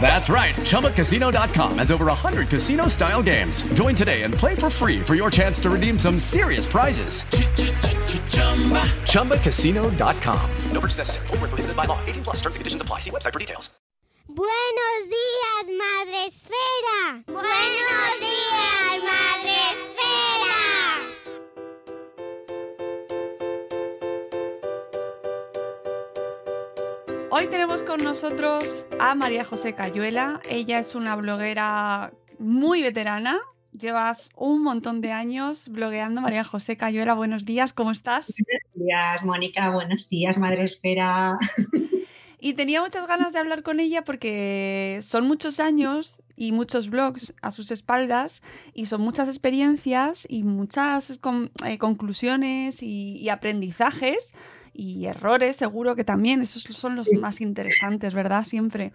That's 0.00 0.28
right. 0.28 0.54
ChumbaCasino.com 0.54 1.78
has 1.78 1.90
over 1.90 2.06
100 2.06 2.48
casino 2.48 2.86
style 2.86 3.22
games. 3.22 3.62
Join 3.74 3.96
today 3.96 4.22
and 4.22 4.32
play 4.32 4.54
for 4.54 4.70
free 4.70 5.00
for 5.00 5.16
your 5.16 5.30
chance 5.30 5.58
to 5.60 5.70
redeem 5.70 5.98
some 5.98 6.20
serious 6.20 6.66
prizes. 6.66 7.22
ChumbaCasino.com. 9.10 10.50
No 10.70 10.80
purchase 10.80 10.98
necessary. 10.98 11.26
Void 11.26 11.40
were 11.40 11.48
prohibited 11.48 11.76
by 11.76 11.86
law. 11.86 11.98
18 12.06 12.22
plus. 12.22 12.36
Terms 12.36 12.54
and 12.54 12.60
conditions 12.60 12.82
apply. 12.82 13.00
See 13.00 13.10
website 13.10 13.32
for 13.32 13.40
details. 13.40 13.70
Buenos 14.28 15.08
días, 15.08 15.66
Madre 15.78 16.26
Esfera. 16.26 17.22
Buenos 17.26 18.20
días, 18.20 19.02
Madre 19.02 19.54
Esfera. 19.70 20.55
Hoy 27.36 27.48
tenemos 27.48 27.82
con 27.82 28.02
nosotros 28.02 28.86
a 28.98 29.14
María 29.14 29.44
José 29.44 29.74
Cayuela. 29.74 30.40
Ella 30.48 30.78
es 30.78 30.94
una 30.94 31.14
bloguera 31.16 32.12
muy 32.38 32.80
veterana. 32.80 33.38
Llevas 33.72 34.30
un 34.36 34.62
montón 34.62 35.02
de 35.02 35.12
años 35.12 35.68
blogueando. 35.68 36.22
María 36.22 36.44
José 36.44 36.78
Cayuela, 36.78 37.12
buenos 37.12 37.44
días, 37.44 37.74
¿cómo 37.74 37.90
estás? 37.90 38.32
Buenos 38.46 38.86
días, 38.86 39.22
Mónica. 39.24 39.68
Buenos 39.68 40.08
días, 40.08 40.38
Madre 40.38 40.64
Esfera. 40.64 41.36
Y 42.38 42.54
tenía 42.54 42.80
muchas 42.80 43.06
ganas 43.06 43.32
de 43.34 43.38
hablar 43.38 43.62
con 43.62 43.80
ella 43.80 44.02
porque 44.02 45.00
son 45.02 45.26
muchos 45.26 45.60
años 45.60 46.22
y 46.36 46.52
muchos 46.52 46.88
blogs 46.88 47.34
a 47.42 47.50
sus 47.50 47.70
espaldas 47.70 48.42
y 48.72 48.86
son 48.86 49.00
muchas 49.02 49.28
experiencias 49.28 50.26
y 50.28 50.42
muchas 50.44 51.18
con- 51.18 51.50
eh, 51.66 51.76
conclusiones 51.76 52.82
y, 52.82 53.16
y 53.18 53.28
aprendizajes 53.28 54.32
y 54.76 55.06
errores, 55.06 55.56
seguro 55.56 55.96
que 55.96 56.04
también, 56.04 56.42
esos 56.42 56.62
son 56.62 56.96
los 56.96 57.10
más 57.12 57.40
interesantes, 57.40 58.14
¿verdad? 58.14 58.44
Siempre. 58.44 58.92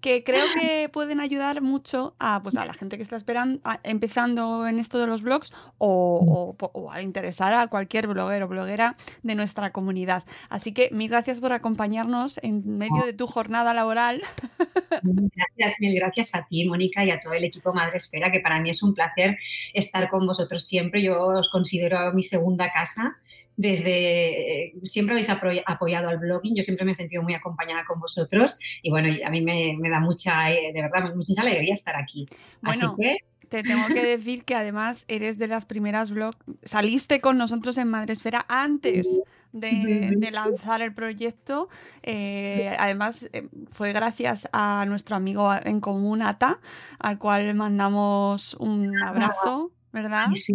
Que 0.00 0.22
creo 0.22 0.44
que 0.60 0.88
pueden 0.88 1.18
ayudar 1.20 1.60
mucho 1.60 2.14
a, 2.20 2.40
pues, 2.42 2.56
a 2.56 2.64
la 2.64 2.72
gente 2.72 2.96
que 2.96 3.02
está 3.02 3.16
esperando, 3.16 3.60
a- 3.64 3.80
empezando 3.82 4.66
en 4.68 4.78
esto 4.78 4.98
de 5.00 5.08
los 5.08 5.22
blogs 5.22 5.52
o, 5.78 6.54
o 6.60 6.92
a 6.92 7.02
interesar 7.02 7.52
a 7.54 7.66
cualquier 7.66 8.06
bloguero 8.06 8.46
o 8.46 8.48
bloguera 8.48 8.96
de 9.24 9.34
nuestra 9.34 9.72
comunidad. 9.72 10.22
Así 10.50 10.72
que 10.72 10.88
mil 10.92 11.08
gracias 11.08 11.40
por 11.40 11.52
acompañarnos 11.52 12.38
en 12.42 12.78
medio 12.78 13.04
de 13.04 13.12
tu 13.12 13.26
jornada 13.26 13.74
laboral. 13.74 14.22
Gracias, 15.02 15.80
mil 15.80 15.94
gracias 15.94 16.34
a 16.34 16.46
ti, 16.48 16.64
Mónica, 16.68 17.04
y 17.04 17.10
a 17.10 17.20
todo 17.20 17.32
el 17.32 17.44
equipo 17.44 17.72
Madre 17.74 17.98
Esfera, 17.98 18.30
que 18.32 18.40
para 18.40 18.60
mí 18.60 18.70
es 18.70 18.82
un 18.82 18.94
placer 18.94 19.36
estar 19.74 20.08
con 20.08 20.26
vosotros 20.26 20.64
siempre. 20.64 21.02
Yo 21.02 21.18
os 21.26 21.48
considero 21.50 22.12
mi 22.14 22.22
segunda 22.22 22.70
casa. 22.70 23.18
Desde 23.58 24.66
eh, 24.66 24.74
siempre 24.84 25.14
habéis 25.14 25.28
apoyado 25.66 26.08
al 26.08 26.18
blogging, 26.18 26.54
yo 26.54 26.62
siempre 26.62 26.86
me 26.86 26.92
he 26.92 26.94
sentido 26.94 27.24
muy 27.24 27.34
acompañada 27.34 27.84
con 27.84 27.98
vosotros 27.98 28.56
y 28.82 28.90
bueno, 28.90 29.08
a 29.24 29.30
mí 29.30 29.42
me, 29.42 29.74
me 29.76 29.90
da 29.90 29.98
mucha, 29.98 30.52
eh, 30.52 30.70
de 30.72 30.80
verdad, 30.80 31.12
mucha 31.12 31.42
alegría 31.42 31.74
estar 31.74 31.96
aquí. 31.96 32.28
Bueno, 32.62 32.94
Así 32.96 33.02
que 33.02 33.16
Te 33.48 33.64
tengo 33.64 33.88
que 33.88 34.04
decir 34.04 34.44
que 34.44 34.54
además 34.54 35.06
eres 35.08 35.38
de 35.38 35.48
las 35.48 35.64
primeras 35.64 36.12
blog, 36.12 36.36
saliste 36.62 37.20
con 37.20 37.36
nosotros 37.36 37.78
en 37.78 37.88
Madresfera 37.88 38.46
antes 38.48 39.08
de, 39.50 40.30
lanzar 40.30 40.80
el 40.80 40.94
proyecto. 40.94 41.68
Eh, 42.04 42.72
además, 42.78 43.28
fue 43.72 43.92
gracias 43.92 44.48
a 44.52 44.84
nuestro 44.86 45.16
amigo 45.16 45.52
en 45.64 45.80
común, 45.80 46.22
Ata, 46.22 46.60
al 47.00 47.18
cual 47.18 47.52
mandamos 47.56 48.54
un 48.60 48.96
abrazo, 49.02 49.72
¿verdad? 49.92 50.26
ay, 50.28 50.36
sí, 50.36 50.54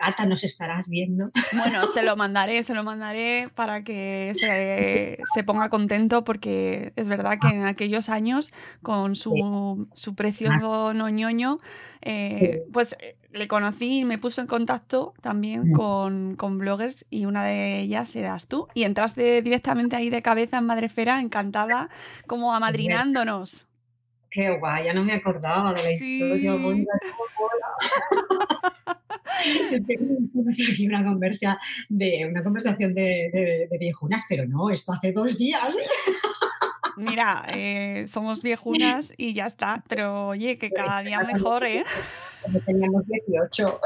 Ata, 0.00 0.26
nos 0.26 0.44
estarás 0.44 0.88
viendo. 0.88 1.30
Bueno, 1.56 1.86
se 1.86 2.02
lo 2.02 2.16
mandaré, 2.16 2.62
se 2.62 2.74
lo 2.74 2.82
mandaré 2.84 3.48
para 3.54 3.82
que 3.84 4.32
se, 4.36 5.18
se 5.34 5.44
ponga 5.44 5.68
contento 5.68 6.24
porque 6.24 6.92
es 6.96 7.08
verdad 7.08 7.38
que 7.40 7.48
en 7.48 7.66
aquellos 7.66 8.08
años 8.08 8.52
con 8.82 9.14
su, 9.16 9.86
su 9.92 10.14
precioso 10.14 10.92
noñoño, 10.94 11.58
eh, 12.02 12.62
pues 12.72 12.96
eh, 13.00 13.16
le 13.32 13.46
conocí 13.48 14.00
y 14.00 14.04
me 14.04 14.18
puso 14.18 14.40
en 14.40 14.46
contacto 14.46 15.14
también 15.20 15.70
Mm. 15.70 15.72
con, 15.72 16.36
con 16.36 16.58
bloggers 16.58 17.06
y 17.10 17.26
una 17.26 17.44
de 17.44 17.80
ellas 17.80 18.14
eras 18.16 18.46
tú. 18.48 18.66
Y 18.74 18.84
entraste 18.84 19.40
directamente 19.42 19.96
ahí 19.96 20.10
de 20.10 20.20
cabeza 20.22 20.58
en 20.58 20.66
Madrefera, 20.66 21.20
encantada, 21.20 21.88
como 22.26 22.54
amadrinándonos. 22.54 23.66
Qué 24.34 24.50
guay, 24.58 24.86
ya 24.86 24.94
no 24.94 25.04
me 25.04 25.12
acordaba 25.12 25.72
de 25.72 25.82
la 25.84 25.88
Sí. 25.90 26.14
historia, 26.20 26.54
mola. 26.56 26.84
Siempre 29.68 29.96
aquí 30.72 30.86
una 30.88 31.04
conversa 31.04 31.58
de 31.88 32.26
una 32.28 32.42
conversación 32.42 32.92
de, 32.94 33.30
de- 33.32 33.68
de 33.70 33.78
viejunas, 33.78 34.24
pero 34.28 34.44
no, 34.46 34.70
esto 34.70 34.92
hace 34.92 35.12
dos 35.12 35.38
días. 35.38 35.76
Mira, 36.96 37.44
eh, 37.52 38.06
somos 38.08 38.42
viejunas 38.42 39.12
y 39.16 39.34
ya 39.34 39.46
está, 39.46 39.84
pero 39.88 40.28
oye, 40.28 40.58
que 40.58 40.70
cada 40.70 41.02
día 41.02 41.20
mejor, 41.20 41.64
¿eh? 41.64 41.84
Cuando 42.42 42.60
teníamos 42.60 43.04
18. 43.06 43.80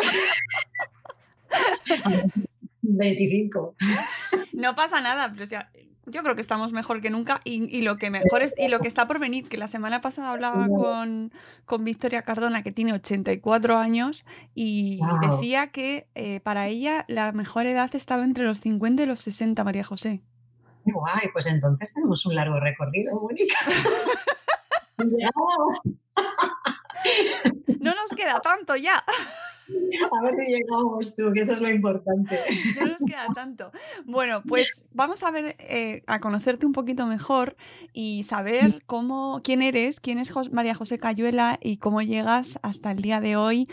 25. 2.82 3.74
No 4.52 4.74
pasa 4.74 5.00
nada, 5.00 5.30
pero 5.30 5.44
o 5.44 5.46
sea, 5.46 5.70
yo 6.10 6.22
creo 6.22 6.34
que 6.34 6.40
estamos 6.40 6.72
mejor 6.72 7.00
que 7.00 7.10
nunca 7.10 7.40
y, 7.44 7.76
y 7.76 7.82
lo 7.82 7.96
que 7.96 8.10
mejor 8.10 8.42
es 8.42 8.54
y 8.56 8.68
lo 8.68 8.80
que 8.80 8.88
está 8.88 9.06
por 9.06 9.18
venir, 9.18 9.48
que 9.48 9.56
la 9.56 9.68
semana 9.68 10.00
pasada 10.00 10.30
hablaba 10.30 10.68
con, 10.68 11.32
con 11.64 11.84
Victoria 11.84 12.22
Cardona, 12.22 12.62
que 12.62 12.72
tiene 12.72 12.92
84 12.92 13.76
años, 13.76 14.24
y 14.54 15.00
decía 15.22 15.68
que 15.68 16.08
eh, 16.14 16.40
para 16.40 16.68
ella 16.68 17.04
la 17.08 17.32
mejor 17.32 17.66
edad 17.66 17.94
estaba 17.94 18.24
entre 18.24 18.44
los 18.44 18.60
50 18.60 19.02
y 19.02 19.06
los 19.06 19.20
60, 19.20 19.62
María 19.64 19.84
José. 19.84 20.22
Qué 20.84 20.92
guay, 20.92 21.28
pues 21.32 21.46
entonces 21.46 21.92
tenemos 21.92 22.24
un 22.26 22.34
largo 22.34 22.58
recorrido, 22.60 23.20
Mónica. 23.20 23.56
No 27.80 27.94
nos 27.94 28.10
queda 28.10 28.40
tanto 28.40 28.76
ya, 28.76 29.02
A 30.18 30.22
ver 30.22 30.34
si 30.38 30.52
llegamos 30.52 31.14
tú, 31.16 31.32
que 31.32 31.40
eso 31.40 31.52
es 31.52 31.60
lo 31.60 31.70
importante. 31.70 32.38
no 32.80 32.86
nos 32.88 32.98
queda 33.06 33.26
tanto. 33.34 33.70
Bueno, 34.04 34.42
pues 34.46 34.86
vamos 34.92 35.22
a 35.22 35.30
ver, 35.30 35.56
eh, 35.58 36.02
a 36.06 36.20
conocerte 36.20 36.64
un 36.66 36.72
poquito 36.72 37.06
mejor 37.06 37.56
y 37.92 38.22
saber 38.24 38.82
cómo, 38.86 39.40
quién 39.44 39.60
eres, 39.62 40.00
quién 40.00 40.18
es 40.18 40.30
Jos- 40.30 40.52
María 40.52 40.74
José 40.74 40.98
Cayuela 40.98 41.58
y 41.62 41.76
cómo 41.76 42.00
llegas 42.02 42.58
hasta 42.62 42.90
el 42.92 43.02
día 43.02 43.20
de 43.20 43.36
hoy 43.36 43.68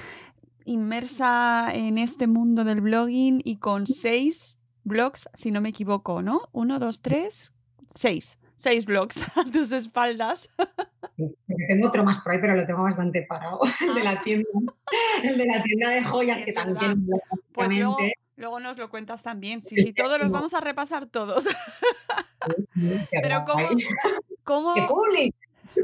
inmersa 0.65 1.69
en 1.73 1.97
este 1.97 2.27
mundo 2.27 2.63
del 2.63 2.81
blogging 2.81 3.41
y 3.43 3.57
con 3.57 3.85
seis 3.87 4.59
blogs, 4.83 5.29
si 5.33 5.51
no 5.51 5.61
me 5.61 5.69
equivoco, 5.69 6.21
¿no? 6.21 6.41
Uno, 6.51 6.79
dos, 6.79 7.01
tres, 7.01 7.53
seis. 7.93 8.37
Seis 8.55 8.85
blogs 8.85 9.21
a 9.37 9.43
tus 9.45 9.71
espaldas. 9.71 10.49
Tengo 11.67 11.87
otro 11.87 12.03
más 12.03 12.19
por 12.19 12.31
ahí, 12.33 12.39
pero 12.41 12.55
lo 12.55 12.65
tengo 12.65 12.83
bastante 12.83 13.21
parado. 13.23 13.59
El 13.81 13.95
de 13.95 14.03
la 14.03 14.21
tienda, 14.21 14.47
el 15.23 15.37
de 15.37 15.45
la 15.45 15.63
tienda 15.63 15.89
de 15.89 16.03
joyas, 16.03 16.39
Es 16.39 16.45
que 16.45 16.53
también 16.53 17.05
verdad. 17.07 17.23
un 17.31 17.39
Pues 17.53 17.69
luego, 17.69 17.97
luego 18.37 18.59
nos 18.59 18.77
lo 18.77 18.89
cuentas 18.89 19.23
también. 19.23 19.61
Sí, 19.61 19.75
sí, 19.77 19.93
todos 19.93 20.19
los 20.19 20.29
vamos 20.29 20.53
a 20.53 20.59
repasar 20.61 21.05
todos. 21.05 21.45
Pero. 23.11 23.43
¿cómo, 23.45 23.67
cómo 24.43 24.73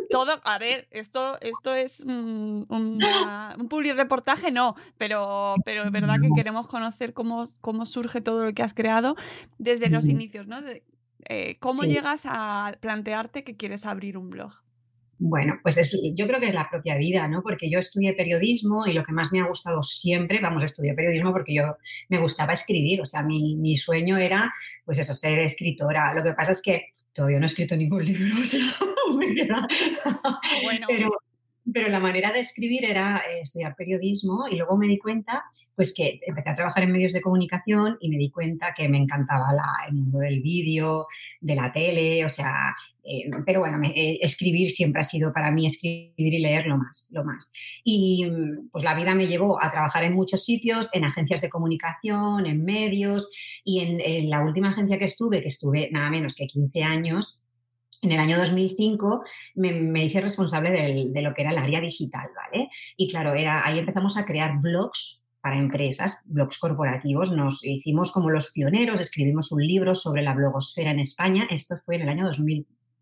todo, 0.09 0.39
a 0.45 0.57
ver, 0.57 0.87
esto, 0.91 1.37
esto 1.41 1.73
es 1.73 1.99
una- 2.01 3.55
un 3.59 3.67
public 3.67 3.95
reportaje, 3.95 4.49
no, 4.51 4.75
pero, 4.97 5.55
pero 5.65 5.83
es 5.83 5.91
verdad 5.91 6.15
que 6.21 6.29
queremos 6.33 6.67
conocer 6.67 7.13
cómo, 7.13 7.45
cómo 7.59 7.85
surge 7.85 8.21
todo 8.21 8.45
lo 8.45 8.53
que 8.53 8.63
has 8.63 8.73
creado 8.73 9.15
desde 9.57 9.89
los 9.89 10.05
inicios, 10.07 10.47
¿no? 10.47 10.61
Eh, 11.29 11.57
¿Cómo 11.59 11.83
Sí. 11.83 11.89
llegas 11.89 12.23
a 12.25 12.75
plantearte 12.81 13.43
que 13.43 13.55
quieres 13.57 13.85
abrir 13.85 14.17
un 14.17 14.29
blog? 14.29 14.51
Bueno, 15.23 15.59
pues 15.61 15.77
es, 15.77 16.01
yo 16.15 16.25
creo 16.25 16.39
que 16.39 16.47
es 16.47 16.53
la 16.55 16.67
propia 16.67 16.97
vida, 16.97 17.27
¿no? 17.27 17.43
Porque 17.43 17.69
yo 17.69 17.77
estudié 17.77 18.13
periodismo 18.13 18.87
y 18.87 18.93
lo 18.93 19.03
que 19.03 19.11
más 19.13 19.31
me 19.31 19.39
ha 19.39 19.47
gustado 19.47 19.83
siempre, 19.83 20.39
vamos, 20.41 20.63
estudié 20.63 20.95
periodismo 20.95 21.31
porque 21.31 21.53
yo 21.53 21.77
me 22.09 22.17
gustaba 22.17 22.53
escribir, 22.53 23.01
o 23.01 23.05
sea, 23.05 23.21
mi, 23.21 23.55
mi 23.57 23.77
sueño 23.77 24.17
era, 24.17 24.51
pues 24.83 24.97
eso, 24.97 25.13
ser 25.13 25.37
escritora. 25.39 26.13
Lo 26.15 26.23
que 26.23 26.33
pasa 26.33 26.53
es 26.53 26.61
que 26.63 26.87
todavía 27.13 27.37
no 27.37 27.45
he 27.45 27.47
escrito 27.47 27.75
ningún 27.77 28.03
libro, 28.05 28.33
o 28.41 28.45
sea, 28.45 28.61
me 29.15 29.35
queda... 29.35 29.67
Bueno. 30.63 30.87
Pero, 30.89 31.11
pero 31.73 31.89
la 31.89 31.99
manera 31.99 32.31
de 32.31 32.39
escribir 32.39 32.85
era 32.85 33.17
eh, 33.29 33.41
estudiar 33.41 33.75
periodismo 33.75 34.45
y 34.49 34.55
luego 34.57 34.77
me 34.77 34.87
di 34.87 34.97
cuenta, 34.97 35.43
pues 35.75 35.93
que 35.93 36.19
empecé 36.25 36.49
a 36.49 36.55
trabajar 36.55 36.83
en 36.83 36.91
medios 36.91 37.13
de 37.13 37.21
comunicación 37.21 37.97
y 37.99 38.09
me 38.09 38.17
di 38.17 38.29
cuenta 38.31 38.73
que 38.75 38.87
me 38.89 38.97
encantaba 38.97 39.47
el 39.87 39.95
mundo 39.95 40.19
del 40.19 40.41
vídeo, 40.41 41.05
de 41.39 41.55
la 41.55 41.71
tele, 41.71 42.25
o 42.25 42.29
sea, 42.29 42.75
eh, 43.03 43.29
pero 43.45 43.61
bueno, 43.61 43.79
me- 43.79 43.89
eh, 43.95 44.19
escribir 44.21 44.69
siempre 44.69 45.01
ha 45.01 45.03
sido 45.03 45.33
para 45.33 45.49
mí 45.51 45.65
escribir 45.65 46.13
y 46.17 46.39
leer 46.39 46.67
lo 46.67 46.77
más, 46.77 47.09
lo 47.13 47.23
más. 47.23 47.51
Y 47.83 48.27
pues 48.71 48.83
la 48.83 48.93
vida 48.93 49.15
me 49.15 49.25
llevó 49.27 49.61
a 49.61 49.71
trabajar 49.71 50.03
en 50.03 50.13
muchos 50.13 50.43
sitios, 50.45 50.93
en 50.93 51.03
agencias 51.05 51.41
de 51.41 51.49
comunicación, 51.49 52.45
en 52.45 52.63
medios 52.63 53.31
y 53.63 53.79
en, 53.79 53.99
en 54.01 54.29
la 54.29 54.43
última 54.43 54.69
agencia 54.69 54.99
que 54.99 55.05
estuve, 55.05 55.41
que 55.41 55.47
estuve 55.47 55.89
nada 55.91 56.09
menos 56.11 56.35
que 56.35 56.45
15 56.47 56.83
años, 56.83 57.43
en 58.01 58.11
el 58.11 58.19
año 58.19 58.37
2005 58.37 59.23
me, 59.55 59.73
me 59.73 60.05
hice 60.05 60.21
responsable 60.21 60.71
del- 60.71 61.13
de 61.13 61.21
lo 61.21 61.33
que 61.33 61.41
era 61.43 61.51
el 61.51 61.57
área 61.57 61.81
digital, 61.81 62.29
¿vale? 62.35 62.69
Y 62.97 63.09
claro, 63.09 63.33
era, 63.35 63.65
ahí 63.65 63.79
empezamos 63.79 64.17
a 64.17 64.25
crear 64.25 64.59
blogs 64.59 65.23
para 65.41 65.57
empresas, 65.57 66.19
blogs 66.25 66.57
corporativos. 66.59 67.31
Nos 67.31 67.63
hicimos 67.65 68.11
como 68.11 68.29
los 68.29 68.51
pioneros, 68.51 68.99
escribimos 68.99 69.51
un 69.51 69.65
libro 69.65 69.95
sobre 69.95 70.21
la 70.21 70.33
blogosfera 70.33 70.91
en 70.91 70.99
España. 70.99 71.47
Esto 71.49 71.77
fue 71.83 71.95
en 71.95 72.01
el 72.03 72.09
año 72.09 72.25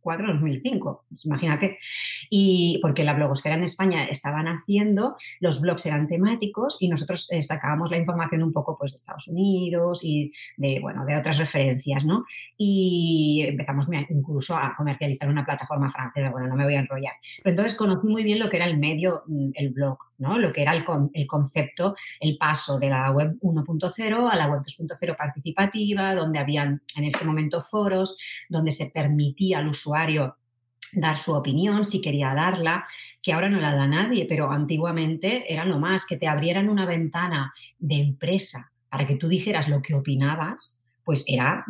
2004-2005, 0.04 1.02
pues 1.10 1.26
imagínate. 1.26 1.80
Y 2.30 2.80
porque 2.82 3.04
la 3.04 3.14
blogosfera 3.14 3.56
en 3.56 3.64
España 3.64 4.06
estaban 4.06 4.48
haciendo, 4.48 5.16
los 5.40 5.62
blogs 5.62 5.86
eran 5.86 6.08
temáticos 6.08 6.78
y 6.80 6.90
nosotros 6.90 7.32
eh, 7.32 7.42
sacábamos 7.42 7.92
la 7.92 7.98
información 7.98 8.44
un 8.44 8.54
poco 8.54 8.78
pues, 8.78 8.94
de 8.94 8.98
Estados 8.98 9.28
Unidos 9.28 10.02
y 10.04 10.32
de, 10.58 10.80
bueno, 10.80 11.06
de 11.06 11.18
otras 11.18 11.38
referencias, 11.38 12.06
¿no? 12.06 12.24
y 12.58 13.46
empezamos 13.48 13.88
incluso 14.10 14.56
a 14.56 14.76
comercializar 14.76 15.30
una 15.30 15.46
plataforma 15.46 15.90
francesa, 15.90 16.30
bueno, 16.30 16.48
no 16.48 16.56
me 16.56 16.66
voy 16.66 16.76
a 16.76 16.80
enrollar. 16.80 17.14
Pero 17.44 17.52
entonces 17.52 17.76
conocí 17.76 18.08
muy 18.08 18.24
bien 18.24 18.40
lo 18.40 18.50
que 18.50 18.58
era 18.58 18.66
el 18.66 18.78
medio, 18.78 19.24
mm, 19.28 19.52
el 19.56 19.70
blog, 19.70 19.98
¿no? 20.20 20.38
Lo 20.38 20.54
que 20.54 20.62
era 20.62 20.74
el, 20.74 20.86
el 21.14 21.28
concepto, 21.28 21.96
el 22.20 22.38
paso 22.38 22.78
de 22.78 22.90
la 22.90 23.12
web 23.12 23.38
1.0 23.42 24.32
a 24.32 24.36
la 24.36 24.48
web 24.48 24.62
2.0 24.62 25.18
participativa, 25.18 26.14
donde 26.14 26.40
habían 26.40 26.82
en 26.96 27.04
ese 27.06 27.26
momento 27.26 27.62
foros, 27.62 28.18
donde 28.48 28.72
se 28.72 28.92
permitía 28.92 29.60
al 29.60 29.68
usuario 29.68 30.36
dar 30.94 31.18
su 31.18 31.34
opinión 31.34 31.84
si 31.84 32.02
quería 32.02 32.34
darla, 32.34 32.86
que 33.22 33.34
ahora 33.34 33.50
no 33.50 33.60
la 33.60 33.76
da 33.76 33.88
nadie, 33.88 34.26
pero 34.28 34.52
antiguamente 34.52 35.52
era 35.52 35.66
lo 35.66 35.80
más, 35.80 36.06
que 36.06 36.18
te 36.18 36.28
abrieran 36.28 36.70
una 36.70 36.86
ventana 36.86 37.54
de 37.78 37.96
empresa 37.96 38.72
para 38.90 39.06
que 39.06 39.16
tú 39.16 39.28
dijeras 39.28 39.70
lo 39.70 39.82
que 39.82 39.94
opinabas, 39.94 40.86
pues 41.10 41.24
era 41.26 41.66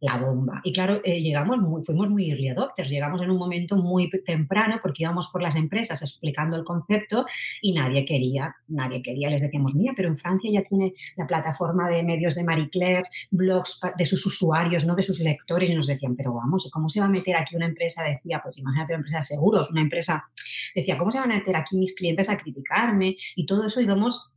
la 0.00 0.16
bomba. 0.16 0.62
Y 0.64 0.72
claro, 0.72 1.02
eh, 1.04 1.20
llegamos 1.20 1.58
muy, 1.58 1.84
fuimos 1.84 2.08
muy 2.08 2.30
early 2.30 2.48
adopters, 2.48 2.88
llegamos 2.88 3.20
en 3.20 3.30
un 3.30 3.36
momento 3.36 3.76
muy 3.76 4.08
temprano 4.24 4.80
porque 4.82 5.02
íbamos 5.02 5.28
por 5.28 5.42
las 5.42 5.56
empresas 5.56 6.00
explicando 6.00 6.56
el 6.56 6.64
concepto 6.64 7.26
y 7.60 7.74
nadie 7.74 8.06
quería, 8.06 8.56
nadie 8.68 9.02
quería. 9.02 9.28
Les 9.28 9.42
decíamos, 9.42 9.74
mira, 9.74 9.92
pero 9.94 10.08
en 10.08 10.16
Francia 10.16 10.50
ya 10.50 10.62
tiene 10.62 10.94
la 11.18 11.26
plataforma 11.26 11.90
de 11.90 12.02
medios 12.02 12.34
de 12.34 12.44
Marie 12.44 12.70
Claire, 12.70 13.04
blogs 13.30 13.78
de 13.98 14.06
sus 14.06 14.24
usuarios, 14.24 14.86
no 14.86 14.94
de 14.94 15.02
sus 15.02 15.20
lectores, 15.20 15.68
y 15.68 15.74
nos 15.74 15.86
decían, 15.86 16.16
pero 16.16 16.32
vamos, 16.32 16.70
¿cómo 16.72 16.88
se 16.88 17.00
va 17.00 17.04
a 17.04 17.10
meter 17.10 17.36
aquí 17.36 17.54
una 17.56 17.66
empresa? 17.66 18.04
Decía, 18.04 18.40
pues 18.42 18.56
imagínate 18.56 18.94
una 18.94 19.00
empresa 19.00 19.18
de 19.18 19.24
seguros, 19.24 19.70
una 19.70 19.82
empresa, 19.82 20.30
decía, 20.74 20.96
¿cómo 20.96 21.10
se 21.10 21.20
van 21.20 21.30
a 21.30 21.36
meter 21.36 21.56
aquí 21.56 21.76
mis 21.76 21.94
clientes 21.94 22.30
a 22.30 22.38
criticarme? 22.38 23.16
Y 23.36 23.44
todo 23.44 23.66
eso 23.66 23.82
íbamos 23.82 24.32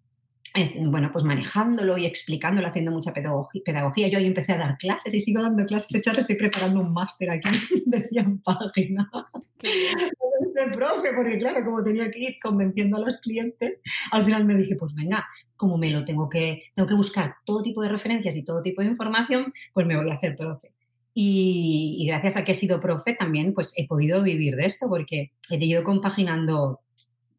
bueno, 0.85 1.09
pues 1.11 1.23
manejándolo 1.23 1.97
y 1.97 2.05
explicándolo, 2.05 2.67
haciendo 2.67 2.91
mucha 2.91 3.13
pedagogía. 3.13 4.07
Yo 4.07 4.17
ahí 4.17 4.25
empecé 4.25 4.53
a 4.53 4.57
dar 4.57 4.77
clases 4.77 5.13
y 5.13 5.19
sigo 5.19 5.41
dando 5.41 5.65
clases. 5.65 5.89
De 5.89 5.99
hecho, 5.99 6.11
ahora 6.11 6.21
estoy 6.21 6.35
preparando 6.35 6.79
un 6.79 6.93
máster 6.93 7.29
aquí 7.29 7.49
de 7.85 8.07
100 8.07 8.39
páginas 8.39 9.07
de 9.61 10.71
profe, 10.71 11.09
porque 11.13 11.37
claro, 11.37 11.65
como 11.65 11.83
tenía 11.83 12.09
que 12.09 12.19
ir 12.19 12.35
convenciendo 12.41 12.97
a 12.97 13.01
los 13.01 13.19
clientes, 13.19 13.79
al 14.11 14.23
final 14.23 14.45
me 14.45 14.55
dije, 14.55 14.75
pues 14.75 14.93
venga, 14.93 15.25
como 15.57 15.77
me 15.77 15.91
lo 15.91 16.05
tengo 16.05 16.29
que, 16.29 16.63
tengo 16.73 16.87
que 16.87 16.95
buscar 16.95 17.35
todo 17.45 17.61
tipo 17.61 17.81
de 17.81 17.89
referencias 17.89 18.35
y 18.35 18.43
todo 18.43 18.61
tipo 18.61 18.81
de 18.81 18.87
información, 18.87 19.53
pues 19.73 19.85
me 19.85 19.97
voy 19.97 20.09
a 20.09 20.13
hacer 20.13 20.35
profe. 20.35 20.71
Y, 21.13 21.97
y 21.99 22.07
gracias 22.07 22.37
a 22.37 22.43
que 22.43 22.51
he 22.51 22.55
sido 22.55 22.81
profe 22.81 23.13
también, 23.13 23.53
pues 23.53 23.73
he 23.77 23.87
podido 23.87 24.21
vivir 24.21 24.55
de 24.55 24.65
esto, 24.65 24.87
porque 24.87 25.31
he 25.49 25.65
ido 25.65 25.83
compaginando 25.83 26.81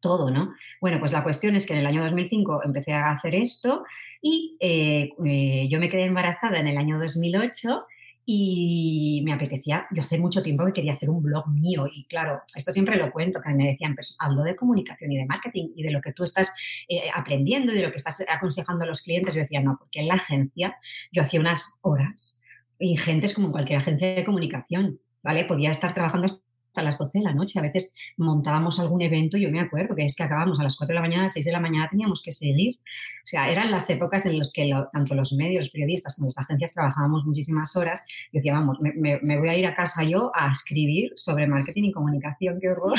todo, 0.07 0.31
¿no? 0.31 0.53
Bueno, 0.79 0.99
pues 0.99 1.11
la 1.11 1.21
cuestión 1.21 1.53
es 1.57 1.65
que 1.65 1.73
en 1.73 1.79
el 1.79 1.85
año 1.85 2.01
2005 2.01 2.61
empecé 2.63 2.93
a 2.93 3.11
hacer 3.11 3.35
esto 3.35 3.83
y 4.21 4.55
eh, 4.61 5.09
eh, 5.25 5.67
yo 5.69 5.81
me 5.81 5.89
quedé 5.89 6.05
embarazada 6.05 6.59
en 6.59 6.67
el 6.67 6.77
año 6.77 6.97
2008 6.97 7.85
y 8.25 9.21
me 9.25 9.33
apetecía, 9.33 9.85
yo 9.91 10.01
hace 10.01 10.17
mucho 10.17 10.41
tiempo 10.41 10.65
que 10.65 10.71
quería 10.71 10.93
hacer 10.93 11.09
un 11.09 11.21
blog 11.21 11.49
mío 11.49 11.87
y 11.93 12.05
claro, 12.05 12.41
esto 12.55 12.71
siempre 12.71 12.95
lo 12.95 13.11
cuento, 13.11 13.41
que 13.41 13.53
me 13.53 13.67
decían, 13.67 13.95
pues 13.95 14.15
hazlo 14.17 14.43
de 14.43 14.55
comunicación 14.55 15.11
y 15.11 15.17
de 15.17 15.25
marketing 15.25 15.71
y 15.75 15.83
de 15.83 15.91
lo 15.91 15.99
que 15.99 16.13
tú 16.13 16.23
estás 16.23 16.55
eh, 16.87 17.09
aprendiendo 17.13 17.73
y 17.73 17.75
de 17.75 17.83
lo 17.83 17.91
que 17.91 17.97
estás 17.97 18.23
aconsejando 18.29 18.85
a 18.85 18.87
los 18.87 19.01
clientes. 19.01 19.33
Yo 19.35 19.41
decía, 19.41 19.61
no, 19.61 19.75
porque 19.77 19.99
en 19.99 20.07
la 20.07 20.13
agencia 20.13 20.77
yo 21.11 21.21
hacía 21.21 21.41
unas 21.41 21.79
horas 21.81 22.41
ingentes 22.79 23.33
como 23.33 23.51
cualquier 23.51 23.79
agencia 23.79 24.15
de 24.15 24.23
comunicación, 24.23 24.99
¿vale? 25.21 25.43
Podía 25.43 25.71
estar 25.71 25.93
trabajando 25.93 26.25
hasta 26.25 26.46
las 26.83 26.97
12 26.97 27.19
de 27.19 27.23
la 27.23 27.33
noche. 27.33 27.59
A 27.59 27.61
veces 27.61 27.95
montábamos 28.17 28.79
algún 28.79 29.01
evento, 29.01 29.37
yo 29.37 29.49
me 29.51 29.59
acuerdo 29.59 29.95
que 29.95 30.05
es 30.05 30.15
que 30.15 30.23
acabábamos 30.23 30.59
a 30.59 30.63
las 30.63 30.75
4 30.77 30.93
de 30.93 30.95
la 30.95 31.01
mañana, 31.01 31.21
a 31.23 31.25
las 31.25 31.33
6 31.33 31.45
de 31.45 31.51
la 31.51 31.59
mañana 31.59 31.87
teníamos 31.89 32.21
que 32.23 32.31
seguir. 32.31 32.75
O 32.77 33.25
sea, 33.27 33.51
eran 33.51 33.71
las 33.71 33.89
épocas 33.89 34.25
en 34.25 34.37
las 34.39 34.51
que 34.53 34.65
lo- 34.67 34.89
tanto 34.93 35.15
los 35.15 35.33
medios, 35.33 35.59
los 35.61 35.69
periodistas 35.69 36.15
como 36.15 36.27
las 36.27 36.37
agencias 36.37 36.73
trabajábamos 36.73 37.25
muchísimas 37.25 37.75
horas. 37.75 38.05
Yo 38.31 38.37
decía, 38.39 38.53
vamos, 38.53 38.79
me, 38.81 38.93
me- 38.93 39.19
me 39.23 39.37
voy 39.37 39.49
a 39.49 39.55
ir 39.57 39.65
a 39.67 39.73
casa 39.73 40.03
yo 40.03 40.31
a 40.35 40.51
escribir 40.51 41.11
sobre 41.15 41.47
marketing 41.47 41.83
y 41.85 41.91
comunicación, 41.91 42.59
qué 42.61 42.69
horror. 42.69 42.93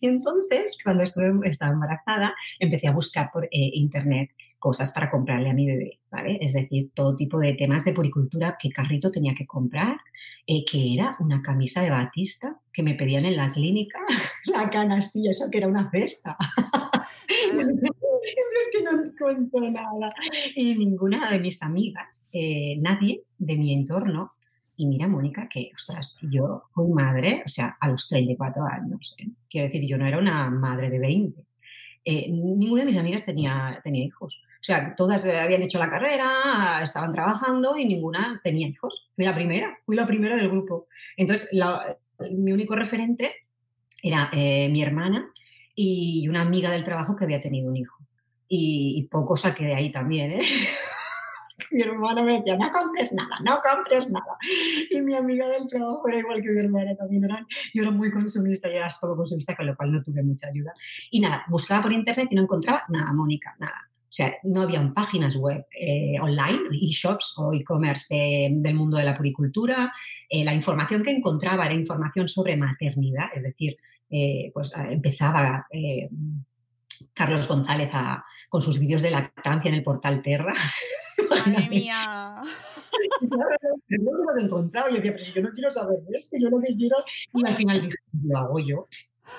Y 0.00 0.06
entonces, 0.06 0.78
cuando 0.82 1.02
estuve, 1.02 1.32
estaba 1.48 1.72
embarazada, 1.72 2.34
empecé 2.58 2.86
a 2.88 2.92
buscar 2.92 3.30
por 3.32 3.44
eh, 3.46 3.48
internet 3.52 4.30
cosas 4.64 4.92
para 4.92 5.10
comprarle 5.10 5.50
a 5.50 5.52
mi 5.52 5.66
bebé, 5.66 6.00
¿vale? 6.10 6.38
Es 6.40 6.54
decir, 6.54 6.90
todo 6.94 7.14
tipo 7.14 7.38
de 7.38 7.52
temas 7.52 7.84
de 7.84 7.92
puricultura, 7.92 8.56
qué 8.58 8.70
carrito 8.70 9.10
tenía 9.10 9.34
que 9.36 9.46
comprar, 9.46 9.98
eh, 10.46 10.64
que 10.64 10.94
era 10.94 11.18
una 11.20 11.42
camisa 11.42 11.82
de 11.82 11.90
batista 11.90 12.58
que 12.72 12.82
me 12.82 12.94
pedían 12.94 13.26
en 13.26 13.36
la 13.36 13.52
clínica, 13.52 13.98
la 14.46 14.70
canastilla, 14.70 15.32
eso 15.32 15.50
que 15.52 15.58
era 15.58 15.68
una 15.68 15.90
cesta. 15.90 16.38
es 17.28 18.70
que 18.72 18.82
no 18.82 19.02
encuentro 19.02 19.70
nada. 19.70 20.10
Y 20.54 20.76
ninguna 20.76 21.30
de 21.30 21.40
mis 21.40 21.62
amigas, 21.62 22.26
eh, 22.32 22.78
nadie 22.80 23.22
de 23.36 23.58
mi 23.58 23.74
entorno, 23.74 24.32
y 24.78 24.86
mira, 24.86 25.08
Mónica, 25.08 25.46
que, 25.46 25.72
ostras, 25.76 26.16
yo 26.22 26.62
fui 26.72 26.88
madre, 26.88 27.42
o 27.44 27.50
sea, 27.50 27.76
a 27.78 27.90
los 27.90 28.08
34 28.08 28.64
años. 28.64 29.14
¿eh? 29.18 29.28
Quiero 29.50 29.66
decir, 29.66 29.86
yo 29.86 29.98
no 29.98 30.06
era 30.06 30.16
una 30.16 30.48
madre 30.48 30.88
de 30.88 31.00
20. 31.00 31.44
Eh, 32.04 32.28
ninguna 32.30 32.82
de 32.82 32.90
mis 32.90 32.98
amigas 32.98 33.24
tenía, 33.24 33.80
tenía 33.82 34.04
hijos. 34.04 34.42
O 34.64 34.66
sea, 34.66 34.96
todas 34.96 35.26
eh, 35.26 35.38
habían 35.38 35.60
hecho 35.60 35.78
la 35.78 35.90
carrera, 35.90 36.80
estaban 36.80 37.12
trabajando 37.12 37.76
y 37.76 37.84
ninguna 37.84 38.40
tenía 38.42 38.66
hijos. 38.66 39.10
Fui 39.14 39.26
la 39.26 39.34
primera, 39.34 39.78
fui 39.84 39.94
la 39.94 40.06
primera 40.06 40.38
del 40.38 40.48
grupo. 40.48 40.88
Entonces, 41.18 41.50
mi 42.30 42.50
único 42.50 42.74
referente 42.74 43.30
era 44.02 44.30
eh, 44.32 44.70
mi 44.70 44.80
hermana 44.80 45.30
y 45.74 46.26
una 46.28 46.40
amiga 46.40 46.70
del 46.70 46.82
trabajo 46.82 47.14
que 47.14 47.24
había 47.24 47.42
tenido 47.42 47.68
un 47.68 47.76
hijo. 47.76 47.94
Y, 48.48 49.06
poco 49.10 49.36
saqué 49.36 49.66
de 49.66 49.74
ahí 49.74 49.90
también, 49.90 50.32
¿eh? 50.32 50.40
mi 51.70 51.82
hermana 51.82 52.22
me 52.22 52.38
decía, 52.38 52.56
no 52.56 52.70
compres 52.70 53.12
nada, 53.12 53.36
no 53.44 53.58
compres 53.60 54.08
nada. 54.08 54.38
Y 54.90 54.98
mi 55.02 55.14
amiga 55.14 55.46
del 55.46 55.66
trabajo 55.66 56.08
era 56.08 56.20
igual 56.20 56.40
que 56.40 56.48
mi 56.48 56.60
hermana, 56.60 56.96
también 56.96 57.24
eran, 57.24 57.46
yo 57.74 57.82
era 57.82 57.90
muy 57.90 58.10
consumista 58.10 58.70
y 58.70 58.76
eras 58.76 58.96
poco 58.96 59.14
consumista, 59.14 59.54
con 59.54 59.66
lo 59.66 59.76
cual 59.76 59.92
no 59.92 60.02
tuve 60.02 60.22
mucha 60.22 60.48
ayuda. 60.48 60.72
Y 61.10 61.20
nada, 61.20 61.44
buscaba 61.48 61.82
por 61.82 61.92
internet 61.92 62.28
y 62.30 62.34
no 62.34 62.40
encontraba 62.40 62.84
nada, 62.88 63.12
Mónica, 63.12 63.54
nada. 63.58 63.90
O 64.14 64.16
sea, 64.16 64.36
no 64.44 64.62
habían 64.62 64.94
páginas 64.94 65.34
web 65.34 65.66
eh, 65.76 66.14
online, 66.20 66.60
e-shops 66.80 67.34
o 67.38 67.52
e-commerce 67.52 68.14
de- 68.14 68.48
del 68.62 68.76
mundo 68.76 68.96
de 68.96 69.02
la 69.02 69.16
puricultura. 69.16 69.92
Eh, 70.28 70.44
la 70.44 70.54
información 70.54 71.02
que 71.02 71.10
encontraba 71.10 71.64
era 71.66 71.74
información 71.74 72.28
sobre 72.28 72.56
maternidad, 72.56 73.26
es 73.34 73.42
decir, 73.42 73.76
eh, 74.08 74.52
pues 74.54 74.72
ah, 74.76 74.86
empezaba 74.88 75.66
Carlos 77.12 77.48
González 77.48 77.90
a- 77.92 78.24
con 78.48 78.62
sus 78.62 78.78
vídeos 78.78 79.02
de 79.02 79.10
lactancia 79.10 79.68
en 79.68 79.74
el 79.74 79.82
portal 79.82 80.22
Terra. 80.22 80.54
Madre 81.30 81.68
mía. 81.68 82.40
Es 83.10 84.00
lo 84.00 84.12
que 84.12 84.34
me 84.36 84.42
encontraba. 84.42 84.90
Yo 84.90 84.96
decía, 84.96 85.10
pero 85.10 85.24
si 85.24 85.32
yo 85.32 85.42
no 85.42 85.50
quiero 85.50 85.72
saber 85.72 85.98
de 86.08 86.18
esto, 86.18 86.36
yo 86.40 86.50
lo 86.50 86.60
que 86.60 86.76
quiero. 86.76 86.96
Y 87.32 87.44
al 87.44 87.54
final 87.56 87.82
dije, 87.82 87.96
lo 88.22 88.38
hago 88.38 88.58
yo. 88.60 88.86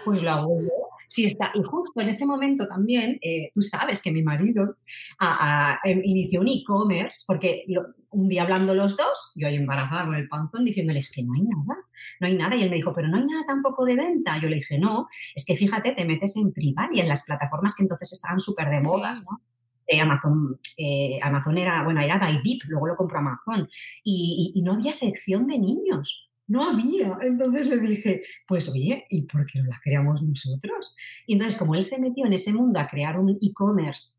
Pues 0.04 0.22
lo 0.22 0.32
hago 0.32 0.62
yo. 0.62 0.68
Sí 1.08 1.26
está. 1.26 1.52
Y 1.56 1.62
justo 1.64 2.02
en 2.02 2.10
ese 2.10 2.26
momento 2.26 2.68
también, 2.68 3.18
eh, 3.22 3.52
tú 3.54 3.62
sabes 3.62 4.02
que 4.02 4.12
mi 4.12 4.24
marido 4.24 4.78
a- 5.20 5.74
a- 5.74 5.80
em, 5.90 6.02
inició 6.04 6.42
un 6.42 6.48
e-commerce, 6.48 7.24
porque 7.28 7.64
lo- 7.68 7.86
un 8.12 8.30
día 8.30 8.44
hablando 8.44 8.74
los 8.74 8.96
dos, 8.96 9.34
yo 9.36 9.48
ahí 9.48 9.56
embarazada 9.56 10.06
con 10.06 10.16
el 10.16 10.28
panzón, 10.30 10.64
diciéndoles 10.64 11.12
que 11.12 11.22
no 11.24 11.34
hay 11.34 11.42
nada, 11.44 11.80
no 12.22 12.28
hay 12.28 12.36
nada. 12.38 12.56
Y 12.56 12.64
él 12.64 12.70
me 12.70 12.78
dijo, 12.78 12.94
pero 12.94 13.08
no 13.10 13.18
hay 13.18 13.26
nada 13.26 13.44
tampoco 13.46 13.84
de 13.86 13.96
venta. 13.96 14.40
Yo 14.42 14.48
le 14.50 14.56
dije, 14.58 14.80
no, 14.80 15.08
es 15.36 15.46
que 15.46 15.56
fíjate, 15.56 15.92
te 15.92 16.06
metes 16.06 16.38
en 16.38 16.54
Privar 16.54 16.90
y 16.94 17.02
en 17.02 17.10
las 17.10 17.26
plataformas 17.26 17.76
que 17.76 17.84
entonces 17.84 18.14
estaban 18.14 18.40
súper 18.40 18.70
de 18.70 18.80
moda, 18.82 19.16
Sí. 19.16 19.26
¿no? 19.30 19.42
Eh, 19.88 20.00
Amazon, 20.02 20.60
eh, 20.78 21.20
Amazon 21.22 21.58
era, 21.60 21.84
bueno, 21.84 22.02
era 22.02 22.18
Bybit, 22.18 22.64
luego 22.70 22.88
lo 22.88 22.96
compró 22.96 23.20
Amazon, 23.20 23.68
y, 24.04 24.52
y- 24.56 24.60
y 24.60 24.64
no 24.64 24.74
había 24.74 24.94
sección 24.94 25.46
de 25.46 25.60
niños, 25.60 26.32
no 26.48 26.70
había. 26.70 27.18
Entonces 27.22 27.68
le 27.68 27.78
dije, 27.78 28.24
pues 28.48 28.70
oye, 28.70 29.06
¿y 29.10 29.24
por 29.24 29.46
qué 29.46 29.60
no 29.60 29.66
la 29.70 29.80
creamos 29.84 30.22
nosotros? 30.24 30.96
Y 31.26 31.34
entonces, 31.34 31.58
como 31.58 31.76
él 31.76 31.84
se 31.84 32.00
metió 32.00 32.26
en 32.26 32.34
ese 32.34 32.54
mundo 32.54 32.80
a 32.80 32.88
crear 32.88 33.20
un 33.20 33.38
e-commerce 33.42 34.16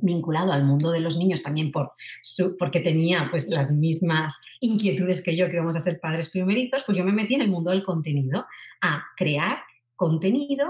vinculado 0.00 0.52
al 0.52 0.64
mundo 0.64 0.92
de 0.92 1.00
los 1.00 1.16
niños 1.18 1.42
también 1.42 1.72
por 1.72 1.90
su- 2.22 2.56
porque 2.56 2.78
tenía 2.80 3.26
pues 3.30 3.48
las 3.48 3.72
mismas 3.72 4.40
inquietudes 4.60 5.22
que 5.22 5.36
yo 5.36 5.48
que 5.48 5.54
íbamos 5.54 5.76
a 5.76 5.80
ser 5.80 5.98
padres 6.00 6.30
primerizos, 6.30 6.84
pues 6.84 6.96
yo 6.96 7.04
me 7.04 7.12
metí 7.12 7.34
en 7.34 7.42
el 7.42 7.50
mundo 7.50 7.70
del 7.70 7.82
contenido 7.82 8.46
a 8.80 9.02
crear 9.16 9.58
contenido 9.96 10.68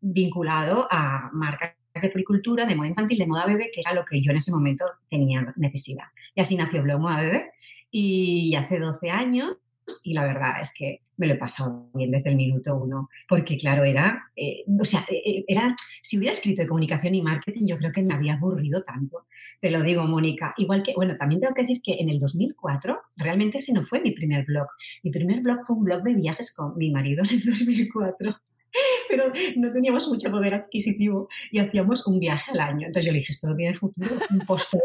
vinculado 0.00 0.86
a 0.90 1.30
marcas 1.32 1.74
de 2.00 2.10
puricultura, 2.10 2.64
de 2.64 2.76
moda 2.76 2.88
infantil, 2.88 3.18
de 3.18 3.26
moda 3.26 3.44
bebé, 3.46 3.70
que 3.74 3.80
era 3.80 3.92
lo 3.92 4.04
que 4.04 4.22
yo 4.22 4.30
en 4.30 4.36
ese 4.36 4.52
momento 4.52 4.84
tenía 5.08 5.52
necesidad. 5.56 6.04
Y 6.36 6.40
así 6.40 6.54
nació 6.56 6.82
Blog 6.84 7.00
Moda 7.00 7.20
Bebé 7.22 7.50
y 7.90 8.54
hace 8.54 8.78
12 8.78 9.10
años 9.10 9.56
y 10.04 10.14
la 10.14 10.26
verdad 10.26 10.60
es 10.60 10.72
que 10.76 11.02
me 11.16 11.26
lo 11.26 11.34
he 11.34 11.38
pasado 11.38 11.90
bien 11.94 12.10
desde 12.10 12.30
el 12.30 12.36
minuto 12.36 12.76
uno, 12.76 13.08
porque 13.28 13.58
claro, 13.58 13.84
era, 13.84 14.30
eh, 14.34 14.64
o 14.78 14.84
sea, 14.84 15.04
eh, 15.10 15.44
era, 15.46 15.74
si 16.02 16.16
hubiera 16.16 16.32
escrito 16.32 16.62
de 16.62 16.68
comunicación 16.68 17.14
y 17.14 17.22
marketing, 17.22 17.66
yo 17.66 17.76
creo 17.78 17.92
que 17.92 18.02
me 18.02 18.14
había 18.14 18.34
aburrido 18.34 18.82
tanto, 18.82 19.26
te 19.60 19.70
lo 19.70 19.82
digo, 19.82 20.04
Mónica. 20.06 20.54
Igual 20.56 20.82
que, 20.82 20.94
bueno, 20.94 21.16
también 21.16 21.40
tengo 21.40 21.54
que 21.54 21.62
decir 21.62 21.82
que 21.82 21.94
en 21.94 22.08
el 22.08 22.18
2004 22.18 22.98
realmente 23.16 23.58
ese 23.58 23.72
no 23.72 23.82
fue 23.82 24.00
mi 24.00 24.12
primer 24.12 24.46
blog. 24.46 24.66
Mi 25.02 25.10
primer 25.10 25.40
blog 25.40 25.58
fue 25.66 25.76
un 25.76 25.84
blog 25.84 26.02
de 26.02 26.14
viajes 26.14 26.54
con 26.54 26.76
mi 26.78 26.90
marido 26.90 27.22
en 27.24 27.30
el 27.30 27.44
2004 27.44 28.36
pero 29.08 29.32
no 29.56 29.72
teníamos 29.72 30.08
mucho 30.08 30.30
poder 30.30 30.54
adquisitivo 30.54 31.28
y 31.50 31.58
hacíamos 31.58 32.06
un 32.06 32.18
viaje 32.18 32.52
al 32.52 32.60
año. 32.60 32.86
Entonces 32.86 33.06
yo 33.06 33.12
le 33.12 33.18
dije, 33.18 33.32
esto 33.32 33.48
no 33.48 33.56
tiene 33.56 33.74
futuro, 33.74 34.14
un 34.30 34.38
postre. 34.40 34.80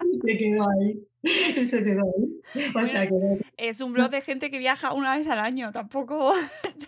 Se 0.26 0.38
quedó 0.38 0.66
ahí. 0.70 1.06
Se 1.66 1.84
quedó 1.84 2.02
ahí. 2.02 2.40
O 2.82 2.86
sea 2.86 3.06
que 3.06 3.14
Es 3.56 3.80
un 3.80 3.92
blog 3.92 4.10
de 4.10 4.20
gente 4.20 4.50
que 4.50 4.58
viaja 4.58 4.92
una 4.92 5.16
vez 5.16 5.28
al 5.28 5.38
año, 5.38 5.70
tampoco. 5.72 6.32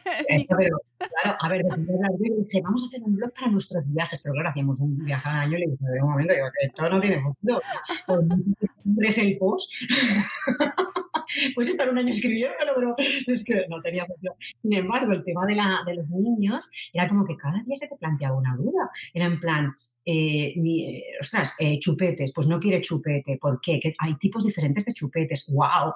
Pero, 0.04 0.80
claro, 0.98 1.36
a 1.40 1.48
ver, 1.48 1.64
dije, 2.18 2.60
vamos 2.62 2.82
a 2.82 2.86
hacer 2.86 3.02
un 3.02 3.16
blog 3.16 3.32
para 3.32 3.50
nuestros 3.50 3.84
viajes, 3.92 4.20
pero 4.22 4.34
claro, 4.34 4.48
hacíamos 4.50 4.80
un 4.80 5.04
viaje 5.04 5.28
al 5.28 5.36
año 5.36 5.58
y 5.58 5.60
le 5.60 5.66
dije, 5.66 5.84
un 6.02 6.10
momento, 6.10 6.34
digo, 6.34 6.46
que 6.58 6.66
esto 6.66 6.90
no 6.90 7.00
tiene 7.00 7.20
futuro. 7.20 7.60
Es 8.98 9.18
el 9.18 9.38
post. 9.38 9.70
Puedes 11.54 11.70
estar 11.70 11.88
un 11.88 11.98
año 11.98 12.12
escribiéndolo, 12.12 12.72
pero 12.74 12.94
es 12.98 13.44
que 13.44 13.66
no 13.68 13.80
tenía 13.80 14.06
futuro. 14.06 14.36
Sin 14.60 14.72
embargo, 14.72 15.12
el 15.12 15.24
tema 15.24 15.46
de, 15.46 15.54
la, 15.54 15.80
de 15.86 15.94
los 15.94 16.08
niños 16.08 16.70
era 16.92 17.08
como 17.08 17.24
que 17.24 17.36
cada 17.36 17.62
día 17.62 17.76
se 17.76 17.88
te 17.88 17.96
planteaba 17.96 18.36
una 18.36 18.56
duda. 18.56 18.90
Era 19.14 19.26
en 19.26 19.40
plan, 19.40 19.76
eh, 20.04 20.54
eh, 20.56 21.02
ostras, 21.20 21.54
eh, 21.58 21.78
chupetes, 21.78 22.32
pues 22.34 22.46
no 22.46 22.58
quiere 22.58 22.80
chupete. 22.80 23.38
¿Por 23.38 23.60
qué? 23.60 23.78
Que 23.78 23.94
hay 23.98 24.14
tipos 24.16 24.44
diferentes 24.44 24.84
de 24.84 24.92
chupetes. 24.92 25.52
¡Wow! 25.54 25.94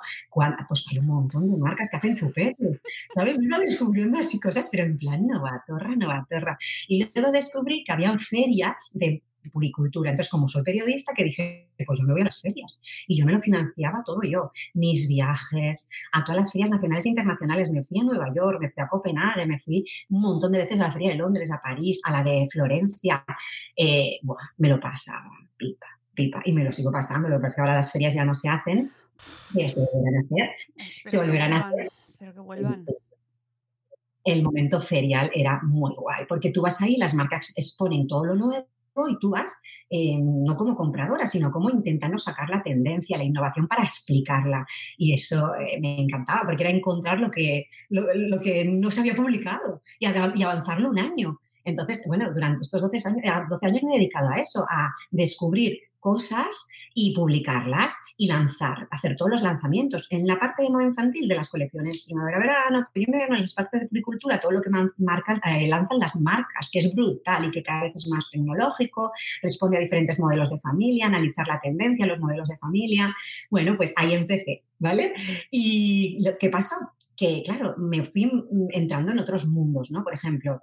Pues 0.68 0.86
hay 0.90 0.98
un 0.98 1.06
montón 1.06 1.50
de 1.50 1.56
marcas 1.56 1.90
que 1.90 1.96
hacen 1.96 2.16
chupetes. 2.16 2.80
¿Sabes? 3.14 3.38
Iba 3.40 3.58
descubriendo 3.58 4.18
así 4.18 4.38
cosas, 4.40 4.68
pero 4.70 4.84
en 4.84 4.98
plan 4.98 5.26
novatorra, 5.26 5.96
novatorra. 5.96 6.58
Y 6.88 7.08
luego 7.14 7.32
descubrí 7.32 7.84
que 7.84 7.92
había 7.92 8.16
ferias 8.18 8.90
de 8.94 9.22
puricultura. 9.50 10.10
Entonces, 10.10 10.30
como 10.30 10.48
soy 10.48 10.62
periodista, 10.62 11.12
que 11.14 11.24
dije, 11.24 11.70
pues 11.86 11.98
yo 11.98 12.06
me 12.06 12.12
voy 12.12 12.22
a 12.22 12.26
las 12.26 12.40
ferias. 12.40 12.80
Y 13.06 13.18
yo 13.18 13.26
me 13.26 13.32
lo 13.32 13.40
financiaba 13.40 14.02
todo 14.04 14.22
yo. 14.22 14.52
Mis 14.74 15.08
viajes, 15.08 15.88
a 16.12 16.24
todas 16.24 16.36
las 16.36 16.52
ferias 16.52 16.70
nacionales 16.70 17.06
e 17.06 17.10
internacionales. 17.10 17.70
Me 17.70 17.82
fui 17.82 18.00
a 18.00 18.04
Nueva 18.04 18.32
York, 18.34 18.58
me 18.60 18.70
fui 18.70 18.82
a 18.82 18.88
Copenhague, 18.88 19.46
me 19.46 19.58
fui 19.58 19.84
un 20.10 20.20
montón 20.20 20.52
de 20.52 20.58
veces 20.58 20.80
a 20.80 20.88
la 20.88 20.92
feria 20.92 21.10
de 21.10 21.16
Londres, 21.16 21.50
a 21.52 21.60
París, 21.60 22.00
a 22.04 22.12
la 22.12 22.22
de 22.22 22.46
Florencia. 22.50 23.24
Eh, 23.76 24.18
buah, 24.22 24.36
me 24.58 24.68
lo 24.68 24.80
pasaba, 24.80 25.30
pipa, 25.56 25.86
pipa. 26.14 26.42
Y 26.44 26.52
me 26.52 26.64
lo 26.64 26.72
sigo 26.72 26.90
pasando. 26.90 27.28
Lo 27.28 27.36
que 27.36 27.42
pasa 27.42 27.48
es 27.48 27.54
que 27.56 27.60
ahora 27.60 27.74
las 27.74 27.92
ferias 27.92 28.14
ya 28.14 28.24
no 28.24 28.34
se 28.34 28.48
hacen. 28.48 28.90
Se 29.54 29.80
volverán 29.80 30.16
a 30.16 30.20
hacer. 30.20 30.50
Espero 30.76 31.10
Se 31.10 31.10
que 31.10 31.16
volverán 31.16 31.52
a 31.52 31.60
vuelvan, 31.62 31.72
hacer. 31.72 31.92
Espero 32.06 32.34
que 32.34 32.40
vuelvan. 32.40 32.84
el 34.24 34.42
momento 34.42 34.80
ferial 34.80 35.30
era 35.34 35.60
muy 35.62 35.94
guay, 35.94 36.26
porque 36.28 36.50
tú 36.50 36.62
vas 36.62 36.82
ahí, 36.82 36.96
las 36.96 37.14
marcas 37.14 37.52
exponen 37.56 38.06
todo 38.06 38.24
lo 38.24 38.34
nuevo 38.34 38.66
y 39.08 39.18
tú 39.18 39.30
vas 39.30 39.60
eh, 39.90 40.18
no 40.18 40.56
como 40.56 40.74
compradora, 40.74 41.26
sino 41.26 41.50
como 41.52 41.70
intentando 41.70 42.18
sacar 42.18 42.48
la 42.48 42.62
tendencia, 42.62 43.18
la 43.18 43.24
innovación 43.24 43.68
para 43.68 43.84
explicarla. 43.84 44.66
Y 44.96 45.12
eso 45.12 45.54
eh, 45.56 45.78
me 45.80 46.00
encantaba, 46.00 46.42
porque 46.46 46.62
era 46.62 46.72
encontrar 46.72 47.18
lo 47.20 47.30
que, 47.30 47.68
lo, 47.90 48.40
que 48.40 48.64
no 48.64 48.90
se 48.90 49.00
había 49.00 49.14
publicado 49.14 49.82
y, 49.98 50.06
y 50.06 50.42
avanzarlo 50.42 50.90
un 50.90 50.98
año. 50.98 51.40
Entonces, 51.64 52.04
bueno, 52.06 52.32
durante 52.32 52.62
estos 52.62 52.80
12 52.80 53.08
años, 53.08 53.22
a 53.24 53.46
12 53.48 53.66
años 53.66 53.82
me 53.82 53.94
he 53.94 53.98
dedicado 53.98 54.30
a 54.30 54.36
eso, 54.36 54.64
a 54.70 54.92
descubrir 55.10 55.80
cosas 55.98 56.68
y 56.98 57.12
publicarlas 57.12 57.94
y 58.16 58.26
lanzar, 58.26 58.88
hacer 58.90 59.16
todos 59.16 59.30
los 59.30 59.42
lanzamientos. 59.42 60.06
En 60.10 60.26
la 60.26 60.40
parte 60.40 60.62
de 60.62 60.70
moda 60.70 60.84
infantil 60.84 61.28
de 61.28 61.34
las 61.34 61.50
colecciones 61.50 62.04
primavera-verano, 62.06 62.88
primero 62.90 63.34
en 63.34 63.42
las 63.42 63.52
partes 63.52 63.82
de 63.82 63.88
puricultura, 63.88 64.40
todo 64.40 64.52
lo 64.52 64.62
que 64.62 64.70
marcan, 64.96 65.38
eh, 65.44 65.68
lanzan 65.68 65.98
las 65.98 66.16
marcas, 66.16 66.70
que 66.72 66.78
es 66.78 66.94
brutal 66.94 67.44
y 67.44 67.50
que 67.50 67.62
cada 67.62 67.82
vez 67.82 67.92
es 67.96 68.08
más 68.08 68.30
tecnológico, 68.30 69.12
responde 69.42 69.76
a 69.76 69.80
diferentes 69.80 70.18
modelos 70.18 70.48
de 70.48 70.58
familia, 70.58 71.04
analizar 71.04 71.46
la 71.46 71.60
tendencia, 71.60 72.06
los 72.06 72.18
modelos 72.18 72.48
de 72.48 72.56
familia. 72.56 73.14
Bueno, 73.50 73.76
pues 73.76 73.92
ahí 73.94 74.14
empecé, 74.14 74.64
¿vale? 74.78 75.12
Y 75.50 76.18
lo 76.24 76.38
que 76.38 76.48
pasó, 76.48 76.76
que 77.14 77.42
claro, 77.44 77.74
me 77.76 78.04
fui 78.04 78.24
mm, 78.24 78.68
entrando 78.70 79.12
en 79.12 79.18
otros 79.18 79.46
mundos, 79.48 79.90
¿no? 79.90 80.02
Por 80.02 80.14
ejemplo, 80.14 80.62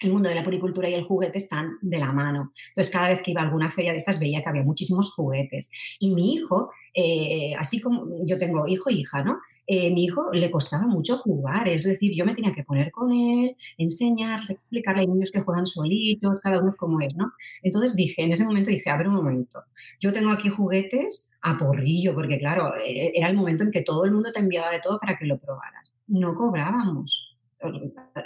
el 0.00 0.12
mundo 0.12 0.28
de 0.28 0.34
la 0.34 0.44
puricultura 0.44 0.88
y 0.88 0.94
el 0.94 1.04
juguete 1.04 1.38
están 1.38 1.78
de 1.80 1.98
la 1.98 2.12
mano. 2.12 2.52
Entonces, 2.68 2.92
cada 2.92 3.08
vez 3.08 3.22
que 3.22 3.30
iba 3.30 3.40
a 3.40 3.44
alguna 3.44 3.70
feria 3.70 3.92
de 3.92 3.98
estas 3.98 4.20
veía 4.20 4.42
que 4.42 4.48
había 4.48 4.62
muchísimos 4.62 5.12
juguetes. 5.14 5.70
Y 5.98 6.14
mi 6.14 6.34
hijo, 6.34 6.70
eh, 6.94 7.54
así 7.58 7.80
como 7.80 8.06
yo 8.26 8.38
tengo 8.38 8.66
hijo 8.66 8.90
e 8.90 8.94
hija, 8.94 9.22
¿no? 9.22 9.38
Eh, 9.68 9.92
mi 9.92 10.04
hijo 10.04 10.32
le 10.32 10.48
costaba 10.50 10.86
mucho 10.86 11.18
jugar, 11.18 11.68
es 11.68 11.82
decir, 11.82 12.12
yo 12.14 12.24
me 12.24 12.36
tenía 12.36 12.52
que 12.52 12.62
poner 12.62 12.92
con 12.92 13.12
él, 13.12 13.56
enseñarle, 13.76 14.54
explicarle, 14.54 15.00
hay 15.00 15.06
niños 15.08 15.32
que 15.32 15.40
juegan 15.40 15.66
solitos, 15.66 16.36
cada 16.40 16.60
uno 16.60 16.76
como 16.78 17.00
es, 17.00 17.16
¿no? 17.16 17.32
Entonces 17.62 17.96
dije, 17.96 18.22
en 18.22 18.30
ese 18.30 18.44
momento 18.44 18.70
dije, 18.70 18.88
a 18.90 18.96
ver 18.96 19.08
un 19.08 19.16
momento, 19.16 19.64
yo 19.98 20.12
tengo 20.12 20.30
aquí 20.30 20.50
juguetes 20.50 21.30
a 21.42 21.58
porrillo, 21.58 22.14
porque 22.14 22.38
claro, 22.38 22.74
eh, 22.76 23.10
era 23.14 23.28
el 23.28 23.36
momento 23.36 23.64
en 23.64 23.72
que 23.72 23.82
todo 23.82 24.04
el 24.04 24.12
mundo 24.12 24.30
te 24.32 24.38
enviaba 24.38 24.70
de 24.70 24.80
todo 24.80 25.00
para 25.00 25.18
que 25.18 25.26
lo 25.26 25.38
probaras. 25.38 25.92
No 26.06 26.34
cobrábamos. 26.34 27.35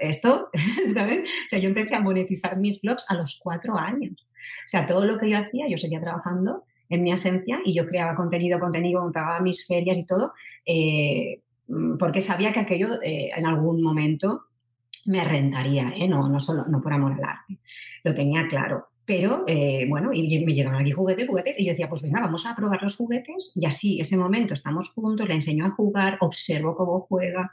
Esto, 0.01 0.51
¿sabes? 0.95 1.21
O 1.21 1.49
sea, 1.49 1.59
yo 1.59 1.69
empecé 1.69 1.95
a 1.95 2.01
monetizar 2.01 2.57
mis 2.57 2.81
blogs 2.81 3.05
a 3.09 3.15
los 3.15 3.41
cuatro 3.43 3.77
años. 3.79 4.27
O 4.65 4.69
sea, 4.69 4.87
todo 4.87 5.05
lo 5.05 5.19
que 5.19 5.31
yo 5.31 5.39
hacía, 5.39 5.69
yo 5.69 5.79
seguía 5.79 6.01
trabajando 6.01 6.65
en 6.89 7.03
mi 7.03 7.13
agencia 7.13 7.61
y 7.65 7.73
yo 7.75 7.87
creaba 7.87 8.17
contenido, 8.17 8.59
contenido, 8.59 9.05
me 9.05 9.13
pagaba 9.13 9.41
mis 9.41 9.67
ferias 9.67 9.97
y 9.97 10.07
todo, 10.07 10.33
eh, 10.67 11.41
mm, 11.69 11.97
porque 11.97 12.21
sabía 12.21 12.53
que 12.53 12.61
aquello 12.61 13.01
eh, 13.03 13.31
en 13.35 13.47
algún 13.47 13.83
momento 13.83 14.45
me 15.07 15.25
rentaría, 15.25 15.93
¿eh? 15.97 16.09
no, 16.09 16.29
no 16.29 16.41
solo 16.41 16.67
no 16.67 16.81
por 16.83 16.93
amor 16.93 17.13
al 17.13 17.25
arte, 17.25 17.59
lo 18.05 18.15
tenía 18.15 18.47
claro. 18.49 18.90
Pero 19.11 19.43
eh, 19.49 19.87
bueno, 19.88 20.11
y 20.12 20.45
me 20.47 20.55
llegaban 20.55 20.81
aquí 20.81 20.93
juguetes, 20.93 21.26
juguetes, 21.26 21.59
y 21.59 21.64
yo 21.64 21.73
decía, 21.73 21.88
pues 21.88 22.00
venga, 22.00 22.21
vamos 22.21 22.47
a 22.47 22.55
probar 22.55 22.81
los 22.81 22.95
juguetes, 22.95 23.55
y 23.57 23.67
así, 23.67 23.99
ese 24.00 24.17
momento 24.17 24.55
estamos 24.55 24.93
juntos, 24.95 25.26
le 25.26 25.35
enseño 25.35 25.67
a 25.67 25.73
jugar, 25.73 26.17
observo 26.21 26.76
cómo 26.76 27.00
juega, 27.09 27.52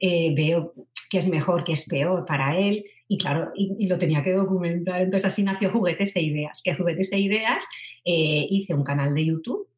eh, 0.00 0.34
veo 0.34 0.74
qué 1.08 1.18
es 1.18 1.28
mejor, 1.28 1.62
qué 1.62 1.74
es 1.74 1.88
peor 1.88 2.26
para 2.26 2.58
él, 2.58 2.86
y 3.06 3.18
claro, 3.18 3.52
y, 3.54 3.76
y, 3.78 3.86
lo 3.86 3.98
tenía 3.98 4.24
que 4.24 4.32
documentar. 4.32 5.00
Entonces 5.00 5.30
así 5.30 5.44
nació 5.44 5.70
Juguetes 5.70 6.16
e 6.16 6.22
Ideas, 6.22 6.60
que 6.64 6.74
Juguetes 6.74 7.12
e 7.12 7.20
Ideas 7.20 7.64
eh, 8.04 8.44
hice 8.50 8.74
un 8.74 8.82
canal 8.82 9.14
de 9.14 9.26
YouTube, 9.26 9.68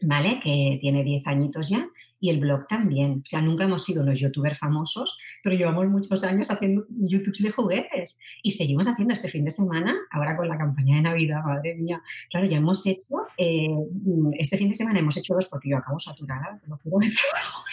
¿vale? 0.00 0.40
Que 0.42 0.78
tiene 0.80 1.04
10 1.04 1.26
añitos 1.26 1.68
ya, 1.68 1.86
y 2.20 2.30
el 2.30 2.40
blog 2.40 2.66
también. 2.66 3.22
O 3.24 3.28
sea, 3.28 3.40
nunca 3.40 3.64
hemos 3.64 3.84
sido 3.84 4.04
los 4.04 4.18
youtubers 4.18 4.58
famosos, 4.58 5.18
pero 5.42 5.56
llevamos 5.56 5.86
muchos 5.88 6.22
años 6.24 6.50
haciendo 6.50 6.86
YouTubes 6.88 7.42
de 7.42 7.50
juguetes 7.50 8.18
y 8.42 8.52
seguimos 8.52 8.86
haciendo 8.86 9.14
este 9.14 9.28
fin 9.28 9.44
de 9.44 9.50
semana, 9.50 9.94
ahora 10.10 10.36
con 10.36 10.48
la 10.48 10.58
campaña 10.58 10.96
de 10.96 11.02
Navidad, 11.02 11.42
madre 11.44 11.74
mía. 11.74 12.02
Claro, 12.30 12.46
ya 12.46 12.58
hemos 12.58 12.86
hecho, 12.86 13.26
eh, 13.36 13.68
este 14.38 14.56
fin 14.56 14.68
de 14.68 14.74
semana 14.74 14.98
hemos 14.98 15.16
hecho 15.16 15.34
dos 15.34 15.48
porque 15.50 15.70
yo 15.70 15.76
acabo 15.76 15.98
saturada, 15.98 16.60
lo 16.66 16.76
juro. 16.78 16.98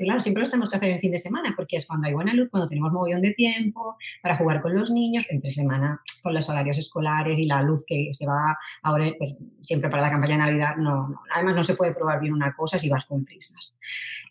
claro, 0.00 0.20
siempre 0.20 0.42
lo 0.42 0.48
tenemos 0.48 0.70
que 0.70 0.76
hacer 0.76 0.90
en 0.90 1.00
fin 1.00 1.12
de 1.12 1.18
semana 1.18 1.52
porque 1.56 1.76
es 1.76 1.86
cuando 1.86 2.08
hay 2.08 2.14
buena 2.14 2.34
luz, 2.34 2.50
cuando 2.50 2.68
tenemos 2.68 2.92
mogollón 2.92 3.22
de 3.22 3.32
tiempo 3.32 3.96
para 4.22 4.36
jugar 4.36 4.60
con 4.62 4.74
los 4.74 4.90
niños, 4.90 5.26
entre 5.30 5.50
semana 5.50 6.00
con 6.22 6.34
los 6.34 6.48
horarios 6.48 6.78
escolares 6.78 7.38
y 7.38 7.46
la 7.46 7.62
luz 7.62 7.84
que 7.86 8.10
se 8.12 8.26
va 8.26 8.56
ahora, 8.82 9.12
pues 9.18 9.42
siempre 9.62 9.90
para 9.90 10.02
la 10.02 10.10
campaña 10.10 10.34
de 10.34 10.42
Navidad, 10.42 10.76
no, 10.76 11.08
no. 11.08 11.20
además 11.34 11.56
no 11.56 11.62
se 11.62 11.74
puede 11.74 11.94
probar 11.94 12.20
bien 12.20 12.32
una 12.32 12.54
cosa 12.54 12.78
si 12.78 12.88
vas 12.88 13.04
con 13.04 13.24
prisas. 13.24 13.74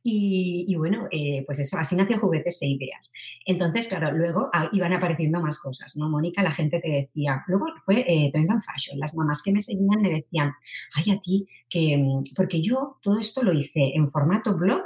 Y, 0.03 0.65
y 0.67 0.75
bueno, 0.75 1.07
eh, 1.11 1.43
pues 1.45 1.59
eso, 1.59 1.77
así 1.77 1.95
nació 1.95 2.19
Juguetes 2.19 2.61
e 2.61 2.67
Ideas. 2.67 3.11
Entonces, 3.47 3.87
claro, 3.87 4.11
luego 4.11 4.49
ah, 4.51 4.67
iban 4.73 4.91
apareciendo 4.91 5.39
más 5.39 5.57
cosas, 5.57 5.95
¿no? 5.95 6.09
Mónica, 6.09 6.43
la 6.43 6.51
gente 6.51 6.81
te 6.81 6.89
decía, 6.89 7.45
luego 7.47 7.67
fue 7.77 8.01
eh, 8.05 8.29
Trends 8.29 8.51
and 8.51 8.61
Fashion, 8.61 8.99
las 8.99 9.15
mamás 9.15 9.41
que 9.41 9.53
me 9.53 9.61
seguían 9.61 10.01
me 10.01 10.09
decían, 10.09 10.51
ay, 10.93 11.13
a 11.13 11.19
ti, 11.21 11.47
que, 11.69 11.97
mm, 11.97 12.23
porque 12.35 12.61
yo 12.61 12.97
todo 13.01 13.17
esto 13.17 13.43
lo 13.43 13.53
hice 13.53 13.93
en 13.95 14.11
formato 14.11 14.57
blog 14.57 14.83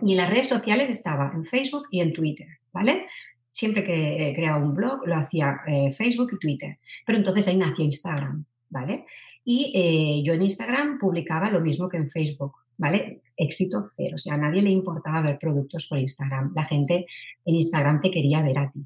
y 0.00 0.12
en 0.12 0.16
las 0.16 0.30
redes 0.30 0.48
sociales 0.48 0.88
estaba 0.88 1.30
en 1.34 1.44
Facebook 1.44 1.84
y 1.90 2.00
en 2.00 2.14
Twitter, 2.14 2.48
¿vale? 2.72 3.06
Siempre 3.50 3.84
que 3.84 4.32
creaba 4.34 4.64
un 4.64 4.74
blog 4.74 5.06
lo 5.06 5.16
hacía 5.16 5.60
eh, 5.66 5.92
Facebook 5.92 6.30
y 6.32 6.38
Twitter, 6.38 6.78
pero 7.04 7.18
entonces 7.18 7.46
ahí 7.48 7.58
nació 7.58 7.84
Instagram, 7.84 8.46
¿vale? 8.70 9.04
Y 9.44 9.72
eh, 9.74 10.22
yo 10.24 10.32
en 10.32 10.42
Instagram 10.42 10.98
publicaba 10.98 11.50
lo 11.50 11.60
mismo 11.60 11.88
que 11.88 11.98
en 11.98 12.08
Facebook, 12.08 12.52
¿vale? 12.78 13.20
Éxito 13.36 13.82
cero, 13.94 14.14
o 14.14 14.18
sea, 14.18 14.34
a 14.34 14.38
nadie 14.38 14.62
le 14.62 14.70
importaba 14.70 15.22
ver 15.22 15.38
productos 15.38 15.86
por 15.86 15.98
Instagram. 15.98 16.52
La 16.54 16.64
gente 16.64 17.06
en 17.44 17.54
Instagram 17.54 18.00
te 18.00 18.10
quería 18.10 18.42
ver 18.42 18.58
a 18.58 18.70
ti. 18.70 18.80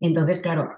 Entonces, 0.00 0.40
claro, 0.40 0.70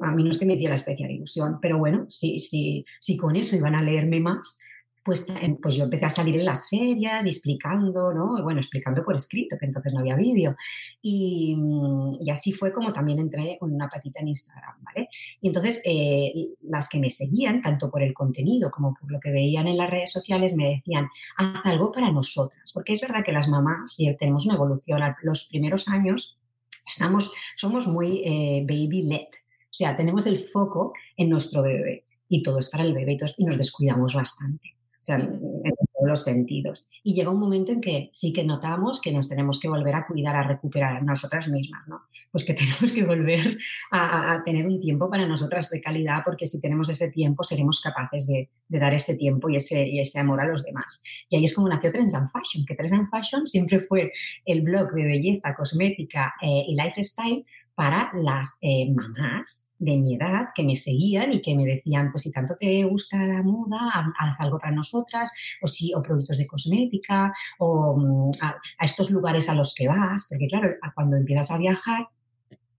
a 0.00 0.10
mí 0.12 0.24
no 0.24 0.30
es 0.30 0.38
que 0.38 0.46
me 0.46 0.54
hiciera 0.54 0.74
especial 0.74 1.10
ilusión, 1.10 1.58
pero 1.60 1.78
bueno, 1.78 2.06
si, 2.08 2.40
si, 2.40 2.84
si 2.98 3.16
con 3.16 3.36
eso 3.36 3.56
iban 3.56 3.74
a 3.74 3.82
leerme 3.82 4.20
más, 4.20 4.58
pues, 5.02 5.28
em, 5.40 5.56
pues 5.56 5.76
yo 5.76 5.84
empecé 5.84 6.06
a 6.06 6.10
salir 6.10 6.36
en 6.36 6.44
las 6.44 6.68
ferias 6.68 7.24
y 7.26 7.30
explicando, 7.30 8.12
¿no? 8.12 8.42
Bueno, 8.42 8.60
explicando 8.60 9.04
por 9.04 9.16
escrito, 9.16 9.56
que 9.58 9.66
entonces 9.66 9.92
no 9.92 10.00
había 10.00 10.16
vídeo. 10.16 10.56
Y, 11.02 11.54
mm, 11.56 12.12
y 12.20 12.30
así 12.30 12.52
fue 12.52 12.72
como 12.72 12.92
también 12.92 13.18
entré 13.18 13.56
con 13.58 13.72
una 13.72 13.88
patita 13.88 14.20
en 14.20 14.28
Instagram, 14.28 14.82
¿vale? 14.82 15.08
Y 15.40 15.48
entonces 15.48 15.80
eh, 15.84 16.32
las 16.62 16.88
que 16.88 17.00
me 17.00 17.10
seguían, 17.10 17.62
tanto 17.62 17.90
por 17.90 18.02
el 18.02 18.12
contenido 18.14 18.70
como 18.70 18.94
por 18.94 19.10
lo 19.10 19.20
que 19.20 19.30
veían 19.30 19.68
en 19.68 19.76
las 19.76 19.90
redes 19.90 20.12
sociales, 20.12 20.54
me 20.54 20.68
decían, 20.76 21.08
haz 21.36 21.64
algo 21.66 21.92
para 21.92 22.10
nosotras. 22.10 22.72
Porque 22.72 22.92
es 22.92 23.00
verdad 23.00 23.24
que 23.24 23.32
las 23.32 23.48
mamás 23.48 23.94
si 23.94 24.14
tenemos 24.16 24.46
una 24.46 24.54
evolución. 24.54 25.00
Los 25.22 25.44
primeros 25.44 25.88
años 25.88 26.38
estamos, 26.86 27.32
somos 27.56 27.86
muy 27.86 28.22
eh, 28.24 28.64
baby-led. 28.66 29.28
O 29.28 29.72
sea, 29.72 29.96
tenemos 29.96 30.26
el 30.26 30.38
foco 30.38 30.92
en 31.16 31.30
nuestro 31.30 31.62
bebé 31.62 32.04
y 32.28 32.42
todo 32.42 32.58
es 32.58 32.68
para 32.68 32.84
el 32.84 32.94
bebé 32.94 33.12
y 33.12 33.42
y 33.42 33.44
nos 33.44 33.56
descuidamos 33.56 34.14
bastante. 34.14 34.79
O 35.00 35.02
sea, 35.02 35.16
en 35.16 35.30
todos 35.30 36.08
los 36.08 36.24
sentidos. 36.24 36.86
Y 37.02 37.14
llega 37.14 37.30
un 37.30 37.40
momento 37.40 37.72
en 37.72 37.80
que 37.80 38.10
sí 38.12 38.34
que 38.34 38.44
notamos 38.44 39.00
que 39.00 39.12
nos 39.12 39.30
tenemos 39.30 39.58
que 39.58 39.66
volver 39.66 39.94
a 39.94 40.06
cuidar, 40.06 40.36
a 40.36 40.42
recuperar 40.42 41.02
nosotras 41.02 41.48
mismas, 41.48 41.88
¿no? 41.88 42.02
Pues 42.30 42.44
que 42.44 42.52
tenemos 42.54 42.92
que 42.92 43.04
volver 43.04 43.56
a, 43.92 44.42
tener 44.44 44.66
un 44.66 44.78
tiempo 44.78 45.08
para 45.08 45.26
nosotras 45.26 45.70
de 45.70 45.80
calidad, 45.80 46.18
porque 46.22 46.44
si 46.44 46.60
tenemos 46.60 46.90
ese 46.90 47.10
tiempo 47.10 47.44
seremos 47.44 47.80
capaces 47.80 48.26
de, 48.26 48.50
de 48.68 48.78
dar 48.78 48.92
ese 48.92 49.16
tiempo 49.16 49.48
y 49.48 49.56
ese, 49.56 49.88
y 49.88 50.00
ese 50.00 50.18
amor 50.18 50.42
a 50.42 50.46
los 50.46 50.64
demás. 50.64 51.02
Y 51.30 51.36
ahí 51.36 51.44
es 51.44 51.54
como 51.54 51.70
nació 51.70 51.92
Trends 51.92 52.14
and 52.14 52.30
Fashion, 52.30 52.66
que 52.66 52.74
Trends 52.74 52.92
and 52.92 53.08
Fashion 53.08 53.46
siempre 53.46 53.80
fue 53.80 54.12
el 54.44 54.60
blog 54.60 54.92
de 54.92 55.04
belleza, 55.04 55.54
cosmética 55.56 56.34
eh, 56.42 56.64
y 56.68 56.74
lifestyle 56.74 57.46
para 57.80 58.10
las 58.12 58.58
eh, 58.60 58.92
mamás 58.92 59.72
de 59.78 59.96
mi 59.96 60.14
edad 60.16 60.48
que 60.54 60.62
me 60.62 60.76
seguían 60.76 61.32
y 61.32 61.40
que 61.40 61.54
me 61.54 61.64
decían, 61.64 62.10
pues 62.12 62.24
si 62.24 62.30
tanto 62.30 62.54
te 62.60 62.84
gusta 62.84 63.16
la 63.16 63.42
moda, 63.42 63.78
ha- 63.94 64.12
haz 64.18 64.36
algo 64.38 64.58
para 64.58 64.72
nosotras, 64.72 65.32
o 65.62 65.66
si, 65.66 65.94
o 65.94 66.02
productos 66.02 66.36
de 66.36 66.46
cosmética, 66.46 67.32
o 67.58 67.96
mm, 67.96 68.30
a, 68.42 68.48
a 68.80 68.84
estos 68.84 69.10
lugares 69.10 69.48
a 69.48 69.54
los 69.54 69.74
que 69.74 69.88
vas, 69.88 70.26
porque 70.28 70.46
claro, 70.46 70.68
cuando 70.94 71.16
empiezas 71.16 71.50
a 71.52 71.56
viajar, 71.56 72.06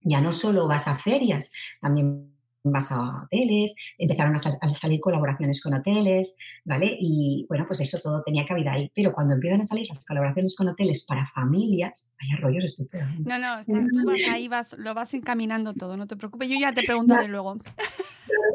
ya 0.03 0.21
no 0.21 0.33
solo 0.33 0.67
vas 0.67 0.87
a 0.87 0.95
ferias, 0.95 1.51
también 1.81 2.31
vas 2.63 2.91
a 2.91 3.23
hoteles, 3.23 3.73
empezaron 3.97 4.35
a, 4.35 4.39
sal- 4.39 4.57
a 4.61 4.73
salir 4.73 4.99
colaboraciones 4.99 5.61
con 5.63 5.73
hoteles, 5.73 6.37
¿vale? 6.65 6.95
Y 6.99 7.45
bueno, 7.49 7.65
pues 7.67 7.81
eso 7.81 7.99
todo 8.03 8.21
tenía 8.23 8.45
cabida 8.45 8.73
ahí. 8.73 8.91
Pero 8.95 9.13
cuando 9.13 9.33
empiezan 9.33 9.61
a 9.61 9.65
salir 9.65 9.87
las 9.89 10.05
colaboraciones 10.05 10.55
con 10.55 10.67
hoteles 10.67 11.05
para 11.05 11.27
familias, 11.27 12.11
vaya 12.21 12.41
rollos 12.41 12.65
estúpidos. 12.65 13.07
No, 13.25 13.39
no, 13.39 13.59
está- 13.59 13.73
tú 13.73 14.05
vas 14.05 14.27
ahí, 14.29 14.47
vas, 14.47 14.75
lo 14.77 14.93
vas 14.93 15.13
encaminando 15.13 15.73
todo, 15.73 15.97
no 15.97 16.07
te 16.07 16.15
preocupes. 16.15 16.49
Yo 16.49 16.55
ya 16.59 16.73
te 16.73 16.83
preguntaré 16.87 17.27
luego. 17.27 17.57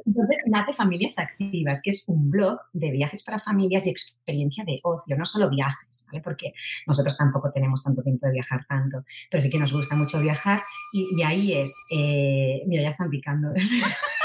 Entonces 0.04 0.38
nace 0.46 0.72
Familias 0.72 1.18
Activas, 1.18 1.82
que 1.82 1.90
es 1.90 2.04
un 2.08 2.30
blog 2.30 2.58
de 2.72 2.90
viajes 2.90 3.22
para 3.24 3.40
familias 3.40 3.86
y 3.86 3.90
experiencia 3.90 4.64
de 4.64 4.80
ocio, 4.82 5.16
no 5.16 5.26
solo 5.26 5.50
viajes, 5.50 6.06
¿vale? 6.06 6.22
Porque 6.22 6.52
nosotros 6.86 7.16
tampoco 7.16 7.50
tenemos 7.52 7.82
tanto 7.82 8.02
tiempo 8.02 8.26
de 8.26 8.34
viajar 8.34 8.64
tanto, 8.68 9.04
pero 9.30 9.40
sí 9.40 9.50
que 9.50 9.58
nos 9.58 9.72
gusta 9.72 9.96
mucho 9.96 10.20
viajar 10.20 10.60
y, 10.92 11.08
y 11.18 11.22
ahí 11.22 11.52
es, 11.52 11.74
eh, 11.90 12.62
mira, 12.66 12.82
ya 12.82 12.90
están 12.90 13.10
picando. 13.10 13.52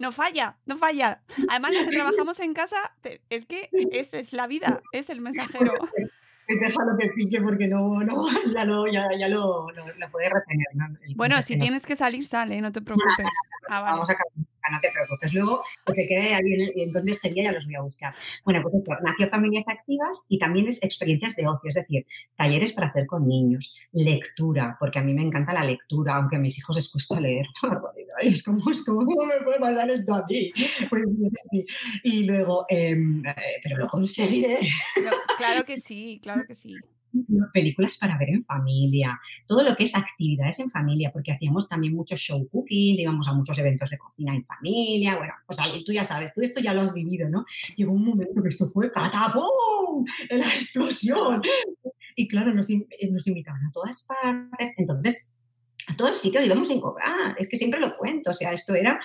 No 0.00 0.12
falla, 0.12 0.56
no 0.66 0.76
falla. 0.76 1.22
Además, 1.48 1.72
los 1.74 1.84
que 1.84 1.92
trabajamos 1.92 2.40
en 2.40 2.54
casa, 2.54 2.76
es 3.30 3.46
que 3.46 3.68
es, 3.92 4.12
es 4.12 4.32
la 4.32 4.46
vida, 4.46 4.82
es 4.92 5.10
el 5.10 5.20
mensajero. 5.20 5.72
Pues 6.46 6.60
déjalo 6.60 6.98
que 6.98 7.08
pique 7.08 7.40
porque 7.40 7.66
no, 7.66 8.02
no, 8.02 8.26
ya 8.54 8.66
lo, 8.66 8.86
ya, 8.86 9.08
ya 9.18 9.28
lo, 9.28 9.70
lo, 9.70 9.86
lo 9.96 10.10
puede 10.10 10.28
retener. 10.28 10.66
¿no? 10.74 10.88
Bueno, 11.16 11.40
si 11.40 11.58
tienes 11.58 11.86
que 11.86 11.96
salir, 11.96 12.26
sale, 12.26 12.60
no 12.60 12.70
te 12.70 12.82
preocupes. 12.82 13.26
Ah, 13.66 13.80
vale. 13.80 13.92
Vamos 13.92 14.10
a 14.10 14.14
cambiar, 14.14 14.53
no 14.72 14.80
te 14.80 14.90
preocupes. 14.90 15.32
Luego, 15.34 15.62
que 15.86 15.94
se 15.94 16.06
quede 16.08 16.34
ahí 16.34 16.52
en, 16.52 16.60
el- 16.60 16.72
en 16.76 16.92
consejería, 16.92 17.44
ya 17.44 17.52
los 17.52 17.64
voy 17.66 17.74
a 17.76 17.80
buscar. 17.82 18.14
Bueno, 18.44 18.60
pues 18.62 18.74
esto, 18.74 18.92
nació 19.02 19.28
Familias 19.28 19.64
Activas 19.68 20.26
y 20.28 20.38
también 20.38 20.68
es 20.68 20.82
experiencias 20.82 21.36
de 21.36 21.46
ocio, 21.46 21.68
es 21.68 21.74
decir, 21.74 22.06
talleres 22.36 22.72
para 22.72 22.88
hacer 22.88 23.06
con 23.06 23.26
niños, 23.28 23.76
lectura, 23.92 24.76
porque 24.80 24.98
a 24.98 25.02
mí 25.02 25.12
me 25.14 25.22
encanta 25.22 25.52
la 25.52 25.64
lectura, 25.64 26.16
aunque 26.16 26.36
a 26.36 26.38
mis 26.38 26.56
hijos 26.58 26.76
les 26.76 26.90
cuesta 26.90 27.20
leer. 27.20 27.46
es 28.22 28.42
como, 28.42 28.70
es 28.70 28.84
como, 28.84 29.04
¿cómo 29.04 29.24
me 29.24 29.40
puede 29.44 29.58
pasar 29.60 29.90
esto 29.90 30.14
a 30.14 30.24
mí? 30.28 30.52
Pues 30.88 31.02
sí. 31.50 31.66
Y 32.02 32.24
luego, 32.24 32.64
em, 32.68 33.24
eh, 33.26 33.34
pero 33.62 33.76
lo 33.78 33.88
conseguiré. 33.88 34.58
Claro 35.38 35.64
que 35.64 35.78
sí, 35.80 36.20
claro 36.22 36.44
que 36.46 36.54
sí. 36.54 36.74
Películas 37.52 37.96
para 37.98 38.18
ver 38.18 38.30
en 38.30 38.42
familia, 38.42 39.20
todo 39.46 39.62
lo 39.62 39.76
que 39.76 39.84
es 39.84 39.94
actividades 39.94 40.58
en 40.60 40.70
familia, 40.70 41.10
porque 41.12 41.32
hacíamos 41.32 41.68
también 41.68 41.94
muchos 41.94 42.20
show 42.20 42.48
cooking, 42.48 42.98
íbamos 42.98 43.28
a 43.28 43.34
muchos 43.34 43.58
eventos 43.58 43.90
de 43.90 43.98
cocina 43.98 44.34
en 44.34 44.44
familia, 44.44 45.16
bueno, 45.16 45.32
pues 45.46 45.58
ahí 45.60 45.84
tú 45.84 45.92
ya 45.92 46.04
sabes, 46.04 46.34
tú 46.34 46.42
esto 46.42 46.60
ya 46.60 46.74
lo 46.74 46.82
has 46.82 46.94
vivido, 46.94 47.28
¿no? 47.28 47.44
Llegó 47.76 47.92
un 47.92 48.04
momento 48.04 48.42
que 48.42 48.48
esto 48.48 48.66
fue 48.66 48.90
catapum, 48.90 50.04
la 50.30 50.46
explosión. 50.46 51.42
Y 52.16 52.28
claro, 52.28 52.54
nos, 52.54 52.68
nos 53.10 53.26
invitaban 53.26 53.64
a 53.66 53.72
todas 53.72 54.06
partes, 54.06 54.72
entonces 54.76 55.32
a 55.94 55.96
todos 55.96 56.18
sitios 56.18 56.44
íbamos 56.44 56.68
sin 56.68 56.80
cobrar, 56.80 57.36
es 57.38 57.48
que 57.48 57.56
siempre 57.56 57.80
lo 57.80 57.96
cuento, 57.96 58.30
o 58.30 58.34
sea, 58.34 58.52
esto 58.52 58.74
era 58.74 59.00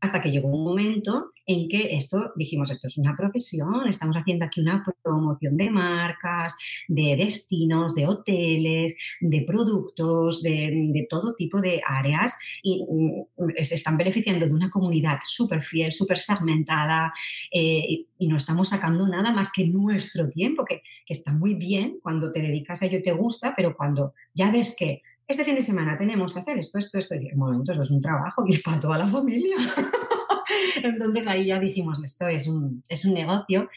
hasta 0.00 0.20
que 0.20 0.30
llegó 0.30 0.48
un 0.48 0.64
momento 0.64 1.30
en 1.46 1.68
que 1.68 1.96
esto, 1.96 2.32
dijimos, 2.34 2.70
esto 2.70 2.88
es 2.88 2.98
una 2.98 3.16
profesión, 3.16 3.86
estamos 3.88 4.16
haciendo 4.16 4.44
aquí 4.44 4.60
una 4.60 4.84
promoción 5.02 5.56
de 5.56 5.70
marcas, 5.70 6.56
de 6.88 7.16
destinos, 7.16 7.94
de 7.94 8.06
hoteles, 8.06 8.94
de 9.20 9.44
productos, 9.46 10.42
de, 10.42 11.06
todo 11.08 11.34
tipo 11.34 11.60
de 11.60 11.80
áreas 11.84 12.38
y 12.62 12.84
mm, 12.84 13.62
se 13.62 13.74
están 13.76 13.96
beneficiando 13.96 14.46
de 14.46 14.52
una 14.52 14.70
comunidad 14.70 15.18
súper 15.24 15.62
fiel, 15.62 15.92
súper 15.92 16.18
segmentada 16.18 17.12
eh, 17.52 17.84
y, 17.88 18.08
y 18.18 18.28
no 18.28 18.36
estamos 18.36 18.70
sacando 18.70 19.06
nada 19.06 19.32
más 19.32 19.52
que 19.52 19.66
nuestro 19.66 20.30
tiempo, 20.30 20.64
que, 20.64 20.82
que 21.06 21.12
está 21.12 21.32
muy 21.32 21.54
bien 21.54 21.98
cuando 22.02 22.32
te 22.32 22.40
dedicas 22.40 22.82
a 22.82 22.86
ello 22.86 22.98
y 22.98 23.02
te 23.02 23.12
gusta, 23.12 23.54
pero 23.56 23.76
cuando 23.76 24.14
ya 24.34 24.50
ves 24.50 24.74
que 24.76 25.02
este 25.26 25.44
fin 25.44 25.54
de 25.54 25.62
semana 25.62 25.96
tenemos 25.96 26.32
que 26.32 26.40
hacer 26.40 26.58
esto, 26.58 26.78
esto, 26.78 26.98
esto, 26.98 27.14
y 27.14 27.28
en 27.28 27.38
momento 27.38 27.72
eso 27.72 27.82
es 27.82 27.90
un 27.90 28.00
trabajo 28.00 28.44
que 28.44 28.54
es 28.54 28.62
para 28.62 28.80
toda 28.80 28.98
la 28.98 29.08
familia. 29.08 29.56
Entonces 30.82 31.26
ahí 31.26 31.46
ya 31.46 31.60
dijimos, 31.60 32.02
esto 32.02 32.26
es 32.28 32.46
un, 32.46 32.82
es 32.88 33.04
un 33.04 33.14
negocio 33.14 33.68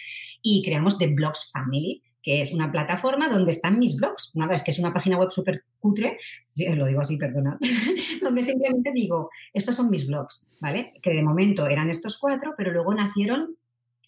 y 0.42 0.64
creamos 0.64 0.98
The 0.98 1.08
Blogs 1.08 1.52
Family, 1.52 2.02
que 2.22 2.42
es 2.42 2.54
una 2.54 2.72
plataforma 2.72 3.30
donde 3.30 3.52
están 3.52 3.78
mis 3.78 3.96
blogs. 3.98 4.32
Nada, 4.36 4.56
es 4.56 4.64
que 4.64 4.72
es 4.72 4.80
una 4.80 4.92
página 4.92 5.18
web 5.18 5.30
súper 5.32 5.64
cutre, 5.80 6.18
lo 6.76 6.88
digo 6.88 7.02
así, 7.02 7.18
perdona, 7.18 7.58
donde 8.22 8.44
simplemente 8.44 8.92
digo, 8.92 9.30
estos 9.54 9.76
son 9.76 9.92
mis 9.92 10.08
blogs, 10.08 10.52
¿vale? 10.60 10.94
Que 11.04 11.14
de 11.14 11.22
momento 11.22 11.68
eran 11.68 11.90
estos 11.90 12.18
cuatro, 12.18 12.56
pero 12.58 12.72
luego 12.72 12.94
nacieron 12.96 13.56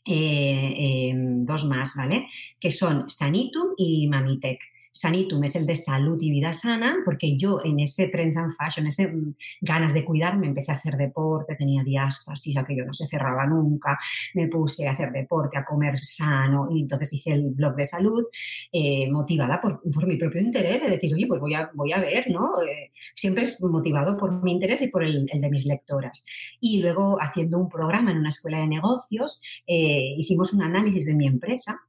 eh, 0.04 0.74
eh, 0.78 1.14
dos 1.16 1.66
más, 1.66 1.94
¿vale? 1.96 2.28
Que 2.60 2.72
son 2.72 3.08
Sanitum 3.08 3.74
y 3.78 4.08
Mamitech. 4.08 4.62
Sanitum 4.98 5.44
es 5.44 5.56
el 5.56 5.66
de 5.66 5.76
salud 5.76 6.18
y 6.20 6.32
vida 6.32 6.54
sana, 6.54 6.98
porque 7.06 7.38
yo 7.38 7.62
en 7.64 7.80
ese 7.80 8.08
Trends 8.08 8.36
and 8.38 8.52
Fashion, 8.54 8.88
ese 8.88 9.08
mm, 9.08 9.36
ganas 9.62 9.94
de 9.94 10.04
cuidarme, 10.04 10.48
empecé 10.48 10.72
a 10.72 10.76
hacer 10.76 10.98
deporte, 10.98 11.56
tenía 11.56 11.84
diástasis, 11.84 12.58
aquello 12.58 12.86
no 12.86 12.94
se 12.94 13.06
cerraba 13.06 13.46
nunca, 13.46 14.00
me 14.34 14.48
puse 14.48 14.88
a 14.88 14.92
hacer 14.92 15.12
deporte, 15.12 15.58
a 15.58 15.64
comer 15.64 16.00
sano, 16.04 16.68
y 16.72 16.82
entonces 16.82 17.14
hice 17.14 17.34
el 17.34 17.52
blog 17.52 17.76
de 17.76 17.86
salud, 17.86 18.26
eh, 18.72 19.10
motivada 19.12 19.62
por, 19.62 19.82
mi 20.08 20.18
propio 20.18 20.42
interés, 20.42 20.82
de 20.82 20.90
decir, 20.90 21.14
oye, 21.14 21.28
pues 21.28 21.40
voy 21.40 21.54
a, 21.54 21.70
voy 21.74 21.92
a 21.92 22.00
ver, 22.00 22.30
¿no? 22.32 22.62
Eh, 22.64 22.92
siempre 23.14 23.44
es 23.44 23.62
motivado 23.64 24.18
por 24.18 24.44
mi 24.44 24.54
interés 24.54 24.82
y 24.82 24.88
por 24.88 25.04
el, 25.04 25.28
el 25.32 25.42
de 25.42 25.50
mis 25.50 25.66
lectoras. 25.66 26.26
Y 26.60 26.82
luego, 26.82 27.18
haciendo 27.22 27.60
un 27.60 27.70
programa 27.70 28.12
en 28.12 28.18
una 28.18 28.30
escuela 28.30 28.60
de 28.60 28.68
negocios, 28.68 29.42
eh, 29.68 30.16
hicimos 30.18 30.54
un 30.54 30.64
análisis 30.64 31.06
de 31.06 31.14
mi 31.14 31.28
empresa, 31.28 31.80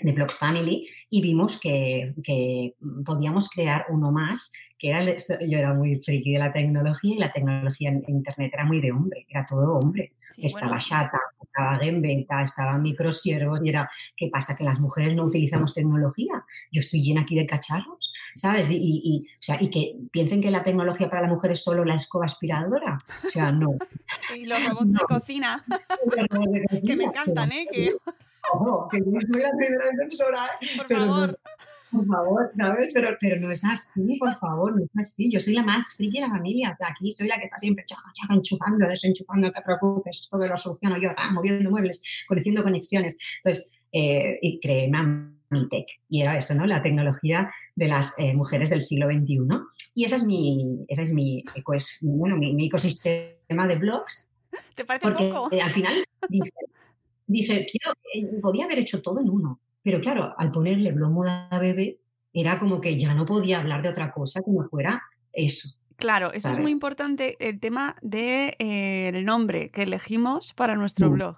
de 0.00 0.12
Blogs 0.12 0.36
Family, 0.38 0.86
y 1.10 1.22
vimos 1.22 1.58
que, 1.60 2.14
que 2.22 2.74
podíamos 3.04 3.48
crear 3.48 3.86
uno 3.88 4.12
más, 4.12 4.52
que 4.78 4.90
era, 4.90 5.00
el- 5.02 5.16
yo 5.50 5.58
era 5.58 5.74
muy 5.74 5.98
friki 5.98 6.32
de 6.34 6.38
la 6.38 6.52
tecnología 6.52 7.14
y 7.14 7.18
la 7.18 7.32
tecnología 7.32 7.90
en 7.90 8.04
Internet 8.06 8.50
era 8.54 8.64
muy 8.64 8.80
de 8.80 8.92
hombre, 8.92 9.26
era 9.28 9.44
todo 9.46 9.74
hombre. 9.78 10.12
Sí, 10.34 10.42
estaba 10.44 10.72
bueno, 10.72 10.80
Shata, 10.86 11.18
estaba 11.42 11.78
Genbeta, 11.78 12.42
estaba 12.42 12.78
Microsiervos, 12.78 13.60
y 13.64 13.70
era, 13.70 13.90
¿qué 14.16 14.28
pasa? 14.30 14.54
Que 14.56 14.62
las 14.62 14.78
mujeres 14.78 15.16
no 15.16 15.24
utilizamos 15.24 15.74
tecnología. 15.74 16.44
Yo 16.70 16.80
estoy 16.80 17.02
llena 17.02 17.22
aquí 17.22 17.34
de 17.34 17.46
cacharros. 17.46 18.12
¿sabes? 18.36 18.70
Y, 18.70 18.76
y- 18.76 19.00
y, 19.04 19.20
o 19.26 19.36
sea, 19.40 19.56
y 19.60 19.68
que 19.70 19.96
piensen 20.12 20.40
que 20.40 20.50
la 20.50 20.62
tecnología 20.62 21.08
para 21.10 21.22
la 21.22 21.28
mujer 21.28 21.52
es 21.52 21.64
solo 21.64 21.84
la 21.84 21.96
escoba 21.96 22.26
aspiradora. 22.26 22.98
O 23.26 23.30
sea, 23.30 23.50
no. 23.50 23.70
Y 24.36 24.44
los 24.46 24.64
robots 24.68 24.92
de 24.92 24.98
cocina, 25.08 25.64
que 26.86 26.94
me 26.94 27.04
encantan, 27.04 27.50
¿eh? 27.50 27.66
Que, 27.72 27.94
Ojo, 28.54 28.88
que 28.90 28.98
yo 28.98 29.04
soy 29.32 29.42
la 29.42 29.50
primera 29.56 29.86
defensora, 29.90 30.46
¿eh? 30.60 30.66
por 30.76 30.86
Pero 30.86 31.00
no, 31.06 31.12
favor. 31.12 31.40
por 31.90 32.06
favor, 32.06 32.52
¿sabes? 32.56 32.90
Pero, 32.94 33.16
pero 33.20 33.40
no 33.40 33.50
es 33.50 33.64
así, 33.64 34.16
por 34.18 34.34
favor, 34.36 34.76
no 34.76 34.82
es 34.84 34.90
así. 34.98 35.30
Yo 35.30 35.40
soy 35.40 35.54
la 35.54 35.62
más 35.62 35.94
friki 35.96 36.20
de 36.20 36.26
la 36.26 36.30
familia. 36.30 36.70
O 36.72 36.76
sea, 36.76 36.88
aquí 36.88 37.12
soy 37.12 37.28
la 37.28 37.36
que 37.36 37.44
está 37.44 37.58
siempre 37.58 37.84
chaca, 37.86 38.10
chaca, 38.14 38.34
enchufando, 38.34 38.86
desenchufando, 38.86 39.46
no 39.48 39.52
te 39.52 39.62
preocupes, 39.62 40.20
esto 40.22 40.38
lo 40.38 40.56
soluciono 40.56 40.98
yo, 41.00 41.10
ah, 41.16 41.30
moviendo 41.32 41.70
muebles, 41.70 42.02
conociendo 42.26 42.62
conexiones. 42.62 43.16
Entonces, 43.42 43.70
eh, 43.92 44.38
y 44.42 44.60
creé 44.60 44.88
Mamitech. 44.90 45.86
Y 46.08 46.22
era 46.22 46.36
eso, 46.36 46.54
¿no? 46.54 46.66
La 46.66 46.82
tecnología 46.82 47.50
de 47.74 47.88
las 47.88 48.18
eh, 48.18 48.34
mujeres 48.34 48.70
del 48.70 48.80
siglo 48.82 49.06
XXI. 49.08 49.38
Y 49.94 50.04
esa 50.04 50.16
es 50.16 50.24
mi, 50.24 50.84
esa 50.88 51.02
es 51.02 51.12
mi, 51.12 51.42
ecos- 51.54 51.98
bueno, 52.02 52.36
mi, 52.36 52.54
mi 52.54 52.66
ecosistema 52.66 53.66
de 53.66 53.76
blogs 53.76 54.28
¿Te 54.74 54.84
parece 54.84 55.06
porque 55.06 55.30
poco? 55.32 55.48
eh, 55.54 55.60
al 55.60 55.70
final 55.70 56.04
dije, 57.28 57.64
quiero, 57.70 57.94
eh, 58.14 58.40
podía 58.42 58.64
haber 58.64 58.80
hecho 58.80 59.00
todo 59.00 59.20
en 59.20 59.30
uno, 59.30 59.60
pero 59.82 60.00
claro, 60.00 60.34
al 60.36 60.50
ponerle 60.50 60.90
blog 60.92 61.12
moda 61.12 61.48
bebé, 61.60 62.00
era 62.32 62.58
como 62.58 62.80
que 62.80 62.98
ya 62.98 63.14
no 63.14 63.24
podía 63.24 63.60
hablar 63.60 63.82
de 63.82 63.88
otra 63.90 64.10
cosa 64.12 64.40
que 64.44 64.50
no 64.50 64.68
fuera 64.68 65.00
eso. 65.32 65.78
Claro, 65.96 66.32
eso 66.32 66.50
es 66.50 66.58
muy 66.58 66.70
importante, 66.72 67.36
el 67.40 67.58
tema 67.60 67.96
del 68.02 69.24
nombre 69.24 69.70
que 69.70 69.82
elegimos 69.82 70.52
para 70.54 70.74
nuestro 70.76 71.08
Mm. 71.10 71.12
blog. 71.12 71.36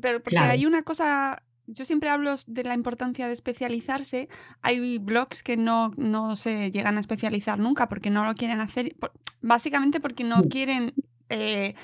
Pero 0.00 0.20
porque 0.22 0.36
Claro. 0.36 0.52
hay 0.52 0.64
una 0.64 0.82
cosa, 0.82 1.42
yo 1.66 1.84
siempre 1.84 2.08
hablo 2.08 2.34
de 2.46 2.64
la 2.64 2.72
importancia 2.74 3.26
de 3.26 3.34
especializarse. 3.34 4.28
Hay 4.62 4.96
blogs 4.98 5.42
que 5.42 5.56
no, 5.58 5.92
no 5.98 6.36
se 6.36 6.70
llegan 6.70 6.96
a 6.96 7.00
especializar 7.00 7.58
nunca 7.58 7.88
porque 7.88 8.08
no 8.08 8.24
lo 8.24 8.34
quieren 8.34 8.60
hacer, 8.60 8.96
básicamente 9.42 10.00
porque 10.00 10.24
no 10.24 10.38
Mm. 10.38 10.48
quieren, 10.48 10.94
eh, 11.28 11.74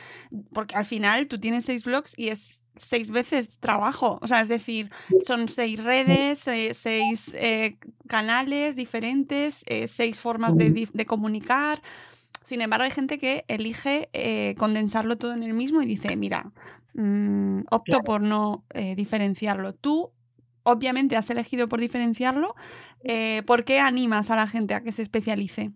porque 0.53 0.75
al 0.77 0.85
final 0.85 1.27
tú 1.27 1.39
tienes 1.39 1.65
seis 1.65 1.85
blogs 1.85 2.15
y 2.17 2.29
es 2.29 2.63
seis 2.77 3.11
veces 3.11 3.59
trabajo. 3.59 4.19
O 4.23 4.27
sea, 4.27 4.41
es 4.41 4.49
decir, 4.49 4.91
son 5.25 5.49
seis 5.49 5.83
redes, 5.83 6.47
eh, 6.49 6.75
seis 6.75 7.33
eh, 7.35 7.77
canales 8.07 8.77
diferentes, 8.77 9.65
eh, 9.67 9.89
seis 9.89 10.19
formas 10.19 10.57
de, 10.57 11.07
comunicar. 11.07 11.83
Sin 12.45 12.61
embargo, 12.61 12.85
hay 12.85 12.91
gente 12.91 13.19
que 13.19 13.45
elige 13.49 14.09
condensarlo 14.59 15.17
todo 15.17 15.33
en 15.33 15.43
el 15.43 15.55
mismo 15.55 15.83
y 15.83 15.87
dice, 15.87 16.17
mira, 16.17 16.51
mm, 16.95 17.63
opto 17.71 18.01
por 18.01 18.23
no 18.23 18.65
diferenciarlo. 18.97 19.75
Tú, 19.75 20.11
obviamente, 20.63 21.17
has 21.17 21.31
elegido 21.31 21.69
por 21.69 21.81
diferenciarlo. 21.81 22.55
¿Por 23.47 23.65
qué 23.65 23.79
animas 23.79 24.31
a 24.31 24.37
la 24.37 24.47
gente 24.47 24.75
a 24.75 24.83
que 24.83 24.93
se 24.93 25.03
especialice? 25.03 25.73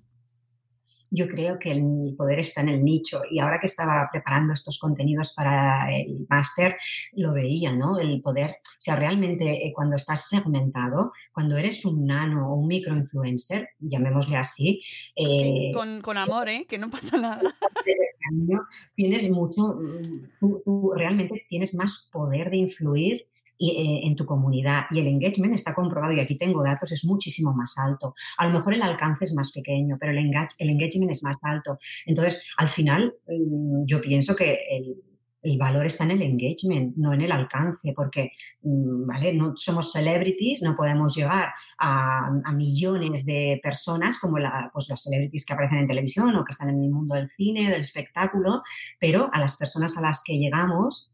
Yo 1.16 1.26
creo 1.28 1.58
que 1.58 1.72
el 1.72 2.14
poder 2.16 2.40
está 2.40 2.60
en 2.60 2.68
el 2.68 2.84
nicho 2.84 3.22
y 3.30 3.38
ahora 3.38 3.58
que 3.60 3.66
estaba 3.66 4.08
preparando 4.12 4.52
estos 4.52 4.78
contenidos 4.78 5.32
para 5.34 5.90
el 5.96 6.26
máster, 6.28 6.76
lo 7.12 7.32
veía, 7.32 7.72
¿no? 7.72 7.98
El 7.98 8.20
poder, 8.20 8.50
o 8.50 8.80
sea, 8.80 8.96
realmente 8.96 9.66
eh, 9.66 9.72
cuando 9.74 9.96
estás 9.96 10.28
segmentado, 10.28 11.12
cuando 11.32 11.56
eres 11.56 11.84
un 11.84 12.06
nano 12.06 12.50
o 12.50 12.56
un 12.56 12.68
microinfluencer, 12.68 13.70
llamémosle 13.78 14.36
así, 14.36 14.66
Sí, 14.66 14.82
eh, 15.16 15.72
con, 15.72 16.00
con 16.02 16.18
amor, 16.18 16.48
¿eh? 16.48 16.66
Que 16.68 16.78
no 16.78 16.90
pasa 16.90 17.16
nada. 17.16 17.42
tienes 18.94 19.30
mucho, 19.30 19.74
mm, 19.74 20.38
tú, 20.40 20.62
tú 20.64 20.92
realmente 20.94 21.46
tienes 21.48 21.74
más 21.74 22.10
poder 22.12 22.50
de 22.50 22.56
influir 22.56 23.26
y, 23.58 23.70
eh, 23.70 24.06
en 24.06 24.16
tu 24.16 24.24
comunidad 24.26 24.84
y 24.90 25.00
el 25.00 25.06
engagement 25.06 25.54
está 25.54 25.74
comprobado 25.74 26.12
y 26.12 26.20
aquí 26.20 26.36
tengo 26.36 26.62
datos, 26.62 26.92
es 26.92 27.04
muchísimo 27.04 27.52
más 27.54 27.76
alto. 27.78 28.14
A 28.38 28.46
lo 28.46 28.52
mejor 28.52 28.74
el 28.74 28.82
alcance 28.82 29.24
es 29.24 29.34
más 29.34 29.52
pequeño, 29.52 29.96
pero 29.98 30.12
el, 30.12 30.18
engage- 30.18 30.56
el 30.58 30.70
engagement 30.70 31.10
es 31.10 31.22
más 31.22 31.36
alto. 31.42 31.78
Entonces, 32.06 32.42
al 32.58 32.68
final, 32.68 33.14
mm, 33.28 33.84
yo 33.86 34.00
pienso 34.00 34.34
que 34.36 34.58
el, 34.70 34.96
el 35.42 35.58
valor 35.58 35.86
está 35.86 36.02
en 36.04 36.10
el 36.12 36.22
engagement, 36.22 36.96
no 36.96 37.12
en 37.12 37.20
el 37.20 37.30
alcance, 37.30 37.92
porque, 37.94 38.32
mm, 38.62 39.06
¿vale? 39.06 39.32
No 39.32 39.52
somos 39.56 39.92
celebrities, 39.92 40.62
no 40.62 40.74
podemos 40.74 41.14
llegar 41.14 41.50
a, 41.78 42.26
a 42.44 42.52
millones 42.52 43.24
de 43.24 43.60
personas 43.62 44.18
como 44.18 44.38
la- 44.38 44.70
pues 44.72 44.88
las 44.88 45.02
celebrities 45.02 45.46
que 45.46 45.52
aparecen 45.54 45.78
en 45.78 45.86
televisión 45.86 46.34
o 46.34 46.44
que 46.44 46.50
están 46.50 46.70
en 46.70 46.82
el 46.82 46.90
mundo 46.90 47.14
del 47.14 47.28
cine, 47.30 47.70
del 47.70 47.80
espectáculo, 47.80 48.62
pero 48.98 49.30
a 49.32 49.38
las 49.40 49.56
personas 49.56 49.96
a 49.96 50.00
las 50.02 50.22
que 50.24 50.34
llegamos, 50.38 51.12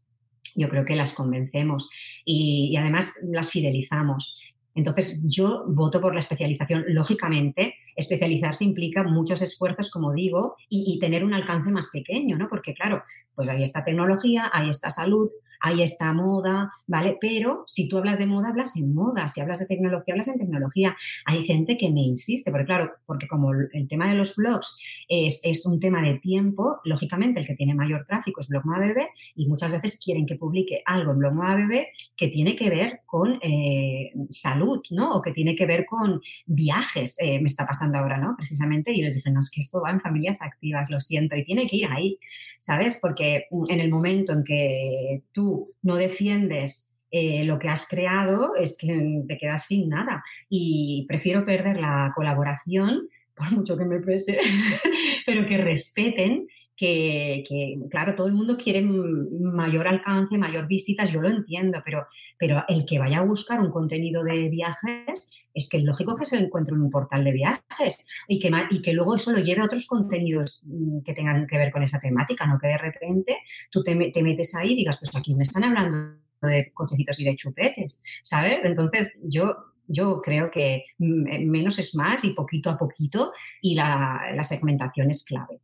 yo 0.55 0.69
creo 0.69 0.85
que 0.85 0.95
las 0.95 1.13
convencemos 1.13 1.89
y, 2.25 2.75
además 2.77 3.15
las 3.23 3.49
fidelizamos. 3.49 4.39
Entonces, 4.75 5.21
yo 5.25 5.65
voto 5.67 6.01
por 6.01 6.13
la 6.13 6.19
especialización. 6.19 6.85
Lógicamente, 6.87 7.75
especializarse 7.95 8.63
implica 8.63 9.03
muchos 9.03 9.41
esfuerzos, 9.41 9.91
como 9.91 10.13
digo, 10.13 10.55
y, 10.67 10.95
y 10.95 10.99
tener 10.99 11.23
un 11.23 11.33
alcance 11.33 11.71
más 11.71 11.89
pequeño, 11.93 12.37
¿no? 12.37 12.47
Porque, 12.49 12.73
claro, 12.73 13.03
pues 13.35 13.49
ahí 13.49 13.63
está 13.63 13.83
tecnología, 13.83 14.49
ahí 14.51 14.69
está 14.69 14.89
salud, 14.89 15.29
ahí 15.63 15.81
está 15.81 16.11
moda, 16.11 16.73
¿vale? 16.87 17.17
Pero 17.19 17.63
si 17.67 17.87
tú 17.87 17.97
hablas 17.97 18.19
de 18.19 18.25
moda, 18.25 18.49
hablas 18.49 18.75
en 18.75 18.93
moda, 18.93 19.29
si 19.29 19.39
hablas 19.39 19.59
de 19.59 19.65
tecnología, 19.65 20.13
hablas 20.13 20.27
en 20.27 20.37
tecnología. 20.37 20.95
Hay 21.25 21.45
gente 21.45 21.77
que 21.77 21.89
me 21.89 22.01
insiste, 22.01 22.51
porque 22.51 22.65
claro, 22.65 22.91
porque 23.05 23.29
como 23.29 23.51
el 23.53 23.87
tema 23.87 24.09
de 24.09 24.15
los 24.15 24.35
blogs 24.35 24.77
es, 25.07 25.65
un 25.65 25.79
tema 25.79 26.01
de 26.01 26.19
tiempo, 26.19 26.79
lógicamente 26.83 27.39
el 27.39 27.47
que 27.47 27.55
tiene 27.55 27.73
mayor 27.73 28.05
tráfico 28.05 28.41
es 28.41 28.49
Blog 28.49 28.63
Bebé 28.77 29.07
y 29.35 29.47
muchas 29.47 29.71
veces 29.71 30.01
quieren 30.03 30.25
que 30.25 30.35
publique 30.35 30.83
algo 30.85 31.13
en 31.13 31.19
Blog 31.19 31.33
Bebé 31.55 31.87
que 32.17 32.27
tiene 32.27 32.57
que 32.57 32.69
ver 32.69 32.99
con 33.05 33.39
eh, 33.41 34.11
salud, 34.31 34.81
¿no? 34.89 35.13
O 35.13 35.21
que 35.21 35.31
tiene 35.31 35.55
que 35.55 35.65
ver 35.65 35.85
con 35.85 36.19
viajes. 36.45 37.17
Eh, 37.21 37.39
me 37.39 37.45
está 37.45 37.65
pasando 37.65 37.99
ahora, 37.99 38.17
¿no? 38.17 38.35
Precisamente, 38.35 38.91
y 38.91 39.01
les 39.01 39.15
dije, 39.15 39.31
no, 39.31 39.39
es 39.39 39.49
que 39.49 39.61
esto 39.61 39.81
va 39.81 39.91
en 39.91 40.01
familias 40.01 40.41
activas, 40.41 40.91
lo 40.91 40.99
siento, 40.99 41.37
y 41.37 41.45
tiene 41.45 41.67
que 41.67 41.77
ir 41.77 41.87
ahí, 41.87 42.17
¿sabes? 42.59 42.99
Porque 43.01 43.45
mm, 43.49 43.63
en 43.69 43.79
el 43.79 43.89
momento 43.89 44.33
en 44.33 44.43
que 44.43 45.23
tú 45.31 45.52
no 45.81 45.95
defiendes 45.95 46.97
eh, 47.11 47.43
lo 47.43 47.59
que 47.59 47.69
has 47.69 47.87
creado, 47.87 48.55
es 48.55 48.75
que 48.77 49.23
te 49.27 49.37
quedas 49.37 49.67
sin 49.67 49.89
nada. 49.89 50.23
Y 50.49 51.05
prefiero 51.07 51.45
perder 51.45 51.77
la 51.79 52.11
colaboración, 52.15 53.07
por 53.35 53.51
mucho 53.51 53.77
que 53.77 53.85
me 53.85 53.99
pese, 53.99 54.39
pero 55.25 55.45
que 55.45 55.57
respeten 55.57 56.47
que, 56.75 57.43
claro, 57.89 58.15
todo 58.15 58.27
el 58.27 58.33
mundo 58.33 58.57
quiere 58.57 58.81
mayor 58.81 59.87
alcance, 59.87 60.37
mayor 60.37 60.67
visitas, 60.67 61.11
yo 61.11 61.21
lo 61.21 61.29
entiendo, 61.29 61.81
pero, 61.85 62.05
pero 62.37 62.63
el 62.67 62.85
que 62.85 62.99
vaya 62.99 63.19
a 63.19 63.23
buscar 63.25 63.59
un 63.61 63.71
contenido 63.71 64.23
de 64.23 64.49
viajes, 64.49 65.31
es 65.53 65.69
que 65.69 65.79
lógico 65.79 66.15
que 66.15 66.25
se 66.25 66.39
lo 66.39 66.45
encuentre 66.45 66.73
en 66.75 66.81
un 66.81 66.89
portal 66.89 67.23
de 67.23 67.31
viajes 67.31 68.07
y 68.27 68.39
que, 68.39 68.51
y 68.71 68.81
que 68.81 68.93
luego 68.93 69.15
eso 69.15 69.31
lo 69.31 69.39
lleve 69.39 69.61
a 69.61 69.65
otros 69.65 69.85
contenidos 69.85 70.63
mm, 70.65 71.01
que 71.03 71.13
tengan 71.13 71.45
que 71.45 71.57
ver 71.57 71.71
con 71.71 71.83
esa 71.83 71.99
temática, 71.99 72.47
no 72.47 72.57
que 72.59 72.67
de 72.67 72.77
repente 72.79 73.37
tú 73.71 73.83
te, 73.83 73.93
me- 73.95 74.11
te 74.11 74.23
metes 74.23 74.55
ahí 74.55 74.73
y 74.73 74.75
digas, 74.77 74.97
pues 74.99 75.15
aquí 75.15 75.35
me 75.35 75.43
están 75.43 75.63
hablando 75.63 76.17
de 76.41 76.71
cochecitos 76.73 77.19
y 77.19 77.25
de 77.25 77.35
chupetes, 77.35 78.01
¿sabes? 78.23 78.59
Entonces 78.63 79.19
yo, 79.23 79.55
yo 79.87 80.21
creo 80.21 80.49
que 80.49 80.85
mm, 80.97 81.45
menos 81.49 81.77
es 81.77 81.93
más 81.95 82.23
y 82.25 82.33
poquito 82.33 82.71
a 82.71 82.77
poquito 82.77 83.31
y 83.61 83.75
la 83.75 84.43
segmentación 84.43 85.11
es 85.11 85.23
clave. 85.23 85.59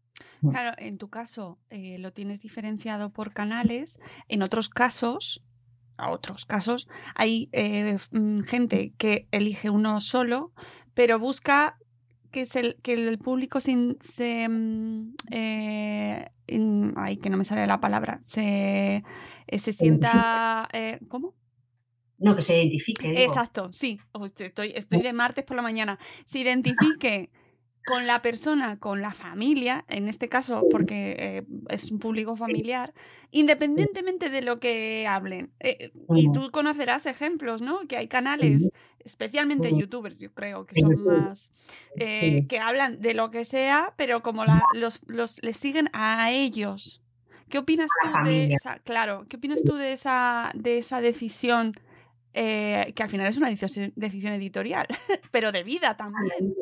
Claro, 0.47 0.71
en 0.78 0.97
tu 0.97 1.10
caso 1.10 1.60
eh, 1.69 1.97
lo 1.99 2.12
tienes 2.13 2.41
diferenciado 2.41 3.12
por 3.12 3.34
canales, 3.34 3.99
en 4.28 4.41
otros 4.41 4.69
casos, 4.69 5.43
a 5.97 6.12
otros 6.12 6.45
casos, 6.45 6.88
hay 7.15 7.49
eh, 7.52 7.97
mm, 8.12 8.41
gente 8.41 8.93
que 8.97 9.28
elige 9.32 9.69
uno 9.69 10.02
solo, 10.02 10.54
pero 10.93 11.19
busca 11.19 11.78
que, 12.32 12.45
se, 12.45 12.75
que 12.82 12.93
el 12.93 13.17
público 13.19 13.60
se, 13.60 13.97
se 14.02 14.47
mm, 14.49 15.13
eh, 15.32 16.30
in- 16.47 16.93
ay, 16.97 17.17
que 17.17 17.30
no 17.30 17.38
me 17.38 17.45
sale 17.45 17.67
la 17.67 17.80
palabra, 17.80 18.21
se, 18.23 19.04
se 19.58 19.73
sienta, 19.73 20.67
¿cómo? 21.10 21.36
No, 22.17 22.36
que 22.36 22.41
se 22.41 22.58
identifique. 22.58 23.08
digo. 23.10 23.21
Exacto, 23.21 23.71
sí. 23.71 23.99
Estoy, 24.38 24.73
estoy 24.75 25.02
de 25.02 25.13
martes 25.13 25.45
por 25.45 25.56
la 25.56 25.62
mañana. 25.62 25.97
Se 26.25 26.39
identifique 26.39 27.32
con 27.86 28.06
la 28.06 28.22
persona, 28.22 28.78
con 28.78 29.02
la 29.02 29.13
familia, 29.13 29.84
en 29.88 30.08
este 30.08 30.30
caso, 30.30 30.68
porque 30.70 31.15
eh, 31.18 31.44
es 31.70 31.89
un 31.92 31.98
público 32.00 32.36
familiar, 32.36 32.94
independientemente 33.32 34.30
de 34.30 34.42
lo 34.44 34.58
que 34.58 35.08
hablen. 35.08 35.52
Eh, 35.60 35.92
y 36.15 36.28
tú 36.30 36.52
conocerás 36.52 37.06
ejemplos, 37.08 37.62
¿no? 37.63 37.88
Que 37.88 37.98
hay 37.98 38.08
canales, 38.08 38.70
especialmente 39.00 39.70
youtubers, 39.80 40.20
yo 40.20 40.32
creo, 40.34 40.65
que 40.68 40.80
son 40.80 40.92
más, 41.04 41.52
eh, 41.98 42.46
que 42.48 42.60
hablan 42.60 43.00
de 43.02 43.13
lo 43.15 43.32
que 43.32 43.44
sea, 43.44 43.94
pero 43.98 44.22
como 44.22 44.46
la- 44.46 44.63
los, 44.76 45.02
los 45.08 45.42
les 45.42 45.58
siguen 45.58 45.89
a 45.94 46.30
ellos. 46.32 47.02
¿Qué 47.50 47.58
opinas 47.58 47.89
tú 48.04 48.08
de 48.30 48.54
esa, 48.54 48.78
claro, 48.80 49.26
qué 49.28 49.38
opinas 49.38 49.63
tú 49.63 49.74
de 49.74 49.94
esa, 49.94 50.52
de 50.54 50.78
esa 50.78 51.02
decisión 51.02 51.74
que 52.32 52.94
al 53.04 53.10
final 53.10 53.26
es 53.28 53.38
una 53.38 53.50
decisión 53.50 54.34
editorial, 54.34 54.88
pero 55.32 55.52
de 55.52 55.63
vida 55.63 55.98
también. 55.98 56.54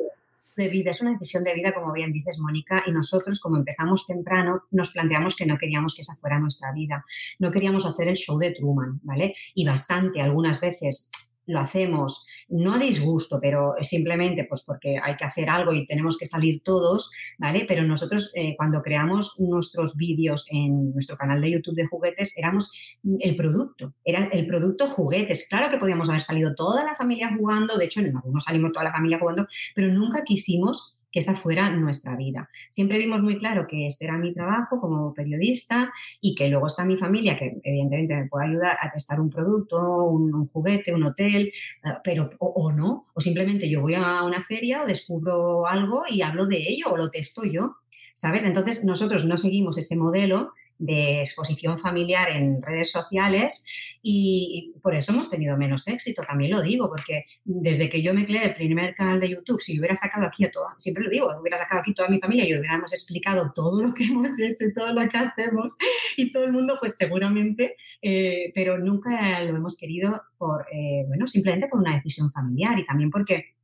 De 0.58 0.68
vida, 0.68 0.90
es 0.90 1.00
una 1.00 1.12
decisión 1.12 1.44
de 1.44 1.54
vida, 1.54 1.72
como 1.72 1.92
bien 1.92 2.12
dices, 2.12 2.38
Mónica, 2.38 2.82
y 2.86 2.92
nosotros, 2.92 3.40
como 3.40 3.56
empezamos 3.56 4.06
temprano, 4.06 4.64
nos 4.70 4.92
planteamos 4.92 5.36
que 5.36 5.46
no 5.46 5.56
queríamos 5.56 5.94
que 5.94 6.02
esa 6.02 6.16
fuera 6.16 6.38
nuestra 6.38 6.72
vida. 6.72 7.06
No 7.38 7.50
queríamos 7.50 7.86
hacer 7.86 8.08
el 8.08 8.16
show 8.16 8.38
de 8.38 8.52
Truman, 8.52 9.00
¿vale? 9.02 9.34
Y 9.54 9.64
bastante, 9.64 10.20
algunas 10.20 10.60
veces 10.60 11.10
lo 11.48 11.60
hacemos 11.60 12.26
no 12.48 12.74
a 12.74 12.78
disgusto, 12.78 13.38
pero 13.40 13.74
simplemente 13.82 14.44
pues 14.48 14.62
porque 14.64 14.96
hay 15.02 15.16
que 15.16 15.24
hacer 15.24 15.48
algo 15.50 15.72
y 15.72 15.86
tenemos 15.86 16.16
que 16.16 16.26
salir 16.26 16.62
todos, 16.62 17.10
¿vale? 17.38 17.64
Pero 17.66 17.82
nosotros 17.82 18.32
eh, 18.34 18.54
cuando 18.56 18.80
creamos 18.82 19.38
nuestros 19.38 19.96
vídeos 19.96 20.46
en 20.50 20.92
nuestro 20.92 21.16
canal 21.16 21.40
de 21.40 21.50
YouTube 21.50 21.74
de 21.74 21.86
juguetes 21.86 22.36
éramos 22.38 22.78
el 23.20 23.36
producto, 23.36 23.94
era 24.04 24.28
el 24.30 24.46
producto 24.46 24.86
juguetes. 24.86 25.46
Claro 25.48 25.70
que 25.70 25.78
podíamos 25.78 26.08
haber 26.08 26.22
salido 26.22 26.54
toda 26.54 26.84
la 26.84 26.94
familia 26.94 27.34
jugando, 27.36 27.76
de 27.76 27.86
hecho 27.86 28.00
en 28.00 28.16
algunos 28.16 28.44
salimos 28.44 28.72
toda 28.72 28.84
la 28.84 28.92
familia 28.92 29.18
jugando, 29.18 29.46
pero 29.74 29.88
nunca 29.88 30.24
quisimos 30.24 30.97
que 31.10 31.20
esa 31.20 31.34
fuera 31.34 31.70
nuestra 31.70 32.16
vida. 32.16 32.48
Siempre 32.70 32.98
vimos 32.98 33.22
muy 33.22 33.38
claro 33.38 33.66
que 33.66 33.86
este 33.86 34.04
era 34.04 34.18
mi 34.18 34.32
trabajo 34.32 34.80
como 34.80 35.14
periodista 35.14 35.92
y 36.20 36.34
que 36.34 36.48
luego 36.48 36.66
está 36.66 36.84
mi 36.84 36.96
familia, 36.96 37.36
que 37.36 37.58
evidentemente 37.62 38.16
me 38.16 38.26
puede 38.26 38.48
ayudar 38.48 38.76
a 38.80 38.90
testar 38.90 39.20
un 39.20 39.30
producto, 39.30 40.04
un, 40.04 40.48
juguete, 40.48 40.94
un 40.94 41.04
hotel, 41.04 41.52
eh, 41.84 41.88
pero 42.04 42.30
o, 42.38 42.46
o, 42.46 42.72
no, 42.72 43.06
o 43.14 43.20
simplemente 43.20 43.68
yo 43.68 43.80
voy 43.80 43.94
a 43.94 44.22
una 44.22 44.42
feria 44.44 44.82
o 44.82 44.86
descubro 44.86 45.66
algo 45.66 46.04
y 46.08 46.22
hablo 46.22 46.46
de 46.46 46.58
ello 46.68 46.86
o 46.90 46.96
lo 46.96 47.10
testo 47.10 47.44
yo, 47.44 47.76
¿sabes? 48.14 48.44
Entonces 48.44 48.84
nosotros 48.84 49.24
no 49.24 49.36
seguimos 49.36 49.78
ese 49.78 49.96
modelo 49.96 50.52
de 50.78 51.20
exposición 51.20 51.78
familiar 51.78 52.30
en 52.30 52.62
redes 52.62 52.92
sociales 52.92 53.66
y, 54.02 54.74
por 54.82 54.94
eso 54.94 55.12
hemos 55.12 55.28
tenido 55.28 55.56
menos 55.56 55.86
éxito, 55.88 56.22
también 56.26 56.52
lo 56.52 56.62
digo, 56.62 56.88
porque 56.88 57.24
desde 57.44 57.88
que 57.88 58.02
yo 58.02 58.14
me 58.14 58.24
creé 58.26 58.44
el 58.46 58.54
primer 58.54 58.94
canal 58.94 59.20
de 59.20 59.30
YouTube, 59.30 59.60
si 59.60 59.74
yo 59.74 59.80
hubiera 59.80 59.94
sacado 59.94 60.26
aquí 60.26 60.44
a 60.44 60.50
toda, 60.50 60.74
siempre 60.78 61.04
lo 61.04 61.10
digo, 61.10 61.28
hubiera 61.40 61.56
sacado 61.56 61.80
aquí 61.80 61.94
toda 61.94 62.08
mi 62.08 62.18
familia 62.18 62.44
y 62.44 62.56
hubiéramos 62.56 62.92
explicado 62.92 63.52
todo 63.54 63.82
lo 63.82 63.94
que 63.94 64.04
hemos 64.04 64.38
hecho 64.38 64.64
y 64.64 64.72
todo 64.72 64.92
lo 64.92 65.08
que 65.08 65.18
hacemos 65.18 65.76
y 66.16 66.32
todo 66.32 66.44
el 66.44 66.52
mundo, 66.52 66.76
pues 66.80 66.96
seguramente, 66.96 67.76
eh, 68.02 68.52
pero 68.54 68.78
nunca 68.78 69.42
lo 69.42 69.56
hemos 69.56 69.76
querido 69.76 70.22
por, 70.36 70.66
eh, 70.72 71.04
bueno, 71.06 71.26
simplemente 71.26 71.68
por 71.68 71.80
una 71.80 71.94
decisión 71.94 72.30
familiar 72.30 72.78
y 72.78 72.86
también 72.86 73.10
porque 73.10 73.54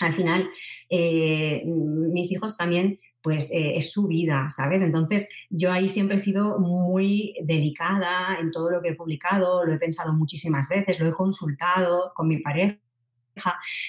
al 0.00 0.12
final 0.12 0.48
eh, 0.90 1.62
mis 1.64 2.30
hijos 2.32 2.56
también 2.56 2.98
pues 3.26 3.50
eh, 3.50 3.76
es 3.76 3.90
su 3.90 4.06
vida, 4.06 4.46
¿sabes? 4.50 4.82
Entonces 4.82 5.28
yo 5.50 5.72
ahí 5.72 5.88
siempre 5.88 6.14
he 6.14 6.18
sido 6.20 6.60
muy 6.60 7.34
delicada 7.42 8.38
en 8.38 8.52
todo 8.52 8.70
lo 8.70 8.80
que 8.80 8.90
he 8.90 8.94
publicado, 8.94 9.64
lo 9.64 9.72
he 9.72 9.78
pensado 9.78 10.12
muchísimas 10.12 10.68
veces, 10.68 11.00
lo 11.00 11.08
he 11.08 11.12
consultado 11.12 12.12
con 12.14 12.28
mi 12.28 12.38
pareja. 12.38 12.78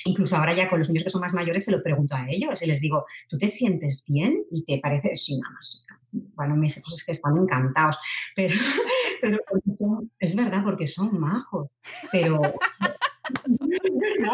Incluso 0.05 0.35
ahora 0.37 0.55
ya 0.55 0.67
con 0.67 0.79
los 0.79 0.89
niños 0.89 1.03
que 1.03 1.11
son 1.11 1.21
más 1.21 1.35
mayores 1.35 1.63
se 1.63 1.71
lo 1.71 1.83
pregunto 1.83 2.15
a 2.15 2.25
ellos 2.27 2.59
y 2.63 2.65
les 2.65 2.81
digo, 2.81 3.05
¿tú 3.29 3.37
te 3.37 3.47
sientes 3.47 4.05
bien? 4.09 4.43
Y 4.49 4.65
te 4.65 4.79
parece, 4.79 5.15
sí, 5.15 5.39
nada 5.39 5.53
más. 5.53 5.85
Bueno, 6.11 6.55
mis 6.55 6.75
hijos 6.75 6.93
es 6.93 7.05
que 7.05 7.11
están 7.11 7.37
encantados, 7.37 7.95
pero, 8.35 8.55
es 10.19 10.35
verdad, 10.35 10.63
porque 10.63 10.87
son 10.87 11.19
majos, 11.19 11.67
pero 12.11 12.41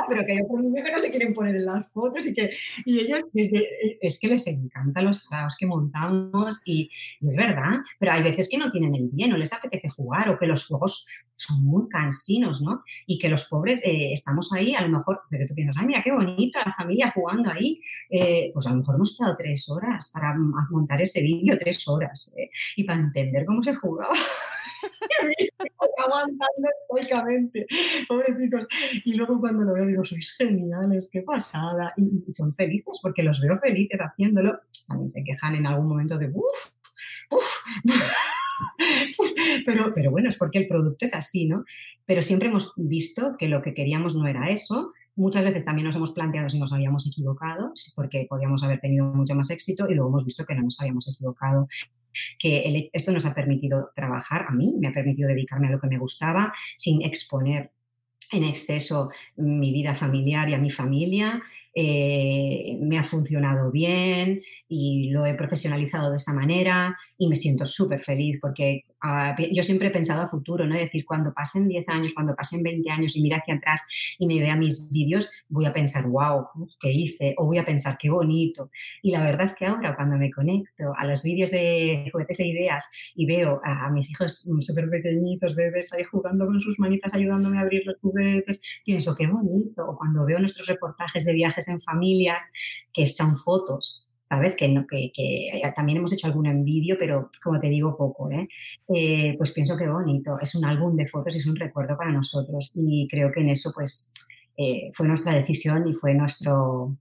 pero 0.10 0.26
que 0.26 0.34
hay 0.34 0.42
otros 0.42 0.64
niños 0.64 0.86
que 0.86 0.92
no 0.92 1.00
se 1.00 1.10
quieren 1.10 1.34
poner 1.34 1.56
en 1.56 1.66
las 1.66 1.88
fotos 1.92 2.26
y 2.26 2.34
que 2.34 2.50
y 2.86 3.00
ellos 3.00 3.24
es 3.34 4.20
que 4.20 4.28
les 4.28 4.48
encantan 4.48 5.06
los 5.06 5.24
sábados 5.24 5.56
que 5.58 5.66
montamos 5.66 6.62
y, 6.66 6.90
es 7.22 7.36
verdad, 7.36 7.80
pero 8.00 8.12
hay 8.12 8.24
veces 8.24 8.50
que 8.50 8.58
no 8.58 8.72
tienen 8.72 8.96
el 8.96 9.10
día, 9.12 9.28
no 9.28 9.38
les 9.38 9.54
apetece 9.54 9.90
jugar 9.90 10.30
o 10.30 10.38
que 10.38 10.48
los 10.48 10.68
juegos 10.68 11.08
son 11.36 11.64
muy 11.64 11.88
cansinos, 11.90 12.62
¿no? 12.62 12.84
Y 13.06 13.18
que 13.18 13.30
los 13.30 13.46
pobres 13.46 13.82
eh, 13.84 14.14
estamos 14.14 14.54
ahí, 14.54 14.76
a 14.76 14.82
lo 14.82 14.90
mejor, 14.90 15.22
pero 15.30 15.46
tú 15.48 15.54
piensas, 15.56 15.82
ay, 15.82 15.88
mira 15.88 16.04
qué 16.04 16.12
bonito 16.12 16.60
la 16.64 16.74
familia 16.74 17.12
jugando 17.12 17.52
ahí, 17.52 17.82
eh, 18.10 18.52
pues 18.54 18.68
a 18.68 18.70
lo 18.70 18.78
mejor 18.78 18.96
hemos 18.96 19.12
estado 19.12 19.36
tres 19.38 19.70
horas 19.70 20.12
para 20.14 20.36
montar 20.70 21.02
ese 21.02 21.22
vídeo, 21.22 21.58
tres 21.60 21.88
horas, 21.88 22.34
eh, 22.38 22.50
y 22.76 22.84
para 22.84 23.00
entender 23.00 23.46
cómo 23.46 23.64
se 23.64 23.74
jugaba. 23.76 24.14
aguantando 26.06 26.70
estoicamente, 26.82 27.66
pobrecitos. 28.08 28.68
Y 29.06 29.16
luego 29.16 29.40
cuando 29.40 29.64
lo 29.64 29.74
veo 29.74 29.86
digo, 29.86 30.06
sois 30.06 30.36
geniales, 30.38 31.10
qué 31.12 31.22
pasada. 31.22 31.94
Y, 31.98 32.34
son 32.34 32.54
felices 32.54 33.00
porque 33.02 33.24
los 33.24 33.42
veo 33.42 33.60
felices 33.60 34.00
haciéndolo. 34.00 34.60
También 34.88 35.10
se 35.10 35.24
quejan 35.24 35.56
en 35.56 35.66
algún 35.66 35.88
momento 35.88 36.18
de, 36.18 36.28
uff, 36.28 36.74
uff. 37.32 37.64
pero, 39.66 39.94
pero 39.94 40.12
bueno, 40.12 40.30
es 40.30 40.38
porque 40.38 40.60
el 40.60 40.68
producto 40.68 41.06
es 41.06 41.14
así, 41.14 41.48
¿no? 41.48 41.64
Pero 42.06 42.22
siempre 42.22 42.50
hemos 42.50 42.74
visto 42.76 43.36
que 43.38 43.48
lo 43.48 43.62
que 43.62 43.74
queríamos 43.74 44.16
no 44.16 44.28
era 44.28 44.50
eso. 44.50 44.92
Muchas 45.16 45.46
veces 45.46 45.64
también 45.64 45.86
nos 45.86 45.96
hemos 45.96 46.12
planteado 46.12 46.50
si 46.50 46.60
nos 46.60 46.74
habíamos 46.74 47.08
equivocado, 47.08 47.74
porque 47.96 48.26
podíamos 48.30 48.64
haber 48.64 48.80
tenido 48.80 49.06
mucho 49.06 49.36
más 49.36 49.50
éxito 49.52 49.88
y 49.90 49.94
luego 49.94 50.10
hemos 50.10 50.26
visto 50.26 50.46
que 50.46 50.56
no 50.56 50.64
nos 50.64 50.80
habíamos 50.82 51.08
equivocado 51.08 51.68
que 52.40 52.90
esto 52.94 53.12
nos 53.12 53.26
ha 53.26 53.34
permitido 53.34 53.92
trabajar 53.96 54.46
a 54.48 54.52
mí, 54.52 54.76
me 54.80 54.88
ha 54.88 54.94
permitido 54.94 55.30
dedicarme 55.30 55.68
a 55.68 55.72
lo 55.72 55.80
que 55.80 55.88
me 55.88 55.98
gustaba 55.98 56.54
sin 56.78 57.02
exponer 57.04 57.72
en 58.32 58.44
exceso 58.44 59.12
mi 59.36 59.72
vida 59.72 59.96
familiar 59.96 60.50
y 60.50 60.54
a 60.54 60.60
mi 60.60 60.72
familia. 60.72 61.42
Eh, 61.76 62.78
me 62.82 63.00
ha 63.00 63.04
funcionado 63.04 63.72
bien 63.72 64.44
y 64.68 65.10
lo 65.10 65.26
he 65.26 65.34
profesionalizado 65.34 66.12
de 66.12 66.18
esa 66.18 66.32
manera 66.32 66.96
y 67.18 67.28
me 67.28 67.36
siento 67.36 67.66
súper 67.66 68.00
feliz 68.00 68.38
porque 68.40 68.84
uh, 69.04 69.42
yo 69.52 69.64
siempre 69.64 69.88
he 69.88 69.92
pensado 69.92 70.22
a 70.22 70.28
futuro, 70.28 70.68
¿no? 70.68 70.76
Es 70.76 70.82
decir, 70.82 71.04
cuando 71.04 71.34
pasen 71.34 71.68
10 71.68 71.90
años, 71.90 72.14
cuando 72.14 72.36
pasen 72.36 72.62
20 72.62 72.90
años 72.92 73.16
y 73.16 73.24
mira 73.24 73.38
hacia 73.38 73.56
atrás 73.56 73.88
y 74.20 74.28
me 74.28 74.40
vea 74.40 74.56
mis 74.56 74.92
vídeos, 74.92 75.32
voy 75.50 75.66
a 75.66 75.74
pensar, 75.74 76.06
wow, 76.08 76.46
¿qué 76.80 76.92
hice? 76.92 77.34
O 77.38 77.46
voy 77.46 77.58
a 77.58 77.66
pensar, 77.66 77.98
qué 78.00 78.12
bonito. 78.12 78.70
Y 79.02 79.10
la 79.10 79.24
verdad 79.24 79.44
es 79.44 79.56
que 79.58 79.66
ahora 79.66 79.96
cuando 79.96 80.16
me 80.18 80.30
conecto 80.30 80.94
a 80.96 81.06
los 81.08 81.24
vídeos 81.24 81.50
de 81.50 82.08
juguetes 82.12 82.40
e 82.40 82.48
ideas 82.48 82.88
y 83.16 83.26
veo 83.26 83.62
a, 83.64 83.88
a 83.88 83.90
mis 83.90 84.12
hijos 84.12 84.48
súper 84.60 84.90
pequeñitos, 84.92 85.56
bebés 85.56 85.92
ahí 85.94 86.04
jugando 86.04 86.46
con 86.46 86.62
sus 86.62 86.78
manitas, 86.78 87.14
ayudándome 87.16 87.58
a 87.58 87.62
abrir 87.62 87.82
los 87.86 87.98
juguetes, 88.00 88.62
pienso, 88.86 89.16
qué 89.16 89.26
bonito. 89.26 89.90
O 89.90 89.98
cuando 89.98 90.24
veo 90.24 90.38
nuestros 90.38 90.68
reportajes 90.68 91.26
de 91.26 91.34
viajes 91.34 91.63
en 91.68 91.82
familias, 91.82 92.52
que 92.94 93.06
son 93.06 93.38
fotos, 93.38 94.08
¿sabes? 94.22 94.56
Que, 94.56 94.70
no, 94.70 94.88
que, 94.88 95.12
que, 95.14 95.62
también 95.76 95.98
hemos 96.00 96.14
hecho 96.14 96.28
algún 96.28 96.48
en 96.48 96.64
vídeo, 96.64 96.96
pero 96.98 97.30
como 97.44 97.60
te 97.60 97.68
digo, 97.70 97.96
poco, 97.98 98.32
¿eh? 98.32 98.48
¿eh? 98.88 99.36
Pues 99.38 99.52
pienso 99.52 99.78
que 99.78 99.88
bonito, 99.88 100.38
es 100.42 100.56
un 100.56 100.66
álbum 100.66 100.96
de 100.96 101.08
fotos 101.08 101.36
y 101.36 101.40
es 101.40 101.48
un 101.48 101.56
recuerdo 101.56 101.98
para 101.98 102.12
nosotros 102.12 102.72
y 102.76 103.08
creo 103.10 103.32
que 103.32 103.42
en 103.42 103.50
eso 103.50 103.72
pues 103.74 104.14
eh, 104.58 104.92
fue 104.94 105.08
nuestra 105.08 105.34
decisión 105.34 105.88
y 105.88 105.94
fue 105.94 106.14
nuestro, 106.14 106.96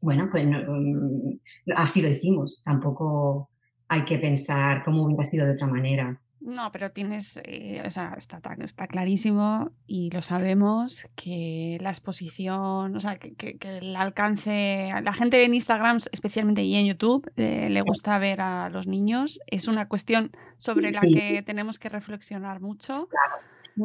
bueno, 0.00 0.28
pues 0.30 0.44
um, 0.44 1.38
así 1.76 2.02
lo 2.02 2.08
hicimos, 2.08 2.62
tampoco 2.64 3.50
hay 3.88 4.04
que 4.04 4.18
pensar 4.18 4.82
cómo 4.84 5.04
hubiera 5.04 5.24
sido 5.24 5.46
de 5.46 5.52
otra 5.52 5.66
manera. 5.66 6.20
No, 6.40 6.72
pero 6.72 6.90
tienes, 6.90 7.38
eh, 7.44 7.82
o 7.84 7.90
sea, 7.90 8.14
está, 8.16 8.40
está, 8.64 8.86
clarísimo 8.86 9.72
y 9.86 10.10
lo 10.10 10.22
sabemos 10.22 11.04
que 11.14 11.76
la 11.82 11.90
exposición, 11.90 12.96
o 12.96 13.00
sea, 13.00 13.18
que, 13.18 13.34
que, 13.34 13.58
que, 13.58 13.78
el 13.78 13.94
alcance, 13.94 14.90
la 15.02 15.12
gente 15.12 15.44
en 15.44 15.52
Instagram, 15.52 15.98
especialmente 16.12 16.62
y 16.62 16.76
en 16.76 16.86
YouTube, 16.86 17.30
eh, 17.36 17.68
le 17.68 17.82
gusta 17.82 18.18
ver 18.18 18.40
a 18.40 18.70
los 18.70 18.86
niños. 18.86 19.38
Es 19.48 19.68
una 19.68 19.86
cuestión 19.86 20.32
sobre 20.56 20.90
la 20.92 21.00
sí. 21.00 21.12
que 21.12 21.42
tenemos 21.42 21.78
que 21.78 21.90
reflexionar 21.90 22.60
mucho. 22.60 23.06
Claro. 23.08 23.34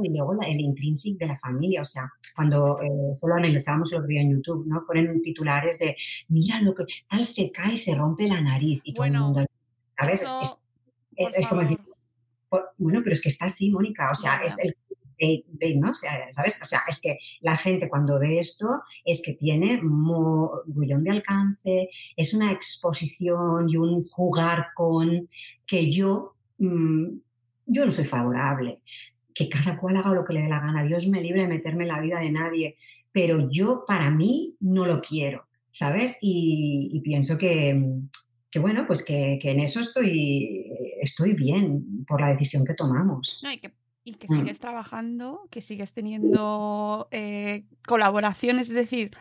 Y 0.03 0.09
luego 0.09 0.37
el 0.41 0.59
intrínseco 0.59 1.17
de 1.19 1.27
la 1.27 1.39
familia, 1.39 1.81
o 1.81 1.85
sea, 1.85 2.09
cuando 2.35 2.81
eh, 2.81 3.17
lo 3.21 3.35
analizábamos 3.35 3.91
el 3.91 4.07
día 4.07 4.21
en 4.21 4.31
YouTube, 4.31 4.65
¿no? 4.65 4.85
Ponen 4.85 5.21
titulares 5.21 5.79
de, 5.79 5.95
mira 6.29 6.61
lo 6.61 6.73
que 6.73 6.85
tal 7.09 7.23
se 7.25 7.51
cae 7.51 7.75
se 7.75 7.95
rompe 7.95 8.27
la 8.27 8.41
nariz 8.41 8.81
y 8.85 8.93
bueno, 8.93 9.19
todo 9.19 9.27
el 9.27 9.33
mundo, 9.35 9.51
¿sabes? 9.97 10.21
Eso, 10.21 10.41
es, 10.41 10.57
es, 11.15 11.27
es 11.35 11.47
como 11.47 11.61
decir, 11.61 11.79
bueno, 12.77 13.01
pero 13.03 13.13
es 13.13 13.21
que 13.21 13.29
está 13.29 13.45
así, 13.45 13.71
Mónica, 13.71 14.08
o 14.12 14.15
sea, 14.15 14.38
es 14.43 14.58
el 14.60 14.75
¿no? 15.77 15.91
O 15.91 15.95
sea, 15.95 16.31
¿sabes? 16.31 16.62
O 16.62 16.65
sea, 16.65 16.81
es 16.88 17.01
que 17.01 17.19
la 17.41 17.55
gente 17.55 17.89
cuando 17.89 18.19
ve 18.19 18.39
esto 18.39 18.81
es 19.03 19.21
que 19.23 19.34
tiene 19.34 19.81
mogollón 19.81 21.03
de 21.03 21.12
alcance, 21.12 21.89
es 22.15 22.34
una 22.34 22.51
exposición 22.51 23.69
y 23.69 23.77
un 23.77 24.08
jugar 24.08 24.67
con 24.75 25.29
que 25.65 25.91
yo, 25.91 26.36
mmm, 26.58 27.08
yo 27.65 27.86
no 27.86 27.91
soy 27.91 28.05
favorable. 28.05 28.81
Que 29.34 29.49
cada 29.49 29.77
cual 29.77 29.97
haga 29.97 30.13
lo 30.13 30.23
que 30.23 30.34
le 30.34 30.43
dé 30.43 30.49
la 30.49 30.62
gana. 30.62 30.86
Dios 30.86 31.08
me 31.08 31.21
libre 31.21 31.41
de 31.41 31.47
meterme 31.47 31.84
en 31.84 31.89
la 31.89 31.99
vida 31.99 32.19
de 32.19 32.31
nadie. 32.31 32.77
Pero 33.12 33.49
yo, 33.49 33.84
para 33.86 34.10
mí, 34.10 34.55
no 34.60 34.86
lo 34.86 35.01
quiero, 35.01 35.45
¿sabes? 35.71 36.17
Y, 36.21 36.89
y 36.93 37.01
pienso 37.01 37.38
que, 37.38 37.99
que 38.49 38.60
bueno, 38.60 38.86
pues 38.88 39.03
que, 39.03 39.38
que, 39.41 39.51
en 39.51 39.60
eso 39.60 39.81
estoy, 39.81 40.71
estoy 41.05 41.33
bien 41.33 42.05
por 42.07 42.21
la 42.21 42.27
decisión 42.29 42.65
que 42.65 42.73
tomamos. 42.73 43.39
No, 43.43 43.51
y 43.51 43.57
que, 43.59 43.73
y 44.03 44.13
que 44.13 44.27
mm. 44.27 44.37
sigues 44.37 44.59
trabajando, 44.59 45.47
que 45.49 45.61
sigues 45.61 45.93
teniendo 45.93 47.07
sí. 47.11 47.17
eh, 47.17 47.63
colaboraciones, 47.87 48.69
es 48.69 48.75
decir, 48.75 49.11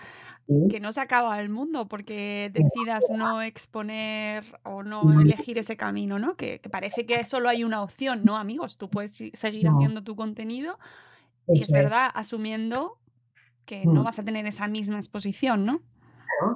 sí. 0.46 0.68
que 0.70 0.80
no 0.80 0.92
se 0.92 1.00
acaba 1.00 1.40
el 1.40 1.48
mundo 1.48 1.86
porque 1.86 2.50
decidas 2.52 3.04
no 3.16 3.40
exponer 3.42 4.44
o 4.64 4.82
no 4.82 5.04
mm. 5.04 5.20
elegir 5.20 5.58
ese 5.58 5.76
camino, 5.76 6.18
¿no? 6.18 6.36
Que, 6.36 6.60
que, 6.60 6.68
parece 6.68 7.06
que 7.06 7.24
solo 7.24 7.48
hay 7.48 7.64
una 7.64 7.82
opción, 7.82 8.22
¿no, 8.24 8.36
amigos? 8.36 8.76
Tú 8.76 8.90
puedes 8.90 9.12
seguir 9.12 9.64
no. 9.64 9.76
haciendo 9.76 10.02
tu 10.02 10.16
contenido 10.16 10.78
y 11.48 11.60
es 11.60 11.70
verdad, 11.70 12.10
asumiendo 12.14 12.98
que 13.64 13.86
mm. 13.86 13.92
no 13.92 14.02
vas 14.02 14.18
a 14.18 14.24
tener 14.24 14.46
esa 14.46 14.68
misma 14.68 14.96
exposición, 14.96 15.64
¿no? 15.64 15.82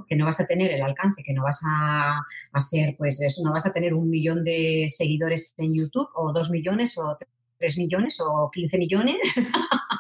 Que 0.09 0.17
no 0.17 0.25
vas 0.25 0.41
a 0.41 0.47
tener 0.47 0.71
el 0.73 0.83
alcance, 0.83 1.23
que 1.23 1.33
no 1.33 1.43
vas 1.43 1.61
a, 1.67 2.21
a, 2.53 2.61
ser, 2.61 2.95
pues 2.97 3.21
eso, 3.21 3.43
no 3.45 3.53
vas 3.53 3.67
a 3.67 3.73
tener 3.73 3.95
un 3.95 4.09
millón 4.09 4.45
de 4.45 4.87
seguidores 4.89 5.55
en 5.59 5.75
YouTube 5.75 6.09
o 6.15 6.33
dos 6.33 6.51
millones 6.51 6.97
o 6.99 7.17
tres 7.59 7.79
millones 7.79 8.21
o 8.21 8.51
quince 8.53 8.79
millones, 8.79 9.19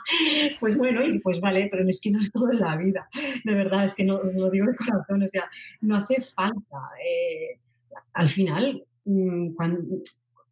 Pues 0.61 0.76
bueno, 0.76 1.02
y 1.04 1.18
pues 1.20 1.40
vale, 1.40 1.68
pero 1.70 1.88
es 1.88 2.00
que 2.00 2.11
no 2.11 2.20
es 2.20 2.31
todo 2.33 2.50
en 2.50 2.61
la 2.61 2.76
vida. 2.76 3.09
De 3.44 3.54
verdad, 3.54 3.85
es 3.85 3.94
que 3.94 4.04
no 4.04 4.22
lo 4.22 4.50
digo 4.50 4.66
de 4.66 4.76
corazón, 4.76 5.22
o 5.22 5.28
sea, 5.28 5.50
no 5.81 5.96
hace 5.96 6.22
falta. 6.22 6.78
eh, 7.04 7.59
al 8.14 8.28
final, 8.31 8.85
mm, 9.04 9.54
cuando, 9.54 9.81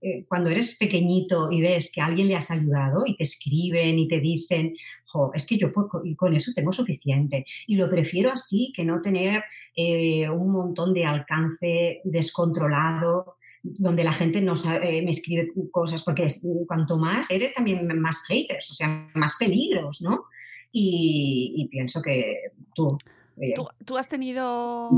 eh, 0.00 0.24
cuando 0.28 0.50
eres 0.50 0.76
pequeñito 0.76 1.50
y 1.50 1.62
ves 1.62 1.90
que 1.92 2.00
a 2.00 2.06
alguien 2.06 2.28
le 2.28 2.36
has 2.36 2.50
ayudado 2.50 3.04
y 3.06 3.16
te 3.16 3.24
escriben 3.24 3.98
y 3.98 4.08
te 4.08 4.20
dicen, 4.20 4.74
jo, 5.04 5.30
es 5.34 5.46
que 5.46 5.56
yo 5.56 5.72
con 5.72 6.34
eso 6.36 6.52
tengo 6.54 6.72
suficiente 6.72 7.46
y 7.66 7.76
lo 7.76 7.88
prefiero 7.88 8.30
así 8.30 8.72
que 8.74 8.84
no 8.84 9.00
tener 9.00 9.42
eh, 9.74 10.28
un 10.28 10.52
montón 10.52 10.92
de 10.92 11.04
alcance 11.04 12.00
descontrolado 12.04 13.36
donde 13.62 14.04
la 14.04 14.12
gente 14.12 14.40
no 14.40 14.54
sabe, 14.54 14.98
eh, 14.98 15.02
me 15.02 15.10
escribe 15.10 15.50
cosas, 15.70 16.02
porque 16.02 16.28
cuanto 16.66 16.98
más 16.98 17.30
eres 17.30 17.54
también 17.54 17.86
más 18.00 18.24
haters, 18.28 18.70
o 18.70 18.74
sea, 18.74 19.10
más 19.14 19.36
peligros, 19.38 20.02
¿no? 20.02 20.26
Y, 20.70 21.54
y 21.56 21.68
pienso 21.68 22.00
que 22.00 22.52
tú, 22.74 22.96
oye, 23.36 23.54
¿Tú, 23.56 23.66
tú 23.84 23.98
has 23.98 24.08
tenido 24.08 24.88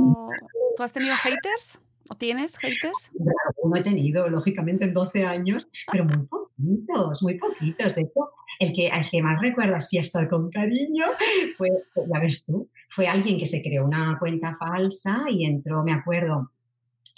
tú 0.77 0.83
has 0.83 0.93
tenido 0.93 1.15
haters? 1.17 1.81
¿O 2.09 2.17
tienes 2.17 2.57
haters? 2.57 3.13
No 3.65 3.77
he 3.77 3.83
tenido, 3.83 4.29
lógicamente, 4.29 4.85
en 4.85 4.95
12 4.95 5.25
años, 5.25 5.69
pero 5.91 6.05
muy 6.05 6.27
poquitos, 6.27 7.23
muy 7.23 7.39
poquitos. 7.39 7.95
De 7.95 8.03
hecho, 8.03 8.31
el 8.59 8.73
que, 8.73 8.89
el 8.89 9.11
que 9.11 9.23
más 9.23 9.41
recuerdo 9.41 9.77
así 9.77 9.99
estar 9.99 10.29
con 10.29 10.51
cariño 10.51 11.05
fue, 11.57 11.71
ya 11.95 12.21
ves 12.21 12.45
tú, 12.45 12.69
fue 12.89 13.07
alguien 13.07 13.39
que 13.39 13.47
se 13.47 13.63
creó 13.63 13.85
una 13.85 14.17
cuenta 14.19 14.57
falsa 14.57 15.25
y 15.31 15.45
entró, 15.45 15.85
me 15.85 15.93
acuerdo, 15.93 16.51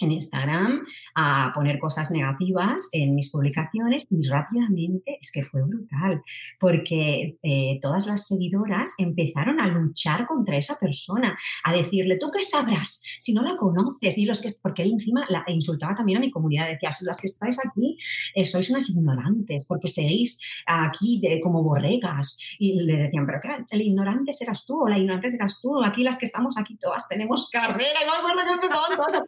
en 0.01 0.11
Instagram 0.11 0.85
a 1.15 1.51
poner 1.53 1.79
cosas 1.79 2.11
negativas 2.11 2.89
en 2.93 3.15
mis 3.15 3.31
publicaciones 3.31 4.07
y 4.09 4.27
rápidamente 4.27 5.17
es 5.21 5.31
que 5.31 5.43
fue 5.43 5.63
brutal 5.63 6.21
porque 6.59 7.37
eh, 7.43 7.79
todas 7.81 8.07
las 8.07 8.27
seguidoras 8.27 8.93
empezaron 8.97 9.59
a 9.59 9.67
luchar 9.67 10.25
contra 10.25 10.57
esa 10.57 10.77
persona, 10.79 11.37
a 11.63 11.73
decirle, 11.73 12.17
¿tú 12.17 12.31
qué 12.31 12.43
sabrás? 12.43 13.03
Si 13.19 13.33
no 13.33 13.43
la 13.43 13.55
conoces, 13.55 14.17
y 14.17 14.25
los 14.25 14.41
que, 14.41 14.49
porque 14.61 14.83
él 14.83 14.91
encima 14.93 15.25
la 15.29 15.43
insultaba 15.47 15.95
también 15.95 16.17
a 16.17 16.21
mi 16.21 16.31
comunidad, 16.31 16.67
decía, 16.67 16.91
las 17.01 17.19
que 17.19 17.27
estáis 17.27 17.57
aquí 17.65 17.97
eh, 18.35 18.45
sois 18.45 18.69
unas 18.69 18.89
ignorantes 18.89 19.65
porque 19.67 19.87
seguís 19.87 20.39
aquí 20.65 21.21
como 21.41 21.63
borregas 21.63 22.37
y 22.59 22.81
le 22.81 22.97
decían, 22.97 23.25
pero 23.25 23.39
¿qué? 23.41 23.65
¿El 23.69 23.81
ignorante 23.81 24.33
serás 24.33 24.65
tú 24.65 24.83
o 24.83 24.87
la 24.87 24.97
ignorante 24.97 25.29
serás 25.29 25.59
tú? 25.61 25.83
Aquí 25.83 26.03
las 26.03 26.17
que 26.17 26.25
estamos 26.25 26.57
aquí 26.57 26.77
todas 26.77 27.07
tenemos 27.07 27.49
carrera 27.49 27.99
y 28.03 28.69
todas 28.69 29.15
a 29.15 29.21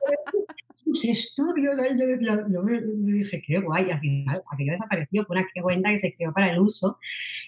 sus 0.85 1.05
estudios. 1.05 1.77
Yo 1.77 2.63
yo 2.63 2.63
dije, 2.63 3.41
qué 3.45 3.59
guay, 3.59 3.91
al 3.91 3.99
final 3.99 4.43
aquello 4.51 4.71
desapareció, 4.73 5.23
fue 5.23 5.37
una 5.37 5.47
cuenta 5.61 5.89
que 5.89 5.97
se 5.97 6.13
creó 6.15 6.33
para 6.33 6.51
el 6.51 6.59
uso 6.59 6.97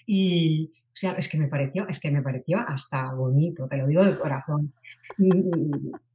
y, 0.06 0.72
o 0.74 0.98
sea, 0.98 1.12
es 1.12 1.28
que 1.28 1.38
me 1.38 1.48
pareció, 1.48 1.86
es 1.88 2.00
que 2.00 2.10
me 2.10 2.22
pareció 2.22 2.58
hasta 2.58 3.12
bonito, 3.12 3.68
te 3.68 3.76
lo 3.76 3.86
digo 3.86 4.04
de 4.04 4.18
corazón. 4.18 4.72
Y, 5.18 5.30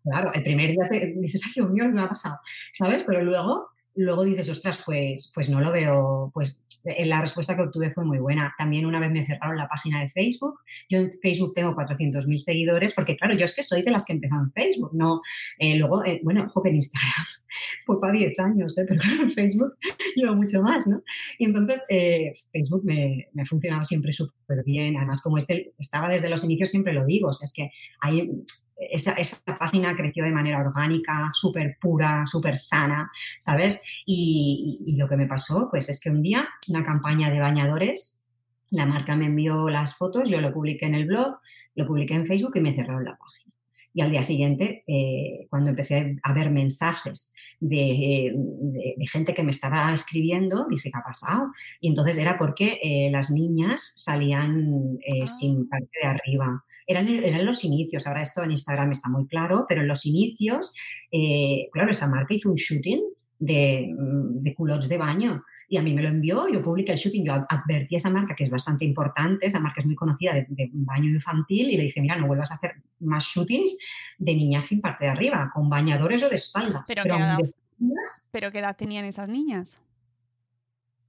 claro, 0.03 0.31
el 0.33 0.43
primer 0.43 0.71
día 0.71 0.89
te 0.89 1.13
dices, 1.17 1.41
ay, 1.45 1.51
Dios 1.55 1.69
mío, 1.69 1.85
¿qué 1.85 1.91
me 1.93 2.01
ha 2.01 2.09
pasado? 2.09 2.39
¿Sabes? 2.73 3.03
Pero 3.03 3.23
luego, 3.23 3.69
luego 3.95 4.23
dices, 4.23 4.49
ostras, 4.49 4.81
pues, 4.85 5.31
pues 5.33 5.49
no 5.49 5.59
lo 5.59 5.71
veo, 5.71 6.31
pues 6.33 6.63
eh, 6.85 7.05
la 7.05 7.21
respuesta 7.21 7.55
que 7.55 7.63
obtuve 7.63 7.91
fue 7.91 8.05
muy 8.05 8.19
buena. 8.19 8.53
También 8.57 8.85
una 8.85 8.99
vez 8.99 9.11
me 9.11 9.25
cerraron 9.25 9.57
la 9.57 9.67
página 9.67 10.01
de 10.01 10.09
Facebook. 10.09 10.59
Yo 10.89 10.99
en 10.99 11.11
Facebook 11.21 11.53
tengo 11.53 11.75
400.000 11.75 12.37
seguidores, 12.37 12.93
porque 12.93 13.17
claro, 13.17 13.35
yo 13.35 13.45
es 13.45 13.55
que 13.55 13.63
soy 13.63 13.81
de 13.81 13.91
las 13.91 14.05
que 14.05 14.13
empezó 14.13 14.35
en 14.35 14.51
Facebook, 14.51 14.91
no, 14.93 15.21
eh, 15.59 15.75
luego, 15.75 16.05
eh, 16.05 16.21
bueno, 16.23 16.45
ojo 16.45 16.65
en 16.65 16.75
Instagram 16.75 17.25
fue 17.85 17.99
para 17.99 18.13
10 18.13 18.39
años, 18.39 18.77
¿eh? 18.77 18.85
pero 18.87 19.01
en 19.21 19.31
Facebook 19.31 19.75
llevo 20.15 20.35
mucho 20.35 20.61
más, 20.61 20.87
¿no? 20.87 21.03
Y 21.37 21.45
entonces 21.45 21.83
Facebook 22.51 22.83
me, 22.85 23.27
me 23.33 23.43
ha 23.43 23.83
siempre 23.83 24.13
súper 24.13 24.63
bien, 24.65 24.97
además 24.97 25.21
como 25.21 25.37
este 25.37 25.73
estaba 25.77 26.09
desde 26.09 26.29
los 26.29 26.43
inicios, 26.43 26.69
siempre 26.69 26.93
lo 26.93 27.05
digo, 27.05 27.29
o 27.29 27.33
sea, 27.33 27.45
es 27.45 27.53
que 27.53 27.71
hay 27.99 28.29
esa, 28.89 29.13
esa, 29.13 29.37
página 29.59 29.95
creció 29.95 30.23
de 30.23 30.31
manera 30.31 30.59
orgánica, 30.59 31.29
súper 31.33 31.77
pura, 31.79 32.25
súper 32.25 32.57
sana, 32.57 33.11
¿sabes? 33.39 33.81
Y, 34.05 34.81
y, 34.85 34.93
y, 34.93 34.97
lo 34.97 35.07
que 35.07 35.17
me 35.17 35.27
pasó, 35.27 35.67
pues 35.69 35.89
es 35.89 35.99
que 36.01 36.09
un 36.09 36.21
día 36.21 36.47
una 36.69 36.83
campaña 36.83 37.29
de 37.29 37.39
bañadores, 37.39 38.25
la 38.71 38.85
marca 38.85 39.15
me 39.15 39.25
envió 39.25 39.69
las 39.69 39.95
fotos, 39.95 40.29
yo 40.29 40.41
lo 40.41 40.53
publiqué 40.53 40.85
en 40.85 40.95
el 40.95 41.05
blog, 41.05 41.37
lo 41.75 41.85
publiqué 41.85 42.13
en 42.13 42.25
Facebook 42.25 42.53
y 42.55 42.61
me 42.61 42.73
cerraron 42.73 43.03
la 43.03 43.17
página. 43.17 43.41
Y 43.93 44.01
al 44.01 44.11
día 44.11 44.23
siguiente, 44.23 44.83
eh, 44.87 45.47
cuando 45.49 45.71
empecé 45.71 46.17
a 46.23 46.33
ver 46.33 46.49
mensajes 46.49 47.35
de, 47.59 48.31
de, 48.63 48.95
de, 48.97 49.07
gente 49.07 49.33
que 49.33 49.43
me 49.43 49.51
estaba 49.51 49.93
escribiendo, 49.93 50.65
dije, 50.69 50.89
¿qué 50.89 50.97
ha 50.97 51.03
pasado? 51.03 51.51
Y 51.81 51.89
entonces 51.89 52.17
era 52.17 52.37
porque 52.37 52.79
eh, 52.81 53.09
las 53.11 53.31
niñas 53.31 53.91
salían 53.97 54.97
eh, 55.05 55.23
ah. 55.23 55.27
sin 55.27 55.67
parte 55.67 55.89
de 56.01 56.07
arriba 56.07 56.63
eran, 56.91 57.07
eran, 57.07 57.45
los 57.45 57.63
inicios, 57.63 58.05
ahora 58.07 58.21
esto 58.21 58.43
en 58.43 58.51
Instagram 58.51 58.91
está 58.91 59.09
muy 59.09 59.27
claro, 59.27 59.65
pero 59.67 59.81
en 59.81 59.87
los 59.87 60.05
inicios, 60.05 60.73
eh, 61.11 61.69
claro, 61.71 61.91
esa 61.91 62.07
marca 62.07 62.33
hizo 62.33 62.49
un 62.49 62.55
shooting 62.55 63.01
de, 63.39 63.89
de, 63.95 64.55
culottes 64.55 64.87
de 64.87 64.97
baño 64.97 65.43
y 65.67 65.77
a 65.77 65.81
mí 65.81 65.93
me 65.93 66.01
lo 66.01 66.09
envió, 66.09 66.47
yo 66.47 66.61
publiqué 66.61 66.91
el 66.91 66.97
shooting, 66.97 67.25
yo 67.25 67.33
advertí 67.49 67.95
a 67.95 67.97
esa 67.97 68.09
marca 68.09 68.35
que 68.35 68.43
es 68.43 68.49
bastante 68.49 68.85
importante, 68.85 69.47
esa 69.47 69.59
marca 69.59 69.79
es 69.79 69.85
muy 69.85 69.95
conocida 69.95 70.33
de, 70.33 70.45
de 70.49 70.69
baño 70.73 71.09
infantil 71.09 71.69
y 71.69 71.77
le 71.77 71.83
dije, 71.83 72.01
mira, 72.01 72.17
no 72.17 72.27
vuelvas 72.27 72.51
a 72.51 72.55
hacer 72.55 72.73
más 72.99 73.25
shootings 73.25 73.77
de 74.17 74.35
niñas 74.35 74.65
sin 74.65 74.81
parte 74.81 75.05
de 75.05 75.11
arriba, 75.11 75.49
con 75.53 75.69
bañadores 75.69 76.21
o 76.23 76.29
de 76.29 76.35
espaldas. 76.35 76.83
Pero, 76.87 77.03
pero, 77.03 77.15
¿qué, 77.15 77.23
edad, 77.23 77.39
niñas, 77.79 78.29
¿pero 78.31 78.51
qué 78.51 78.59
edad 78.59 78.75
tenían 78.75 79.05
esas 79.05 79.29
niñas? 79.29 79.77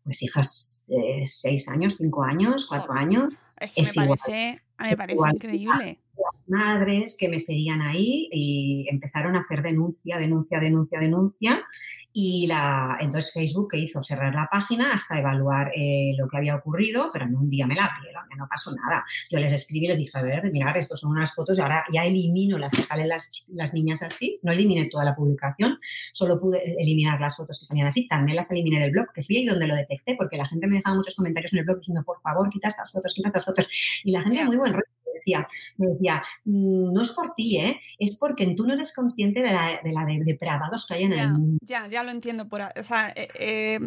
Pues 0.05 0.23
hijas, 0.23 0.90
eh, 0.90 1.25
seis 1.27 1.68
años, 1.68 1.97
cinco 1.97 2.23
años, 2.23 2.66
cuatro 2.66 2.92
años. 2.92 3.35
Es 3.62 3.72
que 3.72 3.81
es 3.83 3.96
me, 3.96 4.07
parece, 4.07 4.61
me 4.79 4.96
parece 4.96 5.14
igual. 5.14 5.35
increíble. 5.35 5.98
Madres 6.46 7.16
que 7.18 7.29
me 7.29 7.38
seguían 7.38 7.81
ahí 7.81 8.29
y 8.33 8.87
empezaron 8.90 9.37
a 9.37 9.40
hacer 9.40 9.62
denuncia, 9.62 10.18
denuncia, 10.18 10.61
denuncia, 10.61 10.98
denuncia. 10.98 11.64
Y 12.12 12.46
la, 12.46 12.98
entonces 13.01 13.33
Facebook 13.33 13.70
que 13.70 13.79
hizo 13.79 14.03
cerrar 14.03 14.35
la 14.35 14.48
página 14.51 14.92
hasta 14.92 15.18
evaluar 15.18 15.70
eh, 15.75 16.12
lo 16.16 16.29
que 16.29 16.37
había 16.37 16.57
ocurrido, 16.57 17.11
pero 17.12 17.25
en 17.25 17.35
un 17.35 17.48
día 17.48 17.66
me 17.66 17.75
la 17.75 17.87
abrieron, 17.87 18.22
no 18.37 18.46
pasó 18.48 18.70
nada. 18.75 19.05
Yo 19.31 19.38
les 19.38 19.53
escribí 19.53 19.87
y 19.87 19.88
les 19.88 19.98
dije, 19.98 20.18
a 20.18 20.22
ver, 20.22 20.51
mirad, 20.53 20.77
estos 20.77 21.01
son 21.01 21.12
unas 21.12 21.35
fotos 21.35 21.59
y 21.59 21.62
ahora 21.62 21.85
ya 21.92 22.05
elimino 22.05 22.59
las 22.59 22.72
que 22.72 22.83
salen 22.83 23.09
las, 23.09 23.46
las 23.53 23.75
niñas 23.75 24.03
así, 24.03 24.38
no 24.42 24.53
eliminé 24.53 24.88
toda 24.90 25.05
la 25.05 25.14
publicación, 25.14 25.79
solo 26.12 26.40
pude 26.40 26.77
eliminar 26.79 27.20
las 27.20 27.37
fotos 27.37 27.59
que 27.59 27.66
salían 27.66 27.87
así, 27.87 28.09
también 28.09 28.37
las 28.37 28.51
eliminé 28.51 28.81
del 28.81 28.90
blog, 28.90 29.07
que 29.14 29.22
fui 29.22 29.38
ahí 29.38 29.46
donde 29.46 29.66
lo 29.66 29.75
detecté, 29.75 30.14
porque 30.16 30.37
la 30.37 30.46
gente 30.46 30.66
me 30.66 30.77
dejaba 30.77 30.96
muchos 30.96 31.14
comentarios 31.14 31.53
en 31.53 31.61
el 31.61 31.64
blog 31.64 31.79
diciendo, 31.79 32.03
por 32.05 32.20
favor, 32.20 32.48
quita 32.51 32.68
estas 32.68 32.92
fotos, 32.92 33.14
quita 33.14 33.29
estas 33.29 33.44
fotos. 33.44 33.68
Y 34.05 34.12
la 34.12 34.22
gente 34.22 34.44
muy 34.44 34.57
buen 34.57 34.72
rollo 34.72 34.85
decía, 35.25 35.49
me 35.77 35.89
decía, 35.89 36.23
no 36.45 37.01
es 37.01 37.13
por 37.13 37.35
ti, 37.35 37.59
¿eh? 37.59 37.81
es 37.99 38.17
porque 38.17 38.47
tú 38.57 38.67
no 38.67 38.75
eres 38.75 38.95
consciente 38.95 39.41
de 39.41 39.53
la, 39.53 39.81
de, 39.83 39.93
la 39.93 40.05
de 40.05 40.21
depravados 40.25 40.87
que 40.87 40.95
hay 40.95 41.05
en 41.05 41.11
ya, 41.13 41.23
el 41.23 41.33
mundo. 41.33 41.59
Ya, 41.63 41.87
ya 41.87 42.03
lo 42.03 42.11
entiendo. 42.11 42.49
Por, 42.49 42.63
o 42.63 42.83
sea, 42.83 43.13
eh, 43.15 43.29
eh, 43.39 43.81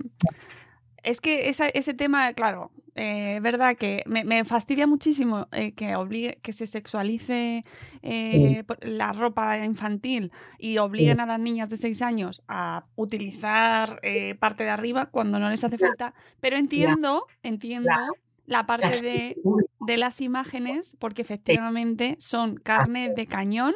es 1.04 1.22
que 1.22 1.50
esa, 1.50 1.68
ese 1.70 1.94
tema, 1.94 2.34
claro, 2.34 2.72
es 2.96 3.04
eh, 3.04 3.40
verdad 3.42 3.76
que 3.76 4.04
me, 4.08 4.24
me 4.24 4.46
fastidia 4.46 4.88
muchísimo 4.88 5.48
eh, 5.52 5.74
que, 5.74 5.96
obligue, 5.96 6.40
que 6.42 6.54
se 6.54 6.66
sexualice 6.66 7.64
eh, 8.02 8.64
sí. 8.68 8.76
la 8.88 9.12
ropa 9.12 9.58
infantil 9.64 10.32
y 10.58 10.78
obliguen 10.78 11.18
sí. 11.18 11.24
a 11.24 11.26
las 11.26 11.40
niñas 11.40 11.70
de 11.70 11.76
6 11.76 12.02
años 12.02 12.42
a 12.48 12.86
utilizar 12.96 14.02
parte 14.40 14.64
de 14.64 14.70
arriba 14.70 15.08
cuando 15.08 15.40
no 15.40 15.50
les 15.50 15.64
hace 15.64 15.78
falta. 15.78 16.14
Pero 16.40 16.56
entiendo, 16.56 17.28
entiendo 17.44 17.92
la 18.46 18.66
parte 18.66 19.02
de, 19.02 19.38
de, 19.80 19.98
las 19.98 20.22
imágenes, 20.22 20.96
porque 21.00 21.22
efectivamente 21.22 22.16
son 22.20 22.56
carne 22.56 23.14
de 23.16 23.28
cañón. 23.28 23.74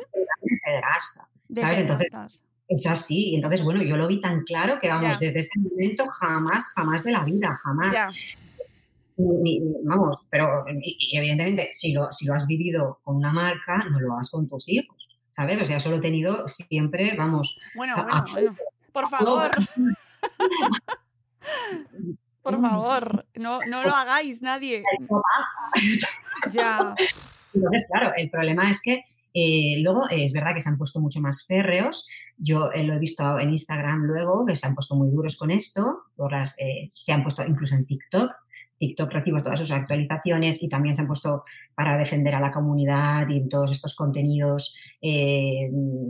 De 1.48 1.62
¿Sabes? 1.62 1.80
Entonces, 1.80 2.44
es 2.68 2.86
así. 2.86 3.36
Entonces, 3.36 3.64
bueno, 3.64 3.82
yo 3.82 3.98
lo 3.98 4.08
vi 4.08 4.22
tan 4.22 4.44
claro 4.44 4.78
que, 4.80 4.88
vamos, 4.88 5.20
ya. 5.20 5.26
desde 5.26 5.40
ese 5.40 5.60
momento 5.60 6.06
jamás, 6.06 6.66
jamás 6.76 7.04
de 7.04 7.12
la 7.12 7.24
vida, 7.24 7.60
jamás. 7.64 7.92
Ya. 7.92 8.12
Ni, 9.18 9.60
ni, 9.60 9.74
vamos, 9.84 10.28
pero 10.30 10.64
y, 10.82 11.12
y 11.12 11.18
evidentemente, 11.18 11.72
si 11.74 11.92
lo, 11.92 12.10
si 12.12 12.26
lo 12.26 12.36
has 12.36 12.48
vivido 12.48 13.00
con 13.04 13.18
una 13.18 13.34
marca, 13.34 13.78
no 13.90 14.00
lo 14.00 14.14
hagas 14.14 14.30
con 14.30 14.48
tus 14.48 14.70
hijos, 14.70 15.10
¿sabes? 15.30 15.60
O 15.60 15.66
sea, 15.66 15.80
solo 15.80 15.98
he 15.98 16.02
tenido 16.02 16.48
siempre, 16.48 17.16
vamos. 17.18 17.60
Bueno, 17.76 17.96
bueno, 17.96 18.10
a, 18.14 18.24
bueno. 18.32 18.56
Por 18.94 19.10
favor. 19.10 19.52
Por 22.52 22.62
favor, 22.62 23.26
no, 23.36 23.60
no 23.68 23.84
lo 23.84 23.92
hagáis 23.92 24.42
nadie. 24.42 24.84
No 25.10 25.22
pasa. 25.22 26.10
Ya. 26.52 26.96
Entonces, 27.54 27.86
claro, 27.92 28.14
el 28.16 28.30
problema 28.30 28.70
es 28.70 28.82
que 28.82 29.04
eh, 29.34 29.82
luego 29.82 30.10
eh, 30.10 30.24
es 30.24 30.34
verdad 30.34 30.54
que 30.54 30.62
se 30.62 30.70
han 30.70 30.78
puesto 30.78 31.00
mucho 31.00 31.20
más 31.20 31.46
férreos. 31.46 32.08
Yo 32.38 32.72
eh, 32.72 32.84
lo 32.84 32.94
he 32.94 33.00
visto 33.00 33.40
en 33.40 33.52
Instagram 33.52 34.04
luego, 34.04 34.46
que 34.46 34.56
se 34.56 34.68
han 34.68 34.76
puesto 34.76 34.96
muy 34.96 35.10
duros 35.10 35.38
con 35.38 35.52
esto. 35.52 36.04
Las, 36.30 36.56
se 36.90 37.12
han 37.12 37.24
puesto 37.24 37.44
incluso 37.46 37.76
en 37.76 37.86
TikTok. 37.86 38.32
TikTok 38.80 39.12
recibo 39.12 39.44
todas 39.44 39.60
sus 39.60 39.72
actualizaciones 39.72 40.64
y 40.64 40.70
también 40.70 40.96
se 40.96 41.02
han 41.02 41.08
puesto 41.08 41.44
para 41.76 41.98
defender 41.98 42.34
a 42.36 42.40
la 42.40 42.52
comunidad 42.52 43.28
y 43.28 43.38
en 43.38 43.50
todos 43.50 43.72
estos 43.72 43.94
contenidos 43.94 44.78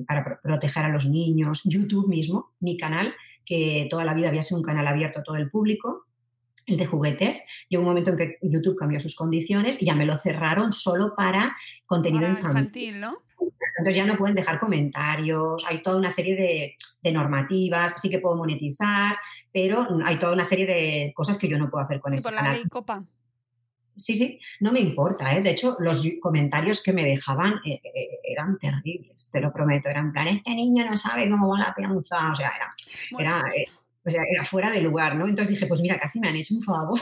para 0.08 0.24
pro 0.24 0.40
proteger 0.44 0.86
a 0.86 0.90
los 0.90 1.08
niños. 1.08 1.62
YouTube 1.66 2.08
mismo, 2.08 2.52
mi 2.60 2.78
canal, 2.78 3.16
que 3.44 3.88
toda 3.90 4.06
la 4.06 4.14
vida 4.14 4.30
había 4.30 4.44
sido 4.44 4.60
un 4.60 4.64
canal 4.64 4.86
abierto 4.86 5.22
a 5.22 5.24
todo 5.24 5.38
el 5.38 5.50
público, 5.50 6.06
el 6.70 6.78
de 6.78 6.86
juguetes. 6.86 7.46
Llegó 7.68 7.84
un 7.84 7.90
momento 7.90 8.12
en 8.12 8.18
que 8.18 8.38
YouTube 8.42 8.78
cambió 8.78 9.00
sus 9.00 9.16
condiciones 9.16 9.82
y 9.82 9.86
ya 9.86 9.96
me 9.96 10.06
lo 10.06 10.16
cerraron 10.18 10.72
solo 10.72 11.14
para 11.16 11.56
contenido 11.86 12.28
Para 12.28 12.34
infantil. 12.40 12.84
infantil, 12.84 13.00
¿no? 13.02 13.18
Entonces 13.78 13.96
ya 13.96 14.06
no 14.06 14.18
pueden 14.18 14.36
dejar 14.36 14.60
comentarios, 14.60 15.66
hay 15.68 15.82
toda 15.82 15.98
una 15.98 16.10
serie 16.10 16.36
de, 16.36 16.76
de 17.02 17.12
normativas, 17.12 18.00
sí 18.00 18.10
que 18.10 18.20
puedo 18.20 18.36
monetizar, 18.36 19.18
pero 19.52 19.88
hay 20.04 20.18
toda 20.20 20.34
una 20.34 20.44
serie 20.44 20.66
de 20.66 21.14
cosas 21.16 21.38
que 21.38 21.48
yo 21.48 21.58
no 21.58 21.70
puedo 21.70 21.84
hacer 21.84 22.00
con 22.00 22.14
ese 22.14 22.24
por 22.24 22.34
la 22.34 22.58
Copa. 22.70 23.04
Sí, 23.96 24.16
sí, 24.16 24.40
no 24.62 24.72
me 24.72 24.80
importa, 24.80 25.36
¿eh? 25.36 25.42
De 25.42 25.50
hecho, 25.50 25.76
los 25.80 26.08
comentarios 26.22 26.82
que 26.82 26.94
me 26.94 27.04
dejaban 27.04 27.56
eh, 27.66 27.82
eh, 27.84 28.20
eran 28.24 28.58
terribles, 28.58 29.30
te 29.30 29.42
lo 29.42 29.52
prometo. 29.52 29.90
Eran 29.90 30.06
en 30.08 30.12
plan, 30.14 30.28
este 30.30 30.56
niño 30.56 30.90
no 30.90 30.96
sabe 30.96 31.30
cómo 31.30 31.50
va 31.50 31.60
la 31.60 31.76
peonza. 31.76 32.32
O 32.32 32.36
sea, 32.36 32.50
era, 32.56 32.74
Bueno, 33.12 33.40
era, 33.40 33.54
eh, 33.54 33.66
o 34.10 34.12
sea, 34.12 34.24
era 34.34 34.44
fuera 34.44 34.72
de 34.72 34.82
lugar, 34.82 35.16
¿no? 35.16 35.28
Entonces 35.28 35.50
dije, 35.56 35.68
pues 35.68 35.82
mira, 35.82 36.00
casi 36.00 36.20
me 36.20 36.28
han 36.30 36.36
hecho 36.36 36.56
un 36.56 36.62
favor. 36.64 37.00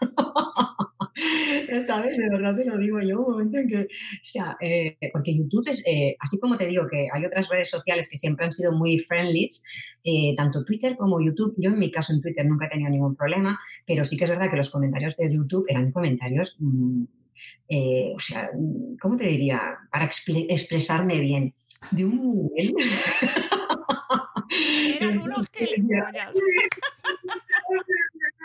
¿Sabes? 1.86 2.18
De 2.18 2.28
verdad 2.28 2.56
te 2.56 2.64
lo 2.64 2.76
digo 2.78 3.00
yo, 3.00 3.20
un 3.20 3.32
momento 3.32 3.58
en 3.58 3.68
que, 3.68 3.80
o 3.82 3.86
sea, 4.22 4.56
eh, 4.60 4.96
porque 5.12 5.36
YouTube 5.36 5.68
es, 5.68 5.82
eh, 5.86 6.16
así 6.18 6.38
como 6.40 6.56
te 6.56 6.66
digo 6.66 6.84
que 6.90 7.08
hay 7.12 7.24
otras 7.24 7.48
redes 7.48 7.70
sociales 7.70 8.08
que 8.10 8.16
siempre 8.16 8.44
han 8.44 8.52
sido 8.52 8.72
muy 8.72 8.98
friendly, 8.98 9.48
eh, 10.04 10.34
tanto 10.36 10.64
Twitter 10.64 10.96
como 10.96 11.20
YouTube, 11.24 11.54
yo 11.58 11.70
en 11.70 11.78
mi 11.78 11.90
caso 11.90 12.12
en 12.12 12.20
Twitter 12.20 12.44
nunca 12.46 12.66
he 12.66 12.70
tenido 12.70 12.90
ningún 12.90 13.16
problema, 13.16 13.58
pero 13.86 14.04
sí 14.04 14.16
que 14.16 14.24
es 14.24 14.30
verdad 14.30 14.50
que 14.50 14.56
los 14.56 14.70
comentarios 14.70 15.16
de 15.16 15.32
YouTube 15.32 15.66
eran 15.68 15.92
comentarios, 15.92 16.56
mm, 16.58 17.04
o 18.14 18.18
sea, 18.18 18.50
mm, 18.54 18.96
¿cómo 19.00 19.16
te 19.16 19.28
diría? 19.28 19.60
Para 19.90 20.06
expre- 20.06 20.46
expresarme 20.48 21.20
bien, 21.20 21.54
de 21.92 22.04
un 22.04 22.48
nivel... 22.54 22.74
No 25.94 26.34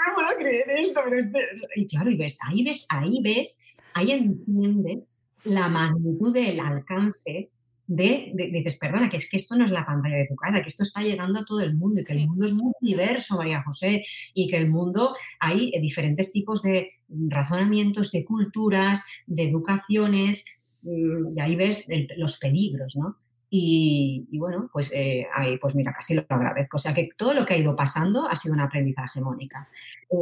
puedo 0.15 0.37
creer 0.37 0.69
esto, 0.69 1.01
pero 1.09 1.27
Y 1.75 1.87
claro, 1.87 2.09
y 2.09 2.17
ves, 2.17 2.37
ahí 2.47 2.63
ves, 2.63 2.87
ahí 2.89 3.19
ves, 3.23 3.61
ahí 3.93 4.11
entiendes 4.11 5.19
la 5.43 5.69
magnitud 5.69 6.33
del 6.33 6.59
alcance 6.59 7.49
de, 7.87 8.31
de- 8.35 8.49
dices, 8.51 8.77
perdona, 8.77 9.09
que 9.09 9.17
es 9.17 9.29
que 9.29 9.37
esto 9.37 9.55
no 9.55 9.65
es 9.65 9.71
la 9.71 9.85
pantalla 9.85 10.17
de 10.17 10.27
tu 10.27 10.35
casa, 10.35 10.61
que 10.61 10.67
esto 10.67 10.83
está 10.83 11.01
llegando 11.01 11.39
a 11.39 11.45
todo 11.45 11.59
el 11.61 11.75
mundo 11.75 12.01
y 12.01 12.05
que 12.05 12.13
el 12.13 12.27
mundo 12.27 12.45
es 12.45 12.53
muy 12.53 12.71
diverso, 12.81 13.37
María 13.37 13.63
José, 13.63 14.05
y 14.35 14.47
que 14.47 14.57
el 14.57 14.69
mundo 14.69 15.15
hay 15.39 15.71
eh, 15.73 15.79
diferentes 15.81 16.31
tipos 16.31 16.61
de 16.61 16.91
razonamientos, 17.29 18.11
de 18.11 18.25
culturas, 18.25 19.03
de 19.25 19.43
educaciones, 19.49 20.45
mm, 20.83 21.35
y 21.37 21.41
ahí 21.41 21.55
ves 21.55 21.89
el- 21.89 22.09
los 22.17 22.37
peligros, 22.37 22.95
¿no? 22.95 23.17
Y, 23.51 24.27
bueno, 24.37 24.69
pues, 24.71 24.91
eh, 24.93 25.25
ahí, 25.33 25.57
pues 25.57 25.73
mira, 25.73 25.91
casi 25.91 26.13
lo 26.13 26.25
agradezco. 26.29 26.77
O 26.77 26.79
sea 26.79 26.93
que 26.93 27.09
todo 27.17 27.33
lo 27.33 27.45
que 27.45 27.55
ha 27.55 27.57
ido 27.57 27.75
pasando 27.75 28.27
ha 28.27 28.35
sido 28.35 28.53
un 28.53 28.61
aprendizaje, 28.61 29.21
Mónica. 29.21 29.67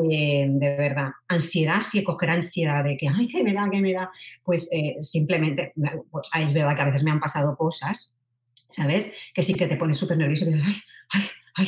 Eh, 0.10 0.48
de 0.50 0.78
verdad. 0.78 1.12
Ansiedad, 1.28 1.82
si 1.82 2.04
coger 2.04 2.30
ansiedad 2.30 2.84
de 2.84 2.96
que, 2.96 3.10
ay, 3.10 3.28
¿qué 3.28 3.44
me 3.44 3.54
da, 3.54 3.68
qué 3.70 3.82
me 3.82 3.94
da? 3.94 4.12
Pues 4.44 4.70
eh, 4.72 4.98
simplemente, 5.02 5.74
pues 6.10 6.30
es 6.40 6.54
verdad 6.54 6.76
que 6.76 6.82
a 6.82 6.86
veces 6.86 7.04
me 7.04 7.12
han 7.12 7.20
pasado 7.20 7.58
cosas, 7.58 8.16
¿sabes? 8.54 9.16
Que 9.34 9.44
sí 9.44 9.54
que 9.54 9.68
te 9.68 9.78
pones 9.78 9.98
súper 9.98 10.18
nervioso 10.18 10.46
y 10.46 10.54
dices, 10.54 10.64
ay, 10.66 10.76
ay, 11.10 11.24
ay, 11.58 11.68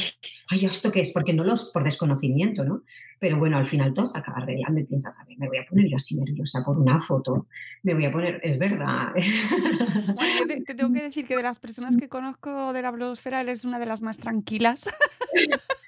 ay, 0.49 0.65
¿esto 0.65 0.91
qué 0.91 1.01
es? 1.01 1.11
Porque 1.11 1.33
no 1.33 1.43
los, 1.43 1.71
por 1.73 1.83
desconocimiento, 1.83 2.63
¿no? 2.63 2.83
Pero 3.19 3.37
bueno, 3.37 3.57
al 3.57 3.65
final 3.65 3.93
todo 3.93 4.05
se 4.05 4.17
acaba 4.17 4.37
arreglando 4.37 4.79
y 4.79 4.85
piensas, 4.85 5.19
a 5.19 5.25
ver, 5.25 5.37
me 5.37 5.47
voy 5.47 5.57
a 5.57 5.65
poner 5.65 5.89
yo 5.89 5.97
así 5.97 6.15
nerviosa 6.15 6.63
por 6.63 6.77
una 6.77 7.01
foto, 7.01 7.47
me 7.83 7.93
voy 7.93 8.05
a 8.05 8.11
poner, 8.11 8.39
es 8.43 8.57
verdad. 8.57 9.09
Bueno, 10.15 10.47
te, 10.47 10.61
te 10.61 10.75
tengo 10.75 10.93
que 10.93 11.01
decir 11.03 11.25
que 11.27 11.35
de 11.35 11.43
las 11.43 11.59
personas 11.59 11.97
que 11.97 12.07
conozco 12.07 12.71
de 12.71 12.81
la 12.81 12.91
blogosfera 12.91 13.41
eres 13.41 13.65
una 13.65 13.79
de 13.79 13.85
las 13.85 14.01
más 14.01 14.17
tranquilas. 14.17 14.87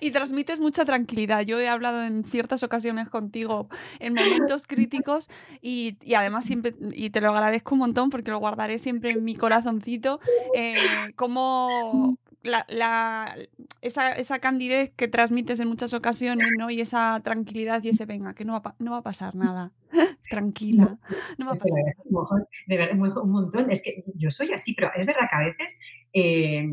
Y 0.00 0.10
transmites 0.10 0.58
mucha 0.58 0.84
tranquilidad. 0.84 1.42
Yo 1.42 1.58
he 1.58 1.68
hablado 1.68 2.02
en 2.02 2.24
ciertas 2.24 2.62
ocasiones 2.62 3.08
contigo 3.08 3.68
en 3.98 4.14
momentos 4.14 4.66
críticos 4.66 5.28
y, 5.62 5.96
y 6.02 6.14
además 6.14 6.44
siempre, 6.44 6.74
y 6.92 7.10
te 7.10 7.20
lo 7.20 7.30
agradezco 7.30 7.74
un 7.74 7.80
montón 7.80 8.10
porque 8.10 8.30
lo 8.30 8.38
guardaré 8.38 8.78
siempre 8.78 9.12
en 9.12 9.24
mi 9.24 9.36
corazoncito, 9.36 10.20
eh, 10.54 10.76
como 11.14 12.18
la, 12.46 12.64
la- 12.68 13.36
esa, 13.82 14.12
esa 14.12 14.38
candidez 14.38 14.92
que 14.96 15.08
transmites 15.08 15.60
en 15.60 15.68
muchas 15.68 15.92
ocasiones, 15.94 16.46
¿no? 16.58 16.70
Y 16.70 16.80
esa 16.80 17.20
tranquilidad 17.22 17.82
y 17.84 17.90
ese, 17.90 18.06
venga, 18.06 18.34
que 18.34 18.44
no 18.44 18.60
va, 18.60 18.74
no 18.78 18.92
va 18.92 18.98
a 18.98 19.02
pasar 19.02 19.34
nada. 19.34 19.72
Tranquila, 20.30 20.98
no 21.38 21.46
va 21.46 21.52
a 21.52 21.54
Es 21.54 21.60
que 21.62 21.68
pasar 21.68 21.78
la 21.78 21.84
verdad, 21.84 22.00
a 22.00 22.10
lo 22.10 22.20
mejor, 22.20 22.48
de 22.66 22.76
verdad, 22.76 23.22
un 23.22 23.30
montón. 23.30 23.70
Es 23.70 23.82
que 23.82 24.04
yo 24.14 24.30
soy 24.30 24.52
así, 24.52 24.74
pero 24.74 24.90
es 24.96 25.06
verdad 25.06 25.28
que 25.30 25.36
a 25.36 25.46
veces, 25.46 25.78
eh, 26.12 26.68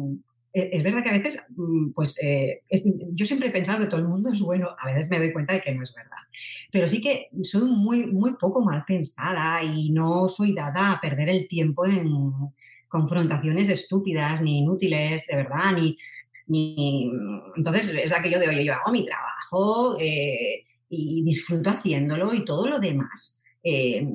e- 0.54 0.70
es 0.74 0.84
verdad 0.84 1.04
que 1.04 1.10
a 1.10 1.14
veces, 1.14 1.46
mm, 1.56 1.92
pues 1.92 2.18
eh, 2.24 2.62
es- 2.70 2.86
yo 3.14 3.26
siempre 3.26 3.50
he 3.50 3.52
pensado 3.52 3.80
que 3.80 3.88
todo 3.88 4.00
el 4.00 4.08
mundo 4.08 4.32
es 4.32 4.40
bueno. 4.40 4.70
A 4.80 4.88
veces 4.88 5.10
me 5.10 5.20
doy 5.20 5.32
cuenta 5.34 5.54
de 5.54 5.62
que 5.62 5.74
no 5.76 5.84
es 5.84 5.94
verdad. 5.94 6.18
Pero 6.72 6.88
sí 6.88 7.02
que 7.02 7.28
soy 7.44 7.70
muy, 7.70 8.08
muy 8.08 8.34
poco 8.36 8.62
mal 8.62 8.84
pensada 8.88 9.64
y 9.64 9.92
no 9.92 10.28
soy 10.28 10.54
dada 10.54 10.92
a 10.94 11.02
perder 11.02 11.30
el 11.30 11.48
tiempo 11.48 11.86
en 11.86 12.10
confrontaciones 12.98 13.68
estúpidas 13.70 14.42
ni 14.42 14.60
inútiles, 14.60 15.26
de 15.28 15.36
verdad, 15.36 15.72
ni, 15.76 15.98
ni... 16.48 17.12
Entonces 17.58 17.90
es 18.06 18.14
aquello 18.14 18.40
de, 18.40 18.50
oye, 18.50 18.64
yo 18.66 18.74
hago 18.74 18.92
mi 18.92 19.04
trabajo 19.06 19.98
eh, 20.00 20.64
y 20.90 21.24
disfruto 21.24 21.72
haciéndolo 21.72 22.34
y 22.34 22.46
todo 22.46 22.68
lo 22.68 22.80
demás. 22.80 23.44
eh, 23.66 24.06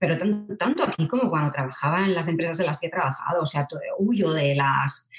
pero 0.00 0.18
tan- 0.18 0.56
tanto 0.58 0.82
aquí 0.82 1.06
como 1.06 1.30
cuando 1.30 1.52
trabajaba 1.52 1.98
en 2.06 2.14
las 2.14 2.26
empresas 2.28 2.58
en 2.60 2.66
las 2.66 2.80
que 2.80 2.88
he 2.88 2.90
trabajado, 2.90 3.42
o 3.42 3.46
sea, 3.46 3.66
huyo 3.98 4.32
de 4.32 4.54
las 4.54 5.10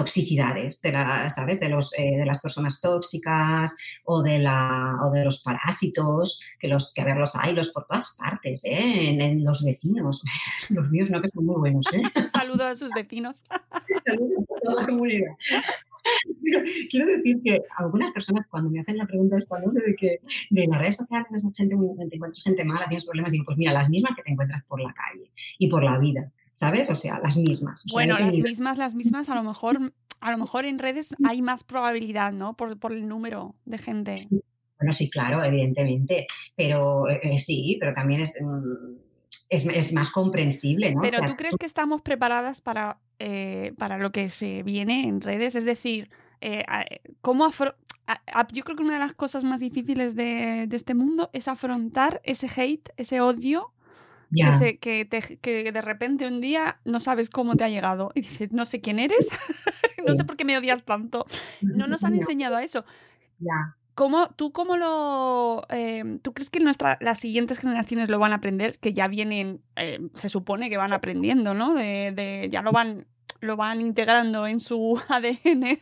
toxicidades, 0.00 0.80
de 0.82 0.92
las, 0.92 1.34
¿sabes? 1.34 1.60
De, 1.60 1.68
los, 1.68 1.92
eh, 1.98 2.16
de 2.16 2.24
las 2.26 2.40
personas 2.40 2.80
tóxicas 2.80 3.76
o 4.04 4.22
de, 4.22 4.38
la, 4.38 4.96
o 5.04 5.10
de 5.10 5.24
los 5.24 5.42
parásitos, 5.42 6.40
que, 6.58 6.68
los, 6.68 6.92
que 6.94 7.02
a 7.02 7.04
ver, 7.04 7.16
los 7.18 7.36
hay 7.36 7.54
los 7.54 7.68
por 7.70 7.86
todas 7.86 8.16
partes, 8.18 8.64
¿eh? 8.64 9.10
en, 9.10 9.20
en 9.20 9.44
los 9.44 9.62
vecinos. 9.64 10.22
Los 10.70 10.88
míos 10.90 11.10
no, 11.10 11.20
que 11.20 11.28
son 11.28 11.44
muy 11.44 11.56
buenos, 11.56 11.84
¿eh? 11.92 12.02
Un 12.14 12.28
saludo 12.40 12.64
a 12.64 12.74
sus 12.74 12.90
vecinos. 12.94 13.42
Saludos 14.04 14.44
a 14.56 14.60
toda 14.64 14.80
la 14.82 14.86
comunidad. 14.88 15.32
Pero 16.42 16.64
quiero 16.90 17.06
decir 17.06 17.40
que 17.44 17.60
algunas 17.76 18.12
personas 18.12 18.46
cuando 18.48 18.70
me 18.70 18.80
hacen 18.80 18.96
la 18.96 19.06
pregunta 19.06 19.36
esta, 19.36 19.58
¿no? 19.58 19.70
de 19.70 19.94
que 19.96 20.20
de 20.50 20.66
las 20.66 20.78
redes 20.80 20.96
sociales 20.96 21.28
es 21.32 21.56
gente 21.56 21.74
muy- 21.76 21.96
te 22.08 22.16
encuentras 22.16 22.42
gente 22.42 22.64
mala, 22.64 22.88
tienes 22.88 23.04
problemas, 23.04 23.32
digo, 23.32 23.44
pues 23.44 23.58
mira, 23.58 23.72
las 23.72 23.88
mismas 23.90 24.12
que 24.16 24.22
te 24.22 24.30
encuentras 24.32 24.64
por 24.64 24.80
la 24.80 24.92
calle 24.94 25.30
y 25.58 25.68
por 25.68 25.84
la 25.84 25.98
vida, 25.98 26.30
¿sabes? 26.60 26.90
O 26.90 26.94
sea, 26.94 27.18
las 27.22 27.36
mismas. 27.38 27.84
O 27.86 27.88
sea, 27.88 27.94
Bueno, 27.96 28.18
no 28.18 28.26
las 28.26 28.36
mismas, 28.36 28.76
las 28.76 28.94
mismas, 28.94 29.30
a 29.30 29.34
lo 29.34 29.42
mejor, 29.42 29.94
a 30.20 30.30
lo 30.30 30.36
mejor 30.36 30.66
en 30.66 30.78
redes 30.78 31.14
hay 31.24 31.40
más 31.40 31.64
probabilidad, 31.64 32.32
¿no? 32.32 32.54
Por, 32.54 32.78
por 32.78 32.92
el 32.92 33.08
número 33.08 33.54
de 33.64 33.78
gente. 33.78 34.18
Sí. 34.18 34.42
Bueno, 34.78 34.92
sí, 34.92 35.08
claro, 35.10 35.42
evidentemente, 35.42 36.26
pero 36.54 37.08
eh, 37.08 37.18
eh, 37.22 37.40
sí, 37.40 37.76
pero 37.80 37.92
también 37.94 38.20
es, 38.20 38.36
mm, 38.42 38.94
es, 39.48 39.64
es 39.66 39.92
más 39.94 40.10
comprensible, 40.10 40.92
¿no? 40.92 41.00
O 41.00 41.02
Pero 41.02 41.18
sea, 41.18 41.26
¿tú 41.28 41.36
crees 41.36 41.56
que 41.56 41.66
estamos 41.66 42.02
preparadas 42.02 42.60
para, 42.60 42.98
eh, 43.18 43.72
para 43.78 43.96
lo 43.96 44.12
que 44.12 44.28
se 44.28 44.62
viene 44.62 45.08
en 45.08 45.22
redes? 45.22 45.54
Es 45.54 45.64
decir, 45.64 46.10
eh, 46.42 46.62
a- 46.68 46.84
¿cómo 47.22 47.46
afro- 47.46 47.74
yo 48.52 48.64
creo 48.64 48.76
que 48.76 48.82
una 48.82 48.94
de 48.94 48.98
las 49.00 49.12
cosas 49.14 49.44
más 49.44 49.60
difíciles 49.60 50.14
de, 50.14 50.66
de 50.68 50.76
este 50.76 50.94
mundo 50.94 51.30
es 51.32 51.46
afrontar 51.48 52.20
ese 52.24 52.48
hate, 52.54 52.88
ese 52.96 53.20
odio 53.20 53.72
que, 54.30 54.36
ya, 54.42 54.52
se- 54.58 54.78
que, 54.78 55.04
te- 55.04 55.38
que 55.38 55.72
de 55.72 55.80
repente 55.82 56.26
un 56.26 56.40
día 56.40 56.80
no 56.84 57.00
sabes 57.00 57.30
cómo 57.30 57.56
te 57.56 57.64
ha 57.64 57.68
llegado 57.68 58.12
y 58.14 58.20
dices, 58.22 58.52
no 58.52 58.64
sé 58.66 58.80
quién 58.80 58.98
eres, 58.98 59.28
no 60.06 60.14
sé 60.14 60.24
por 60.24 60.36
qué 60.36 60.44
me 60.44 60.56
odias 60.56 60.84
tanto. 60.84 61.26
No 61.60 61.86
nos 61.86 62.04
han 62.04 62.14
enseñado 62.30 62.56
a 62.56 62.62
eso. 62.62 62.84
¿Cómo, 63.94 64.28
¿Tú 64.30 64.50
cómo 64.52 64.76
lo... 64.78 65.66
eh, 65.68 66.18
¿Tú 66.22 66.32
crees 66.32 66.48
que 66.48 66.60
nuestra, 66.60 66.96
las 67.00 67.18
siguientes 67.18 67.58
generaciones 67.58 68.08
lo 68.08 68.18
van 68.18 68.32
a 68.32 68.36
aprender? 68.36 68.78
Que 68.78 68.94
ya 68.94 69.08
vienen, 69.08 69.60
eh, 69.76 69.98
se 70.14 70.28
supone 70.30 70.70
que 70.70 70.76
van 70.78 70.92
aprendiendo, 70.94 71.52
¿no? 71.52 71.74
De, 71.74 72.12
de- 72.14 72.48
ya 72.50 72.62
lo 72.62 72.72
van, 72.72 73.06
lo 73.40 73.56
van 73.56 73.80
integrando 73.82 74.46
en 74.46 74.60
su 74.60 74.98
ADN. 75.08 75.80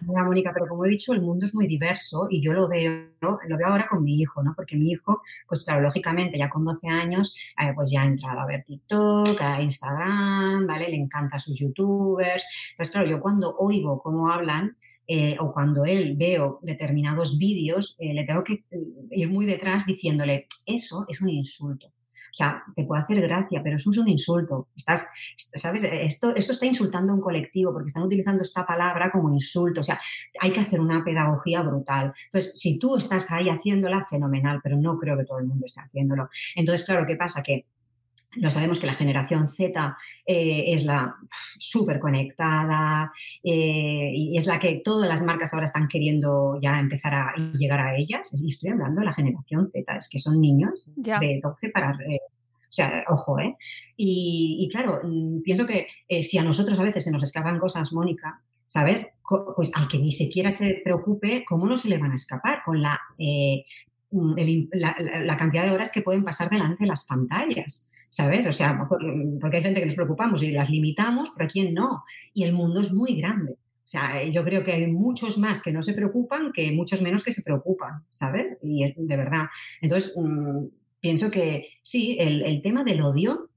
Mira, 0.00 0.24
Mónica, 0.24 0.50
pero 0.52 0.66
como 0.66 0.84
he 0.84 0.88
dicho, 0.88 1.12
el 1.12 1.20
mundo 1.20 1.44
es 1.44 1.54
muy 1.54 1.66
diverso 1.66 2.26
y 2.30 2.40
yo 2.40 2.52
lo 2.52 2.68
veo, 2.68 3.10
lo 3.20 3.56
veo 3.56 3.66
ahora 3.66 3.86
con 3.88 4.02
mi 4.02 4.20
hijo, 4.20 4.42
¿no? 4.42 4.54
Porque 4.56 4.76
mi 4.76 4.90
hijo, 4.90 5.22
pues 5.46 5.64
claro, 5.64 5.82
lógicamente 5.82 6.38
ya 6.38 6.48
con 6.48 6.64
12 6.64 6.88
años, 6.88 7.34
eh, 7.60 7.72
pues 7.74 7.90
ya 7.90 8.02
ha 8.02 8.06
entrado 8.06 8.40
a 8.40 8.46
ver 8.46 8.64
TikTok, 8.64 9.40
a 9.40 9.60
Instagram, 9.60 10.66
¿vale? 10.66 10.88
Le 10.88 10.96
encanta 10.96 11.38
sus 11.38 11.58
youtubers. 11.58 12.44
Entonces, 12.70 12.92
claro, 12.92 13.08
yo 13.08 13.20
cuando 13.20 13.56
oigo 13.56 14.00
cómo 14.02 14.30
hablan 14.30 14.76
eh, 15.06 15.36
o 15.40 15.52
cuando 15.52 15.84
él 15.84 16.16
veo 16.16 16.60
determinados 16.62 17.36
vídeos, 17.36 17.96
eh, 17.98 18.14
le 18.14 18.24
tengo 18.24 18.44
que 18.44 18.64
eh, 18.70 18.78
ir 19.10 19.28
muy 19.28 19.46
detrás 19.46 19.84
diciéndole, 19.84 20.46
eso 20.64 21.04
es 21.08 21.20
un 21.20 21.28
insulto. 21.28 21.92
O 22.32 22.34
sea, 22.34 22.64
te 22.74 22.84
puede 22.84 23.02
hacer 23.02 23.20
gracia, 23.20 23.60
pero 23.62 23.76
eso 23.76 23.90
es 23.90 23.98
un 23.98 24.08
insulto. 24.08 24.68
Estás, 24.74 25.06
¿sabes? 25.36 25.84
Esto, 25.84 26.34
esto 26.34 26.52
está 26.52 26.64
insultando 26.64 27.12
a 27.12 27.16
un 27.16 27.20
colectivo 27.20 27.74
porque 27.74 27.88
están 27.88 28.04
utilizando 28.04 28.42
esta 28.42 28.64
palabra 28.64 29.10
como 29.10 29.30
insulto. 29.30 29.80
O 29.80 29.84
sea, 29.84 30.00
hay 30.40 30.50
que 30.50 30.60
hacer 30.60 30.80
una 30.80 31.04
pedagogía 31.04 31.60
brutal. 31.60 32.14
Entonces, 32.24 32.58
si 32.58 32.78
tú 32.78 32.96
estás 32.96 33.30
ahí 33.32 33.50
haciéndola, 33.50 34.06
fenomenal, 34.08 34.60
pero 34.62 34.78
no 34.78 34.98
creo 34.98 35.18
que 35.18 35.26
todo 35.26 35.40
el 35.40 35.44
mundo 35.44 35.66
esté 35.66 35.82
haciéndolo. 35.82 36.30
Entonces, 36.56 36.86
claro, 36.86 37.06
¿qué 37.06 37.16
pasa? 37.16 37.42
Que 37.42 37.66
lo 38.34 38.50
sabemos 38.50 38.78
que 38.78 38.86
la 38.86 38.94
generación 38.94 39.48
Z 39.48 39.96
eh, 40.26 40.64
es 40.74 40.84
la 40.84 41.14
súper 41.58 41.98
conectada 42.00 43.12
eh, 43.42 44.10
y 44.14 44.36
es 44.38 44.46
la 44.46 44.58
que 44.58 44.80
todas 44.84 45.08
las 45.08 45.22
marcas 45.22 45.52
ahora 45.52 45.64
están 45.66 45.88
queriendo 45.88 46.58
ya 46.62 46.78
empezar 46.80 47.14
a 47.14 47.34
llegar 47.58 47.80
a 47.80 47.96
ellas. 47.96 48.30
Y 48.32 48.48
estoy 48.48 48.70
hablando 48.70 49.00
de 49.00 49.06
la 49.06 49.12
generación 49.14 49.70
Z, 49.72 49.96
es 49.96 50.08
que 50.08 50.18
son 50.18 50.40
niños 50.40 50.84
de 51.20 51.40
12 51.42 51.68
para... 51.70 51.90
eh, 52.08 52.20
o 52.24 52.74
sea, 52.74 53.04
ojo, 53.08 53.38
¿eh? 53.38 53.54
Y, 53.98 54.56
y 54.60 54.68
claro, 54.70 55.00
mm, 55.04 55.42
pienso 55.42 55.66
que 55.66 55.88
eh, 56.08 56.22
si 56.22 56.38
a 56.38 56.42
nosotros 56.42 56.78
a 56.80 56.82
veces 56.84 57.04
se 57.04 57.10
nos 57.12 57.22
escapan 57.22 57.58
cosas, 57.58 57.92
Mónica, 57.92 58.40
¿sabes? 58.66 59.12
Co- 59.20 59.52
Pues 59.54 59.70
al 59.74 59.88
que 59.88 59.98
ni 59.98 60.10
siquiera 60.10 60.50
se 60.50 60.80
preocupe, 60.82 61.44
¿cómo 61.46 61.66
no 61.66 61.76
se 61.76 61.90
le 61.90 61.98
van 61.98 62.12
a 62.12 62.16
escapar 62.16 62.62
con 62.64 62.80
la, 62.80 62.98
mm, 64.10 64.38
el 64.38 64.68
la- 64.72 64.96
la 65.22 65.36
cantidad 65.36 65.64
de 65.64 65.70
horas 65.72 65.92
que 65.92 66.00
pueden 66.02 66.24
pasar 66.24 66.48
delante 66.48 66.84
de 66.84 66.88
las 66.88 67.06
pantallas? 67.06 67.90
¿Sabes? 68.14 68.46
O 68.46 68.52
sea, 68.52 68.86
por- 68.86 69.00
porque 69.40 69.56
hay 69.56 69.62
gente 69.62 69.80
que 69.80 69.86
nos 69.86 69.94
preocupamos 69.94 70.42
y 70.42 70.52
las 70.52 70.68
limitamos, 70.68 71.30
pero 71.34 71.46
aquí 71.46 71.66
no. 71.70 72.04
Y 72.34 72.44
el 72.44 72.52
mundo 72.52 72.82
es 72.82 72.92
muy 72.92 73.14
grande. 73.14 73.52
O 73.52 73.86
sea, 73.92 74.22
yo 74.24 74.44
creo 74.44 74.62
que 74.62 74.72
hay 74.72 74.86
muchos 74.86 75.38
más 75.38 75.62
que 75.62 75.72
no 75.72 75.82
se 75.82 75.94
preocupan 75.94 76.52
que 76.52 76.70
muchos 76.72 77.00
menos 77.00 77.24
que 77.24 77.32
se 77.32 77.40
preocupan, 77.42 78.04
¿sabes? 78.10 78.58
Y 78.62 78.92
de 78.94 79.16
verdad. 79.16 79.46
Entonces, 79.80 80.14
mm, 80.14 80.66
pienso 81.00 81.30
que 81.30 81.68
sí, 81.82 82.18
el, 82.20 82.42
el 82.42 82.60
tema 82.60 82.84
del 82.84 83.00
odio, 83.00 83.48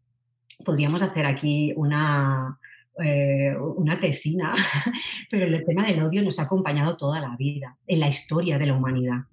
podríamos 0.64 1.02
hacer 1.02 1.26
aquí 1.26 1.74
una, 1.76 2.58
eh, 3.04 3.54
una 3.76 4.00
tesina, 4.00 4.54
pero 5.30 5.46
el 5.48 5.66
tema 5.66 5.86
del 5.86 6.02
odio 6.02 6.24
nos 6.24 6.40
ha 6.40 6.44
acompañado 6.44 6.96
toda 6.96 7.20
la 7.20 7.36
vida, 7.36 7.78
en 7.88 8.00
la 8.00 8.08
historia 8.08 8.58
de 8.58 8.68
la 8.68 8.74
humanidad. 8.78 9.26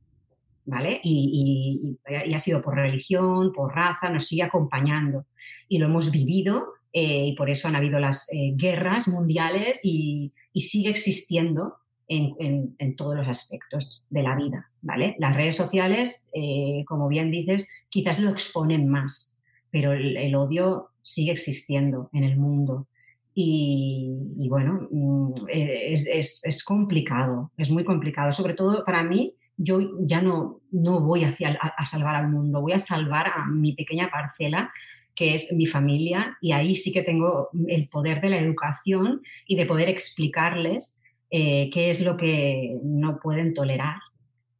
¿Vale? 0.64 1.00
Y, 1.02 1.98
y- 2.08 2.30
y 2.30 2.34
ha 2.34 2.38
sido 2.38 2.62
por 2.62 2.76
religión, 2.76 3.52
por 3.52 3.74
raza, 3.74 4.10
nos 4.10 4.26
sigue 4.28 4.44
acompañando. 4.44 5.26
Y 5.68 5.78
lo 5.78 5.86
hemos 5.86 6.12
vivido 6.12 6.68
eh, 6.92 7.26
y 7.28 7.34
por 7.36 7.50
eso 7.50 7.66
han 7.68 7.74
habido 7.76 7.98
las 7.98 8.28
eh, 8.32 8.52
guerras 8.56 9.08
mundiales 9.08 9.80
y, 9.82 10.32
y 10.52 10.60
sigue 10.60 10.90
existiendo 10.90 11.76
en, 12.06 12.34
en- 12.38 12.76
en 12.78 12.94
todos 12.96 13.16
los 13.16 13.26
aspectos 13.28 14.04
de 14.10 14.22
la 14.22 14.36
vida. 14.36 14.70
¿vale? 14.82 15.16
Las 15.18 15.34
redes 15.34 15.56
sociales, 15.56 16.26
eh, 16.32 16.84
como 16.86 17.08
bien 17.08 17.30
dices, 17.32 17.68
quizás 17.88 18.20
lo 18.20 18.30
exponen 18.30 18.86
más, 18.88 19.42
pero 19.70 19.92
el, 19.92 20.16
el 20.16 20.34
odio 20.36 20.90
sigue 21.02 21.32
existiendo 21.32 22.08
en 22.12 22.22
el 22.24 22.36
mundo. 22.36 22.86
Y, 23.34 24.12
y 24.38 24.48
bueno, 24.48 24.86
mm, 24.90 25.32
es, 25.48 26.06
es- 26.06 26.44
es 26.44 26.62
complicado, 26.64 27.50
es 27.56 27.70
muy 27.70 27.82
complicado. 27.84 28.30
Sobre 28.30 28.54
todo 28.54 28.84
para 28.84 29.02
mí, 29.02 29.34
yo 29.62 29.80
ya 30.00 30.20
no, 30.20 30.60
no 30.70 31.00
voy 31.00 31.24
hacia, 31.24 31.58
a, 31.60 31.68
a 31.68 31.86
salvar 31.86 32.16
al 32.16 32.28
mundo, 32.28 32.60
voy 32.60 32.72
a 32.72 32.78
salvar 32.78 33.28
a 33.28 33.46
mi 33.46 33.74
pequeña 33.74 34.10
parcela, 34.10 34.72
que 35.14 35.34
es 35.34 35.52
mi 35.52 35.66
familia, 35.66 36.38
y 36.40 36.52
ahí 36.52 36.74
sí 36.74 36.92
que 36.92 37.02
tengo 37.02 37.50
el 37.68 37.88
poder 37.88 38.20
de 38.20 38.30
la 38.30 38.38
educación 38.38 39.22
y 39.46 39.56
de 39.56 39.66
poder 39.66 39.88
explicarles 39.88 41.02
eh, 41.30 41.70
qué 41.72 41.90
es 41.90 42.02
lo 42.02 42.16
que 42.16 42.78
no 42.82 43.18
pueden 43.18 43.54
tolerar 43.54 43.96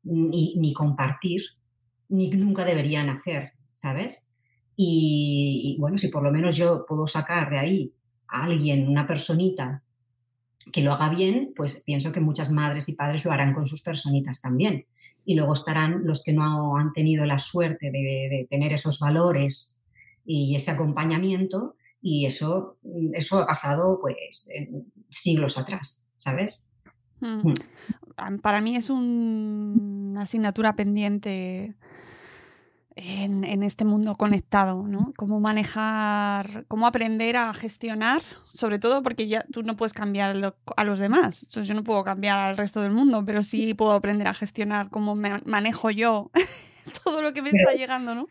ni, 0.04 0.54
ni 0.56 0.72
compartir, 0.72 1.42
ni 2.08 2.30
nunca 2.30 2.64
deberían 2.64 3.10
hacer, 3.10 3.52
¿sabes? 3.70 4.34
Y, 4.74 5.76
bueno, 5.78 5.98
si 5.98 6.08
por 6.08 6.22
lo 6.22 6.32
menos 6.32 6.56
yo 6.56 6.86
puedo 6.88 7.06
sacar 7.06 7.50
de 7.50 7.58
ahí 7.58 7.94
a 8.28 8.44
alguien, 8.44 8.88
una 8.88 9.06
personita, 9.06 9.82
que 10.72 10.80
lo 10.80 10.92
haga 10.92 11.10
bien, 11.10 11.52
pues 11.54 11.82
pienso 11.84 12.12
que 12.12 12.20
muchas 12.20 12.50
madres 12.50 12.88
y 12.88 12.94
padres 12.94 13.24
lo 13.24 13.32
harán 13.32 13.52
con 13.52 13.66
sus 13.66 13.82
personitas 13.82 14.40
también. 14.40 14.86
Y 15.24 15.34
luego 15.36 15.52
estarán 15.52 16.04
los 16.04 16.22
que 16.24 16.32
no 16.32 16.76
han 16.76 16.92
tenido 16.92 17.24
la 17.26 17.38
suerte 17.38 17.90
de, 17.90 17.98
de 18.30 18.46
tener 18.50 18.72
esos 18.72 18.98
valores 18.98 19.78
y 20.24 20.54
ese 20.56 20.70
acompañamiento, 20.70 21.76
y 22.00 22.26
eso, 22.26 22.76
eso 23.14 23.38
ha 23.38 23.46
pasado 23.46 23.98
pues 24.00 24.48
siglos 25.10 25.58
atrás, 25.58 26.08
¿sabes? 26.16 26.72
Mm. 27.20 27.48
Mm. 27.50 28.38
Para 28.40 28.60
mí 28.60 28.76
es 28.76 28.90
un- 28.90 30.10
una 30.12 30.22
asignatura 30.22 30.74
pendiente 30.74 31.74
en, 32.96 33.44
en 33.44 33.62
este 33.62 33.84
mundo 33.84 34.14
conectado, 34.14 34.82
¿no? 34.86 35.12
Cómo 35.16 35.40
manejar, 35.40 36.64
cómo 36.68 36.86
aprender 36.86 37.36
a 37.36 37.52
gestionar, 37.54 38.22
sobre 38.44 38.78
todo 38.78 39.02
porque 39.02 39.28
ya 39.28 39.44
tú 39.52 39.62
no 39.62 39.76
puedes 39.76 39.92
cambiar 39.92 40.36
lo- 40.36 40.56
a 40.76 40.84
los 40.84 40.98
demás. 40.98 41.46
Yo 41.48 41.74
no 41.74 41.84
puedo 41.84 42.04
cambiar 42.04 42.38
al 42.38 42.56
resto 42.56 42.80
del 42.82 42.92
mundo, 42.92 43.24
pero 43.24 43.42
sí 43.42 43.74
puedo 43.74 43.92
aprender 43.92 44.28
a 44.28 44.34
gestionar 44.34 44.90
cómo 44.90 45.14
me 45.14 45.40
manejo 45.44 45.90
yo 45.90 46.30
todo 47.04 47.22
lo 47.22 47.32
que 47.32 47.42
me 47.42 47.50
Pero- 47.50 47.68
está 47.68 47.78
llegando, 47.78 48.14
¿no? 48.14 48.28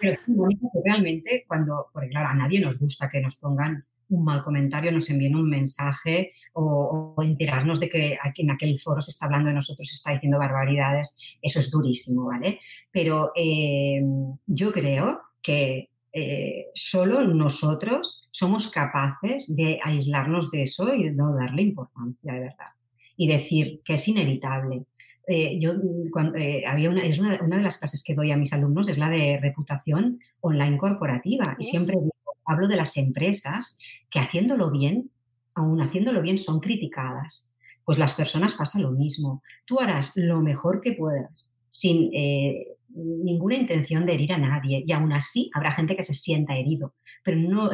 Pero 0.00 0.18
sí, 0.24 0.32
Mónica, 0.32 0.66
que 0.72 0.80
realmente 0.84 1.44
cuando, 1.46 1.86
porque 1.92 2.08
claro, 2.08 2.28
a 2.30 2.34
nadie 2.34 2.60
nos 2.60 2.78
gusta 2.78 3.08
que 3.10 3.20
nos 3.20 3.36
pongan 3.36 3.84
un 4.10 4.24
mal 4.24 4.42
comentario, 4.42 4.92
nos 4.92 5.08
envíen 5.10 5.36
un 5.36 5.48
mensaje 5.48 6.32
o, 6.52 7.14
o 7.16 7.22
enterarnos 7.22 7.80
de 7.80 7.88
que 7.88 8.18
aquí 8.20 8.42
en 8.42 8.50
aquel 8.50 8.78
foro 8.80 9.00
se 9.00 9.10
está 9.10 9.26
hablando 9.26 9.48
de 9.48 9.54
nosotros, 9.54 9.88
se 9.88 9.94
está 9.94 10.12
diciendo 10.12 10.38
barbaridades, 10.38 11.16
eso 11.40 11.60
es 11.60 11.70
durísimo, 11.70 12.26
¿vale? 12.26 12.60
Pero 12.90 13.32
eh, 13.34 14.02
yo 14.46 14.72
creo 14.72 15.20
que 15.42 15.90
eh, 16.12 16.66
solo 16.74 17.22
nosotros 17.22 18.28
somos 18.32 18.70
capaces 18.70 19.54
de 19.54 19.78
aislarnos 19.82 20.50
de 20.50 20.62
eso 20.64 20.92
y 20.92 21.04
de 21.04 21.12
no 21.12 21.34
darle 21.34 21.62
importancia, 21.62 22.32
de 22.32 22.40
verdad. 22.40 22.70
Y 23.16 23.28
decir 23.28 23.80
que 23.84 23.94
es 23.94 24.08
inevitable. 24.08 24.84
Eh, 25.28 25.58
yo 25.60 25.74
cuando, 26.10 26.36
eh, 26.36 26.64
había 26.66 26.90
una, 26.90 27.04
es 27.06 27.20
una, 27.20 27.40
una 27.42 27.58
de 27.58 27.62
las 27.62 27.78
clases 27.78 28.02
que 28.02 28.14
doy 28.14 28.32
a 28.32 28.36
mis 28.36 28.52
alumnos 28.52 28.88
es 28.88 28.98
la 28.98 29.08
de 29.08 29.38
reputación 29.40 30.18
online 30.40 30.78
corporativa 30.78 31.54
y 31.58 31.64
siempre 31.64 31.96
digo, 31.96 32.10
hablo 32.44 32.68
de 32.68 32.76
las 32.76 32.96
empresas 32.96 33.78
que 34.10 34.18
haciéndolo 34.18 34.70
bien, 34.70 35.10
aún 35.54 35.80
haciéndolo 35.80 36.22
bien, 36.22 36.38
son 36.38 36.60
criticadas. 36.60 37.54
Pues 37.84 37.98
las 37.98 38.14
personas 38.14 38.54
pasa 38.54 38.78
lo 38.78 38.92
mismo. 38.92 39.42
Tú 39.64 39.80
harás 39.80 40.12
lo 40.16 40.40
mejor 40.40 40.80
que 40.80 40.92
puedas, 40.92 41.56
sin 41.70 42.10
eh, 42.14 42.66
ninguna 42.94 43.56
intención 43.56 44.06
de 44.06 44.14
herir 44.14 44.32
a 44.32 44.38
nadie, 44.38 44.84
y 44.86 44.92
aún 44.92 45.12
así 45.12 45.50
habrá 45.54 45.72
gente 45.72 45.96
que 45.96 46.02
se 46.02 46.14
sienta 46.14 46.56
herido, 46.56 46.94
pero 47.22 47.38
no, 47.38 47.70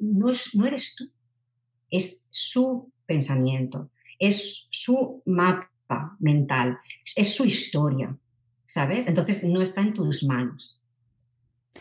no, 0.00 0.30
es, 0.30 0.54
no 0.54 0.66
eres 0.66 0.94
tú, 0.96 1.10
es 1.90 2.26
su 2.30 2.90
pensamiento, 3.06 3.90
es 4.18 4.68
su 4.70 5.22
mapa 5.26 6.16
mental, 6.18 6.78
es 7.16 7.34
su 7.34 7.44
historia, 7.44 8.16
¿sabes? 8.66 9.06
Entonces 9.06 9.44
no 9.44 9.60
está 9.60 9.82
en 9.82 9.94
tus 9.94 10.24
manos. 10.24 10.83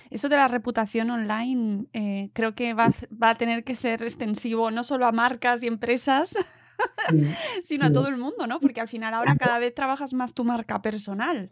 Eso 0.09 0.29
de 0.29 0.35
la 0.37 0.47
reputación 0.47 1.09
online 1.11 1.85
eh, 1.93 2.29
creo 2.33 2.55
que 2.55 2.73
va, 2.73 2.87
a- 2.87 2.93
va 3.21 3.29
a 3.31 3.35
tener 3.35 3.63
que 3.63 3.75
ser 3.75 4.01
extensivo 4.03 4.71
no 4.71 4.83
solo 4.83 5.05
a 5.05 5.11
marcas 5.11 5.61
y 5.63 5.67
empresas, 5.67 6.35
sino 7.63 7.85
a 7.85 7.91
todo 7.93 8.07
el 8.07 8.17
mundo, 8.17 8.47
¿no? 8.47 8.59
Porque 8.59 8.81
al 8.81 8.87
final 8.87 9.13
ahora 9.13 9.35
cada 9.37 9.59
vez 9.59 9.73
trabajas 9.73 10.13
más 10.13 10.33
tu 10.33 10.43
marca 10.43 10.81
personal. 10.81 11.51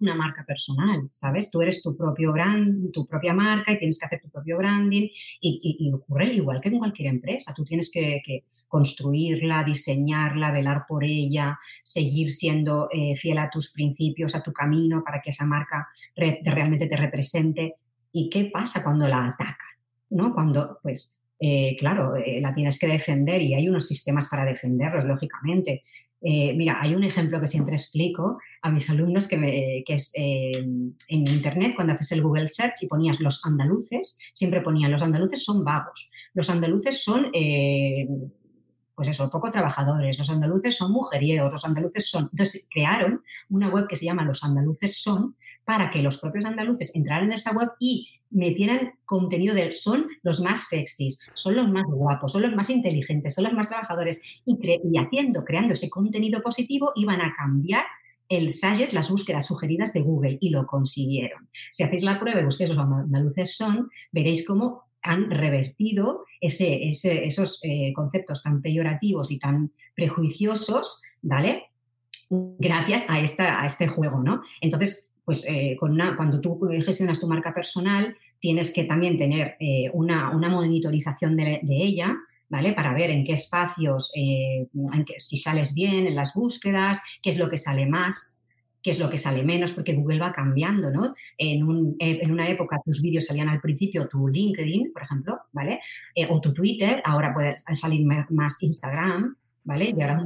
Una 0.00 0.14
marca 0.14 0.44
personal, 0.44 1.08
¿sabes? 1.10 1.50
Tú 1.50 1.60
eres 1.62 1.82
tu 1.82 1.96
propio 1.96 2.32
brand, 2.32 2.92
tu 2.92 3.06
propia 3.06 3.34
marca 3.34 3.72
y 3.72 3.78
tienes 3.78 3.98
que 3.98 4.06
hacer 4.06 4.20
tu 4.20 4.28
propio 4.30 4.58
branding 4.58 5.08
y, 5.40 5.60
y- 5.80 5.88
y 5.88 5.92
ocurre 5.92 6.32
igual 6.34 6.60
que 6.60 6.68
en 6.68 6.78
cualquier 6.78 7.08
empresa. 7.08 7.52
Tú 7.54 7.64
tienes 7.64 7.90
que, 7.92 8.20
que 8.24 8.44
construirla, 8.68 9.64
diseñarla, 9.64 10.52
velar 10.52 10.84
por 10.86 11.02
ella, 11.04 11.58
seguir 11.82 12.30
siendo 12.30 12.88
eh, 12.92 13.16
fiel 13.16 13.38
a 13.38 13.50
tus 13.50 13.72
principios, 13.72 14.34
a 14.34 14.42
tu 14.42 14.52
camino 14.52 15.02
para 15.02 15.20
que 15.20 15.30
esa 15.30 15.46
marca 15.46 15.88
re- 16.14 16.40
te- 16.44 16.50
realmente 16.50 16.86
te 16.86 16.96
represente. 16.96 17.74
¿Y 18.12 18.28
qué 18.30 18.44
pasa 18.52 18.84
cuando 18.84 19.08
la 19.08 19.24
atacan? 19.24 19.74
¿No? 20.10 20.32
Cuando, 20.34 20.78
pues, 20.82 21.18
eh, 21.40 21.76
claro, 21.78 22.16
eh, 22.16 22.40
la 22.40 22.54
tienes 22.54 22.78
que 22.78 22.86
defender 22.86 23.40
y 23.42 23.54
hay 23.54 23.68
unos 23.68 23.86
sistemas 23.86 24.28
para 24.28 24.44
defenderlos, 24.44 25.04
lógicamente. 25.04 25.82
Mira, 26.20 26.78
hay 26.80 26.96
un 26.96 27.04
ejemplo 27.04 27.40
que 27.40 27.46
siempre 27.46 27.76
explico 27.76 28.40
a 28.62 28.72
mis 28.72 28.90
alumnos 28.90 29.28
que, 29.28 29.84
que 29.86 29.94
es 29.94 30.10
en 30.16 30.96
Internet, 31.08 31.74
cuando 31.76 31.92
haces 31.92 32.10
el 32.10 32.22
Google 32.22 32.48
Search 32.48 32.82
y 32.82 32.88
ponías 32.88 33.20
los 33.20 33.46
andaluces, 33.46 34.18
siempre 34.34 34.60
ponían 34.60 34.90
los 34.90 35.02
andaluces 35.02 35.44
son 35.44 35.62
vagos, 35.62 36.10
los 36.34 36.50
andaluces 36.50 37.04
son, 37.04 37.30
pues 38.98 39.10
eso, 39.10 39.30
poco 39.30 39.52
trabajadores, 39.52 40.18
los 40.18 40.28
andaluces 40.28 40.76
son 40.76 40.90
mujeriegos, 40.90 41.52
los 41.52 41.64
andaluces 41.64 42.10
son... 42.10 42.28
Entonces 42.32 42.66
crearon 42.68 43.22
una 43.48 43.68
web 43.68 43.86
que 43.86 43.94
se 43.94 44.06
llama 44.06 44.24
Los 44.24 44.42
andaluces 44.42 45.00
son 45.00 45.36
para 45.64 45.92
que 45.92 46.02
los 46.02 46.18
propios 46.18 46.44
andaluces 46.44 46.96
entraran 46.96 47.26
en 47.26 47.34
esa 47.34 47.56
web 47.56 47.68
y 47.78 48.08
metieran 48.30 48.94
contenido 49.04 49.54
de 49.54 49.70
son 49.70 50.08
los 50.24 50.40
más 50.40 50.66
sexys, 50.66 51.20
son 51.34 51.54
los 51.54 51.70
más 51.70 51.84
guapos, 51.86 52.32
son 52.32 52.42
los 52.42 52.56
más 52.56 52.70
inteligentes, 52.70 53.36
son 53.36 53.44
los 53.44 53.52
más 53.52 53.68
trabajadores 53.68 54.20
y, 54.44 54.58
y 54.60 54.98
haciendo, 54.98 55.44
creando 55.44 55.74
ese 55.74 55.88
contenido 55.88 56.42
positivo 56.42 56.90
iban 56.96 57.20
a 57.20 57.32
cambiar 57.38 57.84
el 58.28 58.50
SAGES, 58.50 58.94
las 58.94 59.12
búsquedas 59.12 59.46
sugeridas 59.46 59.92
de 59.92 60.00
Google 60.00 60.38
y 60.40 60.50
lo 60.50 60.66
consiguieron. 60.66 61.48
Si 61.70 61.84
hacéis 61.84 62.02
la 62.02 62.18
prueba 62.18 62.40
y 62.40 62.44
busquéis 62.44 62.70
los 62.70 62.78
andaluces 62.80 63.56
son, 63.56 63.90
veréis 64.10 64.44
cómo 64.44 64.87
han 65.08 65.30
revertido 65.30 66.24
ese, 66.40 66.90
esos 66.90 67.60
eh, 67.64 67.92
conceptos 67.94 68.42
tan 68.42 68.62
peyorativos 68.62 69.30
y 69.30 69.38
tan 69.38 69.72
prejuiciosos, 69.96 71.02
¿vale? 71.22 71.64
Gracias 72.30 73.04
a, 73.08 73.20
esta, 73.20 73.62
a 73.62 73.66
este 73.66 73.88
juego, 73.88 74.22
¿no? 74.22 74.42
Entonces, 74.60 75.12
pues 75.24 75.44
eh, 75.48 75.76
con 75.78 75.92
una, 75.92 76.16
cuando 76.16 76.40
tú 76.40 76.60
gestionas 76.84 77.20
tu 77.20 77.28
marca 77.28 77.52
personal, 77.54 78.16
tienes 78.40 78.72
que 78.72 78.84
también 78.84 79.18
tener 79.18 79.56
eh, 79.60 79.90
una, 79.92 80.30
una 80.30 80.48
monitorización 80.48 81.36
de, 81.36 81.60
ella, 81.62 82.16
¿vale? 82.48 82.72
Para 82.72 82.94
ver 82.94 83.10
en 83.10 83.24
qué 83.24 83.32
espacios, 83.32 84.10
en 84.14 85.04
qué- 85.04 85.18
si 85.18 85.36
sales 85.36 85.74
bien 85.74 86.06
en 86.06 86.14
las 86.14 86.34
búsquedas, 86.34 87.00
qué 87.22 87.30
es 87.30 87.38
lo 87.38 87.48
que 87.48 87.58
sale 87.58 87.86
más, 87.86 88.42
qué 88.88 88.92
es 88.92 89.00
lo 89.00 89.10
que 89.10 89.18
sale 89.18 89.42
menos, 89.42 89.72
porque 89.72 89.92
Google 89.92 90.18
va 90.18 90.32
cambiando, 90.32 90.90
¿no? 90.90 91.14
En, 91.36 91.62
un- 91.62 91.94
eh, 91.98 92.20
en 92.22 92.30
una 92.32 92.48
época 92.48 92.80
tus 92.82 93.02
vídeos 93.02 93.26
salían 93.26 93.50
al 93.50 93.60
principio 93.60 94.08
tu 94.08 94.26
LinkedIn, 94.28 94.92
por 94.94 95.02
ejemplo, 95.02 95.40
¿vale? 95.52 95.80
Eh, 96.14 96.26
o 96.30 96.40
tu 96.40 96.54
Twitter, 96.54 97.02
ahora 97.04 97.34
puede 97.34 97.52
salir 97.74 98.06
más 98.30 98.62
Instagram, 98.62 99.36
¿vale? 99.64 99.92
Y 99.94 100.00
ahora 100.00 100.24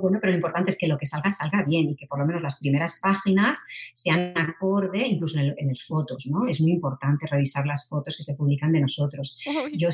bueno, 0.00 0.18
pero 0.20 0.30
lo 0.30 0.36
importante 0.36 0.70
es 0.70 0.78
que 0.78 0.86
lo 0.86 0.96
que 0.96 1.04
salga 1.04 1.32
salga 1.32 1.64
bien 1.64 1.90
y 1.90 1.96
que 1.96 2.06
por 2.06 2.20
lo 2.20 2.26
menos 2.26 2.42
las 2.42 2.60
primeras 2.60 3.00
páginas 3.02 3.58
sean 3.92 4.32
acorde, 4.38 5.04
incluso 5.04 5.40
en, 5.40 5.46
el- 5.46 5.54
en 5.58 5.66
las 5.68 5.82
fotos, 5.82 6.28
¿no? 6.30 6.46
Es 6.46 6.60
muy 6.60 6.70
importante 6.70 7.26
revisar 7.26 7.66
las 7.66 7.88
fotos 7.88 8.16
que 8.16 8.22
se 8.22 8.36
publican 8.36 8.70
de 8.70 8.82
nosotros. 8.82 9.36
Yo 9.76 9.88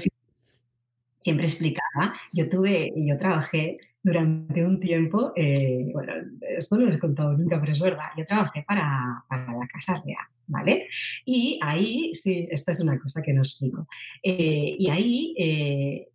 siempre 1.18 1.46
explicaba, 1.46 2.12
yo 2.32 2.48
tuve, 2.50 2.92
yo 2.94 3.16
trabajé 3.16 3.78
durante 4.02 4.64
un 4.64 4.78
tiempo, 4.78 5.32
eh, 5.34 5.90
bueno, 5.92 6.12
esto 6.56 6.76
no 6.76 6.86
lo 6.86 6.92
he 6.92 6.98
contado 6.98 7.36
nunca, 7.36 7.60
pero 7.60 7.72
es 7.72 7.80
verdad, 7.80 8.06
yo 8.16 8.24
trabajé 8.26 8.64
para, 8.66 9.24
para 9.28 9.52
la 9.52 9.66
Casa 9.66 10.00
Real, 10.04 10.24
¿vale? 10.46 10.88
Y 11.24 11.58
ahí, 11.62 12.14
sí, 12.14 12.46
esta 12.50 12.70
es 12.70 12.80
una 12.80 12.98
cosa 12.98 13.22
que 13.22 13.32
no 13.32 13.42
explico. 13.42 13.88
Eh, 14.22 14.76
y 14.78 14.88
ahí, 14.88 15.34
eh, 15.38 16.08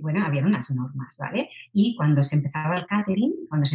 bueno, 0.00 0.24
había 0.24 0.44
unas 0.44 0.70
normas, 0.72 1.16
¿vale? 1.20 1.48
Y 1.72 1.94
cuando 1.96 2.22
se 2.22 2.36
empezaba 2.36 2.78
el 2.78 2.86
catering, 2.86 3.46
cuando 3.48 3.66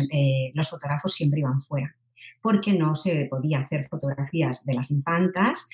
los 0.54 0.70
fotógrafos 0.70 1.14
siempre 1.14 1.40
iban 1.40 1.60
fuera 1.60 1.96
porque 2.40 2.72
no 2.72 2.96
se 2.96 3.26
podía 3.26 3.60
hacer 3.60 3.86
fotografías 3.86 4.64
de 4.66 4.76
las 4.76 4.92
infantas 4.92 5.68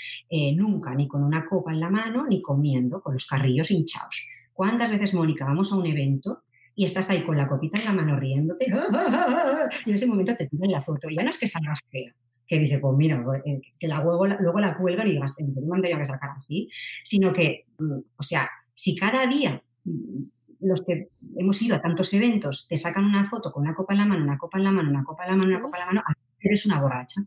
nunca, 0.56 0.96
ni 0.96 1.08
con 1.08 1.22
una 1.22 1.46
copa 1.46 1.72
en 1.72 1.80
la 1.80 1.90
mano, 1.90 2.26
ni 2.26 2.42
comiendo, 2.42 3.02
con 3.02 3.14
los 3.14 3.28
carrillos 3.28 3.70
hinchados. 3.70 4.28
¿Cuántas 4.54 4.90
veces, 4.90 5.14
Mónica, 5.14 5.46
vamos 5.46 5.72
a 5.72 5.76
un 5.76 5.86
evento 5.86 6.44
y 6.76 6.86
estás 6.86 7.10
ahí 7.10 7.22
con 7.24 7.38
la 7.38 7.48
copita 7.48 7.80
en 7.80 7.86
la 7.86 7.94
mano 7.94 8.20
riéndote 8.20 8.66
y 9.86 9.90
en 9.90 9.96
ese 9.96 10.08
momento 10.08 10.36
te 10.36 10.48
tiran 10.48 10.72
la 10.72 10.82
foto? 10.82 11.08
Ya 11.10 11.24
no 11.24 11.30
es 11.30 11.38
que 11.40 11.48
salgas 11.48 11.80
fea, 11.92 12.14
que 12.48 12.60
dice, 12.60 12.80
pues 12.80 12.96
mira, 12.98 13.24
eh, 13.46 13.62
es 13.68 13.78
que 13.78 13.88
la 13.88 14.04
luego, 14.04 14.28
luego 14.28 14.60
la 14.60 14.78
cuelgan 14.78 15.08
y 15.08 15.12
digas, 15.12 15.36
"Eh, 15.40 15.44
me 15.46 15.76
han 15.76 15.82
tenido 15.82 16.00
que 16.00 16.06
sacar 16.06 16.32
así, 16.36 16.70
sino 17.04 17.32
que, 17.34 17.66
mm, 17.80 18.00
o 18.18 18.24
sea, 18.24 18.48
si 18.74 18.96
cada 18.96 19.26
día 19.28 19.62
mm, 19.86 20.24
los 20.62 20.82
que 20.84 21.10
hemos 21.38 21.62
ido 21.62 21.76
a 21.76 21.82
tantos 21.82 22.14
eventos 22.14 22.68
te 22.70 22.78
sacan 22.78 23.06
una 23.06 23.26
foto 23.26 23.52
con 23.52 23.64
una 23.64 23.76
copa 23.76 23.94
en 23.94 24.00
la 24.00 24.06
mano, 24.06 24.24
una 24.24 24.38
copa 24.38 24.58
en 24.58 24.64
la 24.66 24.72
mano, 24.72 24.90
una 24.90 25.04
copa 25.04 25.24
en 25.26 25.32
la 25.32 25.36
mano, 25.38 25.50
una 25.50 25.62
copa 25.62 25.78
en 25.78 25.82
la 25.82 25.86
mano, 25.88 26.04
eres 26.40 26.66
una 26.66 26.82
borracha. 26.82 27.22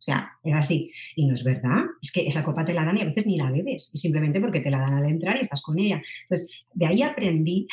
O 0.00 0.02
sea, 0.02 0.32
es 0.42 0.54
así. 0.54 0.90
Y 1.14 1.26
no 1.26 1.34
es 1.34 1.44
verdad. 1.44 1.84
Es 2.00 2.10
que 2.10 2.26
esa 2.26 2.42
copa 2.42 2.64
te 2.64 2.72
la 2.72 2.86
dan 2.86 2.96
y 2.96 3.02
a 3.02 3.04
veces 3.04 3.26
ni 3.26 3.36
la 3.36 3.50
bebes. 3.50 3.90
Y 3.92 3.98
simplemente 3.98 4.40
porque 4.40 4.60
te 4.60 4.70
la 4.70 4.78
dan 4.80 4.94
al 4.94 5.04
entrar 5.04 5.36
y 5.36 5.40
estás 5.40 5.60
con 5.60 5.78
ella. 5.78 6.00
Entonces, 6.22 6.48
de 6.72 6.86
ahí 6.86 7.02
aprendí 7.02 7.66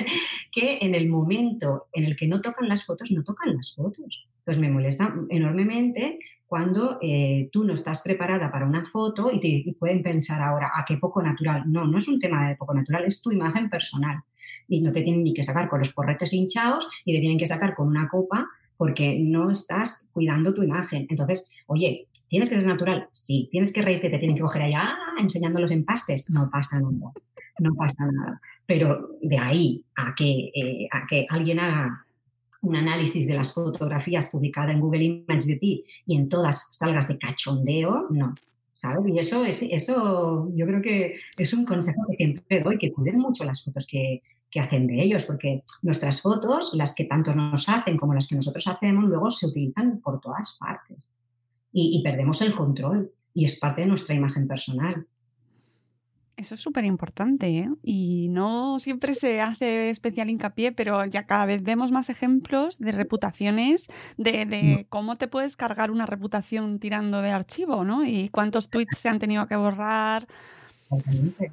que 0.50 0.78
en 0.80 0.94
el 0.94 1.10
momento 1.10 1.88
en 1.92 2.04
el 2.04 2.16
que 2.16 2.26
no 2.26 2.40
tocan 2.40 2.70
las 2.70 2.86
fotos, 2.86 3.10
no 3.10 3.22
tocan 3.22 3.54
las 3.54 3.74
fotos. 3.74 4.26
Entonces, 4.38 4.62
me 4.62 4.70
molesta 4.70 5.14
enormemente 5.28 6.20
cuando 6.46 6.98
eh, 7.02 7.50
tú 7.52 7.64
no 7.64 7.74
estás 7.74 8.00
preparada 8.00 8.50
para 8.50 8.64
una 8.64 8.86
foto 8.86 9.30
y, 9.30 9.38
te, 9.40 9.76
pueden 9.78 10.02
pensar 10.02 10.40
ahora, 10.40 10.70
a 10.74 10.86
qué 10.86 10.96
poco 10.96 11.22
natural. 11.22 11.64
No, 11.66 11.86
no 11.86 11.98
es 11.98 12.08
un 12.08 12.18
tema 12.18 12.48
de 12.48 12.56
poco 12.56 12.72
natural, 12.72 13.04
es 13.04 13.20
tu 13.20 13.30
imagen 13.30 13.68
personal. 13.68 14.22
Y 14.68 14.80
no 14.80 14.90
te 14.90 15.02
tienen 15.02 15.22
ni 15.22 15.34
que 15.34 15.42
sacar 15.42 15.68
con 15.68 15.80
los 15.80 15.92
porretes 15.92 16.32
hinchados 16.32 16.88
y 17.04 17.12
te 17.12 17.20
tienen 17.20 17.36
que 17.36 17.46
sacar 17.46 17.74
con 17.74 17.88
una 17.88 18.08
copa 18.08 18.48
porque 18.76 19.18
no 19.18 19.50
estás 19.50 20.08
cuidando 20.12 20.54
tu 20.54 20.62
imagen. 20.62 21.06
Entonces, 21.08 21.50
oye, 21.66 22.08
¿tienes 22.28 22.48
que 22.48 22.56
ser 22.56 22.66
natural? 22.66 23.08
Sí. 23.12 23.48
¿Tienes 23.50 23.72
que 23.72 23.82
reírte? 23.82 24.10
¿Te 24.10 24.18
tienen 24.18 24.36
que 24.36 24.42
coger 24.42 24.62
allá 24.62 24.82
¡ah! 24.82 25.14
enseñando 25.20 25.60
los 25.60 25.70
empastes? 25.70 26.30
No 26.30 26.50
pasa 26.50 26.80
nada. 26.80 27.12
No 27.58 27.74
pasa 27.74 28.06
nada. 28.10 28.40
Pero 28.66 29.10
de 29.22 29.38
ahí 29.38 29.84
a 29.96 30.14
que, 30.14 30.50
eh, 30.54 30.88
a 30.90 31.06
que 31.06 31.26
alguien 31.30 31.60
haga 31.60 32.04
un 32.62 32.76
análisis 32.76 33.28
de 33.28 33.34
las 33.34 33.52
fotografías 33.52 34.28
publicadas 34.30 34.74
en 34.74 34.80
Google 34.80 35.04
Images 35.04 35.46
de 35.46 35.56
ti 35.56 35.84
y 36.06 36.16
en 36.16 36.28
todas 36.28 36.74
salgas 36.74 37.08
de 37.08 37.18
cachondeo, 37.18 38.08
no. 38.10 38.34
¿Sabes? 38.72 39.06
Y 39.06 39.18
eso, 39.18 39.44
es, 39.44 39.62
eso 39.62 40.50
yo 40.52 40.66
creo 40.66 40.82
que 40.82 41.20
es 41.38 41.52
un 41.52 41.64
consejo 41.64 42.02
que 42.10 42.16
siempre 42.16 42.60
doy, 42.60 42.76
que 42.76 42.92
cuiden 42.92 43.18
mucho 43.18 43.44
las 43.44 43.62
fotos 43.62 43.86
que, 43.86 44.20
que 44.54 44.60
hacen 44.60 44.86
de 44.86 45.02
ellos, 45.02 45.24
porque 45.24 45.64
nuestras 45.82 46.22
fotos, 46.22 46.74
las 46.74 46.94
que 46.94 47.06
tantos 47.06 47.34
nos 47.34 47.68
hacen 47.68 47.96
como 47.96 48.14
las 48.14 48.28
que 48.28 48.36
nosotros 48.36 48.64
hacemos, 48.68 49.02
luego 49.06 49.28
se 49.28 49.48
utilizan 49.48 49.98
por 49.98 50.20
todas 50.20 50.56
partes 50.60 51.12
y, 51.72 51.98
y 51.98 52.04
perdemos 52.04 52.40
el 52.40 52.54
control 52.54 53.10
y 53.34 53.46
es 53.46 53.58
parte 53.58 53.80
de 53.80 53.88
nuestra 53.88 54.14
imagen 54.14 54.46
personal. 54.46 55.08
Eso 56.36 56.54
es 56.54 56.60
súper 56.60 56.84
importante, 56.84 57.48
¿eh? 57.48 57.68
Y 57.82 58.28
no 58.28 58.78
siempre 58.78 59.16
se 59.16 59.40
hace 59.40 59.90
especial 59.90 60.30
hincapié, 60.30 60.70
pero 60.70 61.04
ya 61.04 61.26
cada 61.26 61.46
vez 61.46 61.64
vemos 61.64 61.90
más 61.90 62.08
ejemplos 62.08 62.78
de 62.78 62.92
reputaciones, 62.92 63.88
de, 64.18 64.46
de 64.46 64.86
cómo 64.88 65.16
te 65.16 65.26
puedes 65.26 65.56
cargar 65.56 65.90
una 65.90 66.06
reputación 66.06 66.78
tirando 66.78 67.22
de 67.22 67.30
archivo, 67.30 67.82
¿no? 67.82 68.04
Y 68.04 68.28
cuántos 68.28 68.68
tweets 68.68 68.98
se 68.98 69.08
han 69.08 69.18
tenido 69.18 69.48
que 69.48 69.56
borrar. 69.56 70.28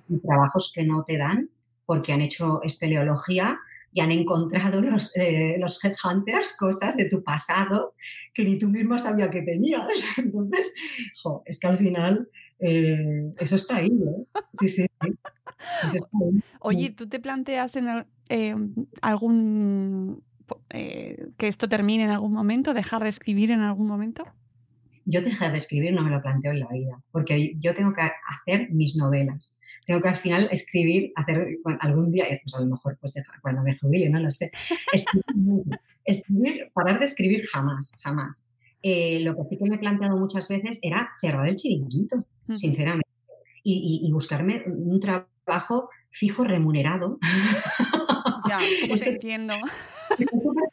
Y 0.08 0.20
trabajos 0.20 0.72
que 0.76 0.84
no 0.84 1.04
te 1.04 1.18
dan 1.18 1.50
porque 1.92 2.14
han 2.14 2.22
hecho 2.22 2.64
espeleología 2.64 3.60
y 3.92 4.00
han 4.00 4.12
encontrado 4.12 4.80
los, 4.92 5.14
eh, 5.18 5.58
los 5.60 5.84
headhunters 5.84 6.56
cosas 6.58 6.96
de 6.96 7.10
tu 7.10 7.22
pasado 7.22 7.96
que 8.34 8.46
ni 8.46 8.58
tú 8.58 8.70
misma 8.70 8.98
sabías 8.98 9.28
que 9.28 9.42
tenías. 9.42 9.86
Entonces, 10.18 10.74
jo, 11.22 11.44
es 11.46 11.60
que 11.60 11.68
al 11.68 11.78
final 11.78 12.30
eh, 12.60 13.34
eso 13.40 13.58
está 13.58 13.76
ahí, 13.76 13.88
¿eh? 13.88 14.40
Sí, 14.54 14.70
sí. 14.70 14.86
sí. 15.02 15.10
Eso 15.86 15.98
está 15.98 16.18
ahí. 16.24 16.40
Oye, 16.62 16.92
¿tú 16.92 17.10
te 17.10 17.20
planteas 17.20 17.76
en 17.76 17.90
el- 17.90 18.06
eh, 18.30 18.56
algún 19.02 20.24
eh, 20.70 21.26
que 21.38 21.50
esto 21.50 21.68
termine 21.68 22.06
en 22.06 22.12
algún 22.12 22.32
momento, 22.32 22.74
dejar 22.74 23.04
de 23.04 23.10
escribir 23.10 23.52
en 23.52 23.60
algún 23.60 23.88
momento? 23.88 24.24
Yo 25.04 25.22
dejar 25.22 25.52
de 25.52 25.58
escribir 25.58 25.92
no 25.92 26.04
me 26.04 26.12
lo 26.12 26.22
planteo 26.22 26.54
en 26.54 26.62
la 26.62 26.70
vida, 26.70 27.02
porque 27.12 27.54
yo 27.60 27.76
tengo 27.76 27.92
que 27.92 28.02
hacer 28.02 28.70
mis 28.72 28.96
novelas. 28.96 29.61
Tengo 29.86 30.02
que 30.02 30.10
al 30.10 30.18
final 30.18 30.48
escribir, 30.52 31.12
hacer 31.16 31.58
algún 31.80 32.12
día, 32.12 32.26
pues 32.44 32.56
a 32.56 32.60
lo 32.62 32.68
mejor 32.68 32.98
pues 33.00 33.16
cuando 33.42 33.62
me 33.64 33.78
jubile, 33.78 34.10
no 34.10 34.20
lo 34.20 34.30
sé. 34.32 34.52
Escribir, 34.94 35.64
escribir, 36.06 36.72
parar 36.74 37.00
de 37.00 37.06
escribir 37.06 37.46
jamás, 37.48 38.00
jamás. 38.04 38.48
Eh, 38.84 39.20
lo 39.22 39.36
que 39.36 39.42
sí 39.50 39.58
que 39.58 39.66
me 39.70 39.76
he 39.76 39.80
planteado 39.80 40.18
muchas 40.18 40.48
veces 40.48 40.80
era 40.82 41.12
cerrar 41.20 41.48
el 41.48 41.56
chiringuito, 41.56 42.26
sinceramente, 42.56 43.08
y, 43.64 44.02
y- 44.04 44.08
y 44.08 44.12
buscarme 44.12 44.64
un 44.68 45.00
trabajo 45.00 45.90
fijo 46.10 46.44
remunerado. 46.44 47.20
Ya, 48.50 48.58
¿cómo 48.82 48.96
te 49.00 49.10
entiendo? 49.10 49.54
Estoy 50.20 50.40
súper 50.42 50.64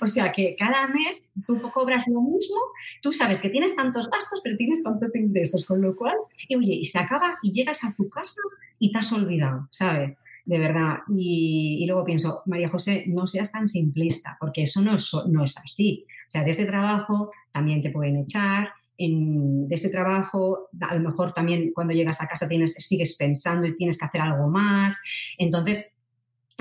O 0.00 0.06
sea, 0.06 0.32
que 0.32 0.56
cada 0.58 0.88
mes 0.88 1.32
tú 1.46 1.60
cobras 1.72 2.06
lo 2.08 2.20
mismo, 2.22 2.56
tú 3.02 3.12
sabes 3.12 3.40
que 3.40 3.50
tienes 3.50 3.76
tantos 3.76 4.08
gastos, 4.10 4.40
pero 4.42 4.56
tienes 4.56 4.82
tantos 4.82 5.14
ingresos, 5.14 5.64
con 5.64 5.80
lo 5.80 5.94
cual, 5.96 6.16
y 6.48 6.56
oye, 6.56 6.74
y 6.74 6.84
se 6.84 6.98
acaba 6.98 7.38
y 7.42 7.52
llegas 7.52 7.84
a 7.84 7.94
tu 7.94 8.08
casa 8.08 8.40
y 8.78 8.90
te 8.90 8.98
has 8.98 9.12
olvidado, 9.12 9.68
¿sabes? 9.70 10.16
De 10.44 10.58
verdad. 10.58 10.98
Y, 11.08 11.78
y 11.80 11.86
luego 11.86 12.04
pienso, 12.04 12.42
María 12.46 12.68
José, 12.68 13.04
no 13.06 13.26
seas 13.26 13.52
tan 13.52 13.68
simplista, 13.68 14.36
porque 14.40 14.62
eso 14.62 14.80
no 14.80 14.96
es, 14.96 15.14
no 15.30 15.44
es 15.44 15.56
así. 15.58 16.06
O 16.26 16.30
sea, 16.30 16.44
de 16.44 16.50
ese 16.50 16.66
trabajo 16.66 17.30
también 17.52 17.82
te 17.82 17.90
pueden 17.90 18.16
echar. 18.16 18.70
En, 18.96 19.66
de 19.66 19.74
ese 19.74 19.90
trabajo, 19.90 20.68
a 20.80 20.94
lo 20.94 21.00
mejor 21.00 21.32
también 21.32 21.72
cuando 21.74 21.92
llegas 21.92 22.22
a 22.22 22.28
casa 22.28 22.48
tienes, 22.48 22.74
sigues 22.74 23.16
pensando 23.16 23.66
y 23.66 23.76
tienes 23.76 23.98
que 23.98 24.04
hacer 24.04 24.20
algo 24.20 24.48
más. 24.48 25.00
Entonces, 25.36 25.93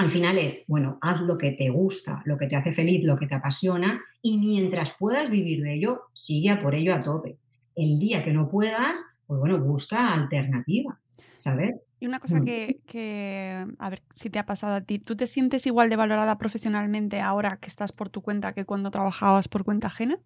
al 0.03 0.09
final 0.11 0.37
es, 0.37 0.65
bueno, 0.67 0.97
haz 1.01 1.21
lo 1.21 1.37
que 1.37 1.51
te 1.51 1.69
gusta, 1.69 2.21
lo 2.25 2.37
que 2.37 2.47
te 2.47 2.55
hace 2.55 2.71
feliz, 2.73 3.03
lo 3.03 3.17
que 3.17 3.27
te 3.27 3.35
apasiona 3.35 4.01
y 4.21 4.37
mientras 4.37 4.95
puedas 4.97 5.29
vivir 5.29 5.63
de 5.63 5.73
ello, 5.75 6.01
sigue 6.13 6.49
a 6.49 6.61
por 6.61 6.75
ello 6.75 6.93
a 6.93 7.01
tope. 7.01 7.37
El 7.75 7.99
día 7.99 8.23
que 8.23 8.33
no 8.33 8.49
puedas, 8.49 9.17
pues 9.25 9.39
bueno, 9.39 9.59
busca 9.59 10.13
alternativas, 10.13 10.97
¿sabes? 11.37 11.75
Y 11.99 12.05
una 12.07 12.19
cosa 12.19 12.39
Mm. 12.39 12.45
que, 12.45 12.81
que, 12.85 13.65
a 13.79 13.89
ver 13.89 14.03
si 14.13 14.29
te 14.29 14.39
ha 14.39 14.45
pasado 14.45 14.75
a 14.75 14.81
ti, 14.81 14.99
¿tú 14.99 15.15
te 15.15 15.25
sientes 15.27 15.65
igual 15.65 15.89
de 15.89 15.95
valorada 15.95 16.37
profesionalmente 16.37 17.21
ahora 17.21 17.57
que 17.61 17.67
estás 17.69 17.91
por 17.93 18.09
tu 18.09 18.21
cuenta 18.21 18.53
que 18.53 18.65
cuando 18.65 18.91
trabajabas 18.91 19.47
por 19.47 19.63
cuenta 19.63 19.87
ajena? 19.87 20.19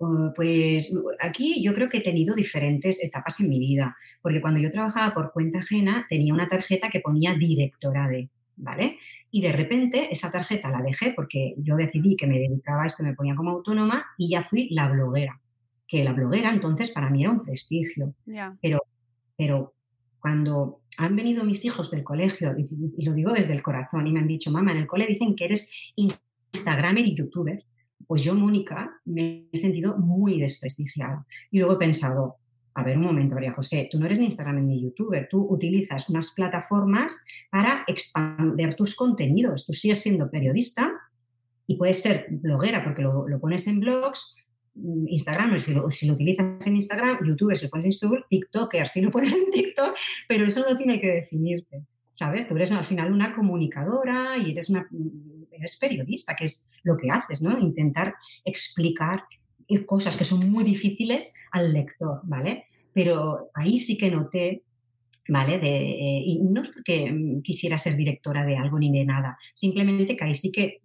Uh, 0.00 0.32
Pues 0.34 0.96
aquí 1.20 1.62
yo 1.62 1.74
creo 1.74 1.90
que 1.90 1.98
he 1.98 2.02
tenido 2.02 2.34
diferentes 2.34 3.04
etapas 3.04 3.38
en 3.40 3.50
mi 3.50 3.58
vida, 3.58 3.94
porque 4.22 4.40
cuando 4.40 4.58
yo 4.58 4.70
trabajaba 4.72 5.12
por 5.12 5.30
cuenta 5.32 5.58
ajena 5.58 6.06
tenía 6.08 6.32
una 6.32 6.48
tarjeta 6.48 6.88
que 6.88 7.00
ponía 7.00 7.34
directora 7.34 8.08
de, 8.08 8.30
¿vale? 8.56 8.98
Y 9.30 9.42
de 9.42 9.52
repente 9.52 10.08
esa 10.10 10.30
tarjeta 10.32 10.70
la 10.70 10.80
dejé 10.80 11.12
porque 11.14 11.54
yo 11.58 11.76
decidí 11.76 12.16
que 12.16 12.26
me 12.26 12.38
dedicaba 12.38 12.82
a 12.82 12.86
esto, 12.86 13.02
me 13.04 13.14
ponía 13.14 13.34
como 13.34 13.50
autónoma 13.50 14.06
y 14.16 14.30
ya 14.30 14.42
fui 14.42 14.68
la 14.70 14.88
bloguera, 14.88 15.38
que 15.86 16.02
la 16.02 16.14
bloguera 16.14 16.50
entonces 16.50 16.90
para 16.92 17.10
mí 17.10 17.22
era 17.22 17.30
un 17.32 17.44
prestigio, 17.44 18.14
Ya. 18.24 18.56
pero 19.36 19.74
cuando 20.18 20.80
han 20.96 21.14
venido 21.14 21.44
mis 21.44 21.64
hijos 21.64 21.90
del 21.90 22.04
colegio, 22.04 22.54
y, 22.58 22.66
y 22.98 23.04
lo 23.04 23.12
digo 23.12 23.32
desde 23.32 23.52
el 23.52 23.62
corazón, 23.62 24.06
y 24.06 24.12
me 24.12 24.20
han 24.20 24.26
dicho, 24.26 24.50
mamá, 24.50 24.72
en 24.72 24.78
el 24.78 24.86
cole 24.86 25.06
dicen 25.06 25.34
que 25.36 25.44
eres 25.44 25.70
Instagramer 25.96 27.06
y 27.06 27.14
youtuber, 27.14 27.64
pues 28.10 28.24
yo, 28.24 28.34
Mónica, 28.34 28.90
me 29.04 29.46
he 29.52 29.56
sentido 29.56 29.96
muy 29.96 30.40
desprestigiada. 30.40 31.24
Y 31.48 31.60
luego 31.60 31.74
he 31.74 31.78
pensado, 31.78 32.38
a 32.74 32.82
ver 32.82 32.98
un 32.98 33.04
momento, 33.04 33.36
María 33.36 33.52
José, 33.52 33.88
tú 33.88 34.00
no 34.00 34.06
eres 34.06 34.18
ni 34.18 34.24
Instagram 34.24 34.66
ni 34.66 34.82
youtuber, 34.82 35.28
tú 35.30 35.46
utilizas 35.48 36.10
unas 36.10 36.34
plataformas 36.34 37.24
para 37.52 37.84
expandir 37.86 38.74
tus 38.74 38.96
contenidos. 38.96 39.64
Tú 39.64 39.72
sigues 39.72 40.02
siendo 40.02 40.28
periodista 40.28 40.90
y 41.68 41.76
puedes 41.76 42.02
ser 42.02 42.26
bloguera 42.30 42.82
porque 42.82 43.02
lo, 43.02 43.38
pones 43.40 43.68
en 43.68 43.78
blogs, 43.78 44.34
mm, 44.74 45.06
Instagram, 45.06 45.60
si 45.60 45.72
lo, 45.72 45.88
si 45.92 46.08
lo, 46.08 46.14
utilizas 46.14 46.66
en 46.66 46.74
Instagram, 46.74 47.24
youtuber 47.24 47.56
si 47.56 47.66
lo 47.66 47.70
pones 47.70 47.86
en 47.86 47.92
YouTube, 47.92 48.24
TikToker 48.28 48.88
si 48.88 49.02
lo 49.02 49.12
pones 49.12 49.32
en 49.34 49.52
TikTok, 49.52 49.94
pero 50.26 50.46
eso 50.46 50.64
no 50.68 50.76
tiene 50.76 51.00
que 51.00 51.06
definirte, 51.06 51.84
¿sabes? 52.20 52.46
Tú 52.46 52.54
eres 52.54 52.70
al 52.70 52.84
final 52.84 53.10
una 53.14 53.32
comunicadora 53.32 54.36
y 54.36 54.50
eres, 54.50 54.68
una, 54.68 54.86
eres 55.50 55.78
periodista, 55.78 56.36
que 56.36 56.44
es 56.44 56.68
lo 56.82 56.98
que 56.98 57.08
haces, 57.08 57.40
¿no? 57.40 57.58
Intentar 57.58 58.14
explicar 58.44 59.24
cosas 59.86 60.18
que 60.18 60.26
son 60.26 60.50
muy 60.50 60.62
difíciles 60.62 61.32
al 61.50 61.72
lector, 61.72 62.20
¿vale? 62.24 62.64
Pero 62.92 63.50
ahí 63.54 63.78
sí 63.78 63.96
que 63.96 64.10
noté, 64.10 64.64
¿vale? 65.28 65.60
Eh, 65.62 66.22
y 66.26 66.40
no 66.42 66.60
es 66.60 66.68
porque 66.68 67.10
mm, 67.10 67.40
quisiera 67.40 67.78
ser 67.78 67.96
directora 67.96 68.44
de 68.44 68.58
algo 68.58 68.78
ni 68.78 68.92
de 68.92 69.06
nada, 69.06 69.38
simplemente 69.54 70.14
que 70.14 70.24
ahí 70.24 70.34
sí 70.34 70.52
que 70.52 70.82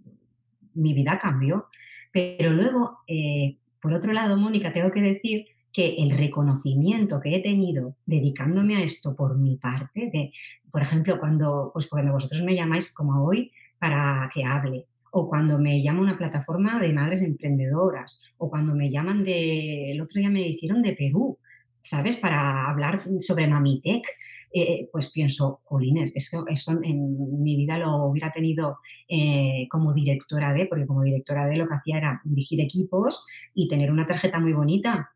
mi 0.73 0.93
vida 0.93 1.19
cambió. 1.19 1.65
Pero 2.13 2.51
luego, 2.51 2.99
eh, 3.07 3.57
por 3.81 3.91
otro 3.91 4.13
lado, 4.13 4.37
Mónica, 4.37 4.71
tengo 4.71 4.89
que 4.89 5.01
decir 5.01 5.47
que 5.73 5.95
el 5.97 6.11
reconocimiento 6.11 7.19
que 7.19 7.35
he 7.35 7.41
tenido 7.41 7.97
dedicándome 8.05 8.77
a 8.77 8.83
esto 8.83 9.13
por 9.13 9.37
mi 9.37 9.57
parte, 9.57 10.09
de, 10.13 10.31
por 10.75 10.81
ejemplo, 10.81 11.17
cuando, 11.21 11.69
pues 11.71 11.87
cuando 11.87 12.11
vosotros 12.11 12.43
me 12.43 12.53
llamáis 12.53 12.93
como 12.93 13.25
hoy 13.25 13.49
para 13.79 14.29
que 14.33 14.43
hable, 14.43 14.87
o 15.09 15.29
cuando 15.29 15.57
me 15.57 15.81
llama 15.81 16.01
una 16.01 16.17
plataforma 16.17 16.81
de 16.81 16.91
madres 16.91 17.21
emprendedoras, 17.21 18.21
o 18.37 18.49
cuando 18.49 18.75
me 18.75 18.91
llaman 18.91 19.23
de, 19.23 19.93
el 19.93 20.01
otro 20.01 20.19
día 20.19 20.29
me 20.29 20.45
hicieron 20.45 20.81
de 20.81 20.91
Perú, 20.91 21.37
¿sabes? 21.81 22.17
Para 22.17 22.69
hablar 22.69 23.03
sobre 23.19 23.47
Mamitech, 23.47 24.05
eh, 24.53 24.89
pues 24.91 25.13
pienso, 25.13 25.61
Jolines, 25.63 26.13
eso, 26.13 26.43
eso 26.49 26.77
en 26.83 27.41
mi 27.41 27.55
vida 27.55 27.77
lo 27.77 28.07
hubiera 28.07 28.33
tenido 28.33 28.79
eh, 29.07 29.69
como 29.71 29.93
directora 29.93 30.51
de, 30.51 30.65
porque 30.65 30.85
como 30.85 31.03
directora 31.03 31.47
de 31.47 31.55
lo 31.55 31.69
que 31.69 31.75
hacía 31.75 31.99
era 31.99 32.21
dirigir 32.25 32.59
equipos 32.59 33.25
y 33.53 33.69
tener 33.69 33.93
una 33.93 34.05
tarjeta 34.05 34.41
muy 34.41 34.51
bonita, 34.51 35.09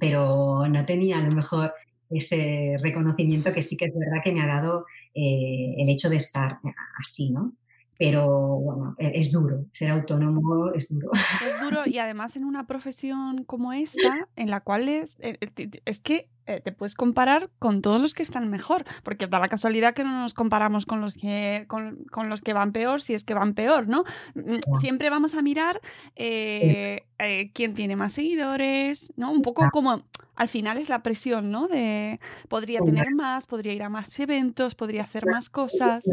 pero 0.00 0.66
no 0.68 0.84
tenía 0.84 1.18
a 1.18 1.22
lo 1.22 1.30
mejor 1.30 1.72
ese 2.18 2.76
reconocimiento 2.82 3.52
que 3.52 3.62
sí 3.62 3.76
que 3.76 3.86
es 3.86 3.94
verdad 3.94 4.22
que 4.22 4.32
me 4.32 4.42
ha 4.42 4.46
dado 4.46 4.86
eh, 5.14 5.74
el 5.78 5.88
hecho 5.88 6.08
de 6.08 6.16
estar 6.16 6.58
así, 6.98 7.30
¿no? 7.30 7.54
pero 7.98 8.26
bueno, 8.58 8.96
e-, 8.98 9.20
es 9.20 9.32
duro, 9.32 9.66
ser 9.72 9.90
autónomo 9.90 10.70
es 10.72 10.88
duro. 10.88 11.10
Es 11.14 11.60
duro 11.60 11.82
y 11.86 11.98
además 11.98 12.36
en 12.36 12.44
una 12.44 12.66
profesión 12.66 13.44
como 13.44 13.72
esta, 13.72 14.28
en 14.36 14.50
la 14.50 14.60
cual 14.60 14.88
es, 14.88 15.16
eh, 15.20 15.38
es 15.84 16.00
que 16.00 16.28
eh, 16.46 16.60
te 16.60 16.72
puedes 16.72 16.94
comparar 16.94 17.50
con 17.58 17.80
todos 17.80 18.00
los 18.02 18.12
que 18.12 18.22
están 18.22 18.50
mejor, 18.50 18.84
porque 19.02 19.26
da 19.26 19.38
la 19.38 19.48
casualidad 19.48 19.94
que 19.94 20.04
no 20.04 20.20
nos 20.20 20.34
comparamos 20.34 20.84
con 20.84 21.00
los 21.00 21.14
que, 21.14 21.64
con, 21.68 22.04
con 22.10 22.28
los 22.28 22.42
que 22.42 22.52
van 22.52 22.72
peor, 22.72 23.00
si 23.00 23.14
es 23.14 23.24
que 23.24 23.32
van 23.32 23.54
peor, 23.54 23.88
¿no? 23.88 24.04
Mm, 24.34 24.76
siempre 24.78 25.08
vamos 25.08 25.34
a 25.34 25.40
mirar 25.40 25.80
eh, 26.16 27.06
eh, 27.18 27.50
quién 27.54 27.74
tiene 27.74 27.96
más 27.96 28.12
seguidores, 28.12 29.10
¿no? 29.16 29.32
Un 29.32 29.40
poco 29.40 29.70
como, 29.72 30.02
al 30.36 30.48
final 30.48 30.78
es 30.78 30.88
la 30.88 31.02
presión, 31.02 31.50
¿no? 31.50 31.68
De 31.68 32.20
podría 32.48 32.80
tener 32.80 33.14
más, 33.14 33.46
podría 33.46 33.72
ir 33.72 33.82
a 33.82 33.88
más 33.88 34.18
eventos, 34.18 34.74
podría 34.74 35.02
hacer 35.02 35.24
más 35.26 35.48
cosas 35.48 36.04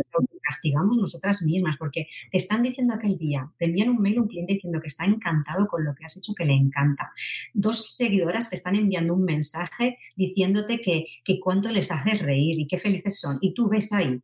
castigamos 0.51 0.97
nosotras 0.97 1.41
mismas, 1.43 1.77
porque 1.77 2.07
te 2.29 2.37
están 2.37 2.61
diciendo 2.61 2.93
aquel 2.93 3.17
día, 3.17 3.49
te 3.57 3.65
envían 3.65 3.89
un 3.89 4.01
mail 4.01 4.19
un 4.19 4.27
cliente 4.27 4.53
diciendo 4.53 4.81
que 4.81 4.87
está 4.87 5.05
encantado 5.05 5.67
con 5.67 5.85
lo 5.85 5.95
que 5.95 6.05
has 6.05 6.17
hecho, 6.17 6.33
que 6.35 6.45
le 6.45 6.53
encanta. 6.53 7.11
Dos 7.53 7.95
seguidoras 7.95 8.49
te 8.49 8.55
están 8.55 8.75
enviando 8.75 9.13
un 9.13 9.23
mensaje 9.23 9.97
diciéndote 10.15 10.81
que, 10.81 11.05
que 11.23 11.39
cuánto 11.39 11.71
les 11.71 11.91
hace 11.91 12.15
reír 12.15 12.59
y 12.59 12.67
qué 12.67 12.77
felices 12.77 13.19
son. 13.19 13.37
Y 13.41 13.53
tú 13.53 13.69
ves 13.69 13.93
ahí 13.93 14.21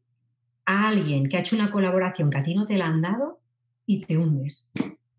a 0.66 0.90
alguien 0.90 1.30
que 1.30 1.38
ha 1.38 1.40
hecho 1.40 1.56
una 1.56 1.72
colaboración 1.72 2.30
que 2.30 2.38
a 2.38 2.44
ti 2.44 2.54
no 2.54 2.66
te 2.66 2.78
la 2.78 2.88
han 2.88 3.02
dado 3.02 3.40
y 3.86 4.02
te 4.02 4.18
hundes. 4.18 4.70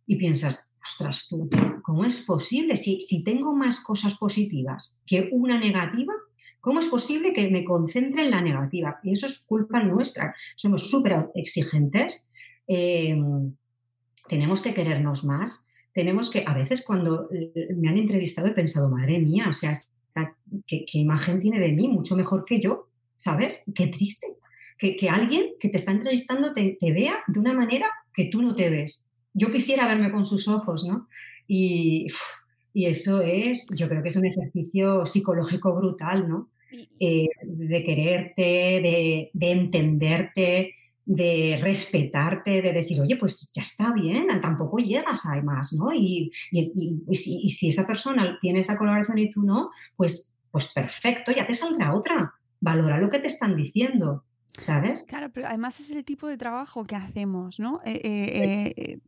Y 0.07 0.17
piensas, 0.17 0.68
ostras, 0.89 1.29
tú, 1.29 1.49
¿cómo 1.83 2.05
es 2.05 2.21
posible? 2.21 2.77
Si, 2.77 3.23
tengo 3.25 3.55
más 3.55 3.81
cosas 3.81 4.17
positivas 4.17 5.03
que 5.07 5.29
una 5.33 5.59
negativa, 5.59 6.15
¿cómo 6.61 6.81
es 6.81 6.87
posible 6.87 7.33
que 7.33 7.51
me 7.51 7.65
concentre 7.65 8.25
en 8.25 8.31
la 8.31 8.41
negativa? 8.41 8.99
Y 9.03 9.13
eso 9.13 9.27
es 9.27 9.45
culpa 9.47 9.83
nuestra. 9.83 10.35
Somos 10.57 10.91
súper 10.91 11.29
exigentes, 11.35 12.31
em, 12.67 13.55
tenemos 14.29 14.61
que 14.61 14.75
querernos 14.75 15.25
más, 15.25 15.69
tenemos 15.93 16.31
que, 16.31 16.45
a 16.47 16.55
veces 16.55 16.85
cuando 16.87 17.29
eh, 17.33 17.75
me 17.77 17.89
han 17.89 17.99
entrevistado 17.99 18.49
he 18.49 18.53
pensado, 18.53 18.91
madre 18.91 19.19
mía, 19.19 19.47
o 19.49 19.53
sea, 19.53 19.73
¿qué, 20.67 20.85
imagen 20.93 21.41
tiene 21.41 21.61
de 21.61 21.73
mí? 21.73 21.89
Mucho 21.89 22.17
mejor 22.17 22.45
que 22.45 22.61
yo, 22.61 22.89
¿sabes? 23.17 23.65
Qué 23.75 23.89
triste. 23.89 24.27
Que, 24.79 25.09
alguien 25.09 25.55
que 25.59 25.71
te 25.71 25.77
está 25.77 25.91
entrevistando 25.91 26.53
te, 26.53 26.79
vea 26.81 27.17
de 27.27 27.41
una 27.41 27.53
manera 27.53 27.87
que 28.15 28.27
tú 28.27 28.43
no 28.43 28.55
te 28.55 28.71
ves. 28.71 29.08
Yo 29.35 29.53
quisiera 29.53 29.87
verme 29.87 30.11
con 30.11 30.27
sus 30.27 30.49
ojos, 30.49 30.85
¿no? 30.85 31.09
Y, 31.47 32.09
y 32.73 32.87
eso 32.87 33.23
es, 33.23 33.67
yo 33.75 33.89
creo 33.89 34.03
que 34.03 34.09
es 34.09 34.17
un 34.17 34.27
ejercicio 34.27 35.07
psicológico 35.07 35.75
brutal, 35.75 36.29
¿no? 36.29 36.51
Eh, 37.01 37.29
de 37.43 37.85
quererte, 37.85 38.43
de, 38.43 39.31
de 39.33 39.51
entenderte, 39.51 40.75
de 41.09 41.59
respetarte, 41.63 42.61
de 42.61 42.73
decir, 42.73 43.01
oye, 43.01 43.17
pues 43.17 43.51
ya 43.55 43.63
está 43.63 43.95
bien, 43.95 44.27
tampoco 44.43 44.77
llegas 44.77 45.25
a 45.25 45.41
más, 45.41 45.73
¿no? 45.73 45.91
Y, 45.95 46.31
y, 46.51 47.15
si, 47.15 47.69
esa 47.69 47.87
persona 47.87 48.39
tiene 48.43 48.61
esa 48.61 48.77
colaboración 48.77 49.17
y 49.17 49.31
tú 49.31 49.43
no, 49.43 49.71
pues, 49.97 50.37
pues 50.51 50.71
perfecto, 50.75 51.33
ya 51.33 51.47
te 51.47 51.55
saldrá 51.55 51.95
otra. 51.95 52.35
Valora 52.61 52.99
lo 52.99 53.09
que 53.09 53.21
te 53.21 53.29
están 53.29 53.57
diciendo, 53.57 54.25
¿sabes? 54.59 55.05
Claro, 55.05 55.31
pero 55.33 55.47
además 55.47 55.81
es 55.81 55.91
el 55.91 56.05
tipo 56.05 56.27
de 56.27 56.37
trabajo 56.37 56.85
que 56.85 56.97
hacemos, 56.97 57.59
¿no? 57.61 57.81
Eh, 57.85 58.01
eh, 58.05 58.75
eh, 58.77 59.01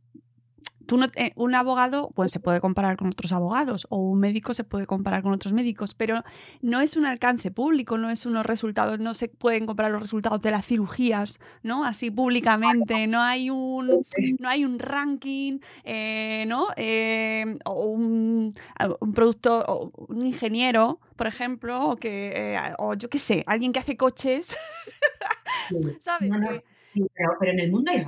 un 0.91 1.55
abogado 1.55 2.11
pues, 2.15 2.31
se 2.31 2.39
puede 2.39 2.59
comparar 2.59 2.97
con 2.97 3.07
otros 3.07 3.31
abogados 3.31 3.87
o 3.89 3.97
un 3.97 4.19
médico 4.19 4.53
se 4.53 4.63
puede 4.63 4.85
comparar 4.85 5.23
con 5.23 5.33
otros 5.33 5.53
médicos, 5.53 5.93
pero 5.93 6.23
no 6.61 6.81
es 6.81 6.97
un 6.97 7.05
alcance 7.05 7.51
público, 7.51 7.97
no 7.97 8.09
es 8.09 8.25
unos 8.25 8.45
resultados, 8.45 8.99
no 8.99 9.13
se 9.13 9.27
pueden 9.27 9.65
comparar 9.65 9.91
los 9.91 10.01
resultados 10.01 10.41
de 10.41 10.51
las 10.51 10.65
cirugías, 10.65 11.39
¿no? 11.63 11.85
Así 11.85 12.11
públicamente, 12.11 13.07
no 13.07 13.21
hay 13.21 13.49
un, 13.49 14.05
no 14.39 14.49
hay 14.49 14.65
un 14.65 14.79
ranking, 14.79 15.59
eh, 15.83 16.45
¿no? 16.47 16.67
Eh, 16.75 17.57
o 17.65 17.85
un, 17.85 18.53
un 18.99 19.13
producto, 19.13 19.63
o 19.67 19.91
un 20.07 20.25
ingeniero, 20.25 20.99
por 21.15 21.27
ejemplo, 21.27 21.89
o 21.89 21.95
que, 21.95 22.57
o 22.77 22.93
yo 22.95 23.09
qué 23.09 23.17
sé, 23.17 23.43
alguien 23.47 23.73
que 23.73 23.79
hace 23.79 23.97
coches, 23.97 24.55
¿sabes? 25.99 26.31
pero, 27.13 27.51
en 27.51 27.59
el 27.59 27.71
mundo 27.71 27.91
hay 27.91 28.03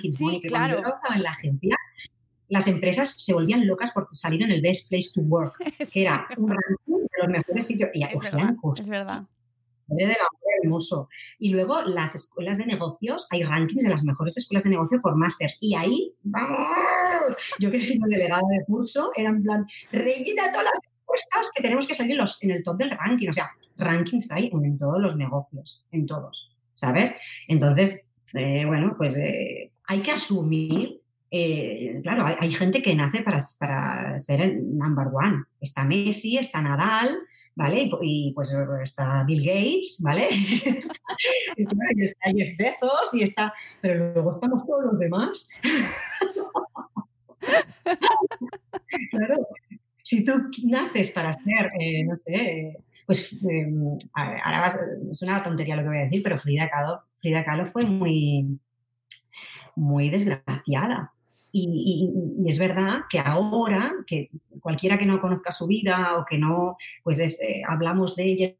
Sí, 0.00 0.40
claro. 0.46 0.80
Cuando 0.82 0.98
yo 1.08 1.14
en 1.14 1.22
la 1.22 1.30
agencia, 1.30 1.76
las 2.48 2.66
empresas 2.66 3.10
se 3.10 3.32
volvían 3.32 3.66
locas 3.66 3.92
por 3.92 4.08
salir 4.12 4.42
en 4.42 4.50
el 4.50 4.62
Best 4.62 4.90
Place 4.90 5.10
to 5.14 5.22
Work, 5.22 5.58
que 5.92 6.02
era 6.02 6.26
un 6.36 6.50
ranking 6.50 7.06
de 7.06 7.18
los 7.22 7.28
mejores 7.28 7.66
sitios. 7.66 7.90
Y 7.94 8.04
es 8.04 8.20
verdad, 8.20 8.54
es 8.78 8.88
verdad. 8.88 9.24
De 9.86 10.16
hermoso. 10.62 11.08
Y 11.38 11.50
luego 11.50 11.82
las 11.82 12.14
escuelas 12.14 12.58
de 12.58 12.66
negocios, 12.66 13.26
hay 13.30 13.42
rankings 13.42 13.82
de 13.82 13.90
las 13.90 14.04
mejores 14.04 14.36
escuelas 14.36 14.64
de 14.64 14.70
negocio 14.70 15.00
por 15.02 15.16
máster. 15.16 15.50
Y 15.60 15.74
ahí, 15.74 16.14
¡vamos! 16.22 17.36
Yo 17.58 17.70
que 17.70 17.80
soy 17.80 17.98
delegada 18.08 18.42
de 18.50 18.64
curso, 18.64 19.10
era 19.14 19.30
en 19.30 19.42
plan, 19.42 19.66
rellena 19.92 20.50
todas 20.52 20.64
las 20.64 20.80
encuestas 21.00 21.50
que 21.54 21.62
tenemos 21.62 21.86
que 21.86 21.94
salir 21.94 22.16
los, 22.16 22.42
en 22.42 22.52
el 22.52 22.62
top 22.62 22.78
del 22.78 22.90
ranking. 22.90 23.28
O 23.28 23.32
sea, 23.32 23.50
rankings 23.76 24.30
hay 24.32 24.50
en, 24.52 24.78
todos 24.78 25.00
los 25.00 25.16
negocios, 25.16 25.84
en 25.90 26.06
todos, 26.06 26.56
¿sabes? 26.74 27.14
Entonces, 27.48 28.06
eh, 28.34 28.64
bueno, 28.64 28.94
pues 28.96 29.16
eh, 29.18 29.70
hay 29.86 30.00
que 30.00 30.12
asumir, 30.12 31.00
eh, 31.30 32.00
claro, 32.02 32.24
hay, 32.26 32.52
gente 32.52 32.82
que 32.82 32.94
nace 32.94 33.22
para, 33.22 33.38
para, 33.58 34.18
ser 34.18 34.40
el 34.40 34.76
number 34.76 35.08
one. 35.12 35.44
Está 35.60 35.84
Messi, 35.84 36.38
está 36.38 36.62
Nadal, 36.62 37.18
¿vale? 37.54 37.90
Y, 38.02 38.32
pues 38.34 38.52
está 38.82 39.24
Bill 39.24 39.44
Gates, 39.44 40.00
¿vale? 40.02 40.28
y 41.56 42.02
está 42.02 42.30
Jeff 42.30 42.56
Bezos 42.56 43.14
y 43.14 43.22
está... 43.22 43.52
Pero 43.80 44.12
luego 44.12 44.34
estamos 44.34 44.66
todos 44.66 44.84
los 44.84 44.98
demás. 44.98 45.48
claro, 49.10 49.46
si 50.02 50.24
tú 50.24 50.32
naces 50.64 51.10
para 51.10 51.32
ser, 51.32 51.70
eh, 51.80 52.04
no 52.04 52.16
sé, 52.16 52.76
pues 53.06 53.40
em, 53.42 53.98
ahora 54.14 54.72
es 55.10 55.22
una 55.22 55.42
tontería 55.42 55.76
lo 55.76 55.82
que 55.82 55.88
voy 55.88 55.98
a 55.98 56.04
decir, 56.04 56.22
pero 56.22 56.38
Frida 56.38 56.70
Kahlo, 56.70 57.02
Frida 57.16 57.44
Kahlo 57.44 57.66
fue 57.66 57.84
muy, 57.84 58.58
muy 59.76 60.10
desgraciada. 60.10 61.12
Y, 61.56 62.10
es 62.46 62.58
verdad 62.58 63.02
que 63.08 63.20
ahora, 63.20 63.92
que 64.06 64.28
cualquiera 64.60 64.98
que 64.98 65.06
no 65.06 65.20
conozca 65.20 65.52
su 65.52 65.68
vida 65.68 66.18
o 66.18 66.24
que 66.24 66.36
no, 66.36 66.76
pues 67.04 67.20
eh, 67.20 67.62
hablamos 67.66 68.16
de 68.16 68.24
ella, 68.24 68.54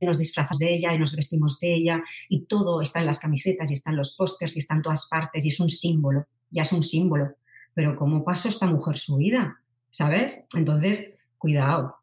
nos 0.00 0.18
disfrazas 0.18 0.58
de 0.58 0.74
ella 0.74 0.92
y 0.92 0.98
nos 0.98 1.14
vestimos 1.14 1.60
de 1.60 1.74
ella 1.74 2.02
y 2.28 2.46
todo 2.46 2.82
está 2.82 3.00
en 3.00 3.06
las 3.06 3.20
camisetas 3.20 3.70
y 3.70 3.74
está 3.74 3.90
en 3.90 3.96
los 3.96 4.16
pósters 4.16 4.56
y 4.56 4.60
está 4.60 4.74
en 4.74 4.82
todas 4.82 5.08
partes 5.08 5.44
y 5.44 5.48
es 5.48 5.60
un 5.60 5.68
símbolo, 5.68 6.26
ya 6.50 6.62
es 6.62 6.72
un 6.72 6.82
símbolo. 6.82 7.36
Pero 7.72 7.96
¿cómo 7.96 8.24
pasó 8.24 8.48
esta 8.48 8.66
mujer 8.66 8.98
su 8.98 9.18
vida? 9.18 9.60
¿Sabes? 9.90 10.48
Entonces, 10.54 11.14
cuidado, 11.38 11.96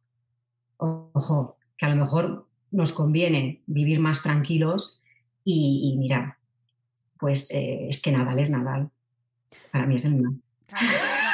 ojo, 0.77 1.57
que 1.77 1.85
a 1.85 1.89
lo 1.89 1.95
mejor 1.95 2.47
nos 2.71 2.93
conviene 2.93 3.63
vivir 3.65 3.99
más 3.99 4.23
tranquilos 4.23 5.03
y, 5.43 5.91
y 5.93 5.97
pues 7.19 7.51
eh, 7.51 7.87
es 7.89 8.01
que 8.01 8.11
Nadal 8.11 8.39
es 8.39 8.49
Nadal. 8.49 8.89
Para 9.71 9.85
mí 9.85 9.95
es 9.95 10.05
el 10.05 10.15
mío. 10.15 10.31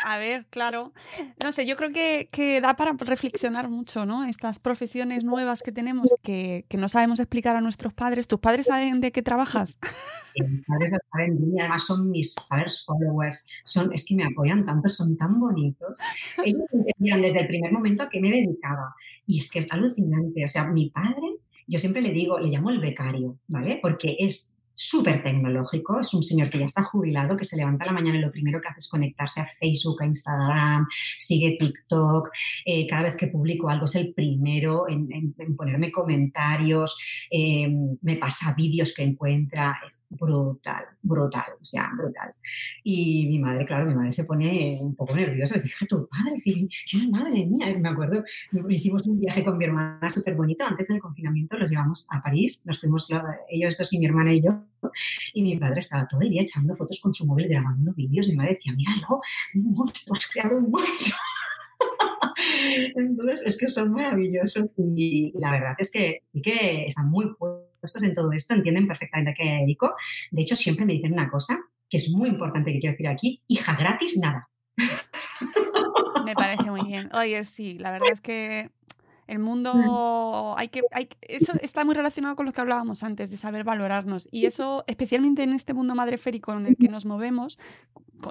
A 0.06 0.18
ver, 0.18 0.46
claro. 0.50 0.94
No 1.42 1.52
sé, 1.52 1.66
yo 1.66 1.76
creo 1.76 1.92
que, 1.92 2.30
que 2.32 2.62
da 2.62 2.76
para 2.76 2.94
reflexionar 2.94 3.70
mucho, 3.70 4.06
¿no? 4.06 4.26
Estas 4.26 4.60
profesiones 4.60 5.24
nuevas 5.24 5.62
que 5.62 5.72
tenemos 5.72 6.14
que, 6.22 6.66
que 6.68 6.78
no 6.78 6.90
sabemos 6.90 7.20
explicar 7.20 7.56
a 7.56 7.62
nuestros 7.62 7.94
padres. 7.94 8.28
¿Tus 8.28 8.40
padres 8.40 8.68
saben 8.68 9.00
de 9.02 9.12
qué 9.12 9.22
trabajas? 9.22 9.80
Mis 10.36 10.66
padres 10.66 10.92
lo 10.92 10.98
saben 11.12 11.38
bien 11.38 11.56
y 11.56 11.60
además 11.60 11.86
son 11.86 12.12
mis 12.12 12.36
first 12.50 12.86
followers. 12.86 13.48
Son, 13.64 13.92
es 13.94 14.06
que 14.06 14.16
me 14.16 14.26
apoyan 14.26 14.66
tanto, 14.66 14.90
son 14.90 15.18
tan 15.18 15.40
bonitos. 15.40 15.98
Ellos 16.44 16.64
entendían 16.72 17.22
desde 17.22 17.42
el 17.42 17.48
primer 17.48 17.72
momento 17.72 18.04
a 18.04 18.10
qué 18.10 18.20
me 18.20 18.30
dedicaba. 18.30 18.94
Y 19.26 19.40
es 19.40 19.50
que 19.50 19.60
es 19.60 19.72
alucinante. 19.72 20.44
O 20.44 20.48
sea, 20.48 20.70
mi 20.70 20.90
padre, 20.90 21.38
yo 21.66 21.80
siempre 21.80 22.02
le 22.02 22.12
digo, 22.12 22.40
le 22.40 22.50
llamo 22.50 22.70
el 22.70 22.80
becario, 22.80 23.40
¿vale? 23.48 23.80
Porque 23.82 24.18
es 24.20 24.60
súper 24.74 25.24
tecnológico, 25.24 26.00
es 26.00 26.14
un 26.14 26.24
señor 26.24 26.50
que 26.50 26.60
ya 26.60 26.66
está 26.66 26.84
jubilado, 26.84 27.38
que 27.38 27.46
se 27.46 27.58
levanta 27.58 27.86
la 27.86 27.92
mañana 27.92 28.18
y 28.18 28.22
lo 28.22 28.32
primero 28.32 28.60
que 28.60 28.68
hace 28.68 28.80
es 28.80 28.90
conectarse 28.90 29.42
a 29.42 29.46
Facebook, 29.46 30.02
a 30.02 30.06
Instagram, 30.06 30.88
sigue 31.20 31.58
TikTok, 31.60 32.30
eh, 32.66 32.88
cada 32.88 33.04
vez 33.04 33.16
que 33.16 33.28
publico 33.28 33.70
algo 33.70 33.86
es 33.86 33.96
el 33.96 34.14
primero 34.14 34.88
en, 34.90 35.34
ponerme 35.56 35.92
comentarios, 35.92 36.98
eh, 37.30 37.68
me 38.02 38.16
pasa 38.16 38.54
vídeos 38.56 38.94
que 38.96 39.04
encuentra, 39.04 39.80
es 39.88 40.02
brutal, 40.10 40.84
brutal, 41.02 41.46
o 41.62 41.66
sea, 41.66 41.90
brutal. 41.96 42.34
Y 42.84 43.28
mi 43.28 43.40
madre, 43.40 43.66
claro, 43.66 43.86
mi 43.86 43.96
madre 43.96 44.12
se 44.12 44.26
pone 44.26 44.80
un 44.82 44.96
poco 44.96 45.16
nerviosa, 45.16 45.56
le 45.58 45.64
dije, 45.64 45.86
tu 45.86 46.08
padre, 46.08 46.42
que, 46.44 46.68
que 46.90 47.08
madre 47.10 47.46
mía, 47.46 47.76
me 47.80 47.90
acuerdo, 47.90 48.24
hicimos 48.70 49.06
un 49.08 49.20
viaje 49.20 49.44
con 49.44 49.58
mi 49.58 49.66
hermana 49.66 50.10
súper 50.10 50.36
bonito, 50.36 50.66
antes 50.66 50.88
del 50.88 51.00
confinamiento 51.00 51.58
los 51.58 51.70
llevamos 51.70 52.08
a 52.12 52.22
París, 52.22 52.64
nos 52.66 52.80
fuimos 52.80 53.10
lo- 53.10 53.22
ellos 53.50 53.78
dos 53.78 53.92
y 53.94 54.00
mi 54.00 54.06
hermana 54.06 54.34
y 54.34 54.42
yo, 54.42 54.63
y 55.34 55.42
mi 55.42 55.58
padre 55.58 55.80
estaba 55.80 56.08
todo 56.08 56.22
el 56.22 56.30
día 56.30 56.42
echando 56.42 56.76
fotos 56.76 57.00
con 57.02 57.14
su 57.14 57.26
móvil, 57.26 57.48
grabando 57.48 57.94
vídeos. 57.94 58.28
Mi 58.28 58.36
madre 58.36 58.52
decía, 58.52 58.74
míralo, 58.74 59.22
un 59.56 59.74
monstruo, 59.74 60.16
has 60.16 60.28
creado 60.28 60.58
un 60.58 60.72
monstruo. 60.72 61.18
Entonces, 62.96 63.42
es 63.46 63.58
que 63.58 63.68
son 63.68 63.92
maravillosos 63.92 64.70
y 64.78 65.34
la 65.38 65.52
verdad 65.52 65.76
es 65.78 65.92
que 65.92 66.24
sí 66.28 66.42
que 66.42 66.86
están 66.88 67.10
muy 67.10 67.34
puestos 67.36 68.04
en 68.04 68.14
todo 68.14 68.32
esto, 68.32 68.54
entienden 68.54 68.88
perfectamente 68.88 69.32
a 69.32 69.34
qué 69.34 69.44
dedico. 69.62 69.94
De 70.32 70.42
hecho, 70.42 70.56
siempre 70.56 70.86
me 70.86 70.94
dicen 70.94 71.14
una 71.14 71.30
cosa 71.30 71.58
que 71.90 71.98
es 71.98 72.10
muy 72.10 72.30
importante 72.30 72.74
que 72.74 72.80
quiero 72.80 72.94
decir 72.94 73.08
aquí, 73.08 73.42
hija 73.48 73.76
gratis, 73.76 74.18
nada. 74.18 74.50
Me 76.26 76.34
parece 76.34 76.72
muy 76.72 76.82
bien. 76.88 77.14
Oye, 77.14 77.44
sí, 77.44 77.78
la 77.78 77.92
verdad 77.92 78.10
es 78.12 78.22
que 78.22 78.72
el 79.28 79.40
mundo 79.40 80.56
hay 80.58 80.68
que, 80.70 80.82
hay 80.92 81.08
eso 81.22 81.54
está 81.62 81.86
muy 81.86 81.96
relacionado 81.96 82.36
con 82.36 82.46
lo 82.46 82.54
que 82.54 82.62
hablábamos 82.62 83.04
antes 83.04 83.32
de 83.32 83.38
saber 83.38 83.64
valorarnos. 83.64 84.28
Y 84.32 84.46
eso 84.46 84.84
especialmente 84.88 85.44
en 85.44 85.54
este 85.54 85.74
mundo 85.74 85.96
madreférico 85.96 86.54
en 86.54 86.66
el 86.66 86.78
que 86.78 86.90
nos 86.90 87.06
movemos 87.06 87.60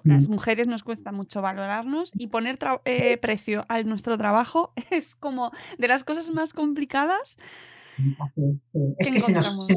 las 0.05 0.29
mujeres 0.29 0.69
nos 0.69 0.83
cuesta 0.83 1.13
mucho 1.13 1.43
valorarnos 1.43 2.13
y 2.17 2.29
poner 2.29 2.59
eh, 2.87 3.19
precio 3.19 3.67
a 3.69 3.83
nuestro 3.83 4.17
trabajo 4.17 4.73
es 4.91 5.15
como 5.15 5.53
de 5.79 5.89
las 5.89 6.03
cosas 6.03 6.31
más 6.31 6.53
complicadas 6.53 7.37
Es 8.99 9.13
que 9.13 9.21
se 9.21 9.33
nos, 9.33 9.67
se 9.67 9.75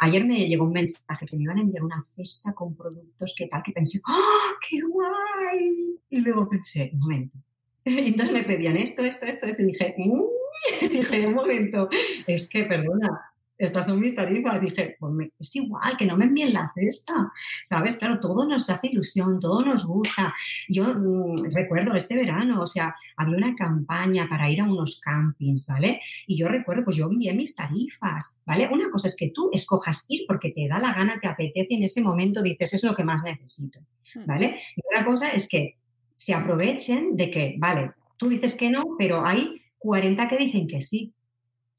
Ayer 0.00 0.24
me 0.24 0.46
llegó 0.46 0.64
un 0.64 0.72
mensaje 0.72 1.26
que 1.26 1.36
me 1.36 1.42
iban 1.42 1.58
a 1.58 1.60
enviar 1.62 1.82
una 1.82 2.02
cesta 2.02 2.54
con 2.54 2.74
productos 2.74 3.34
que 3.36 3.48
tal, 3.48 3.62
que 3.62 3.72
pensé, 3.72 3.98
¡ah, 4.06 4.52
qué 4.68 4.80
guay! 4.82 5.98
Y 6.08 6.20
luego 6.20 6.48
pensé, 6.48 6.90
un 6.94 7.00
momento. 7.00 7.38
Y 7.84 8.08
entonces 8.08 8.32
me 8.34 8.42
pedían 8.44 8.76
esto, 8.76 9.02
esto, 9.04 9.26
esto, 9.26 9.46
esto, 9.46 9.62
y 9.62 9.66
dije, 9.66 9.94
"Mm". 9.98 10.22
dije, 10.90 11.26
un 11.26 11.34
momento, 11.34 11.88
es 12.26 12.48
que, 12.48 12.64
perdona, 12.64 13.08
estas 13.56 13.84
son 13.86 14.00
mis 14.00 14.14
tarifas. 14.14 14.60
Dije, 14.60 14.96
pues 14.98 15.12
me- 15.12 15.30
es 15.38 15.54
igual, 15.56 15.96
que 15.98 16.06
no 16.06 16.16
me 16.16 16.24
envíen 16.24 16.52
la 16.54 16.72
cesta, 16.74 17.30
¿sabes? 17.64 17.96
Claro, 17.98 18.18
todo 18.18 18.46
nos 18.46 18.68
hace 18.70 18.88
ilusión, 18.88 19.38
todo 19.38 19.62
nos 19.64 19.84
gusta. 19.86 20.34
Yo 20.68 20.94
mm, 20.94 21.52
recuerdo 21.54 21.94
este 21.94 22.16
verano, 22.16 22.62
o 22.62 22.66
sea, 22.66 22.94
había 23.16 23.36
una 23.36 23.54
campaña 23.54 24.26
para 24.30 24.50
ir 24.50 24.60
a 24.62 24.64
unos 24.64 24.98
campings, 25.00 25.66
¿vale? 25.68 26.00
Y 26.26 26.38
yo 26.38 26.48
recuerdo, 26.48 26.84
pues 26.84 26.96
yo 26.96 27.06
envié 27.06 27.34
mis 27.34 27.54
tarifas, 27.54 28.38
¿vale? 28.46 28.66
Una 28.72 28.90
cosa 28.90 29.08
es 29.08 29.16
que 29.16 29.30
tú 29.30 29.50
escojas 29.52 30.06
ir 30.08 30.22
porque 30.26 30.52
te 30.52 30.66
da 30.66 30.78
la 30.78 30.94
gana, 30.94 31.18
te 31.20 31.28
apetece 31.28 31.66
y 31.70 31.76
en 31.76 31.84
ese 31.84 32.00
momento 32.00 32.42
dices, 32.42 32.72
es 32.74 32.82
lo 32.82 32.94
que 32.94 33.04
más 33.04 33.22
necesito, 33.22 33.80
¿vale? 34.26 34.58
Y 34.74 34.80
otra 34.86 35.04
cosa 35.04 35.28
es 35.30 35.48
que 35.48 35.76
se 36.20 36.34
aprovechen 36.34 37.16
de 37.16 37.30
que, 37.30 37.56
vale, 37.58 37.92
tú 38.18 38.28
dices 38.28 38.54
que 38.54 38.68
no, 38.68 38.84
pero 38.98 39.24
hay 39.24 39.62
40 39.78 40.28
que 40.28 40.36
dicen 40.36 40.66
que 40.66 40.82
sí. 40.82 41.14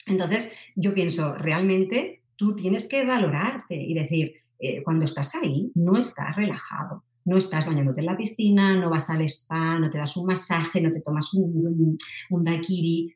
Entonces, 0.07 0.51
yo 0.75 0.95
pienso, 0.95 1.35
realmente 1.35 2.23
tú 2.37 2.55
tienes 2.55 2.89
que 2.89 3.05
valorarte 3.05 3.75
y 3.75 3.93
decir, 3.93 4.33
eh, 4.57 4.81
cuando 4.81 5.05
estás 5.05 5.35
ahí, 5.35 5.71
no 5.75 5.95
estás 5.95 6.35
relajado. 6.35 7.03
No 7.23 7.37
estás 7.37 7.67
bañándote 7.67 7.99
en 7.99 8.07
la 8.07 8.17
piscina, 8.17 8.75
no 8.75 8.89
vas 8.89 9.11
al 9.11 9.21
spa, 9.25 9.77
no 9.77 9.91
te 9.91 9.99
das 9.99 10.17
un 10.17 10.25
masaje, 10.25 10.81
no 10.81 10.89
te 10.89 11.01
tomas 11.01 11.35
un, 11.35 11.97
un. 12.31 12.59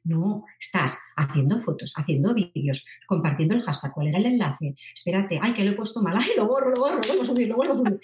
No, 0.04 0.46
estás 0.60 1.00
haciendo 1.16 1.60
fotos, 1.60 1.92
haciendo 1.98 2.36
vídeos, 2.36 2.86
compartiendo 3.08 3.56
el 3.56 3.64
hashtag. 3.64 3.94
¿Cuál 3.94 4.10
era 4.10 4.20
el 4.20 4.28
enlace? 4.28 4.76
Espérate, 4.94 5.40
ay, 5.42 5.54
que 5.54 5.64
lo 5.64 5.72
he 5.72 5.76
puesto 5.76 6.04
mal. 6.04 6.18
Ay, 6.18 6.30
lo 6.38 6.46
borro, 6.46 6.70
lo 6.70 6.82
borro, 6.82 7.02
lo 7.02 7.08
vuelvo 7.08 7.24
a 7.24 7.26
subir, 7.26 7.48
lo 7.48 7.56
vuelvo 7.56 7.74
a 7.74 7.78
subir. 7.78 8.00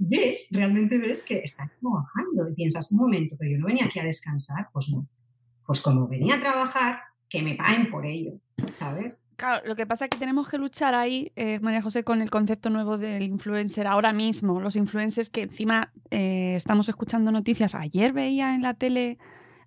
Ves, 0.00 0.48
realmente 0.50 0.98
ves 0.98 1.22
que 1.22 1.38
estás 1.38 1.70
trabajando 1.78 2.50
y 2.50 2.54
piensas, 2.54 2.90
un 2.90 2.98
momento, 2.98 3.36
pero 3.38 3.52
yo 3.52 3.58
no 3.58 3.66
venía 3.66 3.84
aquí 3.84 4.00
a 4.00 4.04
descansar. 4.04 4.68
Pues 4.72 4.88
no. 4.88 5.06
Pues 5.66 5.80
como 5.80 6.08
venía 6.08 6.36
a 6.36 6.40
trabajar, 6.40 7.00
que 7.28 7.42
me 7.42 7.54
paguen 7.54 7.90
por 7.90 8.04
ello, 8.04 8.40
¿sabes? 8.74 9.22
Claro, 9.36 9.66
lo 9.66 9.76
que 9.76 9.86
pasa 9.86 10.06
es 10.06 10.10
que 10.10 10.18
tenemos 10.18 10.48
que 10.48 10.58
luchar 10.58 10.94
ahí, 10.94 11.32
eh, 11.36 11.60
María 11.60 11.80
José, 11.80 12.02
con 12.02 12.20
el 12.20 12.28
concepto 12.28 12.70
nuevo 12.70 12.98
del 12.98 13.22
influencer 13.22 13.86
ahora 13.86 14.12
mismo. 14.12 14.60
Los 14.60 14.74
influencers 14.74 15.30
que 15.30 15.42
encima 15.42 15.92
eh, 16.10 16.54
estamos 16.56 16.88
escuchando 16.88 17.30
noticias. 17.30 17.74
Ayer 17.74 18.12
veía 18.12 18.54
en 18.54 18.62
la 18.62 18.74
tele 18.74 19.18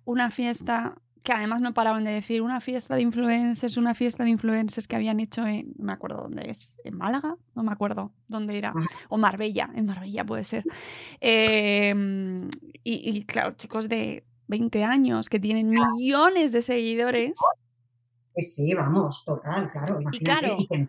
una 0.04 0.30
fiesta 0.30 0.98
que 1.24 1.32
además 1.32 1.60
no 1.62 1.72
paraban 1.74 2.04
de 2.04 2.12
decir 2.12 2.42
una 2.42 2.60
fiesta 2.60 2.94
de 2.94 3.00
influencers, 3.02 3.76
una 3.78 3.94
fiesta 3.94 4.22
de 4.24 4.30
influencers 4.30 4.86
que 4.86 4.94
habían 4.94 5.18
hecho 5.20 5.44
en, 5.46 5.72
no 5.78 5.86
me 5.86 5.92
acuerdo 5.92 6.18
dónde 6.22 6.50
es, 6.50 6.76
en 6.84 6.96
Málaga, 6.98 7.34
no 7.54 7.62
me 7.62 7.72
acuerdo 7.72 8.12
dónde 8.28 8.58
era, 8.58 8.72
o 9.08 9.16
Marbella, 9.16 9.70
en 9.74 9.86
Marbella 9.86 10.24
puede 10.24 10.44
ser. 10.44 10.64
Eh, 11.20 11.94
y, 12.84 13.10
y 13.10 13.24
claro, 13.24 13.52
chicos 13.56 13.88
de 13.88 14.24
20 14.48 14.84
años 14.84 15.28
que 15.30 15.40
tienen 15.40 15.70
millones 15.70 16.52
de 16.52 16.60
seguidores. 16.62 17.32
Sí, 18.36 18.74
vamos, 18.74 19.24
total, 19.24 19.70
claro. 19.72 20.00
Imagínate, 20.00 20.40
claro. 20.40 20.56
y 20.58 20.66
que. 20.68 20.88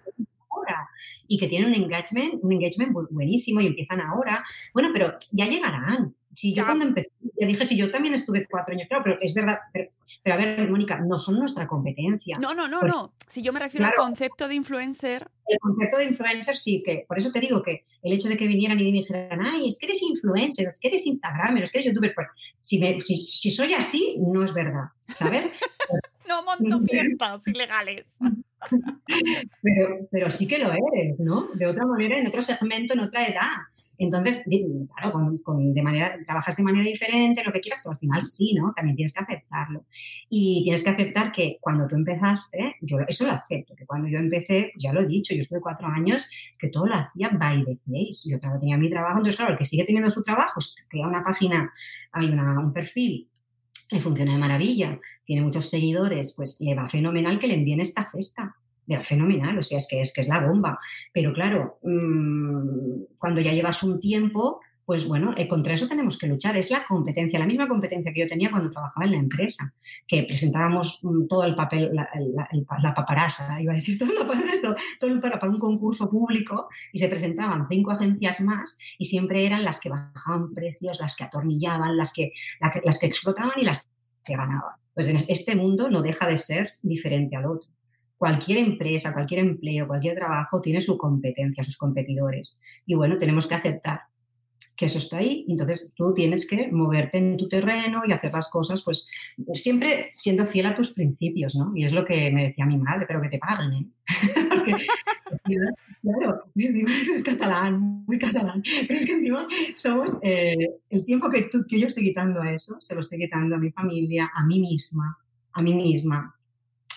Y 1.27 1.37
que 1.39 1.47
tienen 1.47 1.69
un 1.69 1.75
engagement, 1.75 2.43
un 2.43 2.51
engagement 2.51 2.91
bu- 2.91 3.07
buenísimo 3.09 3.61
y 3.61 3.67
empiezan 3.67 4.01
ahora. 4.01 4.43
Bueno, 4.73 4.89
pero 4.93 5.15
ya 5.31 5.47
llegarán. 5.47 6.13
Si 6.35 6.53
yo 6.53 6.63
Ya. 6.63 6.65
cuando 6.65 6.85
empecé, 6.85 7.09
ya 7.39 7.47
dije, 7.47 7.65
si 7.65 7.77
yo 7.77 7.89
también 7.89 8.13
estuve 8.13 8.45
cuatro 8.45 8.73
años, 8.75 8.87
claro, 8.89 9.03
pero 9.05 9.17
es 9.21 9.33
verdad, 9.33 9.57
pero, 9.71 9.89
pero 10.21 10.33
a 10.33 10.37
ver, 10.37 10.69
Mónica, 10.69 10.99
no 10.99 11.17
son 11.17 11.39
nuestra 11.39 11.65
competencia. 11.65 12.37
No, 12.37 12.53
no, 12.53 12.67
no, 12.67 12.79
Porque 12.81 12.91
no. 12.93 13.13
Si 13.27 13.41
yo 13.41 13.53
me 13.53 13.59
refiero 13.59 13.85
Claro. 13.85 14.01
al 14.03 14.07
concepto 14.09 14.47
de 14.47 14.55
influencer, 14.55 15.27
El 15.47 15.59
concepto 15.59 15.97
de 15.97 16.05
influencer 16.05 16.57
sí 16.57 16.83
que, 16.85 17.05
por 17.07 17.17
eso 17.17 17.31
te 17.31 17.39
digo 17.39 17.61
que 17.63 17.85
el 18.03 18.11
hecho 18.13 18.27
de 18.27 18.35
que 18.35 18.47
vinieran 18.47 18.79
y 18.79 18.83
me 18.85 18.91
dijeran, 18.91 19.39
ay, 19.45 19.67
es 19.69 19.77
que 19.79 19.85
eres 19.85 20.01
influencer, 20.01 20.67
es 20.73 20.79
que 20.79 20.87
eres 20.89 21.05
Instagramer, 21.05 21.63
es 21.63 21.71
que 21.71 21.79
eres 21.79 21.91
youtuber, 21.93 22.13
pues 22.13 22.27
si, 22.61 22.79
me- 22.79 22.99
si, 23.01 23.15
si 23.17 23.49
soy 23.51 23.73
así, 23.73 24.17
no 24.19 24.43
es 24.43 24.53
verdad, 24.53 24.85
¿sabes? 25.13 25.49
no 26.27 26.43
monto 26.43 26.81
fiestas 26.85 27.47
ilegales. 27.47 28.05
pero, 29.61 30.07
pero 30.11 30.31
sí 30.31 30.47
que 30.47 30.59
lo 30.59 30.71
eres, 30.71 31.19
¿no? 31.19 31.47
De 31.53 31.67
otra 31.67 31.85
manera, 31.85 32.17
en 32.17 32.27
otro 32.27 32.41
segmento, 32.41 32.93
en 32.93 32.99
otra 33.01 33.25
edad. 33.27 33.51
Entonces, 33.97 34.43
claro, 34.93 35.11
con, 35.13 35.37
con- 35.39 35.73
de 35.73 35.81
manera, 35.83 36.17
trabajas 36.25 36.55
de 36.57 36.63
manera 36.63 36.83
diferente, 36.85 37.43
lo 37.43 37.51
que 37.51 37.61
quieras, 37.61 37.81
pero 37.83 37.93
al 37.93 37.99
final 37.99 38.21
sí, 38.21 38.53
¿no? 38.53 38.73
También 38.75 38.95
tienes 38.95 39.13
que 39.13 39.23
aceptarlo. 39.23 39.85
Y 40.29 40.61
tienes 40.63 40.83
que 40.83 40.89
aceptar 40.89 41.31
que 41.31 41.57
cuando 41.61 41.87
tú 41.87 41.95
empezaste, 41.95 42.75
yo 42.81 42.97
eso 43.07 43.25
lo 43.25 43.31
acepto, 43.31 43.75
que 43.75 43.85
cuando 43.85 44.07
yo 44.07 44.17
empecé, 44.17 44.69
pues 44.73 44.83
ya 44.83 44.93
lo 44.93 45.01
he 45.01 45.05
dicho, 45.07 45.33
yo 45.33 45.41
estuve 45.41 45.61
cuatro 45.61 45.87
años, 45.87 46.27
que 46.59 46.69
todo 46.69 46.87
lo 46.87 46.95
hacía 46.95 47.29
by 47.29 47.63
the 47.65 47.77
place. 47.85 48.29
Yo 48.29 48.39
claro, 48.39 48.59
tenía 48.59 48.77
mi 48.77 48.89
trabajo, 48.89 49.17
entonces 49.17 49.37
claro, 49.37 49.53
el 49.53 49.57
que 49.57 49.65
sigue 49.65 49.85
teniendo 49.85 50.09
su 50.09 50.23
trabajo, 50.23 50.59
crea 50.89 51.07
una 51.07 51.23
página, 51.23 51.71
hay 52.11 52.29
una- 52.29 52.59
un 52.59 52.73
perfil, 52.73 53.29
le 53.91 53.99
funciona 54.01 54.33
de 54.33 54.39
maravilla, 54.39 54.99
tiene 55.25 55.41
muchos 55.43 55.69
seguidores, 55.69 56.33
pues 56.35 56.59
le 56.61 56.73
va 56.75 56.89
fenomenal 56.89 57.37
que 57.39 57.47
le 57.47 57.53
envíen 57.55 57.81
esta 57.81 58.09
cesta. 58.11 58.55
Fenomenal, 59.03 59.57
o 59.57 59.61
sea, 59.63 59.77
es 59.79 59.87
que 59.89 60.01
es, 60.01 60.13
que 60.13 60.21
es 60.21 60.27
la 60.27 60.39
bomba. 60.41 60.79
Pero 61.13 61.33
claro, 61.33 61.79
mm, 61.83 63.15
cuando 63.17 63.41
ya 63.41 63.51
llevas 63.53 63.81
un 63.83 63.99
tiempo, 63.99 64.59
pues 64.85 65.07
bueno, 65.07 65.33
eh, 65.35 65.47
contra 65.47 65.73
eso 65.73 65.87
tenemos 65.87 66.17
que 66.19 66.27
luchar. 66.27 66.55
Es 66.57 66.69
la 66.69 66.83
competencia, 66.85 67.39
la 67.39 67.47
misma 67.47 67.67
competencia 67.67 68.13
que 68.13 68.19
yo 68.21 68.27
tenía 68.27 68.51
cuando 68.51 68.69
trabajaba 68.69 69.05
en 69.05 69.11
la 69.13 69.17
empresa, 69.17 69.73
que 70.07 70.21
presentábamos 70.23 70.99
mm, 71.01 71.25
todo 71.27 71.43
el 71.45 71.55
papel, 71.55 71.89
la, 71.93 72.07
la- 72.13 72.47
la 72.83 72.93
paparasa, 72.93 73.59
iba 73.59 73.73
a 73.73 73.75
decir, 73.75 73.97
todo, 73.99 74.13
lo, 74.13 74.31
esto, 74.33 74.75
todo 74.99 75.09
el 75.11 75.19
para, 75.19 75.39
para 75.39 75.51
un 75.51 75.59
concurso 75.59 76.07
público 76.09 76.67
y 76.93 76.99
se 76.99 77.07
presentaban 77.09 77.65
cinco 77.67 77.91
agencias 77.91 78.39
más 78.41 78.77
y 78.99 79.05
siempre 79.05 79.45
eran 79.47 79.63
las 79.63 79.79
que 79.79 79.89
bajaban 79.89 80.53
precios, 80.53 80.99
las 81.01 81.15
que 81.15 81.23
atornillaban, 81.23 81.97
las 81.97 82.13
que, 82.13 82.33
la 82.59 82.71
las 82.83 82.99
que 82.99 83.07
explotaban 83.07 83.53
y 83.57 83.65
las 83.65 83.89
que 84.23 84.35
ganaban. 84.35 84.75
Pues 84.93 85.07
este 85.07 85.55
mundo 85.55 85.89
no 85.89 86.01
deja 86.03 86.27
de 86.27 86.37
ser 86.37 86.69
diferente 86.83 87.35
al 87.35 87.45
otro. 87.47 87.69
Cualquier 88.17 88.59
empresa, 88.59 89.13
cualquier 89.13 89.41
empleo, 89.41 89.87
cualquier 89.87 90.15
trabajo 90.15 90.61
tiene 90.61 90.81
su 90.81 90.97
competencia, 90.97 91.63
sus 91.63 91.77
competidores. 91.77 92.57
Y 92.85 92.95
bueno, 92.95 93.17
tenemos 93.17 93.47
que 93.47 93.55
aceptar 93.55 94.01
que 94.75 94.85
eso 94.85 94.97
está 94.97 95.17
ahí. 95.17 95.45
Entonces 95.47 95.93
tú 95.95 96.13
tienes 96.13 96.47
que 96.47 96.69
moverte 96.71 97.17
en 97.17 97.37
tu 97.37 97.47
terreno 97.47 98.03
y 98.05 98.11
hacer 98.11 98.33
las 98.33 98.49
cosas, 98.49 98.83
pues 98.83 99.09
siempre 99.53 100.11
siendo 100.13 100.45
fiel 100.45 100.65
a 100.67 100.75
tus 100.75 100.93
principios, 100.93 101.55
¿no? 101.55 101.71
Y 101.75 101.85
es 101.85 101.93
lo 101.93 102.05
que 102.05 102.31
me 102.31 102.45
decía 102.45 102.65
mi 102.65 102.77
madre, 102.77 103.05
pero 103.07 103.21
que 103.21 103.29
te 103.29 103.39
paguen, 103.39 103.73
¿eh? 103.73 103.87
Porque, 104.49 104.75
claro, 106.01 106.43
es 106.55 107.23
catalán, 107.23 108.03
muy 108.05 108.19
catalán. 108.19 108.61
Pero 108.87 108.99
es 108.99 109.05
que 109.05 109.13
encima 109.13 109.47
somos, 109.75 110.17
eh, 110.21 110.55
el 110.89 111.05
tiempo 111.05 111.29
que, 111.29 111.43
tú, 111.43 111.65
que 111.67 111.79
yo 111.79 111.87
estoy 111.87 112.03
quitando 112.03 112.41
a 112.41 112.51
eso, 112.51 112.77
se 112.79 112.93
lo 112.93 113.01
estoy 113.01 113.19
quitando 113.19 113.55
a 113.55 113.59
mi 113.59 113.71
familia, 113.71 114.29
a 114.33 114.45
mí 114.45 114.59
misma, 114.59 115.17
a 115.53 115.61
mí 115.61 115.73
misma, 115.73 116.34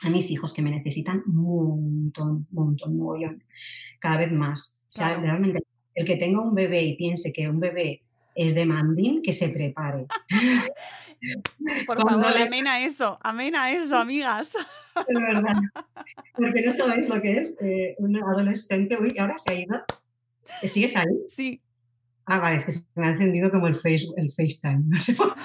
a 0.03 0.11
mis 0.11 0.31
hijos 0.31 0.53
que 0.53 0.63
me 0.63 0.71
necesitan 0.71 1.23
un 1.27 1.35
montón, 1.35 2.29
un 2.29 2.47
montón, 2.51 2.93
un 2.93 2.99
montón, 2.99 3.45
cada 3.99 4.19
vez 4.19 4.33
más. 4.33 4.83
O 4.89 4.93
sea, 4.93 5.19
realmente 5.19 5.63
el 5.95 6.07
que 6.07 6.17
tenga 6.17 6.41
un 6.41 6.55
bebé 6.55 6.83
y 6.85 6.97
piense 6.97 7.33
que 7.33 7.49
un 7.49 7.61
bebé 7.61 8.03
es 8.35 8.55
demanding, 8.55 9.21
que 9.21 9.33
se 9.33 9.49
prepare. 9.49 10.07
Por 11.87 12.01
favor, 12.01 12.37
amena 12.39 12.85
eso, 12.85 13.19
amena 13.21 13.73
eso, 13.73 13.97
amigas. 13.97 14.55
Es 14.55 15.21
verdad. 15.21 15.57
Porque 16.35 16.63
no 16.65 16.73
sabéis 16.73 17.09
lo 17.09 17.21
que 17.21 17.39
es 17.39 17.61
eh, 17.61 17.97
un 17.99 18.17
adolescente. 18.17 18.97
Uy, 19.01 19.19
ahora 19.19 19.37
se 19.39 19.53
ha 19.53 19.55
ido. 19.55 19.83
¿Sigues 20.63 20.97
ahí? 20.97 21.07
Sí. 21.27 21.61
Ah, 22.27 22.39
vale, 22.39 22.59
es 22.59 22.65
que 22.65 22.73
se 22.73 22.85
me 22.95 23.07
ha 23.07 23.11
encendido 23.11 23.51
como 23.51 23.67
el, 23.67 23.75
face, 23.75 24.07
el 24.17 24.31
FaceTime. 24.31 24.85
No 24.87 25.03
sé 25.03 25.15
por 25.15 25.35
qué. 25.35 25.41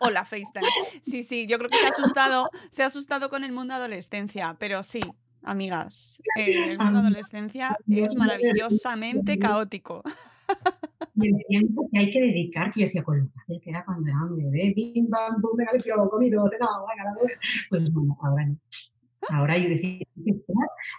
Hola, 0.00 0.24
FaceTime. 0.24 0.66
Sí, 1.00 1.22
sí, 1.22 1.46
yo 1.46 1.58
creo 1.58 1.70
que 1.70 1.78
se 1.78 1.86
ha 1.86 1.90
asustado, 1.90 2.50
se 2.70 2.82
ha 2.82 2.86
asustado 2.86 3.28
con 3.30 3.44
el 3.44 3.52
mundo 3.52 3.74
adolescencia, 3.74 4.56
pero 4.58 4.82
sí, 4.82 5.00
amigas. 5.42 6.22
Eh, 6.36 6.72
el 6.72 6.78
mundo 6.78 7.00
adolescencia 7.00 7.76
es 7.88 8.14
maravillosamente 8.14 9.38
caótico. 9.38 10.02
Y 11.14 11.28
el 11.28 11.44
tiempo 11.48 11.88
que 11.92 11.98
hay 11.98 12.10
que 12.10 12.20
dedicar, 12.20 12.72
que 12.72 12.80
yo 12.80 12.86
decía, 12.86 13.02
con 13.02 13.18
lo 13.18 13.60
que 13.60 13.70
era 13.70 13.84
cuando 13.84 14.08
era 14.08 14.22
un 14.22 14.36
bebé, 14.36 14.72
bim, 14.74 15.08
bam, 15.08 15.40
bum, 15.40 15.56
venga, 15.56 15.72
limpio, 15.72 16.08
comido, 16.08 16.48
cenado, 16.48 16.86
venga, 16.86 17.04
la. 17.04 17.14
Pues 17.68 17.92
no, 17.92 18.16
ahora 18.22 18.46
no. 18.46 18.56
Ahora 19.30 19.58
yo 19.58 19.68
decía, 19.68 20.06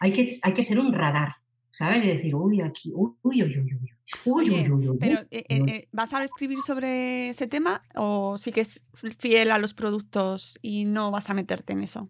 hay 0.02 0.12
que, 0.12 0.28
hay 0.44 0.54
que 0.54 0.62
ser 0.62 0.80
un 0.80 0.94
radar, 0.94 1.36
¿sabes? 1.72 2.04
Y 2.04 2.08
decir, 2.08 2.36
uy, 2.36 2.62
aquí, 2.62 2.92
uy, 2.94 3.14
uy, 3.24 3.44
uy, 3.44 3.74
uy. 3.74 3.94
Uy, 4.26 4.50
Oye, 4.50 4.72
uy, 4.72 4.72
uy, 4.72 4.90
uy, 4.90 4.98
pero 5.00 5.20
eh, 5.32 5.46
eh, 5.50 5.62
eh, 5.68 5.88
¿vas 5.92 6.14
a 6.14 6.24
escribir 6.24 6.60
sobre 6.62 7.30
ese 7.30 7.48
tema 7.48 7.84
o 7.96 8.38
sí 8.38 8.52
que 8.52 8.62
es 8.62 8.88
fiel 9.18 9.52
a 9.52 9.60
los 9.60 9.74
productos 9.74 10.58
y 10.62 10.86
no 10.86 11.12
vas 11.12 11.30
a 11.30 11.34
meterte 11.34 11.74
en 11.74 11.82
eso? 11.82 12.10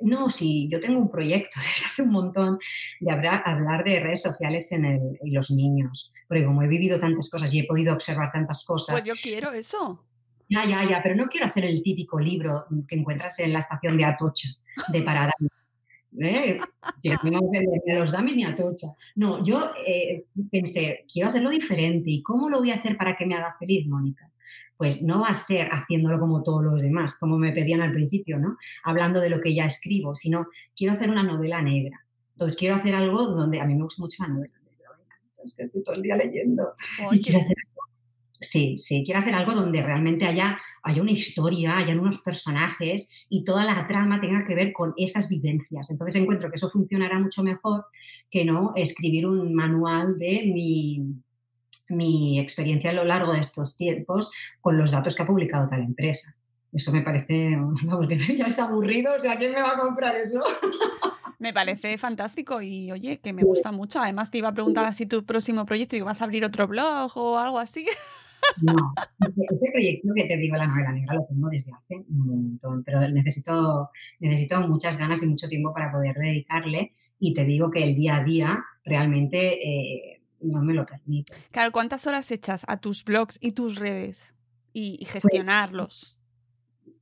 No, 0.00 0.30
sí, 0.30 0.68
yo 0.70 0.80
tengo 0.80 1.00
un 1.00 1.10
proyecto 1.10 1.50
desde 1.56 1.86
hace 1.86 2.02
un 2.02 2.10
montón 2.10 2.58
de 3.00 3.10
hablar, 3.12 3.42
hablar 3.46 3.84
de 3.84 4.00
redes 4.00 4.22
sociales 4.22 4.70
en, 4.72 4.84
el, 4.84 5.00
en 5.20 5.34
los 5.34 5.50
niños, 5.50 6.12
porque 6.28 6.44
como 6.44 6.62
he 6.62 6.68
vivido 6.68 7.00
tantas 7.00 7.30
cosas 7.30 7.52
y 7.52 7.60
he 7.60 7.66
podido 7.66 7.92
observar 7.94 8.30
tantas 8.30 8.64
cosas, 8.64 8.94
Pues 8.94 9.04
yo 9.04 9.14
quiero 9.20 9.52
eso. 9.52 10.04
ya, 10.48 10.64
ya, 10.66 10.88
ya, 10.88 11.00
pero 11.02 11.16
no 11.16 11.26
quiero 11.26 11.46
hacer 11.46 11.64
el 11.64 11.82
típico 11.82 12.20
libro 12.20 12.66
que 12.86 12.96
encuentras 12.96 13.38
en 13.40 13.52
la 13.52 13.58
estación 13.58 13.96
de 13.96 14.04
Atocha, 14.04 14.48
de 14.88 15.02
Paradas. 15.02 15.34
¿Eh? 16.20 16.60
Que 17.02 17.12
a 17.12 17.20
no 17.24 17.40
ni 17.50 17.94
los 17.94 18.12
damis 18.12 18.36
ni 18.36 18.44
a 18.44 18.50
Atocha. 18.50 18.88
No, 19.16 19.44
yo 19.44 19.72
eh, 19.86 20.24
pensé, 20.50 21.04
quiero 21.12 21.30
hacerlo 21.30 21.50
diferente. 21.50 22.10
¿Y 22.10 22.22
cómo 22.22 22.48
lo 22.48 22.58
voy 22.58 22.70
a 22.70 22.76
hacer 22.76 22.96
para 22.96 23.16
que 23.16 23.26
me 23.26 23.34
haga 23.34 23.54
feliz, 23.58 23.86
Mónica? 23.86 24.30
Pues 24.76 25.02
no 25.02 25.20
va 25.20 25.28
a 25.28 25.34
ser 25.34 25.68
haciéndolo 25.70 26.20
como 26.20 26.42
todos 26.42 26.62
los 26.62 26.82
demás, 26.82 27.16
como 27.18 27.36
me 27.36 27.52
pedían 27.52 27.80
al 27.80 27.92
principio, 27.92 28.38
¿no? 28.38 28.56
Hablando 28.84 29.20
de 29.20 29.30
lo 29.30 29.40
que 29.40 29.52
ya 29.52 29.64
escribo, 29.64 30.14
sino 30.14 30.46
quiero 30.76 30.94
hacer 30.94 31.10
una 31.10 31.24
novela 31.24 31.60
negra. 31.60 32.04
Entonces 32.32 32.56
quiero 32.56 32.76
hacer 32.76 32.94
algo 32.94 33.26
donde 33.26 33.60
a 33.60 33.64
mí 33.64 33.74
me 33.74 33.82
gusta 33.82 34.02
mucho 34.02 34.22
la 34.22 34.28
novela 34.28 34.54
negra. 34.62 34.90
Es 35.44 35.56
que 35.56 35.64
estoy 35.64 35.82
todo 35.82 35.96
el 35.96 36.02
día 36.02 36.16
leyendo. 36.16 36.74
Y 37.10 37.20
quiero 37.20 37.40
hacer 37.40 37.56
Sí, 38.40 38.78
sí, 38.78 39.02
quiero 39.04 39.20
hacer 39.20 39.34
algo 39.34 39.52
donde 39.52 39.82
realmente 39.82 40.26
haya, 40.26 40.58
haya 40.82 41.02
una 41.02 41.10
historia, 41.10 41.76
hayan 41.76 41.98
unos 41.98 42.20
personajes 42.20 43.10
y 43.28 43.44
toda 43.44 43.64
la 43.64 43.86
trama 43.88 44.20
tenga 44.20 44.46
que 44.46 44.54
ver 44.54 44.72
con 44.72 44.94
esas 44.96 45.28
vivencias. 45.28 45.90
Entonces 45.90 46.20
encuentro 46.20 46.48
que 46.50 46.56
eso 46.56 46.70
funcionará 46.70 47.18
mucho 47.18 47.42
mejor 47.42 47.86
que 48.30 48.44
no 48.44 48.72
escribir 48.76 49.26
un 49.26 49.54
manual 49.54 50.18
de 50.18 50.50
mi, 50.54 51.04
mi 51.88 52.38
experiencia 52.38 52.90
a 52.90 52.94
lo 52.94 53.04
largo 53.04 53.32
de 53.32 53.40
estos 53.40 53.76
tiempos 53.76 54.30
con 54.60 54.76
los 54.76 54.90
datos 54.90 55.16
que 55.16 55.22
ha 55.22 55.26
publicado 55.26 55.68
tal 55.68 55.80
empresa. 55.80 56.34
Eso 56.72 56.92
me 56.92 57.02
parece, 57.02 57.56
vamos, 57.84 58.08
ya 58.36 58.46
es 58.46 58.58
aburrido, 58.58 59.14
o 59.16 59.20
sea, 59.20 59.36
¿quién 59.36 59.52
me 59.52 59.62
va 59.62 59.72
a 59.72 59.80
comprar 59.80 60.14
eso? 60.16 60.42
me 61.38 61.52
parece 61.52 61.96
fantástico 61.98 62.60
y 62.60 62.90
oye, 62.90 63.18
que 63.18 63.32
me 63.32 63.42
gusta 63.42 63.72
mucho. 63.72 64.00
Además, 64.00 64.30
te 64.30 64.38
iba 64.38 64.48
a 64.48 64.54
preguntar 64.54 64.84
así 64.84 65.06
tu 65.06 65.24
próximo 65.24 65.64
proyecto 65.66 65.96
y 65.96 66.00
vas 66.00 66.20
a 66.20 66.24
abrir 66.24 66.44
otro 66.44 66.66
blog 66.66 67.16
o 67.16 67.38
algo 67.38 67.58
así. 67.58 67.86
No, 68.62 68.94
este 69.20 69.42
este 69.50 69.72
proyecto 69.72 70.08
que 70.14 70.24
te 70.24 70.36
digo, 70.36 70.56
la 70.56 70.66
novela 70.66 70.92
negra, 70.92 71.14
lo 71.14 71.24
tengo 71.26 71.48
desde 71.48 71.72
hace 71.72 71.96
un 71.96 72.26
montón, 72.26 72.82
pero 72.84 73.00
necesito, 73.08 73.90
necesito 74.20 74.60
muchas 74.68 74.98
ganas 74.98 75.22
y 75.22 75.26
mucho 75.26 75.48
tiempo 75.48 75.72
para 75.72 75.92
poder 75.92 76.16
dedicarle 76.16 76.92
y 77.18 77.34
te 77.34 77.44
digo 77.44 77.70
que 77.70 77.84
el 77.84 77.94
día 77.94 78.16
a 78.16 78.24
día 78.24 78.64
realmente 78.84 79.68
eh, 79.68 80.22
no 80.40 80.62
me 80.62 80.74
lo 80.74 80.86
permite. 80.86 81.32
Claro, 81.50 81.72
¿cuántas 81.72 82.06
horas 82.06 82.30
echas 82.30 82.64
a 82.68 82.78
tus 82.78 83.04
blogs 83.04 83.38
y 83.40 83.52
tus 83.52 83.76
redes 83.76 84.34
y, 84.72 84.98
y 85.00 85.04
gestionarlos? 85.04 86.18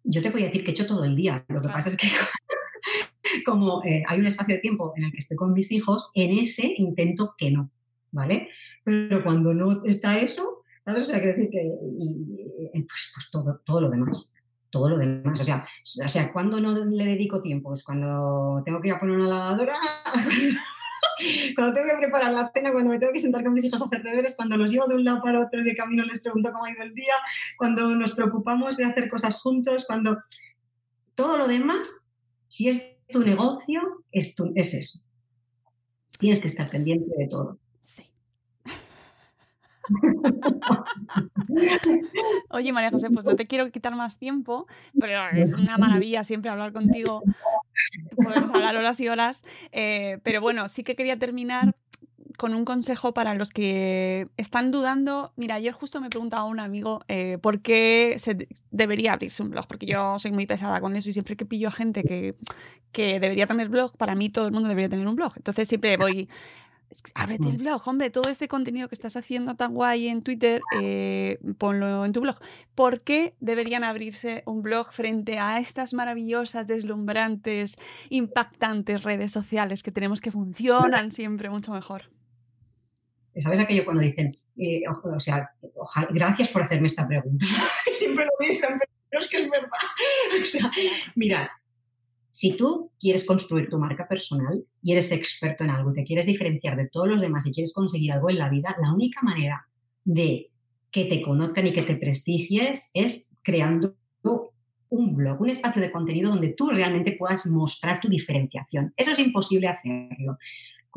Yo 0.05 0.23
te 0.23 0.31
voy 0.31 0.43
a 0.43 0.47
decir 0.47 0.63
que 0.63 0.71
he 0.71 0.73
hecho 0.73 0.87
todo 0.87 1.05
el 1.05 1.17
día, 1.17 1.45
lo 1.49 1.61
que 1.61 1.69
pasa 1.69 1.89
es 1.89 1.97
que 1.97 2.09
como 3.45 3.83
eh, 3.85 4.03
hay 4.07 4.21
un 4.21 4.27
espacio 4.27 4.55
de 4.55 4.61
tiempo 4.61 4.93
en 4.97 5.05
el 5.05 5.13
que 5.13 5.19
estoy 5.19 5.37
con 5.37 5.53
mis 5.53 5.73
hijos, 5.73 6.11
en 6.15 6.39
ese 6.39 6.75
intento 6.77 7.35
que 7.37 7.51
no, 7.51 7.71
¿vale? 8.11 8.49
Pero 8.85 9.23
cuando 9.23 9.53
no 9.53 9.85
está 9.85 10.19
eso, 10.19 10.56
¿sabes? 10.87 11.03
O 11.03 11.07
sea, 11.07 11.21
quiero 11.21 11.37
decir 11.37 11.51
que, 11.51 11.63
y, 11.99 12.71
y, 12.73 12.83
pues, 12.83 13.11
pues 13.13 13.31
todo, 13.33 13.61
todo 13.65 13.81
lo 13.81 13.91
demás, 13.91 14.35
todo 14.71 14.89
lo 14.89 14.97
demás. 14.97 15.41
O 15.41 15.45
sea, 15.45 15.67
o 16.05 16.09
sea, 16.09 16.33
cuando 16.33 16.61
no 16.61 16.85
le 16.85 17.05
dedico 17.05 17.43
tiempo, 17.43 17.75
es 17.75 17.83
cuando 17.83 18.63
tengo 18.65 18.81
que 18.81 18.89
ir 18.89 18.95
a 18.95 19.01
poner 19.01 19.17
una 19.17 19.29
lavadora, 19.29 19.77
cuando 21.57 21.75
tengo 21.75 21.89
que 21.91 21.99
preparar 21.99 22.33
la 22.33 22.53
cena, 22.55 22.73
cuando 22.73 22.91
me 22.91 23.01
tengo 23.01 23.13
que 23.13 23.19
sentar 23.19 23.43
con 23.43 23.53
mis 23.53 23.65
hijos 23.65 23.83
a 23.83 23.87
hacer 23.87 24.05
deberes, 24.05 24.37
cuando 24.37 24.57
los 24.57 24.71
llevo 24.71 24.87
de 24.87 24.95
un 24.95 25.05
lado 25.05 25.21
para 25.23 25.45
otro 25.45 25.63
de 25.63 25.75
camino 25.75 26.05
les 26.05 26.21
pregunto 26.21 26.53
cómo 26.53 26.65
ha 26.65 26.71
ido 26.71 26.85
el 26.85 26.95
día, 26.95 27.15
cuando 27.59 27.93
nos 27.97 28.13
preocupamos 28.13 28.77
de 28.77 28.85
hacer 28.85 29.11
cosas 29.11 29.41
juntos, 29.43 29.87
cuando 29.87 30.23
todo 31.17 31.37
lo 31.37 31.49
demás, 31.49 32.13
si 32.47 32.69
es 32.69 32.97
tu 33.09 33.25
negocio, 33.25 34.05
es, 34.13 34.37
es 34.55 34.75
eso. 34.75 35.01
Tienes 36.17 36.41
que 36.41 36.49
estar 36.49 36.71
pendiente 36.71 37.13
de 37.19 37.27
todo. 37.27 37.59
Oye, 42.51 42.73
María 42.73 42.91
José, 42.91 43.11
pues 43.11 43.25
no 43.25 43.37
te 43.37 43.47
quiero 43.47 43.71
quitar 43.71 43.95
más 43.95 44.19
tiempo, 44.19 44.67
pero 44.99 45.29
es 45.37 45.53
una 45.53 45.77
maravilla 45.79 46.25
siempre 46.25 46.51
hablar 46.51 46.73
contigo. 46.73 47.23
Podemos 48.17 48.51
hablar 48.51 48.77
horas 48.77 49.01
y 49.01 49.09
horas. 49.09 49.45
eh, 49.73 50.19
pero 50.23 50.41
bueno, 50.41 50.69
sí 50.69 50.83
que 50.83 50.97
quería 50.97 51.19
terminar 51.19 51.75
con 52.39 52.55
un 52.55 52.65
consejo 52.67 53.15
para 53.15 53.35
los 53.35 53.51
que 53.51 54.29
están 54.37 54.71
dudando. 54.71 55.33
Mira, 55.37 55.55
ayer 55.55 55.73
justo 55.73 56.01
me 56.01 56.11
preguntaba 56.11 56.45
un 56.45 56.61
amigo 56.61 57.03
eh, 57.09 57.39
por 57.39 57.61
qué 57.61 58.17
se 58.19 58.35
de- 58.35 58.49
debería 58.71 59.15
abrirse 59.15 59.43
un 59.43 59.51
blog, 59.51 59.67
porque 59.67 59.87
yo 59.87 60.19
soy 60.19 60.33
muy 60.33 60.47
pesada 60.47 60.81
con 60.81 60.97
eso 60.97 61.09
y 61.11 61.13
siempre 61.15 61.37
que 61.37 61.47
pillo 61.47 61.69
a 61.69 61.73
gente 61.73 62.03
que, 62.05 62.35
que 62.93 63.21
debería 63.21 63.47
tener 63.47 63.69
blog, 63.71 63.97
para 63.97 64.15
mí 64.15 64.29
todo 64.29 64.47
el 64.47 64.53
mundo 64.53 64.69
debería 64.69 64.89
tener 64.91 65.07
un 65.09 65.17
blog. 65.17 65.33
Entonces 65.37 65.67
siempre 65.69 65.97
voy, 65.97 66.21
"Es 66.21 66.27
que 66.27 66.33
ábrete 67.15 67.49
el 67.49 67.59
blog, 67.59 67.83
hombre, 67.87 68.11
todo 68.11 68.29
este 68.31 68.49
contenido 68.49 68.89
que 68.89 68.95
estás 68.95 69.17
haciendo 69.17 69.55
tan 69.57 69.75
guay 69.75 70.09
en 70.09 70.23
Twitter, 70.23 70.61
eh, 70.81 71.39
ponlo 71.59 72.05
en 72.05 72.13
tu 72.13 72.21
blog. 72.21 72.37
¿Por 72.75 73.03
qué 73.03 73.35
deberían 73.41 73.85
abrirse 73.85 74.43
un 74.47 74.63
blog 74.63 74.93
frente 74.93 75.39
a 75.39 75.59
estas 75.59 75.93
maravillosas, 75.95 76.67
deslumbrantes, 76.67 77.77
impactantes 78.09 79.03
redes 79.03 79.33
sociales 79.33 79.83
que 79.83 79.93
tenemos 79.93 80.21
que 80.21 80.31
funcionan 80.31 81.13
siempre 81.13 81.51
mucho 81.51 81.73
mejor? 81.73 82.11
¿Sabes 83.39 83.59
aquello 83.59 83.85
cuando 83.85 84.03
dicen, 84.03 84.37
eh, 84.57 84.83
o, 84.89 85.09
o 85.17 85.21
sea, 85.21 85.51
ojalá- 85.75 86.09
gracias 86.11 86.49
por 86.49 86.63
hacerme 86.63 86.87
esta 86.87 87.07
pregunta? 87.07 87.45
Siempre 87.95 88.25
lo 88.25 88.31
dicen, 88.49 88.79
pero 89.11 89.21
es 89.21 89.29
que 89.29 89.37
es 89.37 89.51
verdad. 89.51 89.69
O 90.43 90.47
sea, 90.47 90.71
mira, 91.15 91.51
si 92.37 92.55
tú 92.55 92.93
quieres 93.01 93.25
construir 93.25 93.71
tu 93.71 93.79
marca 93.79 94.07
personal 94.07 94.63
y 94.83 94.93
eres 94.93 95.11
experto 95.11 95.65
en 95.65 95.71
algo, 95.71 95.95
te 95.95 96.05
quieres 96.05 96.27
diferenciar 96.27 96.77
de 96.77 96.87
todos 96.87 97.09
los 97.09 97.23
demás 97.23 97.47
y 97.47 97.51
quieres 97.51 97.73
conseguir 97.73 98.13
algo 98.13 98.29
en 98.29 98.37
la 98.37 98.51
vida, 98.51 98.77
la 98.79 98.93
única 98.93 99.23
manera 99.23 99.67
de 100.05 100.51
que 100.91 101.07
te 101.07 101.23
conozcan 101.23 101.67
y 101.67 101.73
que 101.73 101.81
te 101.81 101.97
prestigies 101.97 102.91
es 102.93 103.33
creando 103.43 103.97
un 104.91 105.17
blog, 105.17 105.41
un 105.41 105.49
espacio 105.49 105.81
de 105.81 105.91
contenido 105.91 106.29
donde 106.29 106.51
tú 106.51 106.69
realmente 106.69 107.17
puedas 107.19 107.47
mostrar 107.47 108.01
tu 108.01 108.09
diferenciación. 108.09 108.93
Eso 108.99 109.13
es 109.13 109.19
imposible 109.19 109.69
hacerlo 109.69 110.37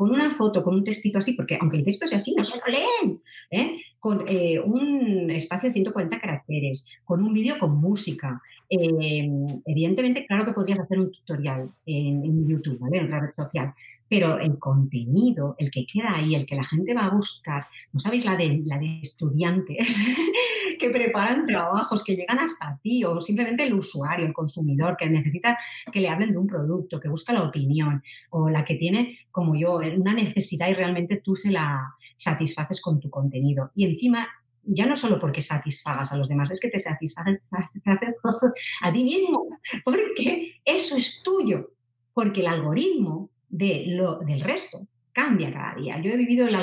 con 0.00 0.12
una 0.12 0.30
foto, 0.30 0.64
con 0.64 0.76
un 0.76 0.82
textito 0.82 1.18
así, 1.18 1.34
porque 1.34 1.58
aunque 1.60 1.76
el 1.76 1.84
texto 1.84 2.06
sea 2.06 2.16
así, 2.16 2.34
no 2.34 2.42
se 2.42 2.56
lo 2.56 2.64
leen, 2.64 3.20
¿eh? 3.50 3.76
con 3.98 4.24
eh, 4.26 4.58
un 4.58 5.30
espacio 5.30 5.68
de 5.68 5.74
140 5.74 6.18
caracteres, 6.18 6.88
con 7.04 7.22
un 7.22 7.34
vídeo 7.34 7.58
con 7.58 7.76
música. 7.76 8.40
Eh, 8.70 9.28
evidentemente, 9.66 10.24
claro 10.24 10.46
que 10.46 10.54
podrías 10.54 10.78
hacer 10.78 10.98
un 10.98 11.12
tutorial 11.12 11.70
en, 11.84 12.48
YouTube, 12.48 12.78
¿vale? 12.78 12.96
En 12.96 13.04
otra 13.08 13.20
red 13.20 13.34
social, 13.36 13.74
pero 14.08 14.38
el 14.38 14.58
contenido, 14.58 15.54
el 15.58 15.70
que 15.70 15.84
queda 15.84 16.16
ahí, 16.16 16.34
el 16.34 16.46
que 16.46 16.56
la 16.56 16.64
gente 16.64 16.94
va 16.94 17.04
a 17.04 17.14
buscar, 17.14 17.66
¿no 17.92 18.00
sabéis 18.00 18.24
la 18.24 18.38
de, 18.38 18.62
la 18.64 18.78
de 18.78 19.00
estudiantes 19.02 19.98
que 20.80 20.90
preparan 20.90 21.46
trabajos, 21.46 22.02
que 22.02 22.16
llegan 22.16 22.40
hasta 22.40 22.78
ti, 22.82 23.04
o 23.04 23.20
simplemente 23.20 23.64
el 23.64 23.74
usuario, 23.74 24.26
el 24.26 24.32
consumidor, 24.32 24.96
que 24.96 25.08
necesita 25.08 25.56
que 25.92 26.00
le 26.00 26.08
hablen 26.08 26.32
de 26.32 26.38
un 26.38 26.46
producto, 26.46 26.98
que 26.98 27.08
busca 27.08 27.32
la 27.32 27.42
opinión, 27.42 28.02
o 28.30 28.50
la 28.50 28.64
que 28.64 28.74
tiene, 28.74 29.18
como 29.30 29.54
yo, 29.54 29.76
una 29.96 30.14
necesidad 30.14 30.68
y 30.68 30.74
realmente 30.74 31.20
tú 31.22 31.36
se 31.36 31.50
la 31.50 31.94
satisfaces 32.16 32.80
con 32.80 32.98
tu 32.98 33.08
contenido. 33.08 33.70
Y 33.74 33.84
encima 33.84 34.28
ya 34.64 34.86
no 34.86 34.96
solo 34.96 35.18
porque 35.18 35.40
satisfagas 35.40 36.12
a 36.12 36.16
los 36.16 36.28
demás, 36.28 36.50
es 36.50 36.60
que 36.60 36.68
te 36.68 36.78
satisfaces 36.78 37.40
a 38.82 38.92
ti 38.92 39.04
mismo, 39.04 39.46
porque 39.84 40.60
eso 40.64 40.96
es 40.96 41.22
tuyo, 41.22 41.70
porque 42.12 42.40
el 42.40 42.48
algoritmo 42.48 43.30
de 43.48 43.84
lo, 43.88 44.18
del 44.18 44.40
resto 44.40 44.86
cambia 45.12 45.52
cada 45.52 45.74
día. 45.74 46.00
Yo 46.00 46.10
he 46.10 46.16
vivido 46.16 46.46
el, 46.46 46.54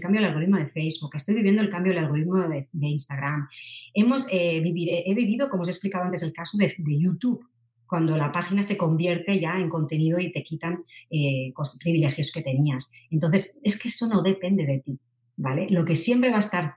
cambio 0.00 0.20
del 0.20 0.28
algoritmo 0.28 0.58
de 0.58 0.66
Facebook, 0.66 1.12
estoy 1.14 1.34
viviendo 1.34 1.62
el 1.62 1.68
cambio 1.68 1.92
del 1.92 2.04
algoritmo 2.04 2.48
de, 2.48 2.68
Instagram. 2.72 3.48
Hemos, 3.94 4.26
eh, 4.32 4.58
he 4.58 5.14
vivido, 5.14 5.48
como 5.48 5.62
os 5.62 5.68
he 5.68 5.72
explicado 5.72 6.04
antes, 6.04 6.22
el 6.22 6.32
caso 6.32 6.58
de, 6.58 6.74
de, 6.76 7.00
YouTube, 7.00 7.46
cuando 7.86 8.16
la 8.16 8.32
página 8.32 8.62
se 8.62 8.76
convierte 8.76 9.38
ya 9.38 9.56
en 9.58 9.68
contenido 9.68 10.18
y 10.18 10.32
te 10.32 10.42
quitan 10.42 10.84
eh, 11.10 11.52
privilegios 11.80 12.32
que 12.32 12.42
tenías. 12.42 12.92
Entonces, 13.10 13.58
es 13.62 13.80
que 13.80 13.88
eso 13.88 14.08
no 14.08 14.22
depende 14.22 14.66
de 14.66 14.80
ti, 14.80 14.98
¿vale? 15.36 15.68
Lo 15.70 15.84
que 15.84 15.96
siempre 15.96 16.30
va 16.30 16.36
a 16.36 16.40
estar 16.40 16.76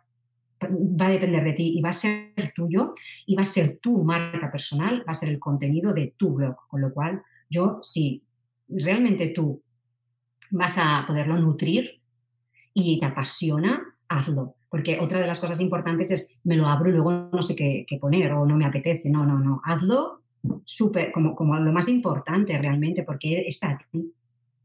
va 0.62 1.08
a 1.08 1.12
depender 1.12 1.44
de 1.44 1.54
ti 1.54 1.78
y 1.78 1.82
va 1.82 1.90
a 1.90 1.94
ser 1.94 2.34
tuyo 2.54 2.94
y 3.26 3.36
va 3.36 3.44
a 3.44 3.46
ser 3.46 3.80
tu 3.82 4.04
marca 4.04 4.52
personal, 4.52 5.00
va 5.08 5.12
a 5.12 5.14
ser 5.14 5.30
el 5.30 5.40
contenido 5.40 5.94
de 5.94 6.14
tu 6.18 6.34
blog. 6.34 6.56
Con 6.68 6.82
lo 6.82 6.94
cual, 6.94 7.22
yo, 7.50 7.80
si 7.82 8.24
realmente 8.68 9.30
tú 9.30 9.64
vas 10.52 10.78
a 10.78 11.06
poderlo 11.08 11.38
nutrir 11.38 12.02
y 12.74 13.00
te 13.00 13.06
apasiona, 13.06 13.82
hazlo. 14.08 14.56
Porque 14.70 15.00
otra 15.00 15.20
de 15.20 15.28
las 15.28 15.40
cosas 15.40 15.60
importantes 15.62 16.12
es, 16.12 16.38
me 16.44 16.56
lo 16.56 16.68
abro 16.68 16.90
y 16.90 16.94
luego 16.94 17.30
no 17.32 17.42
sé 17.42 17.56
qué, 17.56 17.86
qué 17.88 17.98
poner 17.98 18.32
o 18.34 18.46
no 18.46 18.56
me 18.56 18.66
apetece. 18.66 19.10
No, 19.10 19.26
no, 19.26 19.40
no. 19.40 19.62
Hazlo 19.64 20.22
súper, 20.66 21.12
como, 21.12 21.36
como 21.36 21.58
lo 21.58 21.72
más 21.72 21.88
importante 21.88 22.58
realmente, 22.58 23.04
porque 23.04 23.42
está 23.42 23.72
a 23.72 23.78
ti 23.78 24.14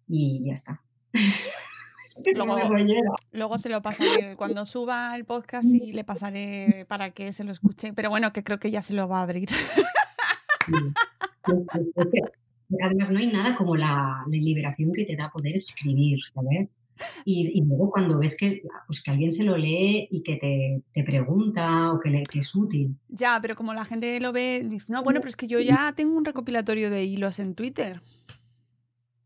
y 0.09 0.45
ya 0.47 0.53
está. 0.53 0.81
Luego, 2.33 2.57
luego, 3.33 3.59
se 3.59 3.69
lo 3.69 3.83
pasaré 3.83 4.37
cuando 4.37 4.65
suba 4.65 5.17
el 5.17 5.25
podcast 5.25 5.67
y 5.67 5.93
le 5.93 6.05
pasaré 6.05 6.87
para 6.89 7.11
que 7.11 7.33
se 7.33 7.43
lo 7.43 7.51
escuche. 7.51 7.93
Pero 7.93 8.09
bueno, 8.09 8.33
que 8.33 8.45
creo 8.45 8.61
que 8.61 8.71
ya 8.71 8.83
se 8.83 8.95
lo 8.95 9.09
va 9.09 9.19
a 9.19 9.23
abrir. 9.23 9.49
Además, 12.83 13.11
no 13.11 13.19
hay 13.19 13.27
nada 13.27 13.57
como 13.57 13.77
la, 13.77 14.25
la, 14.27 14.37
liberación 14.37 14.93
que 14.93 15.05
te 15.05 15.17
da 15.17 15.31
poder 15.31 15.55
escribir, 15.55 16.19
¿sabes? 16.33 16.89
Y, 17.25 17.59
y 17.59 17.65
luego 17.65 17.91
cuando 17.91 18.19
ves 18.19 18.37
que, 18.37 18.63
pues, 18.87 19.03
que 19.03 19.11
alguien 19.11 19.33
se 19.33 19.45
lo 19.45 19.57
lee 19.57 20.09
y 20.11 20.23
que 20.23 20.37
te, 20.37 20.83
te 20.93 21.05
pregunta 21.05 21.93
o 21.93 22.01
que, 22.01 22.11
le, 22.11 22.23
que, 22.25 22.39
es 22.39 22.55
útil. 22.55 22.97
Ya, 23.09 23.39
pero 23.41 23.55
como 23.55 23.75
la 23.75 23.85
gente 23.85 24.19
lo 24.21 24.33
ve, 24.33 24.67
dice, 24.69 24.87
no, 24.89 25.03
bueno, 25.03 25.21
pero 25.21 25.29
es 25.29 25.37
que 25.37 25.47
yo 25.47 25.61
ya 25.61 25.93
tengo 25.95 26.17
un 26.17 26.25
recopilatorio 26.25 26.91
de 26.91 27.05
hilos 27.05 27.39
en 27.39 27.55
Twitter. 27.55 28.03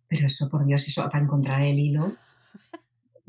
Pero 0.09 0.27
eso, 0.27 0.49
por 0.49 0.67
Dios, 0.67 0.87
eso 0.89 1.09
para 1.11 1.23
encontrar 1.23 1.63
el 1.63 1.79
hilo. 1.79 2.17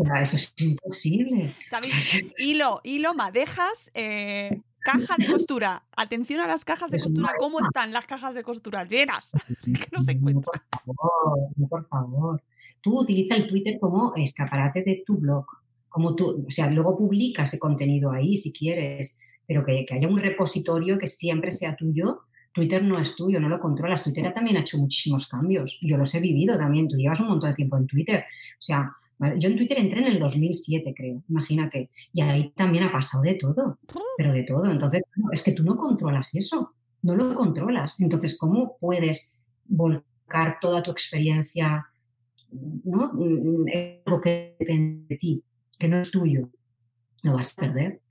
Eso 0.22 0.38
es 0.38 0.54
imposible. 0.60 1.54
¿Sabéis? 1.70 2.26
Hilo, 2.38 2.80
hilo, 2.86 3.14
madejas, 3.14 3.92
eh, 3.94 4.62
caja 4.82 5.16
de 5.18 5.28
costura. 5.28 5.84
Atención 5.96 6.40
a 6.40 6.48
las 6.48 6.66
cajas 6.66 6.92
de 6.92 7.00
costura. 7.00 7.34
¿Cómo 7.38 7.60
están 7.60 7.92
las 7.92 8.06
cajas 8.06 8.36
de 8.36 8.44
costura? 8.44 8.86
Llenas. 8.86 9.32
que 9.64 9.88
no 9.92 10.02
se 10.02 10.14
encuentran. 10.14 10.62
No, 10.86 10.94
por 10.94 11.12
favor, 11.24 11.50
no, 11.56 11.68
por 11.68 11.88
favor. 11.88 12.44
Tú 12.82 13.02
utiliza 13.02 13.36
el 13.36 13.48
Twitter 13.48 13.78
como 13.80 14.14
escaparate 14.16 14.84
de 14.84 15.04
tu 15.06 15.18
blog. 15.18 15.46
Como 15.90 16.16
tú, 16.16 16.46
o 16.48 16.52
sea, 16.52 16.70
luego 16.70 16.98
publica 16.98 17.44
ese 17.44 17.60
contenido 17.60 18.12
ahí 18.12 18.38
si 18.38 18.54
quieres, 18.54 19.20
pero 19.48 19.66
que, 19.66 19.86
que 19.86 19.96
haya 19.96 20.08
un 20.08 20.18
repositorio 20.18 20.98
que 20.98 21.08
siempre 21.08 21.52
sea 21.52 21.76
tuyo. 21.76 22.22
Twitter 22.54 22.84
no 22.84 23.00
es 23.00 23.16
tuyo, 23.16 23.40
no 23.40 23.50
lo 23.50 23.60
controlas. 23.60 24.04
Twitter 24.04 24.34
también 24.34 24.58
ha 24.58 24.62
hecho 24.62 24.78
muchísimos 24.78 25.28
cambios. 25.28 25.80
Yo 25.82 25.98
los 25.98 26.14
he 26.16 26.20
vivido 26.20 26.58
también. 26.58 26.88
Tú 26.88 26.98
llevas 26.98 27.20
un 27.20 27.28
montón 27.28 27.50
de 27.50 27.56
tiempo 27.56 27.78
en 27.78 27.88
Twitter. 27.88 28.20
O 28.20 28.62
sea, 28.62 28.92
yo 29.38 29.50
en 29.50 29.58
Twitter 29.58 29.78
entré 29.78 30.00
en 30.00 30.08
el 30.08 30.20
2007, 30.20 30.94
creo, 30.96 31.24
imagínate. 31.28 31.90
Y 32.14 32.22
ahí 32.22 32.52
también 32.56 32.86
ha 32.86 32.92
pasado 32.92 33.24
de 33.24 33.36
todo, 33.36 33.80
pero 34.18 34.32
de 34.32 34.44
todo. 34.44 34.66
Entonces, 34.66 35.04
es 35.32 35.44
que 35.44 35.52
tú 35.52 35.64
no 35.64 35.76
controlas 35.76 36.34
eso, 36.36 36.74
no 37.02 37.16
lo 37.16 37.36
controlas. 37.36 38.00
Entonces, 38.00 38.38
¿cómo 38.38 38.78
puedes 38.80 39.38
volcar 39.66 40.58
toda 40.62 40.82
tu 40.82 40.92
experiencia, 40.92 41.88
¿no? 42.52 43.12
En 43.68 44.02
algo 44.06 44.22
que 44.22 44.56
depende 44.58 45.06
de 45.10 45.18
ti, 45.18 45.44
que 45.78 45.88
no 45.90 45.98
es 45.98 46.12
tuyo? 46.12 46.50
Lo 47.22 47.34
vas 47.34 47.54
a 47.58 47.62
perder. 47.62 48.02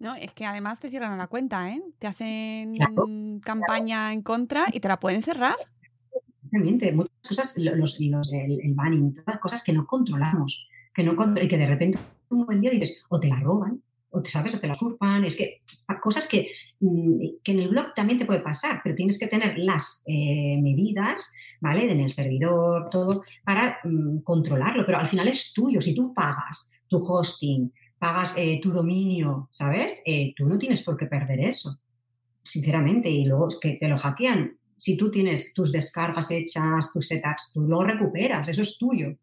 No, 0.00 0.14
es 0.14 0.32
que 0.32 0.46
además 0.46 0.80
te 0.80 0.90
cierran 0.90 1.16
la 1.16 1.26
cuenta, 1.28 1.70
¿eh? 1.70 1.82
Te 1.98 2.06
hacen 2.06 2.74
claro, 2.74 3.06
campaña 3.42 3.98
claro. 3.98 4.14
en 4.14 4.22
contra 4.22 4.66
y 4.72 4.80
te 4.80 4.88
la 4.88 4.98
pueden 4.98 5.22
cerrar. 5.22 5.56
Exactamente, 6.50 6.92
muchas 6.92 7.12
cosas, 7.28 7.58
los, 7.58 8.00
los, 8.00 8.32
el, 8.32 8.60
el 8.62 8.74
banning, 8.74 9.14
todas 9.14 9.38
cosas 9.38 9.62
que 9.62 9.72
no 9.72 9.86
controlamos, 9.86 10.66
que 10.94 11.04
no 11.04 11.14
y 11.42 11.46
que 11.46 11.58
de 11.58 11.66
repente 11.66 11.98
un 12.30 12.46
buen 12.46 12.60
día 12.60 12.70
dices, 12.70 13.02
o 13.10 13.20
te 13.20 13.28
la 13.28 13.38
roban, 13.38 13.82
o 14.10 14.22
te 14.22 14.30
sabes, 14.30 14.54
o 14.54 14.58
te 14.58 14.66
la 14.66 14.72
usurpan, 14.72 15.24
es 15.24 15.36
que 15.36 15.60
cosas 16.00 16.26
que, 16.26 16.48
mm, 16.80 17.40
que 17.44 17.52
en 17.52 17.58
el 17.58 17.68
blog 17.68 17.92
también 17.94 18.18
te 18.18 18.24
puede 18.24 18.40
pasar, 18.40 18.80
pero 18.82 18.94
tienes 18.94 19.18
que 19.18 19.26
tener 19.26 19.58
las 19.58 20.04
eh, 20.06 20.58
medidas, 20.62 21.34
¿vale? 21.60 21.90
En 21.90 22.00
el 22.00 22.10
servidor, 22.10 22.88
todo, 22.90 23.24
para 23.44 23.78
mm, 23.84 24.20
controlarlo, 24.20 24.86
pero 24.86 24.98
al 24.98 25.06
final 25.06 25.28
es 25.28 25.52
tuyo, 25.52 25.82
si 25.82 25.94
tú 25.94 26.14
pagas 26.14 26.72
tu 26.88 26.96
hosting, 26.96 27.70
pagas 27.98 28.38
eh, 28.38 28.58
tu 28.62 28.70
dominio, 28.70 29.48
¿sabes? 29.50 30.02
Eh, 30.06 30.32
tú 30.34 30.46
no 30.46 30.58
tienes 30.58 30.82
por 30.82 30.96
qué 30.96 31.04
perder 31.04 31.40
eso, 31.40 31.78
sinceramente, 32.42 33.10
y 33.10 33.26
luego 33.26 33.48
es 33.48 33.58
que 33.60 33.74
te 33.74 33.88
lo 33.88 33.98
hackean, 33.98 34.57
si 34.78 34.96
tú 34.96 35.10
tienes 35.10 35.52
tus 35.52 35.72
descargas 35.72 36.30
hechas, 36.30 36.92
tus 36.92 37.08
setups, 37.08 37.50
tú 37.52 37.60
lo 37.62 37.82
recuperas, 37.82 38.48
eso 38.48 38.62
es 38.62 38.78
tuyo. 38.78 39.14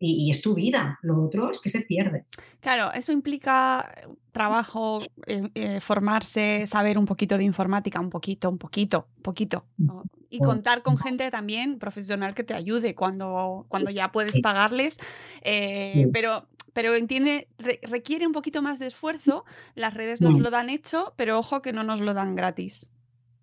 Y, 0.00 0.26
y, 0.26 0.30
es 0.30 0.40
tu 0.40 0.54
vida, 0.54 0.98
lo 1.02 1.24
otro 1.24 1.50
es 1.50 1.60
que 1.60 1.68
se 1.68 1.80
pierde. 1.80 2.24
Claro, 2.60 2.92
eso 2.92 3.10
implica 3.10 3.92
trabajo, 4.30 5.02
eh, 5.26 5.50
eh, 5.54 5.80
formarse, 5.80 6.68
saber 6.68 6.96
un 6.96 7.04
poquito 7.04 7.36
de 7.36 7.42
informática, 7.42 7.98
un 7.98 8.08
poquito, 8.08 8.48
un 8.48 8.58
poquito, 8.58 9.08
poquito. 9.22 9.66
¿no? 9.76 10.04
Y 10.30 10.38
contar 10.38 10.82
con 10.82 10.96
gente 10.96 11.28
también 11.32 11.80
profesional 11.80 12.34
que 12.34 12.44
te 12.44 12.54
ayude 12.54 12.94
cuando, 12.94 13.66
cuando 13.68 13.90
ya 13.90 14.12
puedes 14.12 14.40
pagarles. 14.40 14.98
Eh, 15.42 16.08
pero 16.12 16.46
pero 16.72 16.94
entiende, 16.94 17.48
re, 17.58 17.80
requiere 17.82 18.24
un 18.24 18.32
poquito 18.32 18.62
más 18.62 18.78
de 18.78 18.86
esfuerzo. 18.86 19.44
Las 19.74 19.94
redes 19.94 20.20
nos 20.20 20.38
lo 20.38 20.48
dan 20.50 20.70
hecho, 20.70 21.12
pero 21.16 21.36
ojo 21.36 21.60
que 21.60 21.72
no 21.72 21.82
nos 21.82 22.00
lo 22.00 22.14
dan 22.14 22.36
gratis. 22.36 22.88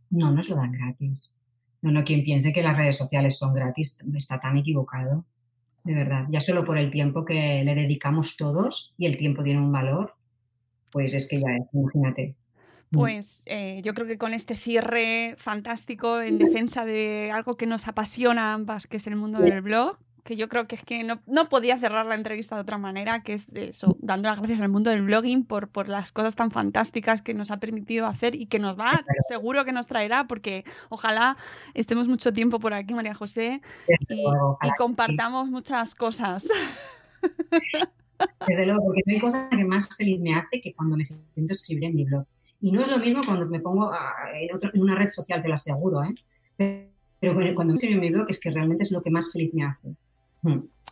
No 0.09 0.31
nos 0.31 0.47
lo 0.47 0.55
dan 0.55 0.71
gratis. 0.71 1.34
No, 1.85 1.91
no, 1.91 2.03
quien 2.03 2.23
piense 2.23 2.51
que 2.51 2.63
las 2.63 2.75
redes 2.75 2.97
sociales 2.97 3.37
son 3.37 3.53
gratis 3.53 3.99
está 4.15 4.39
tan 4.39 4.57
equivocado. 4.57 5.23
De 5.83 5.93
verdad, 5.93 6.25
ya 6.31 6.41
solo 6.41 6.65
por 6.65 6.79
el 6.79 6.89
tiempo 6.89 7.25
que 7.25 7.61
le 7.63 7.75
dedicamos 7.75 8.37
todos 8.37 8.95
y 8.97 9.05
el 9.05 9.19
tiempo 9.19 9.43
tiene 9.43 9.59
un 9.59 9.71
valor, 9.71 10.15
pues 10.91 11.13
es 11.13 11.29
que 11.29 11.39
ya 11.39 11.55
es, 11.55 11.67
imagínate. 11.73 12.33
Pues 12.89 13.43
eh, 13.45 13.81
yo 13.83 13.93
creo 13.93 14.07
que 14.07 14.17
con 14.17 14.33
este 14.33 14.55
cierre 14.55 15.35
fantástico 15.37 16.21
en 16.21 16.39
defensa 16.39 16.85
de 16.85 17.29
algo 17.31 17.53
que 17.53 17.67
nos 17.67 17.87
apasiona 17.87 18.55
ambas, 18.55 18.87
que 18.87 18.97
es 18.97 19.05
el 19.05 19.15
mundo 19.15 19.37
del 19.37 19.61
blog, 19.61 19.99
que 20.25 20.35
yo 20.35 20.49
creo 20.49 20.67
que 20.67 20.73
es 20.73 20.83
que 20.83 21.03
no, 21.03 21.21
no, 21.27 21.49
podía 21.49 21.77
cerrar 21.77 22.07
la 22.07 22.15
entrevista 22.15 22.55
de 22.55 22.61
otra 22.61 22.79
manera, 22.79 23.21
que 23.21 23.33
es 23.33 23.47
eso, 23.53 23.95
dando 23.99 24.27
las 24.27 24.39
gracias 24.39 24.59
al 24.59 24.69
mundo 24.69 24.89
del 24.89 25.03
blogging 25.03 25.45
por, 25.45 25.69
por 25.69 25.87
las 25.87 26.11
cosas 26.11 26.35
tan 26.35 26.49
fantásticas 26.49 27.21
que 27.21 27.35
nos 27.35 27.51
ha 27.51 27.59
permitido 27.59 28.07
hacer 28.07 28.33
y 28.33 28.47
que 28.47 28.57
nos 28.57 28.77
va, 28.77 29.05
seguro 29.29 29.63
que 29.65 29.71
nos 29.71 29.85
traerá, 29.85 30.25
porque 30.25 30.65
ojalá 30.89 31.37
estemos 31.75 32.07
mucho 32.07 32.33
tiempo 32.33 32.59
por 32.59 32.73
aquí, 32.73 32.95
María 32.95 33.13
José, 33.13 33.61
y, 34.09 34.21
y 34.23 34.69
compartamos 34.79 35.47
muchas 35.47 35.93
cosas. 35.93 36.47
Desde 38.47 38.65
luego, 38.65 38.83
porque 38.83 39.01
no 39.05 39.13
hay 39.13 39.19
cosa 39.19 39.47
que 39.49 39.63
más 39.63 39.87
feliz 39.95 40.19
me 40.21 40.33
hace 40.33 40.59
que 40.59 40.73
cuando 40.73 40.97
me 40.97 41.03
siento 41.03 41.53
escribir 41.53 41.85
en 41.85 41.95
mi 41.95 42.03
blog. 42.03 42.25
Y 42.61 42.71
no 42.71 42.81
es 42.81 42.89
lo 42.89 42.97
mismo 42.97 43.21
cuando 43.23 43.45
me 43.45 43.59
pongo 43.59 43.91
en, 44.33 44.55
otro, 44.55 44.71
en 44.73 44.81
una 44.81 44.95
red 44.95 45.09
social, 45.09 45.39
te 45.39 45.47
lo 45.47 45.53
aseguro, 45.53 46.03
¿eh? 46.03 46.89
Pero 47.19 47.35
cuando 47.53 47.73
me 47.73 47.75
escribo 47.75 47.93
en 47.95 47.99
mi 47.99 48.09
blog 48.09 48.25
es 48.29 48.39
que 48.39 48.49
realmente 48.49 48.83
es 48.83 48.91
lo 48.91 49.03
que 49.03 49.11
más 49.11 49.31
feliz 49.31 49.53
me 49.53 49.65
hace. 49.65 49.95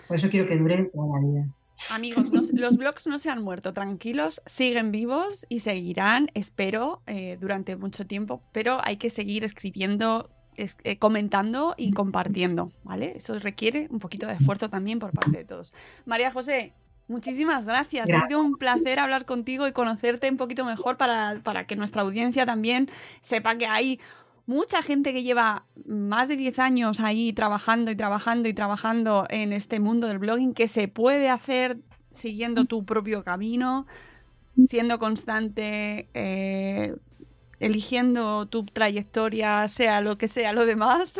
Por 0.07 0.15
eso 0.17 0.29
quiero 0.29 0.47
que 0.47 0.57
dure 0.57 0.85
toda 0.93 1.19
la 1.19 1.25
vida. 1.27 1.47
Amigos, 1.89 2.31
no, 2.31 2.41
los 2.53 2.77
blogs 2.77 3.07
no 3.07 3.19
se 3.19 3.29
han 3.29 3.41
muerto, 3.43 3.73
tranquilos, 3.73 4.41
siguen 4.45 4.91
vivos 4.91 5.45
y 5.49 5.59
seguirán, 5.59 6.29
espero, 6.33 7.01
eh, 7.07 7.37
durante 7.41 7.75
mucho 7.75 8.05
tiempo, 8.07 8.41
pero 8.53 8.77
hay 8.83 8.97
que 8.97 9.09
seguir 9.09 9.43
escribiendo 9.43 10.29
es- 10.55 10.77
eh, 10.83 10.97
comentando 10.97 11.73
y 11.77 11.91
compartiendo, 11.93 12.71
¿vale? 12.83 13.13
Eso 13.17 13.37
requiere 13.39 13.87
un 13.89 13.97
poquito 13.99 14.27
de 14.27 14.33
esfuerzo 14.33 14.69
también 14.69 14.99
por 14.99 15.11
parte 15.11 15.39
de 15.39 15.45
todos. 15.45 15.73
María 16.05 16.29
José, 16.31 16.73
muchísimas 17.07 17.65
gracias. 17.65 18.05
Ha 18.05 18.07
Gracias. 18.07 18.27
sido 18.29 18.39
un 18.41 18.55
placer 18.57 18.99
hablar 18.99 19.25
contigo 19.25 19.67
y 19.67 19.71
conocerte 19.71 20.29
un 20.29 20.37
poquito 20.37 20.63
mejor 20.63 20.95
para, 20.97 21.41
para 21.43 21.65
que 21.65 21.75
nuestra 21.75 22.03
audiencia 22.03 22.45
también 22.45 22.87
sepa 23.21 23.57
que 23.57 23.65
hay 23.65 23.99
mucha 24.45 24.81
gente 24.81 25.13
que 25.13 25.23
lleva 25.23 25.65
más 25.85 26.27
de 26.27 26.35
10 26.35 26.59
años 26.59 26.99
ahí 26.99 27.33
trabajando 27.33 27.91
y 27.91 27.95
trabajando 27.95 28.49
y 28.49 28.53
trabajando 28.53 29.25
en 29.29 29.53
este 29.53 29.79
mundo 29.79 30.07
del 30.07 30.19
blogging 30.19 30.53
que 30.53 30.67
se 30.67 30.87
puede 30.87 31.29
hacer 31.29 31.77
siguiendo 32.11 32.65
tu 32.65 32.85
propio 32.85 33.23
camino, 33.23 33.87
siendo 34.67 34.99
constante, 34.99 36.09
eh, 36.13 36.95
eligiendo 37.59 38.47
tu 38.47 38.65
trayectoria, 38.65 39.67
sea 39.67 40.01
lo 40.01 40.17
que 40.17 40.27
sea 40.27 40.53
lo 40.53 40.65
demás. 40.65 41.17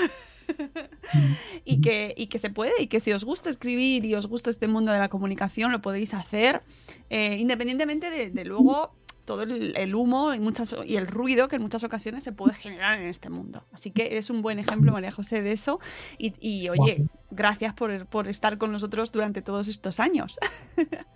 y, 1.65 1.81
que, 1.81 2.13
y 2.17 2.27
que 2.27 2.37
se 2.37 2.49
puede, 2.49 2.73
y 2.79 2.87
que 2.87 2.99
si 2.99 3.13
os 3.13 3.23
gusta 3.23 3.49
escribir 3.49 4.03
y 4.05 4.13
os 4.15 4.27
gusta 4.27 4.49
este 4.49 4.67
mundo 4.67 4.91
de 4.91 4.99
la 4.99 5.09
comunicación, 5.09 5.71
lo 5.71 5.81
podéis 5.81 6.13
hacer, 6.13 6.61
eh, 7.09 7.37
independientemente 7.39 8.09
de, 8.09 8.29
de 8.29 8.45
luego 8.45 8.93
todo 9.25 9.43
el, 9.43 9.73
el 9.77 9.95
humo 9.95 10.33
y, 10.33 10.39
muchas, 10.39 10.75
y 10.85 10.95
el 10.97 11.07
ruido 11.07 11.47
que 11.47 11.55
en 11.55 11.61
muchas 11.61 11.83
ocasiones 11.83 12.23
se 12.23 12.31
puede 12.31 12.53
generar 12.53 12.99
en 12.99 13.07
este 13.07 13.29
mundo. 13.29 13.63
Así 13.71 13.91
que 13.91 14.07
eres 14.07 14.29
un 14.29 14.41
buen 14.41 14.59
ejemplo, 14.59 14.91
María 14.91 15.11
José, 15.11 15.41
de 15.41 15.51
eso. 15.51 15.79
Y, 16.17 16.33
y, 16.39 16.69
oye, 16.69 17.05
gracias 17.31 17.73
por, 17.73 18.05
por 18.07 18.27
estar 18.27 18.57
con 18.57 18.71
nosotros 18.71 19.11
durante 19.11 19.41
todos 19.41 19.67
estos 19.67 19.99
años. 19.99 20.39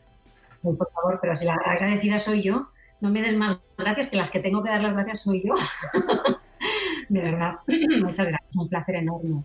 Por 0.62 0.92
favor, 0.92 1.20
pero 1.22 1.36
si 1.36 1.46
la 1.46 1.54
agradecida 1.54 2.20
soy 2.20 2.42
yo, 2.42 2.70
no 3.00 3.10
me 3.10 3.22
des 3.22 3.38
más 3.38 3.60
gracias 3.78 4.10
que 4.10 4.18
las 4.18 4.32
que 4.32 4.40
tengo 4.40 4.64
que 4.64 4.70
dar 4.70 4.82
las 4.82 4.94
gracias 4.94 5.22
soy 5.22 5.44
yo. 5.46 5.54
De 7.10 7.22
verdad, 7.22 7.60
muchas 8.02 8.28
gracias, 8.28 8.56
un 8.56 8.68
placer 8.68 8.96
enorme. 8.96 9.44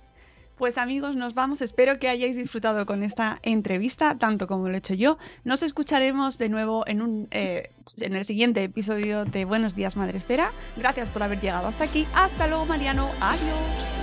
Pues 0.63 0.79
amigos, 0.79 1.17
nos 1.17 1.35
vamos. 1.35 1.61
Espero 1.61 1.99
que 1.99 2.09
hayáis 2.09 2.37
disfrutado 2.37 2.87
con 2.87 3.03
esta 3.03 3.41
entrevista, 3.43 4.17
tanto 4.17 4.47
como 4.47 4.69
lo 4.69 4.77
he 4.77 4.79
hecho 4.79 4.95
yo. 4.95 5.19
Nos 5.43 5.65
escucharemos 5.65 6.39
de 6.39 6.49
nuevo 6.51 6.85
en, 6.87 7.03
un, 7.03 7.27
eh, 7.33 7.73
en 8.01 8.15
el 8.15 8.25
siguiente 8.25 8.63
episodio 8.63 9.25
de 9.25 9.45
Buenos 9.45 9.75
Días 9.75 9.97
Madre 9.97 10.19
Esfera. 10.19 10.53
Gracias 10.77 11.09
por 11.09 11.25
haber 11.25 11.41
llegado 11.41 11.67
hasta 11.67 11.83
aquí. 11.83 12.07
Hasta 12.15 12.47
luego, 12.47 12.65
Mariano. 12.65 13.09
Adiós. 13.21 14.02